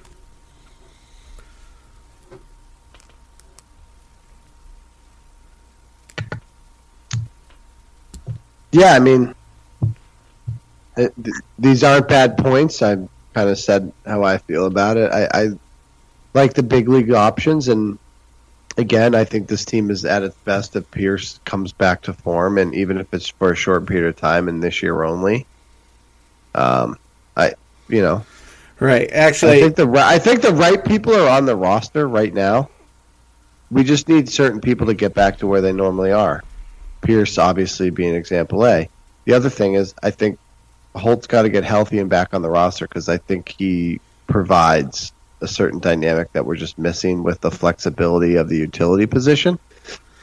Yeah, 8.76 8.92
I 8.92 8.98
mean, 8.98 9.34
it, 10.98 11.14
th- 11.16 11.36
these 11.58 11.82
aren't 11.82 12.08
bad 12.08 12.36
points. 12.36 12.82
I've 12.82 13.08
kind 13.32 13.48
of 13.48 13.58
said 13.58 13.90
how 14.04 14.22
I 14.22 14.36
feel 14.36 14.66
about 14.66 14.98
it. 14.98 15.10
I, 15.10 15.28
I 15.32 15.48
like 16.34 16.52
the 16.52 16.62
big 16.62 16.86
league 16.86 17.10
options, 17.10 17.68
and 17.68 17.98
again, 18.76 19.14
I 19.14 19.24
think 19.24 19.48
this 19.48 19.64
team 19.64 19.90
is 19.90 20.04
at 20.04 20.22
its 20.22 20.36
best 20.44 20.76
if 20.76 20.90
Pearce 20.90 21.40
comes 21.46 21.72
back 21.72 22.02
to 22.02 22.12
form, 22.12 22.58
and 22.58 22.74
even 22.74 22.98
if 22.98 23.14
it's 23.14 23.28
for 23.28 23.52
a 23.52 23.56
short 23.56 23.86
period 23.86 24.10
of 24.10 24.16
time 24.16 24.46
and 24.46 24.62
this 24.62 24.82
year 24.82 25.04
only. 25.04 25.46
Um, 26.54 26.98
I, 27.34 27.54
you 27.88 28.02
know, 28.02 28.26
right. 28.78 29.08
Actually, 29.10 29.52
I 29.52 29.60
think 29.60 29.76
the 29.76 29.90
I 30.04 30.18
think 30.18 30.42
the 30.42 30.52
right 30.52 30.84
people 30.84 31.14
are 31.14 31.30
on 31.30 31.46
the 31.46 31.56
roster 31.56 32.06
right 32.06 32.32
now. 32.32 32.68
We 33.70 33.84
just 33.84 34.06
need 34.06 34.28
certain 34.28 34.60
people 34.60 34.88
to 34.88 34.94
get 34.94 35.14
back 35.14 35.38
to 35.38 35.46
where 35.46 35.62
they 35.62 35.72
normally 35.72 36.12
are. 36.12 36.44
Pearce 37.06 37.38
obviously 37.38 37.90
being 37.90 38.16
example 38.16 38.66
A. 38.66 38.88
The 39.26 39.32
other 39.32 39.48
thing 39.48 39.74
is, 39.74 39.94
I 40.02 40.10
think 40.10 40.40
Holt's 40.96 41.28
got 41.28 41.42
to 41.42 41.48
get 41.48 41.62
healthy 41.62 42.00
and 42.00 42.10
back 42.10 42.34
on 42.34 42.42
the 42.42 42.50
roster 42.50 42.88
because 42.88 43.08
I 43.08 43.18
think 43.18 43.48
he 43.48 44.00
provides 44.26 45.12
a 45.40 45.46
certain 45.46 45.78
dynamic 45.78 46.32
that 46.32 46.44
we're 46.44 46.56
just 46.56 46.78
missing 46.78 47.22
with 47.22 47.40
the 47.40 47.50
flexibility 47.50 48.34
of 48.34 48.48
the 48.48 48.56
utility 48.56 49.06
position. 49.06 49.58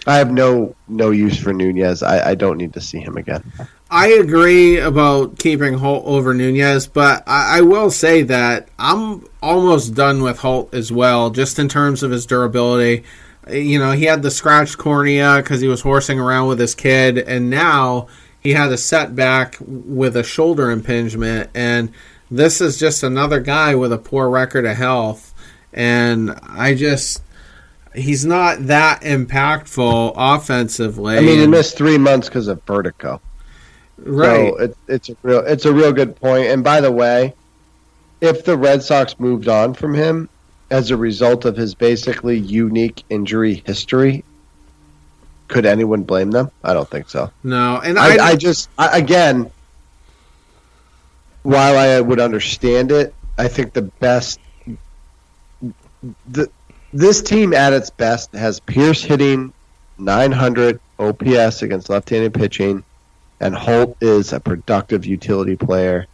I 0.05 0.17
have 0.17 0.29
no 0.29 0.75
no 0.89 1.11
use 1.11 1.39
for 1.41 1.53
Nunez. 1.53 2.03
I, 2.03 2.31
I 2.31 2.35
don't 2.35 2.57
need 2.57 2.73
to 2.73 2.81
see 2.81 2.99
him 2.99 3.15
again. 3.15 3.49
I 3.89 4.07
agree 4.07 4.77
about 4.79 5.39
keeping 5.39 5.75
Holt 5.75 6.03
over 6.05 6.33
Nunez, 6.33 6.87
but 6.87 7.23
I, 7.25 7.59
I, 7.59 7.61
will 7.61 7.91
say 7.91 8.23
that 8.23 8.67
I'm 8.77 9.25
almost 9.41 9.93
done 9.93 10.21
with 10.21 10.39
Holt 10.39 10.73
as 10.73 10.91
well, 10.91 11.29
just 11.29 11.59
in 11.59 11.69
terms 11.69 12.03
of 12.03 12.11
his 12.11 12.25
durability 12.25 13.05
you 13.49 13.79
know, 13.79 13.91
he 13.91 14.05
had 14.05 14.23
the 14.23 14.31
scratched 14.31 14.77
cornea 14.77 15.37
because 15.37 15.61
he 15.61 15.67
was 15.67 15.81
horsing 15.81 16.19
around 16.19 16.47
with 16.47 16.59
his 16.59 16.75
kid, 16.75 17.17
and 17.17 17.49
now 17.49 18.07
he 18.39 18.53
had 18.53 18.71
a 18.71 18.77
setback 18.77 19.57
with 19.59 20.17
a 20.17 20.23
shoulder 20.23 20.69
impingement. 20.69 21.49
And 21.53 21.91
this 22.29 22.61
is 22.61 22.77
just 22.77 23.03
another 23.03 23.39
guy 23.39 23.75
with 23.75 23.93
a 23.93 23.97
poor 23.97 24.29
record 24.29 24.65
of 24.65 24.75
health. 24.75 25.33
And 25.71 26.37
I 26.43 26.75
just, 26.75 27.23
he's 27.95 28.25
not 28.25 28.67
that 28.67 29.01
impactful 29.01 30.13
offensively. 30.15 31.17
I 31.17 31.21
mean, 31.21 31.39
he 31.39 31.47
missed 31.47 31.77
three 31.77 31.97
months 31.97 32.27
because 32.27 32.47
of 32.47 32.61
vertigo. 32.63 33.21
Right. 33.97 34.53
So 34.53 34.57
it, 34.57 34.77
it's 34.87 35.09
a 35.09 35.15
real, 35.23 35.39
it's 35.39 35.65
a 35.65 35.73
real 35.73 35.93
good 35.93 36.15
point. 36.15 36.47
And 36.47 36.63
by 36.63 36.81
the 36.81 36.91
way, 36.91 37.33
if 38.19 38.43
the 38.43 38.57
Red 38.57 38.83
Sox 38.83 39.19
moved 39.19 39.47
on 39.47 39.73
from 39.73 39.93
him, 39.93 40.29
as 40.73 40.89
a 40.89 40.97
result 40.97 41.45
of 41.45 41.55
his 41.55 41.75
basically 41.75 42.39
unique 42.39 43.03
injury 43.07 43.61
history. 43.63 44.23
Could 45.47 45.67
anyone 45.67 46.01
blame 46.01 46.31
them? 46.31 46.49
I 46.63 46.73
don't 46.73 46.89
think 46.89 47.09
so. 47.09 47.31
No, 47.43 47.79
and 47.79 47.99
I, 47.99 48.15
I, 48.15 48.27
I 48.29 48.35
just 48.35 48.69
I, 48.75 48.97
again, 48.97 49.51
while 51.43 51.77
I 51.77 52.01
would 52.01 52.19
understand 52.19 52.91
it, 52.91 53.13
I 53.37 53.49
think 53.49 53.73
the 53.73 53.83
best 53.83 54.39
the 56.27 56.49
this 56.91 57.21
team 57.21 57.53
at 57.53 57.73
its 57.73 57.91
best 57.91 58.33
has 58.33 58.59
Pearce 58.59 59.03
hitting 59.03 59.53
900 59.99 60.79
OPS 60.97 61.61
against 61.61 61.89
left-handed 61.89 62.33
pitching, 62.33 62.83
and 63.39 63.53
Holt 63.53 63.95
is 64.01 64.33
a 64.33 64.39
productive 64.39 65.05
utility 65.05 65.55
player 65.55 66.07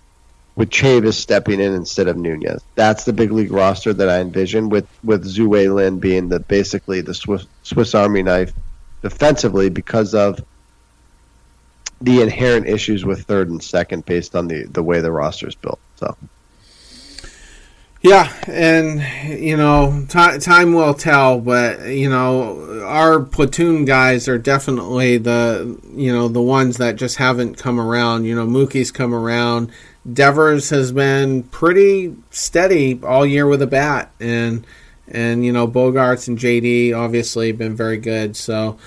with 0.59 0.69
Chavis 0.71 1.13
stepping 1.13 1.61
in 1.61 1.73
instead 1.73 2.09
of 2.09 2.17
Nunez. 2.17 2.61
That's 2.75 3.05
the 3.05 3.13
big 3.13 3.31
league 3.31 3.49
roster 3.49 3.93
that 3.93 4.09
I 4.09 4.19
envision 4.19 4.67
with 4.67 4.85
with 5.05 5.23
Tzu-Wei 5.23 5.69
Lin 5.69 5.99
being 5.99 6.27
the 6.27 6.41
basically 6.41 6.99
the 6.99 7.13
Swiss, 7.13 7.47
Swiss 7.63 7.95
Army 7.95 8.23
knife 8.23 8.51
defensively 9.01 9.69
because 9.69 10.13
of 10.13 10.43
the 12.01 12.21
inherent 12.21 12.67
issues 12.67 13.05
with 13.05 13.21
third 13.21 13.49
and 13.49 13.63
second 13.63 14.05
based 14.05 14.35
on 14.35 14.49
the 14.49 14.65
the 14.65 14.83
way 14.83 14.99
the 14.99 15.13
roster 15.13 15.47
is 15.47 15.55
built. 15.55 15.79
So. 15.95 16.17
Yeah, 18.01 18.31
and 18.47 19.01
you 19.41 19.55
know, 19.55 20.05
t- 20.09 20.39
time 20.39 20.73
will 20.73 20.93
tell, 20.93 21.39
but 21.39 21.87
you 21.87 22.09
know, 22.09 22.83
our 22.85 23.21
platoon 23.21 23.85
guys 23.85 24.27
are 24.27 24.37
definitely 24.37 25.17
the 25.17 25.79
you 25.93 26.11
know 26.11 26.27
the 26.27 26.41
ones 26.41 26.77
that 26.77 26.97
just 26.97 27.15
haven't 27.15 27.55
come 27.55 27.79
around. 27.79 28.25
You 28.25 28.35
know, 28.35 28.45
Mookie's 28.45 28.91
come 28.91 29.13
around. 29.13 29.71
Devers 30.13 30.69
has 30.69 30.91
been 30.91 31.43
pretty 31.43 32.15
steady 32.29 32.99
all 33.03 33.25
year 33.25 33.47
with 33.47 33.61
a 33.61 33.67
bat, 33.67 34.11
and 34.19 34.65
and 35.07 35.45
you 35.45 35.51
know 35.51 35.67
Bogaerts 35.67 36.27
and 36.27 36.37
JD 36.37 36.95
obviously 36.95 37.51
been 37.51 37.75
very 37.75 37.97
good. 37.97 38.35
So 38.35 38.77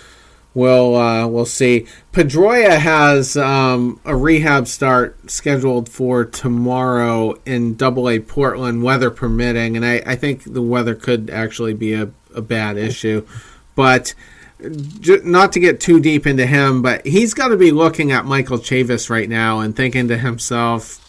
we'll 0.55 0.95
uh, 0.97 1.27
we'll 1.27 1.47
see. 1.47 1.87
Pedroia 2.13 2.79
has 2.79 3.37
um, 3.37 4.01
a 4.05 4.17
rehab 4.17 4.67
start 4.67 5.31
scheduled 5.31 5.89
for 5.89 6.25
tomorrow 6.25 7.35
in 7.47 7.75
Double 7.75 8.09
A 8.09 8.21
Portland, 8.21 8.83
weather 8.83 9.11
permitting, 9.11 9.77
and 9.77 9.85
I, 9.85 10.03
I 10.07 10.17
think 10.17 10.45
the 10.45 10.63
weather 10.63 10.95
could 10.95 11.31
actually 11.31 11.75
be 11.75 11.95
a, 11.95 12.11
a 12.35 12.43
bad 12.43 12.77
issue, 12.77 13.27
but 13.75 14.15
not 15.25 15.53
to 15.53 15.61
get 15.61 15.81
too 15.81 16.01
deep 16.01 16.27
into 16.27 16.47
him, 16.47 16.83
but 16.83 17.05
he's 17.07 17.35
got 17.35 17.49
to 17.49 17.57
be 17.57 17.71
looking 17.71 18.13
at 18.13 18.25
Michael 18.25 18.59
Chavis 18.59 19.11
right 19.11 19.29
now 19.29 19.61
and 19.61 19.75
thinking 19.75 20.09
to 20.09 20.17
himself, 20.17 21.02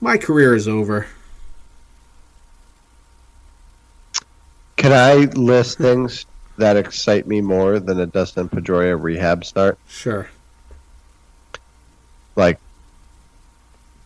my 0.00 0.16
career 0.16 0.54
is 0.54 0.68
over. 0.68 1.06
Can 4.76 4.92
I 4.92 5.14
list 5.32 5.78
things 5.78 6.26
that 6.58 6.76
excite 6.76 7.26
me 7.26 7.40
more 7.40 7.80
than 7.80 8.00
a 8.00 8.06
Dustin 8.06 8.48
Pedroia 8.48 9.00
rehab 9.00 9.44
start? 9.44 9.78
Sure. 9.88 10.28
Like 12.36 12.58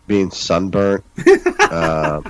being 0.07 0.31
sunburnt, 0.31 1.05
uh, 1.61 2.23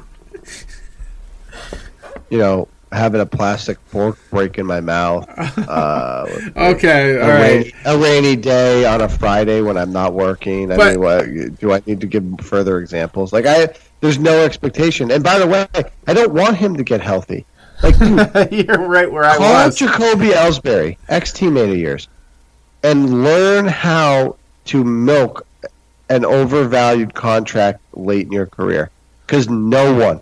you 2.30 2.38
know, 2.38 2.68
having 2.92 3.20
a 3.20 3.26
plastic 3.26 3.78
fork 3.86 4.18
break 4.30 4.58
in 4.58 4.66
my 4.66 4.80
mouth. 4.80 5.28
Uh, 5.68 6.26
Okay, 6.56 7.16
a, 7.16 7.22
all 7.22 7.28
right. 7.28 7.40
rainy, 7.40 7.72
a 7.84 7.98
rainy 7.98 8.36
day 8.36 8.84
on 8.86 9.00
a 9.00 9.08
Friday 9.08 9.60
when 9.60 9.76
I'm 9.76 9.92
not 9.92 10.14
working. 10.14 10.72
I 10.72 10.76
But- 10.76 10.90
mean, 10.92 11.00
what, 11.00 11.58
do 11.60 11.72
I 11.72 11.82
need 11.86 12.00
to 12.00 12.06
give 12.06 12.24
further 12.40 12.78
examples? 12.78 13.32
Like 13.32 13.46
I, 13.46 13.68
there's 14.00 14.18
no 14.18 14.44
expectation. 14.44 15.10
And 15.10 15.22
by 15.22 15.38
the 15.38 15.46
way, 15.46 15.66
I 16.06 16.14
don't 16.14 16.32
want 16.32 16.56
him 16.56 16.76
to 16.76 16.84
get 16.84 17.00
healthy. 17.00 17.44
Like, 17.82 17.98
dude, 18.50 18.66
You're 18.66 18.78
right 18.88 19.10
where 19.10 19.24
I 19.24 19.36
call 19.36 19.46
out 19.46 19.66
was. 19.66 19.76
Jacoby 19.76 20.28
Ellsbury, 20.28 20.96
ex 21.08 21.32
teammate 21.32 21.70
of 21.72 21.78
yours, 21.78 22.08
and 22.82 23.22
learn 23.24 23.66
how 23.66 24.36
to 24.66 24.84
milk 24.84 25.46
an 26.08 26.24
overvalued 26.24 27.14
contract 27.14 27.80
late 27.92 28.26
in 28.26 28.32
your 28.32 28.46
career. 28.46 28.90
Because 29.26 29.48
no 29.48 29.94
one, 29.94 30.20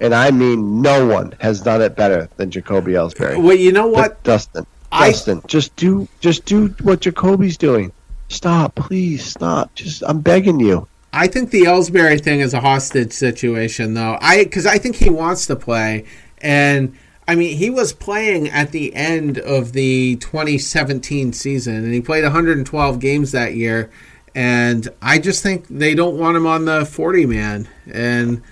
and 0.00 0.14
I 0.14 0.30
mean 0.30 0.82
no 0.82 1.06
one, 1.06 1.34
has 1.40 1.60
done 1.60 1.82
it 1.82 1.96
better 1.96 2.28
than 2.36 2.50
Jacoby 2.50 2.92
Ellsbury. 2.92 3.42
Well, 3.42 3.56
you 3.56 3.72
know 3.72 3.86
what? 3.86 4.22
Dustin, 4.22 4.66
I- 4.92 5.10
Dustin, 5.10 5.42
just 5.46 5.74
do 5.76 6.08
just 6.20 6.44
do 6.44 6.68
what 6.82 7.00
Jacoby's 7.00 7.56
doing. 7.56 7.92
Stop, 8.28 8.74
please, 8.74 9.24
stop. 9.24 9.74
Just 9.74 10.02
I'm 10.06 10.20
begging 10.20 10.60
you. 10.60 10.88
I 11.12 11.28
think 11.28 11.50
the 11.50 11.62
Ellsbury 11.62 12.20
thing 12.20 12.40
is 12.40 12.54
a 12.54 12.60
hostage 12.60 13.12
situation, 13.12 13.94
though. 13.94 14.18
I 14.20 14.44
because 14.44 14.66
I 14.66 14.78
think 14.78 14.96
he 14.96 15.10
wants 15.10 15.46
to 15.46 15.56
play, 15.56 16.06
and 16.38 16.96
I 17.28 17.36
mean 17.36 17.56
he 17.56 17.70
was 17.70 17.92
playing 17.92 18.48
at 18.48 18.72
the 18.72 18.94
end 18.94 19.38
of 19.38 19.72
the 19.72 20.16
2017 20.16 21.32
season, 21.32 21.76
and 21.76 21.94
he 21.94 22.00
played 22.00 22.24
112 22.24 22.98
games 22.98 23.32
that 23.32 23.54
year. 23.54 23.90
And 24.34 24.88
I 25.00 25.18
just 25.20 25.44
think 25.44 25.68
they 25.68 25.94
don't 25.94 26.18
want 26.18 26.36
him 26.36 26.46
on 26.46 26.64
the 26.64 26.84
40 26.84 27.26
man, 27.26 27.68
and 27.92 28.42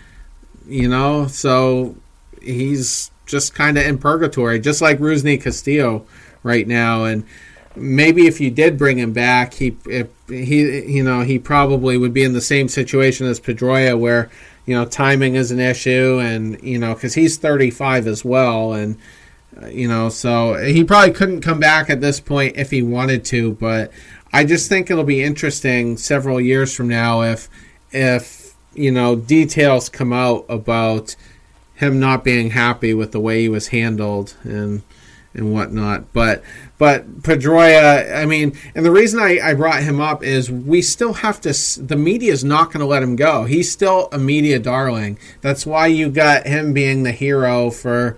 you 0.66 0.88
know, 0.88 1.26
so 1.26 1.96
he's 2.40 3.10
just 3.26 3.54
kind 3.54 3.78
of 3.78 3.86
in 3.86 3.98
purgatory, 3.98 4.60
just 4.60 4.82
like 4.82 4.98
Rusney 4.98 5.40
Castillo 5.40 6.04
right 6.42 6.66
now, 6.66 7.04
and 7.04 7.24
maybe 7.76 8.26
if 8.26 8.40
you 8.40 8.50
did 8.50 8.76
bring 8.76 8.98
him 8.98 9.12
back, 9.12 9.54
he 9.54 9.76
he 10.28 10.92
you 10.92 11.02
know 11.02 11.22
he 11.22 11.38
probably 11.38 11.96
would 11.96 12.12
be 12.12 12.24
in 12.24 12.32
the 12.32 12.40
same 12.40 12.68
situation 12.68 13.26
as 13.26 13.40
Pedroia, 13.40 13.98
where 13.98 14.30
you 14.66 14.74
know 14.74 14.84
timing 14.84 15.34
is 15.34 15.50
an 15.50 15.60
issue, 15.60 16.18
and 16.20 16.60
you 16.62 16.78
know 16.78 16.94
because 16.94 17.14
he's 17.14 17.38
35 17.38 18.06
as 18.06 18.24
well, 18.24 18.72
and 18.72 18.98
uh, 19.62 19.66
you 19.66 19.88
know 19.88 20.08
so 20.08 20.54
he 20.54 20.84
probably 20.84 21.12
couldn't 21.12 21.40
come 21.40 21.60
back 21.60 21.90
at 21.90 22.00
this 22.00 22.20
point 22.20 22.56
if 22.56 22.70
he 22.70 22.82
wanted 22.82 23.24
to, 23.26 23.52
but 23.52 23.92
I 24.32 24.44
just 24.44 24.68
think 24.68 24.90
it'll 24.90 25.04
be 25.04 25.22
interesting 25.22 25.96
several 25.96 26.40
years 26.40 26.74
from 26.74 26.88
now 26.88 27.22
if 27.22 27.48
if 27.92 28.41
you 28.74 28.90
know 28.90 29.16
details 29.16 29.88
come 29.88 30.12
out 30.12 30.44
about 30.48 31.16
him 31.74 31.98
not 31.98 32.24
being 32.24 32.50
happy 32.50 32.94
with 32.94 33.12
the 33.12 33.20
way 33.20 33.42
he 33.42 33.48
was 33.48 33.68
handled 33.68 34.36
and 34.44 34.82
and 35.34 35.52
whatnot. 35.52 36.12
But 36.12 36.42
but 36.78 37.22
Pedroia, 37.22 38.16
I 38.16 38.26
mean, 38.26 38.56
and 38.74 38.84
the 38.84 38.90
reason 38.90 39.20
I, 39.20 39.38
I 39.42 39.54
brought 39.54 39.82
him 39.82 40.00
up 40.00 40.22
is 40.22 40.50
we 40.50 40.82
still 40.82 41.14
have 41.14 41.40
to. 41.42 41.52
The 41.80 41.96
media 41.96 42.32
is 42.32 42.44
not 42.44 42.66
going 42.66 42.80
to 42.80 42.86
let 42.86 43.02
him 43.02 43.16
go. 43.16 43.44
He's 43.44 43.70
still 43.70 44.08
a 44.12 44.18
media 44.18 44.58
darling. 44.58 45.18
That's 45.40 45.66
why 45.66 45.88
you 45.88 46.10
got 46.10 46.46
him 46.46 46.72
being 46.72 47.02
the 47.02 47.12
hero 47.12 47.70
for 47.70 48.16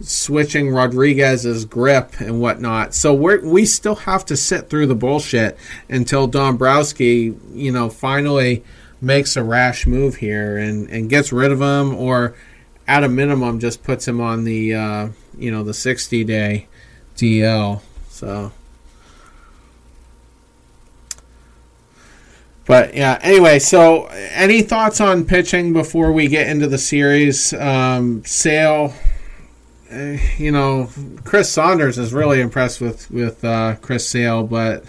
switching 0.00 0.70
Rodriguez's 0.70 1.64
grip 1.64 2.20
and 2.20 2.40
whatnot. 2.40 2.94
So 2.94 3.14
we 3.14 3.38
we 3.38 3.64
still 3.66 3.96
have 3.96 4.24
to 4.26 4.36
sit 4.36 4.68
through 4.68 4.86
the 4.86 4.94
bullshit 4.94 5.58
until 5.88 6.26
Dombrowski, 6.26 7.34
you 7.52 7.72
know, 7.72 7.88
finally 7.88 8.64
makes 9.06 9.36
a 9.36 9.42
rash 9.42 9.86
move 9.86 10.16
here 10.16 10.58
and, 10.58 10.90
and 10.90 11.08
gets 11.08 11.32
rid 11.32 11.52
of 11.52 11.60
him 11.60 11.94
or 11.94 12.34
at 12.88 13.04
a 13.04 13.08
minimum 13.08 13.60
just 13.60 13.82
puts 13.82 14.06
him 14.06 14.20
on 14.20 14.44
the 14.44 14.74
uh, 14.74 15.08
you 15.38 15.50
know 15.50 15.62
the 15.62 15.72
60 15.72 16.24
day 16.24 16.66
DL 17.16 17.80
so. 18.08 18.52
But 22.66 22.94
yeah 22.94 23.18
anyway 23.22 23.60
so 23.60 24.06
any 24.06 24.62
thoughts 24.62 25.00
on 25.00 25.24
pitching 25.24 25.72
before 25.72 26.12
we 26.12 26.26
get 26.26 26.48
into 26.48 26.66
the 26.66 26.78
series? 26.78 27.52
Um, 27.52 28.24
Sale 28.24 28.92
uh, 29.92 30.16
you 30.36 30.50
know 30.50 30.90
Chris 31.24 31.48
Saunders 31.48 31.96
is 31.96 32.12
really 32.12 32.40
impressed 32.40 32.80
with 32.80 33.08
with 33.10 33.44
uh, 33.44 33.76
Chris 33.76 34.08
Sale 34.08 34.44
but 34.44 34.84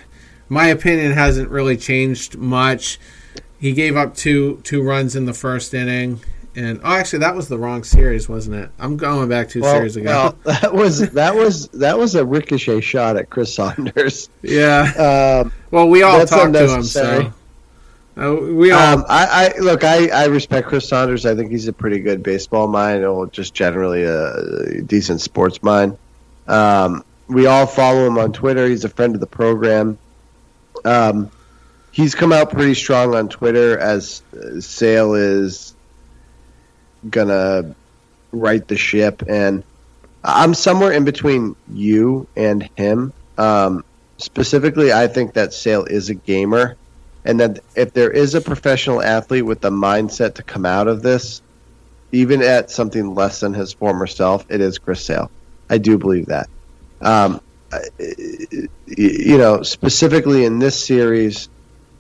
my 0.50 0.68
opinion 0.68 1.12
hasn't 1.12 1.50
really 1.50 1.78
changed 1.78 2.38
much 2.38 3.00
he 3.60 3.74
gave 3.74 3.96
up 3.98 4.16
two 4.16 4.62
two 4.64 4.82
runs 4.84 5.16
in 5.16 5.26
the 5.26 5.34
first 5.34 5.74
inning 5.74 6.20
and 6.58 6.82
oh, 6.84 6.94
actually, 6.94 7.20
that 7.20 7.36
was 7.36 7.48
the 7.50 7.58
wrong 7.60 7.84
series, 7.84 8.28
wasn't 8.28 8.56
it? 8.56 8.72
I'm 8.80 8.98
going 8.98 9.30
back 9.30 9.48
two 9.48 9.62
Well, 9.62 9.76
series 9.76 9.96
ago. 9.96 10.34
well, 10.44 10.56
that 10.62 10.74
was 10.74 11.12
that 11.12 11.36
was 11.36 11.68
that 11.68 12.00
was 12.00 12.16
a 12.16 12.26
ricochet 12.26 12.82
shot 12.82 13.16
at 13.16 13.30
Chris 13.30 13.54
Saunders. 13.54 14.28
yeah. 14.42 15.44
Um, 15.46 15.54
Well, 15.70 15.88
we 15.88 16.02
all 16.02 16.26
talked 16.26 16.54
to 16.54 16.68
him, 16.68 16.82
so 16.82 17.32
uh, 18.18 18.34
we 18.34 18.72
all. 18.72 18.98
Um, 18.98 19.06
I, 19.08 19.54
I 19.56 19.60
look. 19.60 19.84
I, 19.84 20.08
I 20.08 20.26
respect 20.26 20.68
Chris 20.68 20.90
Saunders. 20.90 21.28
I 21.28 21.36
think 21.36 21.52
he's 21.52 21.68
a 21.68 21.74
pretty 21.74 22.00
good 22.00 22.24
baseball 22.24 22.68
mind, 22.68 23.06
or 23.06 23.28
just 23.28 23.54
generally 23.54 24.02
a 24.02 24.82
decent 24.82 25.22
sports 25.22 25.62
mind. 25.62 25.96
Um, 26.48 27.06
we 27.28 27.46
all 27.46 27.68
follow 27.68 28.08
him 28.08 28.18
on 28.18 28.34
Twitter. 28.34 28.68
He's 28.68 28.84
a 28.84 28.90
friend 28.90 29.14
of 29.14 29.22
the 29.22 29.28
program. 29.28 30.00
Um, 30.84 31.30
he's 31.98 32.14
come 32.14 32.32
out 32.32 32.52
pretty 32.52 32.76
strong 32.76 33.16
on 33.16 33.28
Twitter 33.28 33.76
as 33.76 34.22
uh, 34.32 34.62
Sale 34.62 35.16
is 35.16 35.76
gonna 37.10 37.76
right 38.32 38.66
the 38.68 38.78
ship, 38.78 39.24
and 39.28 39.64
I'm 40.24 40.54
somewhere 40.54 40.92
in 40.92 41.06
between 41.06 41.56
you 41.74 42.28
and 42.36 42.70
him. 42.76 43.14
Um, 43.40 43.84
specifically, 44.18 44.94
I 44.94 45.08
think 45.08 45.34
that 45.34 45.54
Sale 45.54 45.86
is 45.86 46.10
a 46.10 46.14
gamer 46.14 46.78
and 47.26 47.40
that 47.40 47.60
if 47.76 47.94
there 47.94 48.12
is 48.12 48.36
a 48.36 48.42
professional 48.42 49.02
athlete 49.02 49.46
with 49.46 49.62
the 49.62 49.72
mindset 49.72 50.36
to 50.36 50.44
come 50.44 50.68
out 50.68 50.88
of 50.88 51.02
this, 51.02 51.42
even 52.12 52.44
at 52.44 52.70
something 52.70 53.16
less 53.16 53.40
than 53.40 53.56
his 53.56 53.74
former 53.74 54.06
self, 54.06 54.46
it 54.50 54.62
is 54.62 54.78
Chris 54.78 55.04
Sale. 55.04 55.32
I 55.68 55.80
do 55.80 55.98
believe 55.98 56.28
that. 56.28 56.48
Um, 57.02 57.42
you 58.00 59.38
know, 59.38 59.64
specifically 59.64 60.46
in 60.46 60.60
this 60.60 60.86
series, 60.86 61.50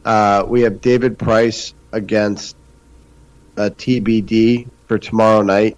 uh, 0.07 0.45
we 0.47 0.61
have 0.61 0.79
David 0.79 1.19
Price 1.19 1.73
against 1.91 2.55
uh, 3.57 3.69
TBD 3.75 4.69
for 4.87 4.97
tomorrow 4.97 5.41
night. 5.41 5.77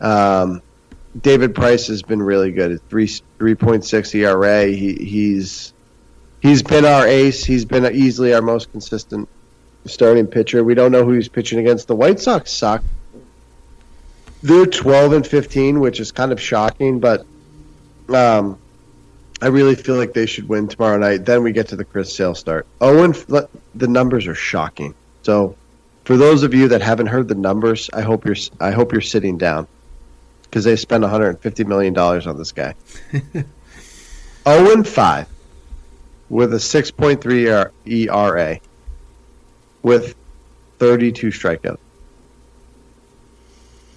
Um, 0.00 0.62
David 1.20 1.54
Price 1.54 1.88
has 1.88 2.02
been 2.02 2.22
really 2.22 2.52
good. 2.52 2.72
At 2.72 2.80
three 2.88 3.06
three 3.38 3.54
point 3.54 3.84
six 3.84 4.14
ERA. 4.14 4.64
He 4.64 4.94
he's 4.94 5.74
he's 6.40 6.62
been 6.62 6.86
our 6.86 7.06
ace. 7.06 7.44
He's 7.44 7.66
been 7.66 7.84
easily 7.94 8.32
our 8.32 8.40
most 8.40 8.72
consistent 8.72 9.28
starting 9.84 10.26
pitcher. 10.26 10.64
We 10.64 10.72
don't 10.72 10.90
know 10.90 11.04
who 11.04 11.12
he's 11.12 11.28
pitching 11.28 11.58
against. 11.58 11.86
The 11.86 11.96
White 11.96 12.18
Sox 12.18 12.50
suck. 12.50 12.82
They're 14.42 14.64
twelve 14.64 15.12
and 15.12 15.26
fifteen, 15.26 15.80
which 15.80 16.00
is 16.00 16.12
kind 16.12 16.32
of 16.32 16.40
shocking, 16.40 16.98
but 16.98 17.26
um, 18.08 18.58
I 19.42 19.46
really 19.46 19.74
feel 19.74 19.96
like 19.96 20.12
they 20.12 20.26
should 20.26 20.48
win 20.48 20.68
tomorrow 20.68 20.98
night. 20.98 21.24
Then 21.24 21.42
we 21.42 21.52
get 21.52 21.68
to 21.68 21.76
the 21.76 21.84
Chris 21.84 22.14
Sale 22.14 22.34
start. 22.34 22.66
Owen, 22.80 23.12
the 23.74 23.88
numbers 23.88 24.26
are 24.26 24.34
shocking. 24.34 24.94
So, 25.22 25.56
for 26.04 26.16
those 26.16 26.42
of 26.42 26.52
you 26.54 26.68
that 26.68 26.82
haven't 26.82 27.06
heard 27.06 27.28
the 27.28 27.34
numbers, 27.34 27.88
I 27.92 28.02
hope 28.02 28.24
you're 28.24 28.36
I 28.58 28.70
hope 28.70 28.92
you're 28.92 29.00
sitting 29.00 29.38
down 29.38 29.66
because 30.42 30.64
they 30.64 30.76
spent 30.76 31.02
150 31.02 31.64
million 31.64 31.94
dollars 31.94 32.26
on 32.26 32.36
this 32.36 32.52
guy. 32.52 32.74
0 34.44 34.72
and 34.72 34.86
5 34.86 35.28
with 36.28 36.54
a 36.54 36.58
6.3 36.58 37.70
ERA 37.86 38.60
with 39.82 40.14
32 40.78 41.28
strikeouts. 41.28 41.78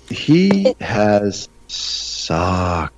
He 0.10 0.76
has 0.80 1.50
sucked. 1.68 2.94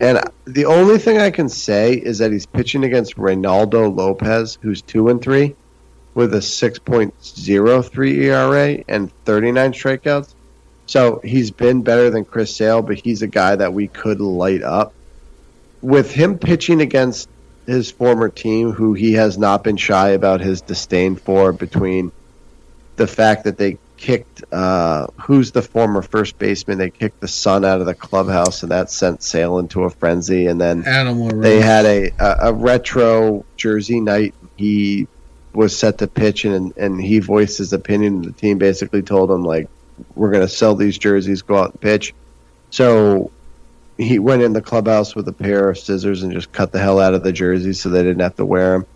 And 0.00 0.18
the 0.46 0.64
only 0.64 0.98
thing 0.98 1.18
I 1.18 1.30
can 1.30 1.50
say 1.50 1.92
is 1.92 2.18
that 2.18 2.32
he's 2.32 2.46
pitching 2.46 2.84
against 2.84 3.16
Reynaldo 3.16 3.94
Lopez, 3.94 4.58
who's 4.62 4.80
2 4.82 5.08
and 5.08 5.20
3 5.20 5.54
with 6.14 6.34
a 6.34 6.38
6.03 6.38 8.14
ERA 8.16 8.84
and 8.88 9.12
39 9.24 9.72
strikeouts. 9.72 10.34
So 10.86 11.20
he's 11.22 11.50
been 11.50 11.82
better 11.82 12.10
than 12.10 12.24
Chris 12.24 12.56
Sale, 12.56 12.82
but 12.82 12.98
he's 12.98 13.22
a 13.22 13.28
guy 13.28 13.54
that 13.56 13.74
we 13.74 13.88
could 13.88 14.20
light 14.20 14.62
up. 14.62 14.92
With 15.82 16.10
him 16.10 16.38
pitching 16.38 16.80
against 16.80 17.28
his 17.66 17.90
former 17.90 18.28
team, 18.28 18.72
who 18.72 18.94
he 18.94 19.12
has 19.12 19.38
not 19.38 19.62
been 19.62 19.76
shy 19.76 20.08
about 20.10 20.40
his 20.40 20.62
disdain 20.62 21.14
for, 21.14 21.52
between 21.52 22.10
the 22.96 23.06
fact 23.06 23.44
that 23.44 23.56
they 23.56 23.78
kicked 24.00 24.42
uh, 24.50 25.06
who's 25.20 25.52
the 25.52 25.62
former 25.62 26.00
first 26.02 26.38
baseman, 26.38 26.78
they 26.78 26.90
kicked 26.90 27.20
the 27.20 27.28
son 27.28 27.64
out 27.64 27.80
of 27.80 27.86
the 27.86 27.94
clubhouse, 27.94 28.62
and 28.62 28.72
that 28.72 28.90
sent 28.90 29.22
Sale 29.22 29.58
into 29.58 29.84
a 29.84 29.90
frenzy. 29.90 30.46
And 30.46 30.60
then 30.60 30.82
LaRoche. 31.12 31.42
they 31.42 31.60
had 31.60 31.84
a, 31.84 32.10
a, 32.18 32.48
a 32.48 32.52
retro 32.52 33.44
jersey 33.56 34.00
night. 34.00 34.34
He 34.56 35.06
was 35.52 35.76
set 35.78 35.98
to 35.98 36.08
pitch, 36.08 36.44
and 36.44 36.76
and 36.76 37.00
he 37.00 37.18
voiced 37.18 37.58
his 37.58 37.72
opinion. 37.72 38.22
The 38.22 38.32
team 38.32 38.58
basically 38.58 39.02
told 39.02 39.30
him 39.30 39.44
like, 39.44 39.68
"We're 40.14 40.30
going 40.30 40.46
to 40.46 40.48
sell 40.48 40.74
these 40.74 40.98
jerseys, 40.98 41.42
go 41.42 41.58
out 41.58 41.72
and 41.72 41.80
pitch." 41.80 42.14
So 42.70 43.30
he 43.98 44.18
went 44.18 44.42
in 44.42 44.54
the 44.54 44.62
clubhouse 44.62 45.14
with 45.14 45.28
a 45.28 45.32
pair 45.32 45.68
of 45.68 45.78
scissors 45.78 46.22
and 46.22 46.32
just 46.32 46.50
cut 46.52 46.72
the 46.72 46.78
hell 46.78 46.98
out 46.98 47.12
of 47.12 47.22
the 47.22 47.32
jerseys 47.32 47.82
so 47.82 47.90
they 47.90 48.02
didn't 48.02 48.20
have 48.20 48.36
to 48.36 48.46
wear 48.46 48.72
them. 48.72 48.86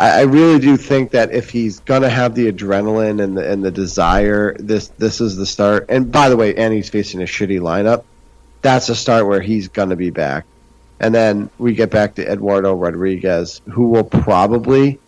I, 0.00 0.20
I 0.20 0.22
really 0.22 0.58
do 0.58 0.78
think 0.78 1.10
that 1.10 1.30
if 1.30 1.50
he's 1.50 1.80
gonna 1.80 2.08
have 2.08 2.34
the 2.34 2.50
adrenaline 2.50 3.22
and 3.22 3.36
the 3.36 3.48
and 3.48 3.62
the 3.62 3.70
desire, 3.70 4.56
this 4.58 4.88
this 4.96 5.20
is 5.20 5.36
the 5.36 5.44
start. 5.44 5.86
And 5.90 6.10
by 6.10 6.30
the 6.30 6.36
way, 6.36 6.56
and 6.56 6.72
he's 6.72 6.88
facing 6.88 7.20
a 7.20 7.26
shitty 7.26 7.60
lineup. 7.60 8.04
That's 8.62 8.88
a 8.88 8.96
start 8.96 9.26
where 9.26 9.42
he's 9.42 9.68
gonna 9.68 9.96
be 9.96 10.10
back. 10.10 10.46
And 11.00 11.14
then 11.14 11.50
we 11.58 11.74
get 11.74 11.90
back 11.90 12.14
to 12.14 12.30
Eduardo 12.30 12.74
Rodriguez, 12.74 13.60
who 13.70 13.88
will 13.88 14.04
probably 14.04 14.98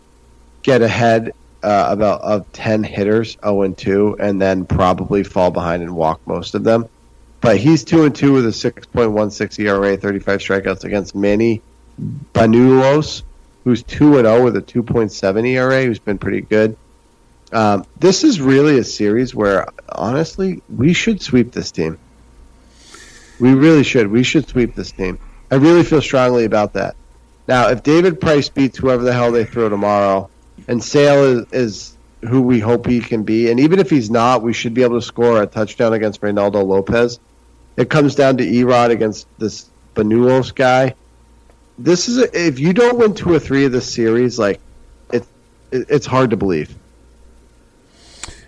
get 0.62 0.82
ahead 0.82 1.32
uh, 1.62 1.86
about 1.89 2.20
of 2.20 2.52
ten 2.52 2.85
hitters, 2.85 3.39
zero 3.43 3.62
and 3.62 3.77
two, 3.77 4.16
and 4.20 4.40
then 4.40 4.66
probably 4.66 5.23
fall 5.24 5.51
behind 5.51 5.82
and 5.82 5.97
walk 5.97 6.20
most 6.27 6.55
of 6.55 6.64
them. 6.64 6.86
But 7.40 7.56
he's 7.56 7.82
two 7.82 8.05
and 8.05 8.14
two 8.14 8.35
with 8.35 8.44
a 8.44 8.52
six 8.52 8.86
point 8.86 9.12
one 9.12 9.31
six 9.31 9.59
ERA, 9.59 9.97
thirty 9.97 10.19
five 10.19 10.40
strikeouts 10.40 10.85
against 10.85 11.14
Manny 11.14 11.62
Banuelos, 12.35 13.23
who's 13.64 13.82
two 13.82 14.18
and 14.18 14.26
zero 14.26 14.44
with 14.44 14.56
a 14.56 14.60
two 14.60 14.82
point 14.82 15.12
seven 15.12 15.44
ERA, 15.44 15.84
who's 15.84 15.98
been 15.98 16.18
pretty 16.18 16.40
good. 16.40 16.76
Um, 17.52 17.84
this 17.98 18.24
is 18.24 18.40
really 18.40 18.78
a 18.78 18.84
series 18.84 19.34
where, 19.34 19.66
honestly, 19.90 20.62
we 20.74 20.94
should 20.94 21.20
sweep 21.20 21.52
this 21.52 21.70
team. 21.70 21.98
We 23.39 23.55
really 23.55 23.82
should. 23.82 24.09
We 24.09 24.22
should 24.22 24.48
sweep 24.48 24.74
this 24.74 24.93
team. 24.93 25.18
I 25.51 25.56
really 25.56 25.84
feel 25.84 26.01
strongly 26.01 26.44
about 26.44 26.72
that. 26.74 26.97
Now, 27.47 27.68
if 27.68 27.82
David 27.82 28.20
Price 28.20 28.48
beats 28.48 28.78
whoever 28.78 29.02
the 29.02 29.12
hell 29.12 29.32
they 29.32 29.44
throw 29.44 29.68
tomorrow, 29.68 30.30
and 30.68 30.82
Sale 30.82 31.24
is, 31.24 31.47
is 31.52 31.98
who 32.22 32.40
we 32.40 32.60
hope 32.60 32.86
he 32.86 33.01
can 33.01 33.24
be, 33.24 33.51
and 33.51 33.60
even 33.60 33.80
if 33.80 33.90
he's 33.90 34.10
not, 34.10 34.43
we 34.43 34.52
should 34.52 34.74
be 34.74 34.82
able 34.82 34.98
to 34.98 35.05
score 35.05 35.43
a 35.43 35.47
touchdown 35.47 35.93
against 35.93 36.20
Reynaldo 36.20 36.64
Lopez. 36.64 37.20
It 37.76 37.90
comes 37.90 38.14
down 38.14 38.36
to 38.39 38.44
E-Rod 38.44 38.90
against 38.90 39.26
this 39.39 39.68
Banuelos 39.94 40.55
guy. 40.55 40.94
This 41.82 42.09
is 42.09 42.18
a, 42.18 42.46
if 42.46 42.59
you 42.59 42.72
don't 42.72 42.98
win 42.98 43.14
two 43.14 43.32
or 43.32 43.38
three 43.38 43.64
of 43.64 43.72
this 43.72 43.92
series, 43.92 44.38
like 44.38 44.60
it, 45.12 45.26
it 45.70 45.86
it's 45.88 46.06
hard 46.06 46.30
to 46.30 46.36
believe. 46.36 46.74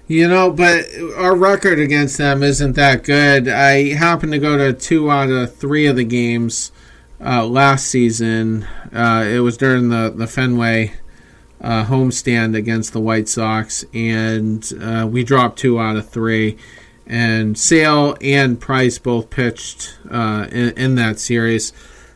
You 0.07 0.29
know, 0.29 0.51
but 0.51 0.85
our 1.17 1.35
record 1.35 1.79
against 1.79 2.19
them 2.19 2.43
isn't 2.43 2.75
that 2.75 3.05
good. 3.05 3.49
I 3.49 3.95
happened 3.95 4.33
to 4.33 4.39
go 4.39 4.59
to 4.59 4.73
two 4.73 5.11
out 5.11 5.31
of 5.31 5.57
three 5.57 5.87
of 5.87 5.97
the 5.97 6.05
games 6.05 6.71
uh, 7.25 7.47
last 7.47 7.89
season. 7.89 8.67
Uh, 8.93 9.25
it 9.27 9.41
was 9.41 9.57
during 9.57 9.89
the 9.89 10.13
the 10.15 10.27
Fenway 10.27 10.93
uh, 11.61 11.87
homestand 11.87 12.55
against 12.55 12.93
the 12.93 13.01
White 13.01 13.29
Sox, 13.29 13.85
and 13.95 14.71
uh, 14.81 15.09
we 15.11 15.25
dropped 15.25 15.59
two 15.59 15.81
out 15.81 15.97
of 15.97 16.09
three. 16.09 16.59
And 17.07 17.59
Sale 17.59 18.17
and 18.21 18.61
Price 18.61 18.99
both 18.99 19.29
pitched 19.29 19.99
uh, 20.11 20.47
in, 20.51 20.71
in, 20.71 20.95
that 20.95 21.19
series. 21.19 21.73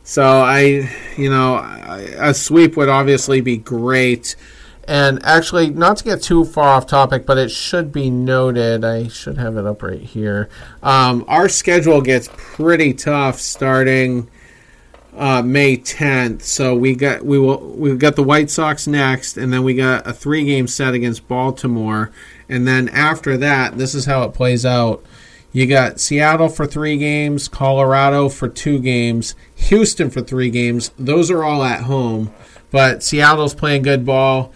So 0.09 0.25
I, 0.25 0.91
you 1.19 1.29
know, 1.29 1.59
a 1.59 2.33
sweep 2.33 2.79
would 2.79 2.89
obviously 2.89 3.43
be 3.43 3.59
great. 3.59 4.37
And 4.85 5.23
actually, 5.23 5.69
not 5.69 5.99
to 5.99 6.05
get 6.05 6.23
too 6.23 6.47
far 6.47 6.71
off 6.71 6.87
topic, 6.87 7.27
but 7.27 7.37
it 7.37 7.51
should 7.51 7.93
be 7.93 8.09
noted. 8.09 8.87
I 8.87 9.09
should 9.09 9.37
have 9.37 9.59
it 9.59 9.67
up 9.67 9.83
right 9.83 10.01
here. 10.01 10.49
Um, 10.83 11.27
our 11.29 11.47
schedule 11.47 12.01
gets 12.01 12.31
pretty 12.33 12.95
tough 12.95 13.39
starting 13.39 14.31
uh, 15.15 15.43
May 15.43 15.77
10th. 15.77 16.41
So 16.41 16.75
we 16.75 16.95
got 16.95 17.23
we 17.23 17.39
will 17.39 17.61
we've 17.77 17.99
got 17.99 18.17
the 18.17 18.23
White 18.23 18.49
Sox 18.49 18.87
next, 18.87 19.37
and 19.37 19.53
then 19.53 19.63
we 19.63 19.75
got 19.75 20.07
a 20.07 20.15
three 20.15 20.47
game 20.47 20.69
set 20.69 20.95
against 20.95 21.29
Baltimore, 21.29 22.13
and 22.49 22.67
then 22.67 22.89
after 22.89 23.37
that, 23.37 23.77
this 23.77 23.95
is 23.95 24.07
how 24.07 24.23
it 24.23 24.33
plays 24.33 24.65
out. 24.65 25.05
You 25.53 25.67
got 25.67 25.99
Seattle 25.99 26.49
for 26.49 26.67
three 26.67 26.99
games, 26.99 27.49
Colorado 27.49 28.29
for 28.29 28.49
two 28.49 28.79
games, 28.79 29.35
Houston 29.55 30.11
for 30.11 30.21
three 30.21 30.51
games. 30.51 30.91
Those 30.99 31.31
are 31.31 31.43
all 31.43 31.65
at 31.65 31.83
home, 31.83 32.33
but 32.71 33.03
Seattle's 33.03 33.55
playing 33.55 33.83
good 33.83 34.05
ball. 34.05 34.53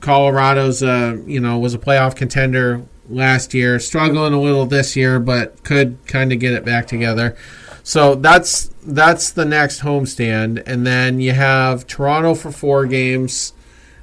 Colorado's 0.00 0.82
uh 0.82 1.18
you 1.26 1.38
know 1.38 1.58
was 1.58 1.74
a 1.74 1.78
playoff 1.78 2.16
contender 2.16 2.82
last 3.10 3.52
year, 3.52 3.78
struggling 3.78 4.32
a 4.32 4.40
little 4.40 4.64
this 4.64 4.96
year, 4.96 5.20
but 5.20 5.62
could 5.64 5.98
kind 6.06 6.32
of 6.32 6.38
get 6.38 6.54
it 6.54 6.64
back 6.64 6.86
together. 6.86 7.36
So 7.82 8.14
that's 8.14 8.70
that's 8.84 9.30
the 9.30 9.44
next 9.44 9.80
homestand, 9.80 10.62
and 10.66 10.86
then 10.86 11.20
you 11.20 11.32
have 11.32 11.86
Toronto 11.86 12.34
for 12.34 12.50
four 12.50 12.86
games. 12.86 13.52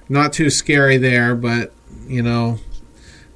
Not 0.07 0.33
too 0.33 0.49
scary 0.49 0.97
there, 0.97 1.35
but 1.35 1.73
you 2.07 2.21
know 2.21 2.59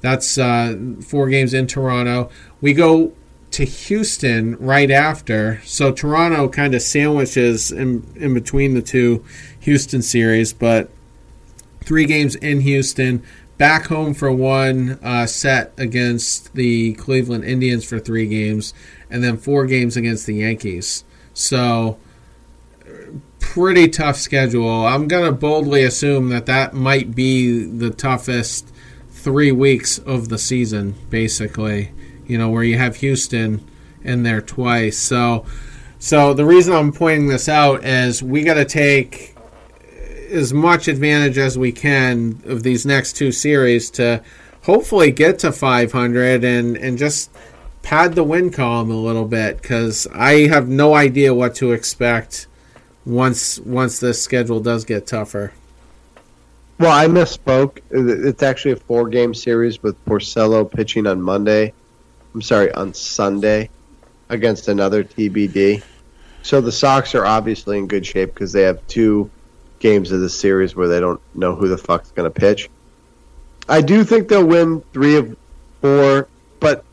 that's 0.00 0.36
uh, 0.36 0.76
four 1.02 1.28
games 1.28 1.54
in 1.54 1.66
Toronto. 1.66 2.28
We 2.64 2.72
go 2.72 3.12
to 3.50 3.66
Houston 3.66 4.56
right 4.56 4.90
after, 4.90 5.60
so 5.66 5.92
Toronto 5.92 6.48
kind 6.48 6.74
of 6.74 6.80
sandwiches 6.80 7.70
in 7.70 8.10
in 8.16 8.32
between 8.32 8.72
the 8.72 8.80
two 8.80 9.22
Houston 9.60 10.00
series, 10.00 10.54
but 10.54 10.88
three 11.82 12.06
games 12.06 12.34
in 12.36 12.60
Houston. 12.60 13.22
Back 13.58 13.88
home 13.88 14.14
for 14.14 14.32
one 14.32 14.98
uh, 15.02 15.26
set 15.26 15.74
against 15.76 16.54
the 16.54 16.94
Cleveland 16.94 17.44
Indians 17.44 17.84
for 17.84 17.98
three 17.98 18.26
games, 18.26 18.72
and 19.10 19.22
then 19.22 19.36
four 19.36 19.66
games 19.66 19.94
against 19.98 20.24
the 20.24 20.36
Yankees. 20.36 21.04
So, 21.34 21.98
pretty 23.40 23.88
tough 23.88 24.16
schedule. 24.16 24.86
I'm 24.86 25.06
going 25.06 25.26
to 25.26 25.32
boldly 25.32 25.84
assume 25.84 26.30
that 26.30 26.46
that 26.46 26.72
might 26.72 27.14
be 27.14 27.62
the 27.62 27.90
toughest 27.90 28.72
three 29.10 29.52
weeks 29.52 29.98
of 29.98 30.30
the 30.30 30.38
season, 30.38 30.94
basically. 31.10 31.90
You 32.26 32.38
know, 32.38 32.50
where 32.50 32.64
you 32.64 32.78
have 32.78 32.96
Houston 32.96 33.66
in 34.02 34.22
there 34.22 34.40
twice. 34.40 34.98
So, 34.98 35.46
so 35.98 36.34
the 36.34 36.44
reason 36.44 36.74
I'm 36.74 36.92
pointing 36.92 37.28
this 37.28 37.48
out 37.48 37.84
is 37.84 38.22
we 38.22 38.44
got 38.44 38.54
to 38.54 38.64
take 38.64 39.34
as 40.30 40.52
much 40.52 40.88
advantage 40.88 41.38
as 41.38 41.56
we 41.56 41.72
can 41.72 42.42
of 42.46 42.62
these 42.62 42.84
next 42.84 43.14
two 43.14 43.32
series 43.32 43.90
to 43.90 44.22
hopefully 44.62 45.10
get 45.10 45.38
to 45.38 45.52
500 45.52 46.42
and 46.42 46.76
and 46.76 46.98
just 46.98 47.30
pad 47.82 48.14
the 48.14 48.24
win 48.24 48.50
column 48.50 48.90
a 48.90 48.96
little 48.96 49.26
bit 49.26 49.60
because 49.60 50.06
I 50.12 50.46
have 50.48 50.68
no 50.68 50.94
idea 50.94 51.34
what 51.34 51.54
to 51.56 51.72
expect 51.72 52.46
once 53.06 53.60
once 53.60 54.00
this 54.00 54.22
schedule 54.22 54.60
does 54.60 54.84
get 54.84 55.06
tougher. 55.06 55.52
Well, 56.78 56.90
I 56.90 57.06
misspoke. 57.06 57.78
It's 57.90 58.42
actually 58.42 58.72
a 58.72 58.76
four 58.76 59.08
game 59.08 59.32
series 59.34 59.82
with 59.82 60.02
Porcello 60.06 60.68
pitching 60.68 61.06
on 61.06 61.22
Monday. 61.22 61.72
I'm 62.34 62.42
sorry, 62.42 62.72
on 62.72 62.94
Sunday 62.94 63.70
against 64.28 64.68
another 64.68 65.04
TBD. 65.04 65.82
So 66.42 66.60
the 66.60 66.72
Sox 66.72 67.14
are 67.14 67.24
obviously 67.24 67.78
in 67.78 67.86
good 67.86 68.04
shape 68.04 68.34
because 68.34 68.52
they 68.52 68.62
have 68.62 68.84
two 68.86 69.30
games 69.78 70.10
of 70.10 70.20
the 70.20 70.28
series 70.28 70.74
where 70.74 70.88
they 70.88 71.00
don't 71.00 71.20
know 71.34 71.54
who 71.54 71.68
the 71.68 71.78
fuck's 71.78 72.10
going 72.10 72.30
to 72.30 72.40
pitch. 72.40 72.68
I 73.68 73.80
do 73.80 74.04
think 74.04 74.28
they'll 74.28 74.46
win 74.46 74.82
three 74.92 75.16
of 75.16 75.36
four, 75.80 76.28
but 76.60 76.84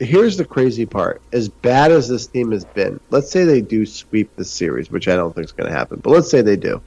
here's 0.00 0.36
the 0.36 0.44
crazy 0.44 0.86
part. 0.86 1.20
As 1.32 1.48
bad 1.48 1.92
as 1.92 2.08
this 2.08 2.26
team 2.26 2.50
has 2.52 2.64
been, 2.64 2.98
let's 3.10 3.30
say 3.30 3.44
they 3.44 3.60
do 3.60 3.84
sweep 3.86 4.34
the 4.36 4.44
series, 4.44 4.90
which 4.90 5.06
I 5.06 5.16
don't 5.16 5.34
think 5.34 5.44
is 5.44 5.52
going 5.52 5.70
to 5.70 5.76
happen, 5.76 6.00
but 6.02 6.10
let's 6.10 6.30
say 6.30 6.40
they 6.40 6.56
do. 6.56 6.80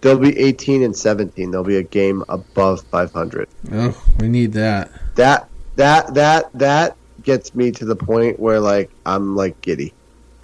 They'll 0.00 0.18
be 0.18 0.38
18 0.38 0.82
and 0.82 0.96
17. 0.96 1.50
They'll 1.50 1.64
be 1.64 1.76
a 1.76 1.82
game 1.82 2.22
above 2.28 2.82
500. 2.82 3.48
Oh, 3.72 4.04
we 4.20 4.28
need 4.28 4.52
that. 4.52 4.92
That 5.16 5.48
that 5.78 6.14
that 6.14 6.50
that 6.54 6.96
gets 7.22 7.54
me 7.54 7.70
to 7.72 7.84
the 7.84 7.96
point 7.96 8.38
where 8.38 8.60
like 8.60 8.90
I'm 9.06 9.36
like 9.36 9.60
giddy. 9.60 9.94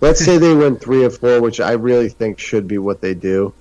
Let's 0.00 0.24
say 0.24 0.38
they 0.38 0.54
win 0.54 0.76
3 0.76 1.04
or 1.04 1.10
4, 1.10 1.40
which 1.40 1.60
I 1.60 1.72
really 1.72 2.10
think 2.10 2.38
should 2.38 2.68
be 2.68 2.76
what 2.76 3.00
they 3.00 3.14
do. 3.14 3.54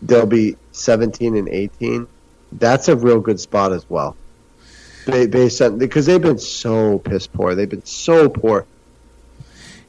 They'll 0.00 0.24
be 0.24 0.56
17 0.72 1.36
and 1.36 1.46
18. 1.46 2.06
That's 2.52 2.88
a 2.88 2.96
real 2.96 3.20
good 3.20 3.38
spot 3.38 3.72
as 3.72 3.88
well 3.90 4.16
based 5.04 5.62
on 5.62 5.78
because 5.78 6.06
they've 6.06 6.20
been 6.20 6.38
so 6.38 6.98
piss 6.98 7.26
poor. 7.26 7.54
They've 7.54 7.68
been 7.68 7.84
so 7.84 8.28
poor. 8.28 8.66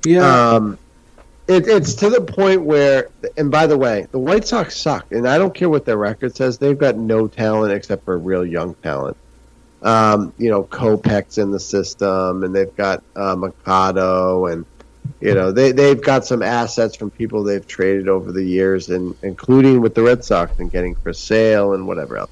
Yeah. 0.05 0.53
Um, 0.53 0.77
it, 1.47 1.67
it's 1.67 1.95
to 1.95 2.09
the 2.09 2.21
point 2.21 2.63
where, 2.63 3.09
and 3.37 3.51
by 3.51 3.67
the 3.67 3.77
way, 3.77 4.07
the 4.11 4.19
White 4.19 4.47
Sox 4.47 4.77
suck, 4.77 5.11
and 5.11 5.27
I 5.27 5.37
don't 5.37 5.53
care 5.53 5.69
what 5.69 5.85
their 5.85 5.97
record 5.97 6.35
says. 6.35 6.57
They've 6.57 6.77
got 6.77 6.97
no 6.97 7.27
talent 7.27 7.73
except 7.73 8.05
for 8.05 8.17
real 8.17 8.45
young 8.45 8.75
talent. 8.75 9.17
Um, 9.81 10.33
you 10.37 10.49
know, 10.49 10.63
Kopech's 10.63 11.37
in 11.37 11.51
the 11.51 11.59
system, 11.59 12.43
and 12.43 12.55
they've 12.55 12.75
got 12.75 13.03
uh, 13.15 13.35
and 14.45 14.65
you 15.19 15.33
know 15.33 15.51
they 15.51 15.71
they've 15.71 16.01
got 16.01 16.25
some 16.25 16.43
assets 16.43 16.95
from 16.95 17.09
people 17.09 17.43
they've 17.43 17.65
traded 17.65 18.07
over 18.07 18.31
the 18.31 18.43
years, 18.43 18.89
and 18.89 19.15
including 19.23 19.81
with 19.81 19.95
the 19.95 20.03
Red 20.03 20.23
Sox 20.23 20.59
and 20.59 20.71
getting 20.71 20.95
for 20.95 21.13
Sale 21.13 21.73
and 21.73 21.87
whatever 21.87 22.17
else. 22.17 22.31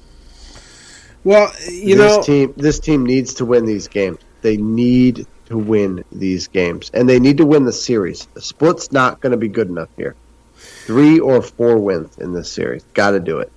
Well, 1.24 1.52
you 1.68 1.96
this 1.96 2.16
know, 2.16 2.22
team 2.22 2.54
this 2.56 2.78
team 2.78 3.04
needs 3.04 3.34
to 3.34 3.44
win 3.44 3.66
these 3.66 3.88
games. 3.88 4.18
They 4.42 4.56
need 4.56 5.26
to 5.46 5.58
win 5.58 6.04
these 6.12 6.46
games, 6.48 6.90
and 6.94 7.08
they 7.08 7.18
need 7.18 7.38
to 7.38 7.46
win 7.46 7.64
the 7.64 7.72
series. 7.72 8.26
The 8.34 8.40
split's 8.40 8.92
not 8.92 9.20
going 9.20 9.32
to 9.32 9.36
be 9.36 9.48
good 9.48 9.68
enough 9.68 9.88
here. 9.96 10.14
Three 10.54 11.18
or 11.18 11.42
four 11.42 11.78
wins 11.78 12.18
in 12.18 12.32
this 12.32 12.50
series, 12.52 12.84
got 12.94 13.10
to 13.10 13.20
do 13.20 13.38
it. 13.38 13.52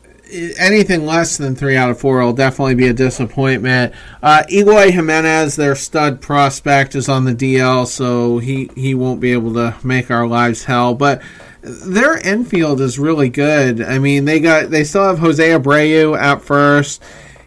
Anything 0.57 1.05
less 1.05 1.38
than 1.38 1.55
three 1.55 1.76
out 1.76 1.89
of 1.89 1.99
four 1.99 2.23
will 2.23 2.34
definitely 2.34 2.76
be 2.76 2.88
a 2.88 2.93
disappointment. 2.93 3.93
Uh, 4.22 4.43
Eloy 4.51 4.91
Jimenez, 4.91 5.55
their 5.55 5.76
stud 5.76 6.22
prospect, 6.22 6.95
is 6.95 7.10
on 7.10 7.26
the 7.26 7.35
DL, 7.35 7.85
so 7.88 8.39
he, 8.39 8.69
he 8.76 8.93
won't 8.93 9.19
be 9.19 9.34
able 9.34 9.53
to 9.53 9.76
make 9.84 10.10
our 10.11 10.27
lives 10.27 10.64
hell. 10.64 10.93
But 10.95 11.22
their 11.61 12.18
infield 12.18 12.81
is 12.81 12.99
really 12.99 13.30
good. 13.30 13.81
I 13.81 13.99
mean, 13.99 14.26
they 14.26 14.39
got 14.39 14.69
they 14.69 14.84
still 14.84 15.05
have 15.05 15.19
Jose 15.19 15.47
Abreu 15.47 16.18
at 16.19 16.41
first. 16.41 17.01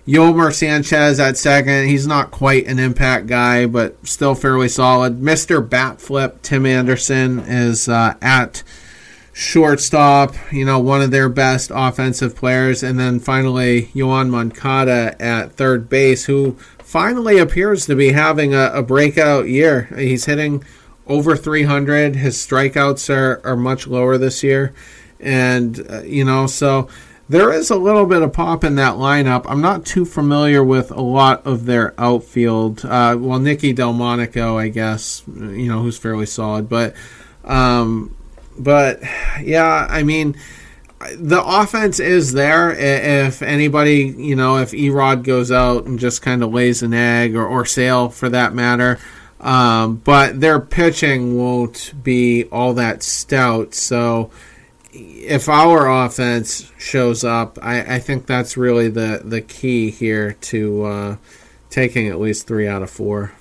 Yolmer 0.06 0.54
Sanchez 0.54 1.18
at 1.18 1.36
second. 1.36 1.88
He's 1.88 2.06
not 2.06 2.30
quite 2.30 2.66
an 2.68 2.78
impact 2.78 3.26
guy, 3.26 3.66
but 3.66 3.96
still 4.06 4.36
fairly 4.36 4.68
solid. 4.68 5.20
Mr. 5.20 5.66
Batflip, 5.66 6.42
Tim 6.42 6.64
Anderson, 6.64 7.40
is 7.40 7.88
uh, 7.88 8.14
at 8.22 8.62
shortstop, 9.36 10.34
you 10.50 10.64
know, 10.64 10.78
one 10.78 11.02
of 11.02 11.10
their 11.10 11.28
best 11.28 11.70
offensive 11.74 12.34
players. 12.34 12.82
And 12.82 12.98
then 12.98 13.20
finally, 13.20 13.88
Yoan 13.94 14.30
Moncada 14.30 15.14
at 15.20 15.52
third 15.52 15.90
base, 15.90 16.24
who 16.24 16.52
finally 16.78 17.36
appears 17.36 17.84
to 17.84 17.94
be 17.94 18.12
having 18.12 18.54
a, 18.54 18.70
a 18.72 18.82
breakout 18.82 19.46
year. 19.46 19.92
He's 19.94 20.24
hitting 20.24 20.64
over 21.06 21.36
300. 21.36 22.16
His 22.16 22.38
strikeouts 22.38 23.14
are, 23.14 23.42
are 23.46 23.58
much 23.58 23.86
lower 23.86 24.16
this 24.16 24.42
year. 24.42 24.72
And, 25.20 25.86
uh, 25.86 26.00
you 26.04 26.24
know, 26.24 26.46
so 26.46 26.88
there 27.28 27.52
is 27.52 27.68
a 27.68 27.76
little 27.76 28.06
bit 28.06 28.22
of 28.22 28.32
pop 28.32 28.64
in 28.64 28.76
that 28.76 28.94
lineup. 28.94 29.44
I'm 29.46 29.60
not 29.60 29.84
too 29.84 30.06
familiar 30.06 30.64
with 30.64 30.90
a 30.90 31.02
lot 31.02 31.46
of 31.46 31.66
their 31.66 31.92
outfield. 32.00 32.86
Uh, 32.86 33.18
well, 33.20 33.38
Nicky 33.38 33.74
Delmonico, 33.74 34.56
I 34.56 34.68
guess, 34.68 35.24
you 35.26 35.68
know, 35.68 35.82
who's 35.82 35.98
fairly 35.98 36.24
solid, 36.24 36.70
but, 36.70 36.94
um, 37.44 38.16
but 38.58 39.00
yeah, 39.42 39.86
I 39.88 40.02
mean, 40.02 40.36
the 41.14 41.42
offense 41.44 42.00
is 42.00 42.32
there. 42.32 42.70
If 42.72 43.42
anybody, 43.42 44.14
you 44.16 44.36
know, 44.36 44.58
if 44.58 44.72
E-Rod 44.72 45.24
goes 45.24 45.52
out 45.52 45.84
and 45.84 45.98
just 45.98 46.22
kind 46.22 46.42
of 46.42 46.52
lays 46.52 46.82
an 46.82 46.94
egg, 46.94 47.34
or, 47.34 47.46
or 47.46 47.64
Sale 47.64 48.08
for 48.08 48.28
that 48.30 48.54
matter, 48.54 48.98
um, 49.40 49.96
but 49.96 50.40
their 50.40 50.58
pitching 50.58 51.36
won't 51.36 51.92
be 52.02 52.44
all 52.44 52.74
that 52.74 53.02
stout. 53.02 53.74
So 53.74 54.30
if 54.92 55.48
our 55.48 56.04
offense 56.04 56.72
shows 56.78 57.22
up, 57.24 57.58
I, 57.60 57.96
I 57.96 57.98
think 57.98 58.26
that's 58.26 58.56
really 58.56 58.88
the, 58.88 59.20
the 59.22 59.42
key 59.42 59.90
here 59.90 60.32
to 60.32 60.84
uh, 60.84 61.16
taking 61.68 62.08
at 62.08 62.18
least 62.18 62.46
three 62.46 62.66
out 62.66 62.82
of 62.82 62.90
four. 62.90 63.32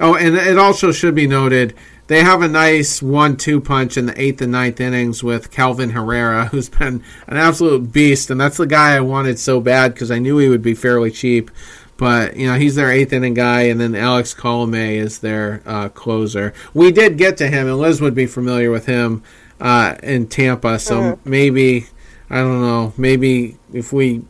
Oh, 0.00 0.16
and 0.16 0.34
it 0.36 0.58
also 0.58 0.90
should 0.90 1.14
be 1.14 1.26
noted 1.26 1.74
they 2.08 2.22
have 2.22 2.42
a 2.42 2.48
nice 2.48 3.00
one-two 3.00 3.60
punch 3.60 3.96
in 3.96 4.06
the 4.06 4.20
eighth 4.20 4.42
and 4.42 4.52
ninth 4.52 4.80
innings 4.80 5.22
with 5.22 5.50
Kelvin 5.50 5.90
Herrera, 5.90 6.46
who's 6.50 6.68
been 6.68 7.02
an 7.26 7.36
absolute 7.36 7.92
beast, 7.92 8.30
and 8.30 8.40
that's 8.40 8.56
the 8.56 8.66
guy 8.66 8.96
I 8.96 9.00
wanted 9.00 9.38
so 9.38 9.60
bad 9.60 9.94
because 9.94 10.10
I 10.10 10.18
knew 10.18 10.38
he 10.38 10.48
would 10.48 10.62
be 10.62 10.74
fairly 10.74 11.10
cheap. 11.10 11.50
But 11.96 12.36
you 12.36 12.46
know 12.46 12.56
he's 12.56 12.76
their 12.76 12.92
eighth 12.92 13.12
inning 13.12 13.34
guy, 13.34 13.62
and 13.62 13.80
then 13.80 13.94
Alex 13.94 14.32
Colome 14.32 14.96
is 14.96 15.18
their 15.18 15.62
uh, 15.66 15.88
closer. 15.88 16.54
We 16.72 16.92
did 16.92 17.18
get 17.18 17.36
to 17.38 17.48
him, 17.48 17.66
and 17.66 17.78
Liz 17.78 18.00
would 18.00 18.14
be 18.14 18.26
familiar 18.26 18.70
with 18.70 18.86
him 18.86 19.22
uh, 19.60 19.96
in 20.02 20.28
Tampa. 20.28 20.78
So 20.78 21.00
mm-hmm. 21.00 21.30
maybe 21.30 21.86
I 22.30 22.36
don't 22.36 22.60
know. 22.60 22.92
Maybe 22.96 23.56
if 23.72 23.92
we 23.92 24.22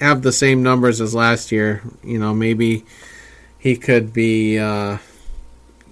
have 0.00 0.22
the 0.22 0.32
same 0.32 0.62
numbers 0.62 1.00
as 1.00 1.14
last 1.14 1.52
year, 1.52 1.82
you 2.02 2.18
know, 2.18 2.34
maybe 2.34 2.84
he 3.58 3.76
could 3.76 4.12
be, 4.12 4.58
uh, 4.58 4.98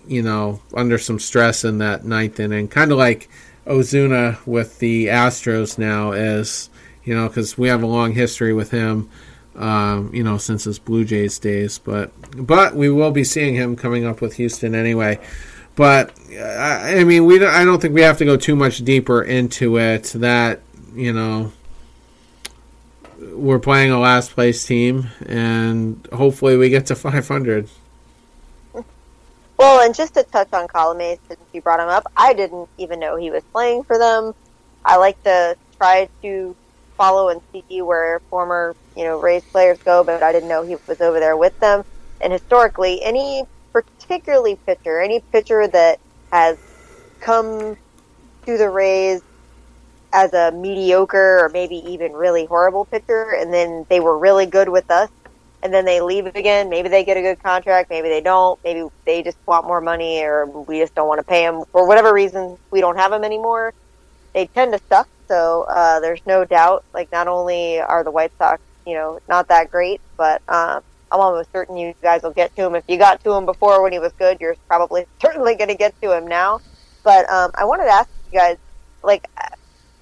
you 0.06 0.22
know, 0.22 0.60
under 0.74 0.98
some 0.98 1.18
stress 1.18 1.64
in 1.64 1.78
that 1.78 2.04
ninth 2.04 2.40
inning, 2.40 2.68
kind 2.68 2.92
of 2.92 2.98
like 2.98 3.28
Osuna 3.66 4.38
with 4.46 4.78
the 4.78 5.06
Astros 5.06 5.78
now, 5.78 6.12
is, 6.12 6.70
you 7.04 7.14
know, 7.14 7.28
because 7.28 7.56
we 7.56 7.68
have 7.68 7.82
a 7.82 7.86
long 7.86 8.12
history 8.12 8.52
with 8.52 8.70
him. 8.70 9.10
Um, 9.56 10.10
you 10.12 10.24
know, 10.24 10.36
since 10.36 10.64
his 10.64 10.80
Blue 10.80 11.04
Jays 11.04 11.38
days, 11.38 11.78
but 11.78 12.10
but 12.36 12.74
we 12.74 12.90
will 12.90 13.12
be 13.12 13.22
seeing 13.22 13.54
him 13.54 13.76
coming 13.76 14.04
up 14.04 14.20
with 14.20 14.34
Houston 14.34 14.74
anyway. 14.74 15.20
But 15.76 16.12
I, 16.32 16.98
I 16.98 17.04
mean, 17.04 17.24
we 17.24 17.38
don't, 17.38 17.52
I 17.52 17.64
don't 17.64 17.80
think 17.80 17.94
we 17.94 18.00
have 18.02 18.18
to 18.18 18.24
go 18.24 18.36
too 18.36 18.56
much 18.56 18.78
deeper 18.78 19.22
into 19.22 19.78
it. 19.78 20.12
That 20.16 20.60
you 20.94 21.12
know, 21.12 21.52
we're 23.32 23.58
playing 23.58 23.90
a 23.90 23.98
last 23.98 24.32
place 24.32 24.64
team, 24.64 25.08
and 25.26 26.06
hopefully 26.12 26.56
we 26.56 26.68
get 26.68 26.86
to 26.86 26.94
500. 26.96 27.68
Well, 29.64 29.80
and 29.80 29.94
just 29.94 30.12
to 30.12 30.24
touch 30.24 30.50
on 30.52 30.68
Colome, 30.68 31.16
since 31.26 31.40
you 31.54 31.62
brought 31.62 31.80
him 31.80 31.88
up, 31.88 32.04
I 32.18 32.34
didn't 32.34 32.68
even 32.76 33.00
know 33.00 33.16
he 33.16 33.30
was 33.30 33.42
playing 33.50 33.84
for 33.84 33.98
them. 33.98 34.34
I 34.84 34.98
like 34.98 35.22
to 35.22 35.56
try 35.80 36.06
to 36.22 36.54
follow 36.98 37.30
and 37.30 37.40
see 37.50 37.80
where 37.80 38.20
former, 38.28 38.76
you 38.94 39.04
know, 39.04 39.18
Rays 39.18 39.42
players 39.54 39.78
go, 39.82 40.04
but 40.04 40.22
I 40.22 40.32
didn't 40.32 40.50
know 40.50 40.66
he 40.66 40.76
was 40.86 41.00
over 41.00 41.18
there 41.18 41.38
with 41.38 41.58
them. 41.60 41.82
And 42.20 42.30
historically, 42.30 43.02
any 43.02 43.44
particularly 43.72 44.58
pitcher, 44.66 45.00
any 45.00 45.22
pitcher 45.32 45.66
that 45.66 45.98
has 46.30 46.58
come 47.22 47.76
to 48.44 48.58
the 48.58 48.68
Rays 48.68 49.22
as 50.12 50.34
a 50.34 50.52
mediocre 50.52 51.42
or 51.42 51.48
maybe 51.48 51.76
even 51.76 52.12
really 52.12 52.44
horrible 52.44 52.84
pitcher, 52.84 53.34
and 53.34 53.50
then 53.50 53.86
they 53.88 54.00
were 54.00 54.18
really 54.18 54.44
good 54.44 54.68
with 54.68 54.90
us, 54.90 55.08
and 55.64 55.72
then 55.72 55.86
they 55.86 56.02
leave 56.02 56.26
again. 56.26 56.68
Maybe 56.68 56.90
they 56.90 57.04
get 57.04 57.16
a 57.16 57.22
good 57.22 57.42
contract, 57.42 57.88
maybe 57.88 58.08
they 58.08 58.20
don't. 58.20 58.62
Maybe 58.62 58.86
they 59.06 59.22
just 59.22 59.38
want 59.46 59.66
more 59.66 59.80
money, 59.80 60.22
or 60.22 60.46
we 60.46 60.78
just 60.78 60.94
don't 60.94 61.08
want 61.08 61.18
to 61.20 61.24
pay 61.24 61.44
them 61.44 61.64
for 61.72 61.88
whatever 61.88 62.12
reason. 62.12 62.58
We 62.70 62.80
don't 62.80 62.96
have 62.96 63.10
them 63.10 63.24
anymore. 63.24 63.72
They 64.34 64.46
tend 64.46 64.74
to 64.74 64.80
suck, 64.90 65.08
so 65.26 65.62
uh, 65.68 66.00
there's 66.00 66.20
no 66.26 66.44
doubt. 66.44 66.84
Like 66.92 67.10
not 67.10 67.28
only 67.28 67.80
are 67.80 68.04
the 68.04 68.10
White 68.10 68.32
Sox, 68.36 68.60
you 68.86 68.94
know, 68.94 69.18
not 69.26 69.48
that 69.48 69.70
great, 69.70 70.02
but 70.18 70.42
um, 70.48 70.82
I'm 71.10 71.20
almost 71.20 71.50
certain 71.50 71.78
you 71.78 71.94
guys 72.02 72.22
will 72.22 72.32
get 72.32 72.54
to 72.56 72.66
him. 72.66 72.74
If 72.74 72.84
you 72.86 72.98
got 72.98 73.24
to 73.24 73.32
him 73.32 73.46
before 73.46 73.82
when 73.82 73.92
he 73.92 73.98
was 73.98 74.12
good, 74.12 74.40
you're 74.40 74.56
probably 74.68 75.06
certainly 75.22 75.54
going 75.54 75.68
to 75.68 75.76
get 75.76 75.98
to 76.02 76.14
him 76.14 76.28
now. 76.28 76.60
But 77.02 77.28
um, 77.30 77.52
I 77.54 77.64
wanted 77.64 77.84
to 77.84 77.90
ask 77.90 78.10
you 78.30 78.38
guys, 78.38 78.58
like, 79.02 79.28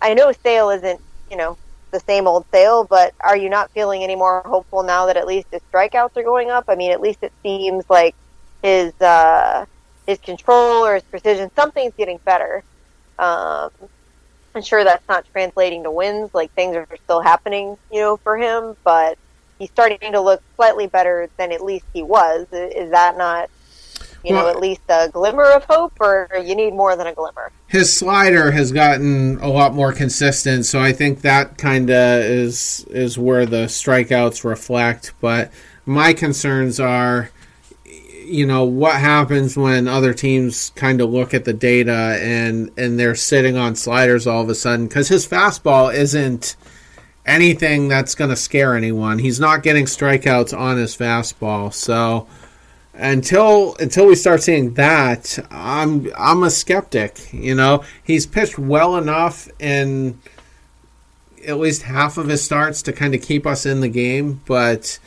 I 0.01 0.15
know 0.15 0.33
Sale 0.33 0.71
isn't, 0.71 1.01
you 1.31 1.37
know, 1.37 1.57
the 1.93 2.01
same 2.01 2.27
old 2.27 2.45
Sale, 2.51 2.85
but 2.85 3.15
are 3.21 3.37
you 3.37 3.49
not 3.49 3.71
feeling 3.71 4.03
any 4.03 4.17
more 4.17 4.43
hopeful 4.45 4.83
now 4.83 5.07
that 5.07 5.17
at 5.17 5.27
least 5.27 5.47
his 5.53 5.63
strikeouts 5.73 6.17
are 6.17 6.23
going 6.23 6.51
up? 6.51 6.65
I 6.69 6.75
mean, 6.75 6.91
at 6.91 7.01
least 7.01 7.19
it 7.23 7.33
seems 7.43 7.85
like 7.89 8.15
his 8.63 8.93
uh, 9.01 9.67
his 10.07 10.19
control 10.19 10.85
or 10.85 10.95
his 10.95 11.05
precision, 11.05 11.51
something's 11.55 11.95
getting 11.97 12.19
better. 12.25 12.65
Um, 13.19 13.71
I'm 14.55 14.63
sure 14.63 14.85
that's 14.85 15.07
not 15.09 15.25
translating 15.33 15.85
to 15.85 15.91
wins. 15.91 16.31
Like 16.35 16.53
things 16.53 16.77
are 16.77 16.87
still 17.05 17.21
happening, 17.21 17.77
you 17.91 18.01
know, 18.01 18.17
for 18.19 18.37
him, 18.37 18.77
but 18.85 19.17
he's 19.59 19.71
starting 19.71 19.99
to 20.13 20.21
look 20.21 20.43
slightly 20.57 20.87
better 20.87 21.29
than 21.39 21.53
at 21.53 21.63
least 21.63 21.87
he 21.95 22.03
was. 22.03 22.47
Is 22.53 22.91
that 22.91 23.17
not, 23.17 23.49
you 24.25 24.35
well, 24.35 24.45
know, 24.45 24.51
at 24.51 24.61
least 24.61 24.83
a 24.89 25.09
glimmer 25.13 25.51
of 25.51 25.65
hope, 25.65 25.95
or 26.01 26.29
you 26.45 26.55
need 26.55 26.73
more 26.73 26.97
than 26.97 27.07
a 27.07 27.13
glimmer? 27.13 27.51
His 27.67 27.95
slider 27.95 28.51
has 28.51 28.73
gotten 28.73 29.39
a 29.41 29.49
lot 29.49 29.75
more 29.75 29.93
consistent, 29.93 30.67
so 30.67 30.81
I 30.81 30.93
think 30.93 31.23
that 31.23 31.59
kind 31.59 31.91
of 31.91 32.23
is 32.23 32.87
is 32.91 33.19
where 33.19 33.47
the 33.47 33.67
strikeouts 33.67 34.45
reflect. 34.45 35.13
But 35.21 35.53
my 35.87 36.13
concerns 36.13 36.81
are. 36.81 37.31
You 38.25 38.47
know 38.47 38.65
what 38.65 38.95
happens 38.95 39.59
when 39.59 39.89
other 39.89 40.15
teams 40.15 40.71
kind 40.71 41.03
of 41.03 41.11
look 41.11 41.35
at 41.35 41.45
the 41.45 41.53
data 41.53 42.19
and 42.23 42.71
and 42.79 42.99
they're 42.99 43.17
sitting 43.17 43.59
on 43.59 43.75
sliders 43.75 44.27
all 44.27 44.41
of 44.41 44.49
a 44.49 44.55
sudden 44.55 44.87
because 44.87 45.09
his 45.09 45.27
fastball 45.27 45.93
isn't 45.93 46.57
anything 47.27 47.89
that's 47.89 48.15
going 48.15 48.31
to 48.31 48.37
scare 48.37 48.75
anyone. 48.75 49.19
He's 49.19 49.41
not 49.41 49.63
getting 49.63 49.85
strikeouts 49.85 50.57
on 50.57 50.77
his 50.77 50.97
fastball. 50.97 51.75
So 51.75 52.27
until 52.95 53.75
until 53.77 54.07
we 54.07 54.15
start 54.15 54.43
seeing 54.43 54.75
that, 54.75 55.39
I'm 55.51 56.11
I'm 56.17 56.43
a 56.43 56.51
skeptic. 56.51 57.33
You 57.33 57.55
know, 57.55 57.85
he's 58.05 58.27
pitched 58.27 58.59
well 58.59 58.97
enough 58.97 59.49
in 59.59 60.19
at 61.47 61.59
least 61.59 61.83
half 61.83 62.19
of 62.19 62.29
his 62.29 62.43
starts 62.43 62.83
to 62.83 62.93
kind 62.93 63.15
of 63.15 63.23
keep 63.23 63.47
us 63.47 63.67
in 63.67 63.81
the 63.81 63.89
game, 63.89 64.41
but 64.47 64.99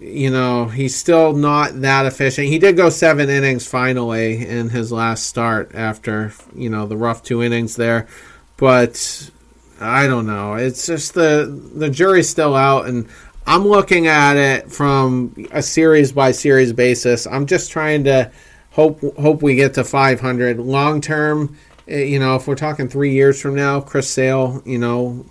you 0.00 0.30
know, 0.30 0.66
he's 0.66 0.96
still 0.96 1.34
not 1.34 1.82
that 1.82 2.06
efficient. 2.06 2.48
He 2.48 2.58
did 2.58 2.76
go 2.76 2.88
seven 2.88 3.28
innings 3.28 3.66
finally 3.66 4.46
in 4.46 4.70
his 4.70 4.90
last 4.90 5.26
start 5.26 5.72
after, 5.74 6.32
you 6.54 6.70
know, 6.70 6.86
the 6.86 6.96
rough 6.96 7.22
two 7.22 7.42
innings 7.42 7.76
there. 7.76 8.08
But 8.56 9.30
I 9.80 10.06
don't 10.06 10.26
know. 10.26 10.54
It's 10.54 10.86
just 10.86 11.14
the 11.14 11.60
the 11.74 11.90
jury's 11.90 12.28
still 12.28 12.54
out, 12.54 12.86
and 12.86 13.06
I'm 13.46 13.66
looking 13.66 14.06
at 14.06 14.36
it 14.36 14.70
from 14.70 15.34
a 15.50 15.62
series 15.62 16.12
by 16.12 16.32
series 16.32 16.72
basis. 16.72 17.26
I'm 17.26 17.46
just 17.46 17.70
trying 17.70 18.04
to 18.04 18.30
hope 18.70 19.00
hope 19.18 19.42
we 19.42 19.56
get 19.56 19.74
to 19.74 19.84
500 19.84 20.58
long 20.58 21.00
term. 21.00 21.56
Eh, 21.88 22.04
you 22.04 22.18
know, 22.18 22.36
if 22.36 22.46
we're 22.46 22.54
talking 22.54 22.88
three 22.88 23.12
years 23.12 23.40
from 23.40 23.54
now, 23.54 23.80
Chris 23.80 24.08
Sale, 24.08 24.62
you 24.64 24.78
know, 24.78 25.26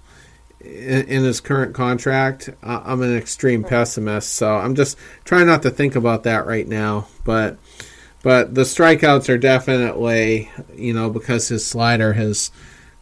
in, 0.60 1.08
in 1.08 1.24
his 1.24 1.40
current 1.40 1.74
contract, 1.74 2.50
I'm 2.62 3.02
an 3.02 3.16
extreme 3.16 3.64
pessimist. 3.64 4.34
So 4.34 4.56
I'm 4.58 4.76
just 4.76 4.98
trying 5.24 5.48
not 5.48 5.64
to 5.64 5.72
think 5.72 5.96
about 5.96 6.24
that 6.24 6.46
right 6.46 6.68
now. 6.68 7.08
But 7.24 7.58
but 8.24 8.54
the 8.54 8.64
strikeouts 8.64 9.30
are 9.30 9.38
definitely, 9.38 10.52
you 10.76 10.94
know, 10.94 11.10
because 11.10 11.48
his 11.48 11.66
slider 11.66 12.14
has 12.14 12.52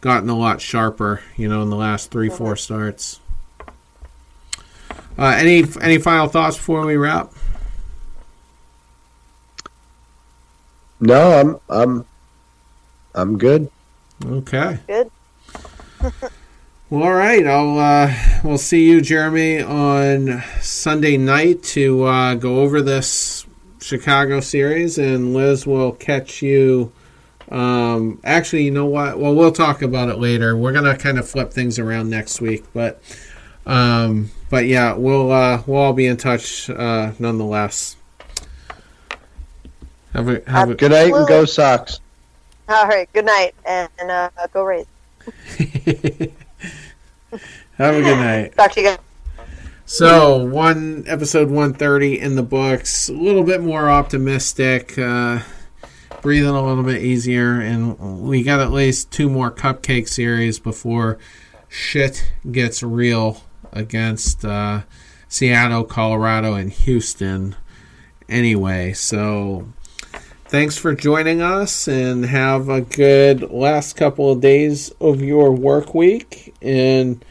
gotten 0.00 0.30
a 0.30 0.38
lot 0.38 0.60
sharper, 0.60 1.20
you 1.36 1.48
know, 1.48 1.62
in 1.62 1.68
the 1.68 1.76
last 1.76 2.10
3 2.10 2.30
four 2.30 2.56
starts. 2.56 3.19
Uh, 5.20 5.36
any 5.36 5.64
any 5.82 5.98
final 5.98 6.26
thoughts 6.28 6.56
before 6.56 6.86
we 6.86 6.96
wrap? 6.96 7.30
No, 10.98 11.32
I'm 11.32 11.60
I'm 11.68 12.06
I'm 13.14 13.38
good. 13.38 13.70
Okay. 14.24 14.78
Good. 14.86 15.10
Well, 16.90 17.04
all 17.04 17.14
right. 17.14 17.46
I'll 17.46 17.78
uh, 17.78 18.12
we'll 18.42 18.58
see 18.58 18.88
you, 18.88 19.00
Jeremy, 19.00 19.62
on 19.62 20.42
Sunday 20.60 21.16
night 21.16 21.62
to 21.62 22.02
uh, 22.02 22.34
go 22.34 22.62
over 22.62 22.82
this 22.82 23.46
Chicago 23.80 24.40
series, 24.40 24.98
and 24.98 25.32
Liz 25.32 25.68
will 25.68 25.92
catch 25.92 26.42
you. 26.42 26.90
Um, 27.48 28.18
actually, 28.24 28.64
you 28.64 28.72
know 28.72 28.86
what? 28.86 29.20
Well, 29.20 29.36
we'll 29.36 29.52
talk 29.52 29.82
about 29.82 30.08
it 30.08 30.18
later. 30.18 30.56
We're 30.56 30.72
gonna 30.72 30.96
kind 30.96 31.16
of 31.20 31.28
flip 31.28 31.52
things 31.52 31.78
around 31.78 32.10
next 32.10 32.40
week, 32.40 32.64
but 32.74 33.00
um, 33.70 34.30
but 34.50 34.66
yeah, 34.66 34.94
we'll 34.94 35.30
uh, 35.30 35.62
we'll 35.64 35.78
all 35.78 35.92
be 35.92 36.06
in 36.06 36.16
touch 36.16 36.68
uh, 36.68 37.12
nonetheless. 37.20 37.96
Have 40.12 40.28
a, 40.28 40.42
have 40.50 40.70
a, 40.70 40.74
Good 40.74 40.90
night 40.90 41.12
and 41.14 41.28
go 41.28 41.44
Sox. 41.44 42.00
All 42.68 42.88
right. 42.88 43.08
Good 43.12 43.26
night, 43.26 43.54
and 43.64 43.88
uh, 44.00 44.30
go 44.52 44.64
Rays. 44.64 44.86
have 47.78 47.94
a 47.94 48.02
good 48.02 48.18
night. 48.18 48.54
Talk 48.56 48.72
to 48.72 48.80
you 48.80 48.86
guys. 48.88 48.98
So 49.86 50.44
one 50.44 51.04
episode 51.06 51.48
130 51.48 52.18
in 52.18 52.34
the 52.34 52.42
books, 52.42 53.08
a 53.08 53.12
little 53.12 53.44
bit 53.44 53.60
more 53.60 53.88
optimistic, 53.88 54.98
uh, 54.98 55.42
breathing 56.22 56.50
a 56.50 56.66
little 56.66 56.82
bit 56.82 57.02
easier, 57.02 57.60
and 57.60 58.20
we 58.20 58.42
got 58.42 58.58
at 58.58 58.72
least 58.72 59.12
two 59.12 59.30
more 59.30 59.52
cupcake 59.52 60.08
series 60.08 60.58
before 60.58 61.18
shit 61.68 62.32
gets 62.50 62.82
real 62.82 63.42
against 63.72 64.44
uh, 64.44 64.82
Seattle, 65.28 65.84
Colorado, 65.84 66.54
and 66.54 66.70
Houston. 66.72 67.56
Anyway, 68.28 68.92
so 68.92 69.66
thanks 70.46 70.76
for 70.76 70.94
joining 70.94 71.40
us, 71.40 71.88
and 71.88 72.24
have 72.24 72.68
a 72.68 72.80
good 72.80 73.50
last 73.50 73.96
couple 73.96 74.30
of 74.32 74.40
days 74.40 74.90
of 75.00 75.22
your 75.22 75.52
work 75.52 75.94
week, 75.94 76.54
and 76.60 77.24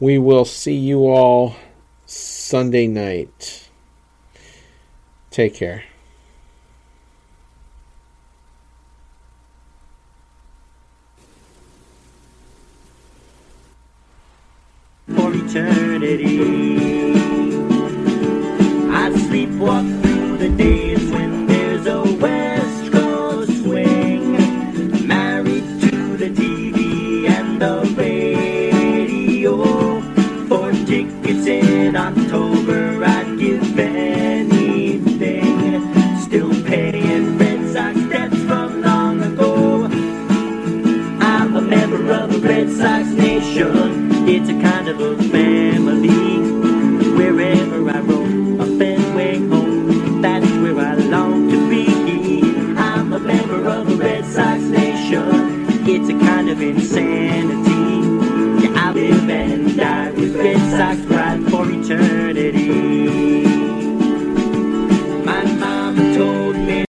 we 0.00 0.18
will 0.18 0.44
see 0.44 0.76
you 0.76 1.08
all 1.08 1.56
Sunday 2.06 2.86
night. 2.86 3.68
Take 5.30 5.54
care. 5.54 5.84
For 15.14 15.32
eternity. 15.34 17.12
I 18.90 19.10
sleepwalk 19.10 20.02
through 20.02 20.38
the 20.38 20.48
days 20.50 21.07
Sox 42.78 43.08
Nation. 43.08 44.28
It's 44.28 44.48
a 44.48 44.52
kind 44.52 44.88
of 44.88 45.00
a 45.00 45.16
family. 45.30 46.38
Wherever 47.18 47.90
I 47.90 48.00
roam, 48.02 48.60
a 48.60 48.66
Fenway 48.78 49.38
home. 49.48 50.22
That's 50.22 50.46
where 50.62 50.78
I 50.78 50.94
long 50.94 51.50
to 51.50 51.68
be. 51.68 51.88
I'm 52.78 53.12
a 53.12 53.18
member 53.18 53.66
of 53.66 53.88
the 53.88 53.96
Red 53.96 54.24
Sox 54.24 54.62
Nation. 54.62 55.66
It's 55.88 56.08
a 56.08 56.16
kind 56.24 56.50
of 56.50 56.62
insanity. 56.62 58.62
Yeah, 58.62 58.72
I 58.76 58.92
live 58.92 59.28
and 59.28 59.76
die 59.76 60.12
with 60.12 60.36
Red 60.36 60.60
Sox. 60.70 61.08